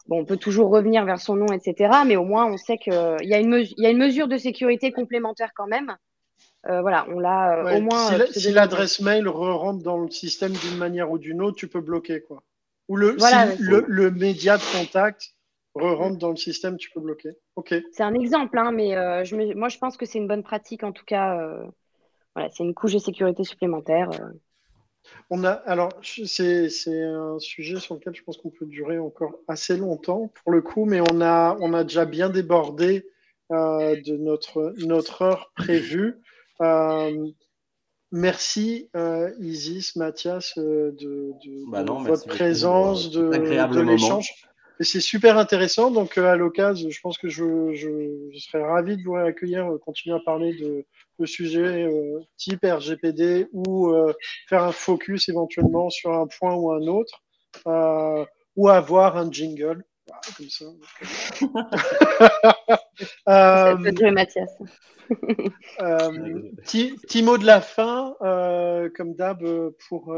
Bon, 0.06 0.20
on 0.20 0.24
peut 0.24 0.36
toujours 0.36 0.70
revenir 0.70 1.04
vers 1.04 1.18
son 1.18 1.36
nom, 1.36 1.46
etc. 1.46 1.90
Mais 2.06 2.16
au 2.16 2.24
moins, 2.24 2.46
on 2.46 2.56
sait 2.56 2.78
qu'il 2.78 2.92
y, 2.92 3.34
a 3.34 3.38
une 3.38 3.64
y 3.76 3.86
a 3.86 3.90
une 3.90 3.98
mesure 3.98 4.28
de 4.28 4.36
sécurité 4.36 4.92
complémentaire 4.92 5.52
quand 5.54 5.66
même. 5.66 5.96
Euh, 6.68 6.82
voilà, 6.82 7.06
on 7.08 7.18
l'a 7.18 7.58
euh, 7.58 7.64
ouais, 7.64 7.78
au 7.78 7.80
moins. 7.80 8.10
Si 8.32 8.52
l'adresse 8.52 9.00
mail 9.00 9.28
re 9.28 9.58
rentre 9.58 9.82
dans 9.82 9.98
le 9.98 10.10
système 10.10 10.52
d'une 10.52 10.76
manière 10.76 11.10
ou 11.10 11.18
d'une 11.18 11.40
autre, 11.40 11.56
tu 11.56 11.68
peux 11.68 11.80
bloquer, 11.80 12.20
quoi. 12.20 12.42
Ou 12.90 12.96
le, 12.96 13.12
voilà, 13.16 13.54
si 13.54 13.62
le, 13.62 13.84
le, 13.86 14.10
média 14.10 14.58
de 14.58 14.62
contact 14.76 15.36
re 15.76 15.96
rentre 15.96 16.18
dans 16.18 16.30
le 16.30 16.36
système, 16.36 16.76
tu 16.76 16.90
peux 16.90 16.98
bloquer. 16.98 17.30
Ok. 17.54 17.72
C'est 17.92 18.02
un 18.02 18.14
exemple, 18.14 18.58
hein, 18.58 18.72
mais 18.72 18.96
euh, 18.96 19.22
je 19.22 19.36
me, 19.36 19.54
moi 19.54 19.68
je 19.68 19.78
pense 19.78 19.96
que 19.96 20.04
c'est 20.06 20.18
une 20.18 20.26
bonne 20.26 20.42
pratique 20.42 20.82
en 20.82 20.90
tout 20.90 21.04
cas. 21.04 21.38
Euh, 21.38 21.62
voilà, 22.34 22.50
c'est 22.50 22.64
une 22.64 22.74
couche 22.74 22.94
de 22.94 22.98
sécurité 22.98 23.44
supplémentaire. 23.44 24.10
Euh. 24.10 24.32
On 25.30 25.44
a, 25.44 25.52
alors 25.52 25.90
c'est 26.02 26.66
un 26.88 27.38
sujet 27.38 27.78
sur 27.78 27.94
lequel 27.94 28.12
je 28.16 28.24
pense 28.24 28.38
qu'on 28.38 28.50
peut 28.50 28.66
durer 28.66 28.98
encore 28.98 29.38
assez 29.46 29.76
longtemps 29.76 30.32
pour 30.42 30.50
le 30.50 30.60
coup, 30.60 30.84
mais 30.84 31.00
on 31.12 31.20
a, 31.20 31.56
on 31.60 31.72
a 31.74 31.84
déjà 31.84 32.04
bien 32.06 32.28
débordé 32.28 33.06
de 33.50 34.16
notre, 34.16 34.74
notre 34.78 35.22
heure 35.22 35.52
prévue. 35.54 36.20
Merci 38.12 38.90
euh, 38.96 39.30
Isis, 39.38 39.94
Mathias, 39.94 40.54
euh, 40.58 40.90
de, 40.92 41.32
de, 41.44 41.70
bah 41.70 41.84
non, 41.84 42.02
de 42.02 42.08
votre 42.08 42.26
présence, 42.26 43.10
de, 43.10 43.28
de 43.30 43.80
l'échange. 43.80 44.32
C'est 44.80 45.00
super 45.00 45.36
intéressant. 45.36 45.90
Donc, 45.90 46.16
euh, 46.16 46.26
à 46.26 46.36
l'occasion, 46.36 46.88
je 46.90 47.00
pense 47.00 47.18
que 47.18 47.28
je, 47.28 47.74
je, 47.74 48.30
je, 48.32 48.38
serais 48.38 48.64
ravi 48.64 48.96
de 48.96 49.02
vous 49.04 49.14
accueillir, 49.14 49.70
euh, 49.70 49.78
continuer 49.78 50.16
à 50.16 50.20
parler 50.20 50.54
de, 50.54 50.86
de 51.18 51.26
sujets 51.26 51.84
euh, 51.84 52.18
type 52.38 52.64
RGPD 52.64 53.48
ou 53.52 53.88
euh, 53.90 54.14
faire 54.48 54.64
un 54.64 54.72
focus 54.72 55.28
éventuellement 55.28 55.90
sur 55.90 56.12
un 56.12 56.26
point 56.26 56.54
ou 56.54 56.72
un 56.72 56.86
autre, 56.86 57.22
ou 58.56 58.68
avoir 58.68 59.18
un 59.18 59.30
jingle. 59.30 59.84
Voilà, 60.10 60.20
comme 60.36 60.48
ça. 60.48 60.64
euh, 63.28 63.76
Mathias. 64.12 64.50
euh, 65.80 66.42
petit, 66.62 66.96
petit, 67.02 67.22
mot 67.22 67.38
de 67.38 67.46
la 67.46 67.60
fin, 67.60 68.16
euh, 68.22 68.90
comme 68.96 69.14
d'hab, 69.14 69.44
pour, 69.88 70.14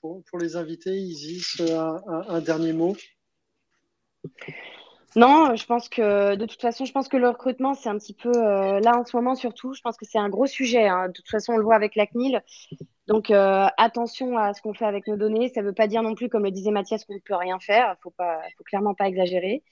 pour, 0.00 0.22
pour, 0.24 0.38
les 0.38 0.56
invités, 0.56 0.96
Isis, 0.96 1.60
un, 1.60 2.00
un, 2.06 2.28
un, 2.28 2.40
dernier 2.40 2.72
mot. 2.72 2.96
Non, 5.14 5.54
je 5.56 5.66
pense 5.66 5.90
que 5.90 6.36
de 6.36 6.46
toute 6.46 6.60
façon, 6.60 6.86
je 6.86 6.92
pense 6.92 7.08
que 7.08 7.18
le 7.18 7.28
recrutement, 7.28 7.74
c'est 7.74 7.90
un 7.90 7.98
petit 7.98 8.14
peu 8.14 8.30
euh, 8.30 8.80
là 8.80 8.98
en 8.98 9.04
ce 9.04 9.14
moment 9.14 9.34
surtout. 9.34 9.74
Je 9.74 9.82
pense 9.82 9.96
que 9.96 10.06
c'est 10.06 10.18
un 10.18 10.30
gros 10.30 10.46
sujet. 10.46 10.88
Hein. 10.88 11.08
De 11.08 11.12
toute 11.12 11.28
façon, 11.28 11.52
on 11.52 11.56
le 11.58 11.64
voit 11.64 11.74
avec 11.74 11.96
la 11.96 12.06
CNIL. 12.06 12.42
Donc 13.08 13.30
euh, 13.30 13.66
attention 13.76 14.38
à 14.38 14.54
ce 14.54 14.62
qu'on 14.62 14.72
fait 14.72 14.86
avec 14.86 15.06
nos 15.06 15.16
données. 15.16 15.50
Ça 15.50 15.60
ne 15.60 15.66
veut 15.66 15.74
pas 15.74 15.86
dire 15.86 16.02
non 16.02 16.14
plus, 16.14 16.30
comme 16.30 16.44
le 16.44 16.50
disait 16.50 16.70
Mathias, 16.70 17.04
qu'on 17.04 17.14
ne 17.14 17.18
peut 17.18 17.34
rien 17.34 17.58
faire. 17.58 17.96
Il 18.04 18.10
pas, 18.16 18.40
faut 18.56 18.64
clairement 18.64 18.94
pas 18.94 19.06
exagérer. 19.06 19.62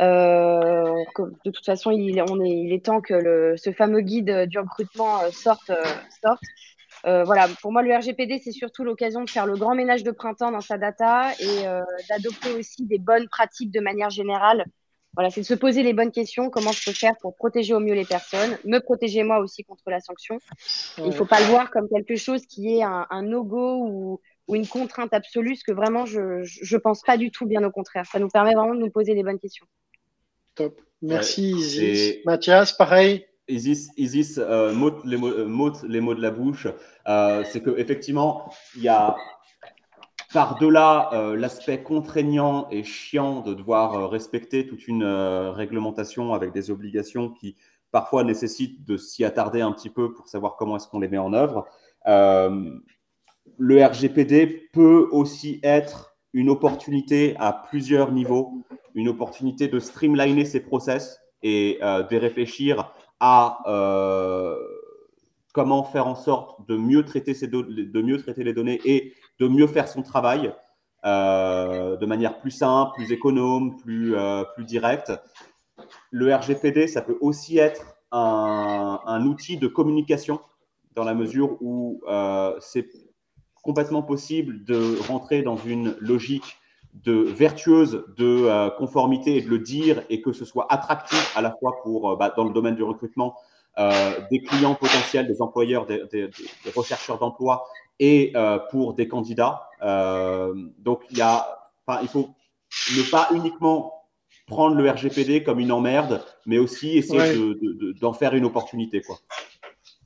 Euh, 0.00 0.92
de 1.44 1.50
toute 1.50 1.64
façon, 1.64 1.90
il, 1.90 2.18
est, 2.18 2.84
temps 2.84 3.00
que 3.00 3.54
ce 3.56 3.72
fameux 3.72 4.00
guide 4.00 4.46
du 4.48 4.58
recrutement 4.58 5.20
sorte. 5.30 5.72
Sorte. 6.22 6.42
Euh, 7.06 7.24
voilà, 7.24 7.48
pour 7.60 7.70
moi, 7.72 7.82
le 7.82 7.94
RGPD, 7.94 8.40
c'est 8.42 8.52
surtout 8.52 8.82
l'occasion 8.82 9.24
de 9.24 9.30
faire 9.30 9.46
le 9.46 9.56
grand 9.56 9.74
ménage 9.74 10.02
de 10.02 10.10
printemps 10.10 10.50
dans 10.50 10.60
sa 10.60 10.78
data 10.78 11.32
et 11.38 11.66
euh, 11.66 11.82
d'adopter 12.08 12.52
aussi 12.52 12.86
des 12.86 12.98
bonnes 12.98 13.28
pratiques 13.28 13.70
de 13.70 13.80
manière 13.80 14.10
générale. 14.10 14.64
Voilà, 15.14 15.30
c'est 15.30 15.42
de 15.42 15.46
se 15.46 15.54
poser 15.54 15.82
les 15.82 15.92
bonnes 15.92 16.10
questions. 16.10 16.50
Comment 16.50 16.72
je 16.72 16.84
peux 16.84 16.92
faire 16.92 17.14
pour 17.20 17.36
protéger 17.36 17.74
au 17.74 17.80
mieux 17.80 17.94
les 17.94 18.04
personnes, 18.04 18.56
me 18.64 18.78
protéger 18.78 19.22
moi 19.22 19.38
aussi 19.38 19.62
contre 19.62 19.84
la 19.86 20.00
sanction. 20.00 20.36
Ouais. 20.36 21.04
Il 21.04 21.06
ne 21.06 21.10
faut 21.12 21.26
pas 21.26 21.40
le 21.40 21.46
voir 21.46 21.70
comme 21.70 21.88
quelque 21.88 22.16
chose 22.16 22.46
qui 22.46 22.76
est 22.78 22.82
un, 22.82 23.06
un 23.10 23.22
no-go 23.22 23.76
ou, 23.86 24.20
ou, 24.48 24.54
une 24.56 24.66
contrainte 24.66 25.12
absolue, 25.12 25.54
ce 25.54 25.62
que 25.62 25.72
vraiment, 25.72 26.04
je 26.06 26.20
ne 26.20 26.78
pense 26.78 27.02
pas 27.02 27.16
du 27.16 27.30
tout, 27.30 27.46
bien 27.46 27.62
au 27.62 27.70
contraire. 27.70 28.06
Ça 28.06 28.18
nous 28.18 28.28
permet 28.28 28.54
vraiment 28.54 28.74
de 28.74 28.80
nous 28.80 28.90
poser 28.90 29.14
les 29.14 29.22
bonnes 29.22 29.38
questions. 29.38 29.66
Top. 30.56 30.80
Merci, 31.02 31.54
ouais. 31.54 32.22
Mathias, 32.24 32.72
pareil. 32.72 33.26
Isis, 33.48 33.90
Isis 33.96 34.38
euh, 34.38 34.70
les 35.04 35.16
mots, 35.16 35.28
euh, 35.30 35.72
les 35.86 36.00
mots 36.00 36.14
de 36.14 36.22
la 36.22 36.30
bouche. 36.30 36.66
Euh, 37.06 37.44
c'est 37.50 37.62
qu'effectivement, 37.62 38.50
il 38.76 38.82
y 38.82 38.88
a 38.88 39.16
par-delà 40.32 41.10
euh, 41.12 41.36
l'aspect 41.36 41.82
contraignant 41.82 42.68
et 42.70 42.82
chiant 42.82 43.40
de 43.42 43.54
devoir 43.54 44.10
respecter 44.10 44.66
toute 44.66 44.88
une 44.88 45.04
réglementation 45.04 46.32
avec 46.34 46.52
des 46.52 46.70
obligations 46.70 47.30
qui 47.30 47.56
parfois 47.92 48.24
nécessitent 48.24 48.84
de 48.84 48.96
s'y 48.96 49.24
attarder 49.24 49.60
un 49.60 49.72
petit 49.72 49.90
peu 49.90 50.12
pour 50.12 50.26
savoir 50.26 50.56
comment 50.56 50.76
est-ce 50.76 50.88
qu'on 50.88 50.98
les 50.98 51.08
met 51.08 51.18
en 51.18 51.32
œuvre. 51.32 51.66
le 52.06 53.86
RGPD 53.86 54.70
peut 54.72 55.08
aussi 55.12 55.60
être 55.62 56.16
une 56.32 56.50
opportunité 56.50 57.36
à 57.38 57.52
plusieurs 57.52 58.10
niveaux, 58.10 58.64
une 58.96 59.08
opportunité 59.08 59.68
de 59.68 59.78
streamliner 59.78 60.44
ses 60.44 60.60
process 60.60 61.20
et 61.44 61.78
de 61.80 62.16
réfléchir 62.16 62.90
à 63.24 64.58
comment 65.54 65.84
faire 65.84 66.06
en 66.08 66.16
sorte 66.16 66.68
de 66.68 66.76
mieux 66.76 67.04
traiter, 67.04 67.32
de 67.32 68.02
mieux 68.02 68.18
traiter 68.18 68.44
les 68.44 68.52
données 68.52 68.80
et 68.84 69.14
de 69.38 69.48
mieux 69.48 69.68
faire 69.68 69.88
son 69.88 70.02
travail 70.02 70.52
euh, 71.04 71.96
de 71.96 72.06
manière 72.06 72.40
plus 72.40 72.50
simple, 72.50 72.92
plus 72.94 73.12
économe, 73.12 73.76
plus, 73.76 74.16
euh, 74.16 74.42
plus 74.54 74.64
directe. 74.64 75.12
Le 76.10 76.34
RGPD, 76.34 76.88
ça 76.88 77.02
peut 77.02 77.18
aussi 77.20 77.58
être 77.58 77.96
un, 78.10 79.00
un 79.06 79.26
outil 79.26 79.58
de 79.58 79.68
communication 79.68 80.40
dans 80.94 81.04
la 81.04 81.14
mesure 81.14 81.56
où 81.60 82.00
euh, 82.08 82.56
c'est 82.60 82.88
complètement 83.62 84.02
possible 84.02 84.64
de 84.64 84.98
rentrer 85.06 85.42
dans 85.42 85.56
une 85.56 85.94
logique 86.00 86.56
de 86.94 87.12
vertueuse 87.12 88.04
de 88.16 88.70
conformité 88.78 89.36
et 89.36 89.40
de 89.42 89.48
le 89.48 89.58
dire 89.58 90.02
et 90.10 90.22
que 90.22 90.32
ce 90.32 90.44
soit 90.44 90.66
attractif 90.72 91.36
à 91.36 91.42
la 91.42 91.52
fois 91.58 91.82
pour 91.82 92.16
bah, 92.16 92.32
dans 92.36 92.44
le 92.44 92.52
domaine 92.52 92.76
du 92.76 92.84
recrutement 92.84 93.36
euh, 93.76 94.20
des 94.30 94.40
clients 94.40 94.76
potentiels, 94.76 95.26
des 95.26 95.42
employeurs, 95.42 95.84
des, 95.86 96.04
des, 96.12 96.28
des 96.28 96.70
rechercheurs 96.76 97.18
d'emploi 97.18 97.64
et 97.98 98.30
euh, 98.36 98.58
pour 98.70 98.94
des 98.94 99.08
candidats. 99.08 99.68
Euh, 99.82 100.54
donc, 100.78 101.02
il, 101.10 101.18
y 101.18 101.22
a, 101.22 101.72
il 102.00 102.06
faut 102.06 102.30
ne 102.96 103.10
pas 103.10 103.28
uniquement 103.34 103.92
prendre 104.46 104.76
le 104.76 104.88
RGPD 104.88 105.42
comme 105.42 105.58
une 105.58 105.72
emmerde, 105.72 106.22
mais 106.46 106.58
aussi 106.58 106.96
essayer 106.98 107.34
d'en 108.00 108.12
de, 108.12 108.16
faire 108.16 108.34
une 108.34 108.44
opportunité. 108.44 109.00
Quoi. 109.00 109.16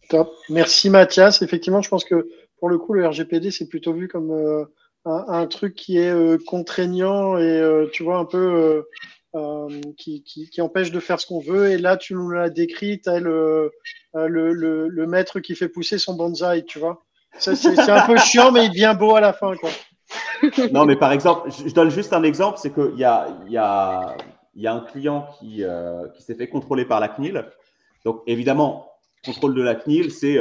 Top. 0.08 0.32
Merci 0.48 0.88
Mathias. 0.88 1.42
Effectivement, 1.42 1.82
je 1.82 1.90
pense 1.90 2.04
que 2.04 2.26
pour 2.60 2.70
le 2.70 2.78
coup, 2.78 2.94
le 2.94 3.06
RGPD, 3.06 3.50
c'est 3.50 3.68
plutôt 3.68 3.92
vu 3.92 4.08
comme 4.08 4.30
euh, 4.30 4.64
un, 5.04 5.24
un, 5.28 5.46
truc 5.46 5.74
qui 5.74 5.98
est 5.98 6.10
euh, 6.10 6.38
contraignant 6.46 7.38
et 7.38 7.88
tu 7.92 8.02
vois 8.02 8.18
un 8.18 8.24
peu 8.24 8.84
euh, 9.34 9.68
qui, 9.98 10.22
qui, 10.22 10.48
qui, 10.48 10.62
empêche 10.62 10.90
de 10.90 11.00
faire 11.00 11.20
ce 11.20 11.26
qu'on 11.26 11.40
veut. 11.40 11.70
Et 11.70 11.76
là, 11.76 11.98
tu 11.98 12.14
nous 12.14 12.30
l'as 12.30 12.48
décrit, 12.48 13.00
tu 13.00 13.10
le, 13.20 13.72
euh, 14.16 14.26
le, 14.26 14.52
le, 14.52 14.88
le, 14.88 15.06
maître 15.06 15.40
qui 15.40 15.54
fait 15.54 15.68
pousser 15.68 15.98
son 15.98 16.14
bonsaï, 16.14 16.64
tu 16.64 16.78
vois. 16.78 17.04
C'est 17.38 17.52
un 17.90 18.06
peu 18.06 18.16
chiant, 18.16 18.50
mais 18.52 18.64
il 18.64 18.70
devient 18.70 18.96
beau 18.98 19.14
à 19.14 19.20
la 19.20 19.34
fin. 19.34 19.54
Quoi. 19.56 19.70
non, 20.72 20.86
mais 20.86 20.96
par 20.96 21.12
exemple, 21.12 21.50
je 21.50 21.72
donne 21.74 21.90
juste 21.90 22.14
un 22.14 22.22
exemple, 22.22 22.58
c'est 22.60 22.72
qu'il 22.72 22.98
y 22.98 23.04
a, 23.04 23.28
y, 23.48 23.58
a, 23.58 24.16
y 24.56 24.66
a 24.66 24.72
un 24.72 24.80
client 24.80 25.28
qui, 25.38 25.62
euh, 25.62 26.08
qui 26.16 26.22
s'est 26.22 26.34
fait 26.34 26.48
contrôler 26.48 26.86
par 26.86 26.98
la 26.98 27.08
CNIL. 27.08 27.44
Donc, 28.06 28.22
évidemment, 28.26 28.87
contrôle 29.24 29.54
de 29.54 29.62
la 29.62 29.74
CNIL, 29.74 30.10
c'est 30.10 30.38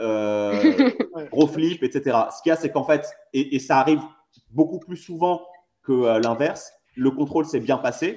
euh, 0.00 0.90
gros 1.30 1.46
flip, 1.46 1.82
etc. 1.82 2.16
Ce 2.36 2.42
qu'il 2.42 2.50
y 2.50 2.52
a, 2.52 2.56
c'est 2.56 2.70
qu'en 2.70 2.84
fait, 2.84 3.06
et, 3.32 3.56
et, 3.56 3.58
ça 3.58 3.78
arrive 3.78 4.00
beaucoup 4.50 4.78
plus 4.78 4.96
souvent 4.96 5.42
que 5.82 6.18
l'inverse, 6.18 6.72
le 6.94 7.10
contrôle 7.10 7.44
s'est 7.44 7.60
bien 7.60 7.78
passé. 7.78 8.16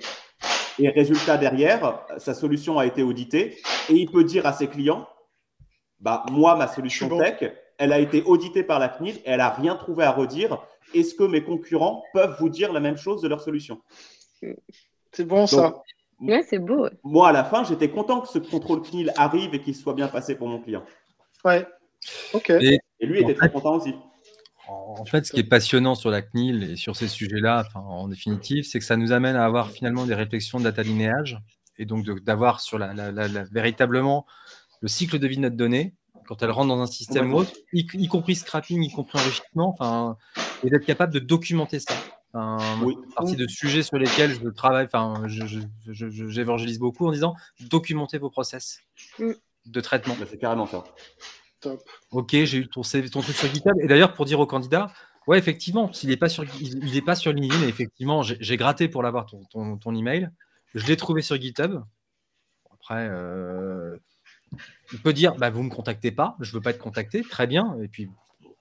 Et 0.77 0.89
résultat 0.89 1.37
derrière, 1.37 2.01
sa 2.17 2.33
solution 2.33 2.77
a 2.77 2.85
été 2.85 3.01
auditée 3.01 3.57
et 3.89 3.93
il 3.93 4.11
peut 4.11 4.23
dire 4.23 4.45
à 4.45 4.53
ses 4.53 4.67
clients, 4.67 5.07
bah, 5.99 6.25
moi, 6.31 6.55
ma 6.55 6.67
solution 6.67 7.17
tech, 7.17 7.51
elle 7.77 7.93
a 7.93 7.99
été 7.99 8.23
auditée 8.23 8.63
par 8.63 8.79
la 8.79 8.89
CNIL 8.89 9.15
et 9.17 9.21
elle 9.25 9.37
n'a 9.37 9.49
rien 9.49 9.75
trouvé 9.75 10.03
à 10.03 10.11
redire. 10.11 10.61
Est-ce 10.93 11.15
que 11.15 11.23
mes 11.23 11.43
concurrents 11.43 12.03
peuvent 12.13 12.35
vous 12.39 12.49
dire 12.49 12.73
la 12.73 12.79
même 12.79 12.97
chose 12.97 13.21
de 13.21 13.27
leur 13.27 13.41
solution? 13.41 13.81
C'est 15.11 15.25
bon 15.25 15.47
ça. 15.47 15.81
Ouais, 16.19 16.43
c'est 16.47 16.59
beau. 16.59 16.87
Moi, 17.03 17.29
à 17.29 17.31
la 17.31 17.43
fin, 17.43 17.63
j'étais 17.63 17.89
content 17.89 18.21
que 18.21 18.27
ce 18.27 18.39
contrôle 18.39 18.81
CNIL 18.81 19.11
arrive 19.17 19.53
et 19.53 19.61
qu'il 19.61 19.75
soit 19.75 19.93
bien 19.93 20.07
passé 20.07 20.35
pour 20.35 20.47
mon 20.47 20.59
client. 20.59 20.83
Ouais. 21.43 21.65
Ok. 22.33 22.49
Et, 22.49 22.79
lui 23.01 23.21
était 23.21 23.35
très 23.35 23.51
content 23.51 23.75
aussi. 23.75 23.93
En 24.67 25.05
fait, 25.05 25.25
ce 25.25 25.31
qui 25.31 25.41
est 25.41 25.49
passionnant 25.49 25.93
sur 25.93 26.09
la 26.09 26.21
CNIL 26.21 26.71
et 26.71 26.75
sur 26.75 26.95
ces 26.95 27.07
sujets-là, 27.07 27.65
en 27.75 28.07
définitive, 28.07 28.63
c'est 28.63 28.79
que 28.79 28.85
ça 28.85 28.97
nous 28.97 29.11
amène 29.11 29.35
à 29.35 29.45
avoir 29.45 29.69
finalement 29.69 30.05
des 30.05 30.15
réflexions 30.15 30.57
de 30.57 30.63
data 30.63 30.81
linéage 30.81 31.37
et 31.77 31.85
donc 31.85 32.05
d'avoir 32.23 32.61
sur 32.61 32.79
la, 32.79 32.93
véritablement 33.51 34.25
le 34.81 34.87
cycle 34.87 35.19
de 35.19 35.27
vie 35.27 35.35
de 35.35 35.41
notre 35.41 35.57
donnée 35.57 35.93
quand 36.27 36.41
elle 36.41 36.49
rentre 36.49 36.69
dans 36.69 36.81
un 36.81 36.87
système 36.87 37.33
ou 37.33 37.37
autre, 37.37 37.53
y, 37.73 38.07
compris 38.07 38.35
scrapping, 38.35 38.81
y 38.81 38.91
compris 38.91 39.19
enrichissement, 39.19 39.69
enfin, 39.69 40.17
et 40.63 40.69
d'être 40.71 40.85
capable 40.85 41.13
de 41.13 41.19
documenter 41.19 41.79
ça. 41.79 41.93
Enfin, 42.35 42.57
oui. 42.83 42.97
partie 43.15 43.37
de 43.37 43.47
sujets 43.47 43.81
sur 43.81 43.97
lesquels 43.97 44.33
je 44.33 44.49
travaille, 44.49 44.85
enfin, 44.85 45.23
j'évangélise 45.87 46.79
beaucoup 46.79 47.07
en 47.07 47.11
disant 47.11 47.33
documenter 47.61 48.17
vos 48.17 48.29
process 48.29 48.81
mm. 49.19 49.31
de 49.67 49.81
traitement. 49.81 50.15
Bah, 50.19 50.25
c'est 50.29 50.37
carrément 50.37 50.65
ça. 50.65 50.83
Ok, 52.11 52.31
j'ai 52.31 52.57
eu 52.57 52.67
ton, 52.67 52.81
ton 52.81 53.21
truc 53.21 53.35
sur 53.35 53.47
GitHub. 53.53 53.73
Et 53.81 53.87
d'ailleurs, 53.87 54.13
pour 54.13 54.25
dire 54.25 54.39
au 54.39 54.45
candidat, 54.45 54.91
ouais, 55.27 55.39
effectivement, 55.39 55.93
s'il 55.93 56.09
n'est 56.09 56.17
pas 56.17 56.29
sur, 56.29 56.43
il, 56.59 56.85
il 56.85 57.03
pas 57.03 57.15
sur 57.15 57.31
LinkedIn, 57.31 57.67
effectivement, 57.67 58.21
j'ai 58.21 58.57
gratté 58.57 58.89
pour 58.89 59.01
l'avoir 59.01 59.25
ton, 59.25 59.43
ton, 59.45 59.77
ton, 59.77 59.95
email. 59.95 60.29
Je 60.73 60.85
l'ai 60.87 60.97
trouvé 60.97 61.21
sur 61.21 61.39
GitHub. 61.39 61.81
Après, 62.73 63.07
euh, 63.09 63.97
il 64.91 65.01
peut 65.01 65.13
dire, 65.13 65.35
bah, 65.35 65.49
vous 65.49 65.61
ne 65.61 65.69
me 65.69 65.73
contactez 65.73 66.11
pas, 66.11 66.35
je 66.41 66.51
ne 66.51 66.55
veux 66.55 66.61
pas 66.61 66.71
être 66.71 66.79
contacté, 66.79 67.21
très 67.23 67.47
bien. 67.47 67.77
Et 67.81 67.87
puis, 67.87 68.09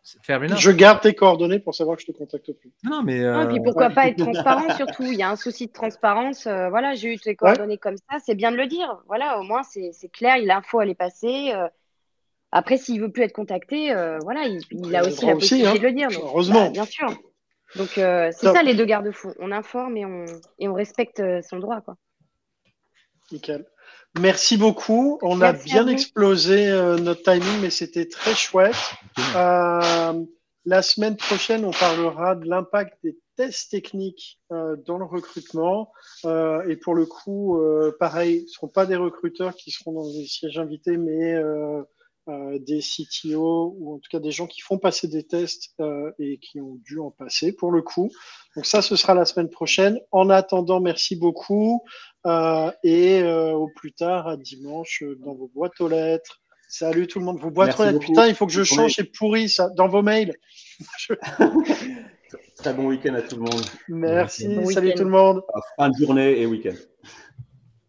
Je 0.05 0.71
garde 0.71 1.01
tes 1.01 1.15
coordonnées 1.15 1.59
pour 1.59 1.75
savoir 1.75 1.97
que 1.97 2.03
je 2.03 2.11
ne 2.11 2.13
te 2.13 2.19
contacte 2.19 2.53
plus. 2.53 2.71
Non, 2.85 3.03
mais. 3.03 3.19
et 3.19 3.47
puis 3.49 3.61
pourquoi 3.65 3.91
pas 3.91 4.07
être 4.09 4.19
transparent 4.19 4.75
surtout 4.77 5.05
Il 5.05 5.15
y 5.15 5.23
a 5.23 5.31
un 5.31 5.37
souci 5.37 5.67
de 5.67 5.73
transparence. 5.73 6.47
Euh, 6.47 6.69
voilà, 6.69 6.95
j'ai 6.95 7.15
eu 7.15 7.19
tes 7.19 7.35
coordonnées 7.35 7.79
comme 7.79 7.97
ça, 7.97 8.19
c'est 8.25 8.35
bien 8.35 8.53
de 8.53 8.57
le 8.57 8.67
dire. 8.67 9.03
Voilà, 9.07 9.39
au 9.41 9.43
moins 9.43 9.63
c'est 9.63 10.13
clair, 10.13 10.37
l'info 10.43 10.81
elle 10.81 10.91
est 10.91 10.95
passée. 10.95 11.53
Euh, 11.55 11.69
après, 12.57 12.77
s'il 12.77 13.01
veut 13.01 13.11
plus 13.11 13.25
être 13.25 13.33
contacté, 13.33 13.91
euh, 13.91 14.21
voilà, 14.23 14.47
il, 14.47 14.95
a 14.95 15.05
aussi 15.05 15.27
la 15.27 15.35
possibilité 15.35 15.69
hein. 15.69 15.75
de 15.75 15.81
le 15.81 15.93
dire. 15.93 16.09
Heureusement. 16.23 16.67
Bah, 16.67 16.71
bien 16.71 16.85
sûr. 16.85 17.09
Donc, 17.75 17.99
euh, 17.99 18.31
c'est 18.31 18.53
ça 18.53 18.63
les 18.63 18.75
deux 18.75 18.85
garde-fous. 18.85 19.33
On 19.41 19.51
informe 19.51 19.97
et 19.97 20.07
on, 20.07 20.25
et 20.61 20.69
on 20.69 20.73
respecte 20.73 21.19
euh, 21.19 21.43
son 21.43 21.59
droit. 21.59 21.81
Quoi. 21.81 21.97
Nickel. 23.33 23.67
Merci 24.21 24.57
beaucoup. 24.57 25.19
On 25.23 25.41
a 25.41 25.53
bien 25.53 25.89
explosé 25.89 26.71
notre 27.01 27.23
timing, 27.23 27.61
mais 27.61 27.71
c'était 27.71 28.07
très 28.07 28.35
chouette. 28.35 28.77
la 29.35 30.83
semaine 30.83 31.17
prochaine, 31.17 31.65
on 31.65 31.73
parlera 31.73 32.35
de 32.37 32.49
l'impact 32.49 32.97
des 33.03 33.19
tests 33.37 33.71
techniques 33.71 34.39
dans 34.51 34.99
le 34.99 35.05
recrutement. 35.05 35.93
et 36.25 36.77
pour 36.77 36.95
le 36.95 37.07
coup, 37.07 37.61
pareil, 37.99 38.41
ce 38.41 38.45
ne 38.45 38.49
seront 38.51 38.69
pas 38.69 38.87
des 38.87 38.97
recruteurs 38.97 39.55
qui 39.57 39.71
seront 39.71 39.93
dans 39.93 40.09
les 40.09 40.27
sièges 40.27 40.59
invités, 40.59 40.97
mais 40.97 41.35
euh, 42.29 42.59
des 42.59 42.81
CTO 42.81 43.75
ou 43.79 43.95
en 43.95 43.99
tout 43.99 44.09
cas 44.11 44.19
des 44.19 44.31
gens 44.31 44.47
qui 44.47 44.63
font 44.63 44.79
passer 44.79 45.09
des 45.09 45.25
tests 45.25 45.75
euh, 45.81 46.11
et 46.19 46.39
qui 46.39 46.59
ont 46.59 46.79
dû 46.83 46.99
en 46.99 47.11
passer 47.11 47.53
pour 47.53 47.71
le 47.71 47.83
coup. 47.83 48.11
Donc 48.57 48.65
ça, 48.65 48.81
ce 48.81 48.97
sera 48.97 49.13
la 49.13 49.27
semaine 49.27 49.51
prochaine. 49.51 50.01
En 50.11 50.31
attendant, 50.31 50.81
merci 50.81 51.17
beaucoup 51.17 51.83
euh, 52.25 52.71
et 52.83 53.23
au 53.23 53.69
plus 53.77 53.93
tard 53.93 54.27
à 54.27 54.39
dimanche 54.39 55.03
dans 55.19 55.35
vos 55.35 55.49
boîtes 55.49 55.79
aux 55.81 55.89
lettres. 55.89 56.41
Salut 56.67 57.07
tout 57.07 57.19
le 57.19 57.27
monde, 57.27 57.39
vos 57.41 57.51
boîtes 57.51 57.79
aux 57.79 57.85
lettres. 57.85 57.99
Putain, 57.99 58.27
il 58.27 58.35
faut 58.35 58.47
que 58.47 58.53
je 58.53 58.65
change, 58.65 58.95
c'est 58.95 59.13
pourri 59.13 59.51
ça, 59.51 59.69
dans 59.77 59.89
vos 59.89 60.03
mails. 60.03 60.35
Très 62.57 62.73
bon 62.73 62.87
week-end 62.87 63.15
à 63.15 63.23
tout 63.23 63.37
le 63.37 63.43
monde. 63.43 63.65
Merci, 63.89 64.49
salut 64.73 64.95
tout 64.95 65.05
le 65.05 65.11
monde. 65.11 65.43
Fin 65.77 65.91
de 65.91 65.97
journée 65.97 66.41
et 66.41 66.47
week-end. 66.47 66.75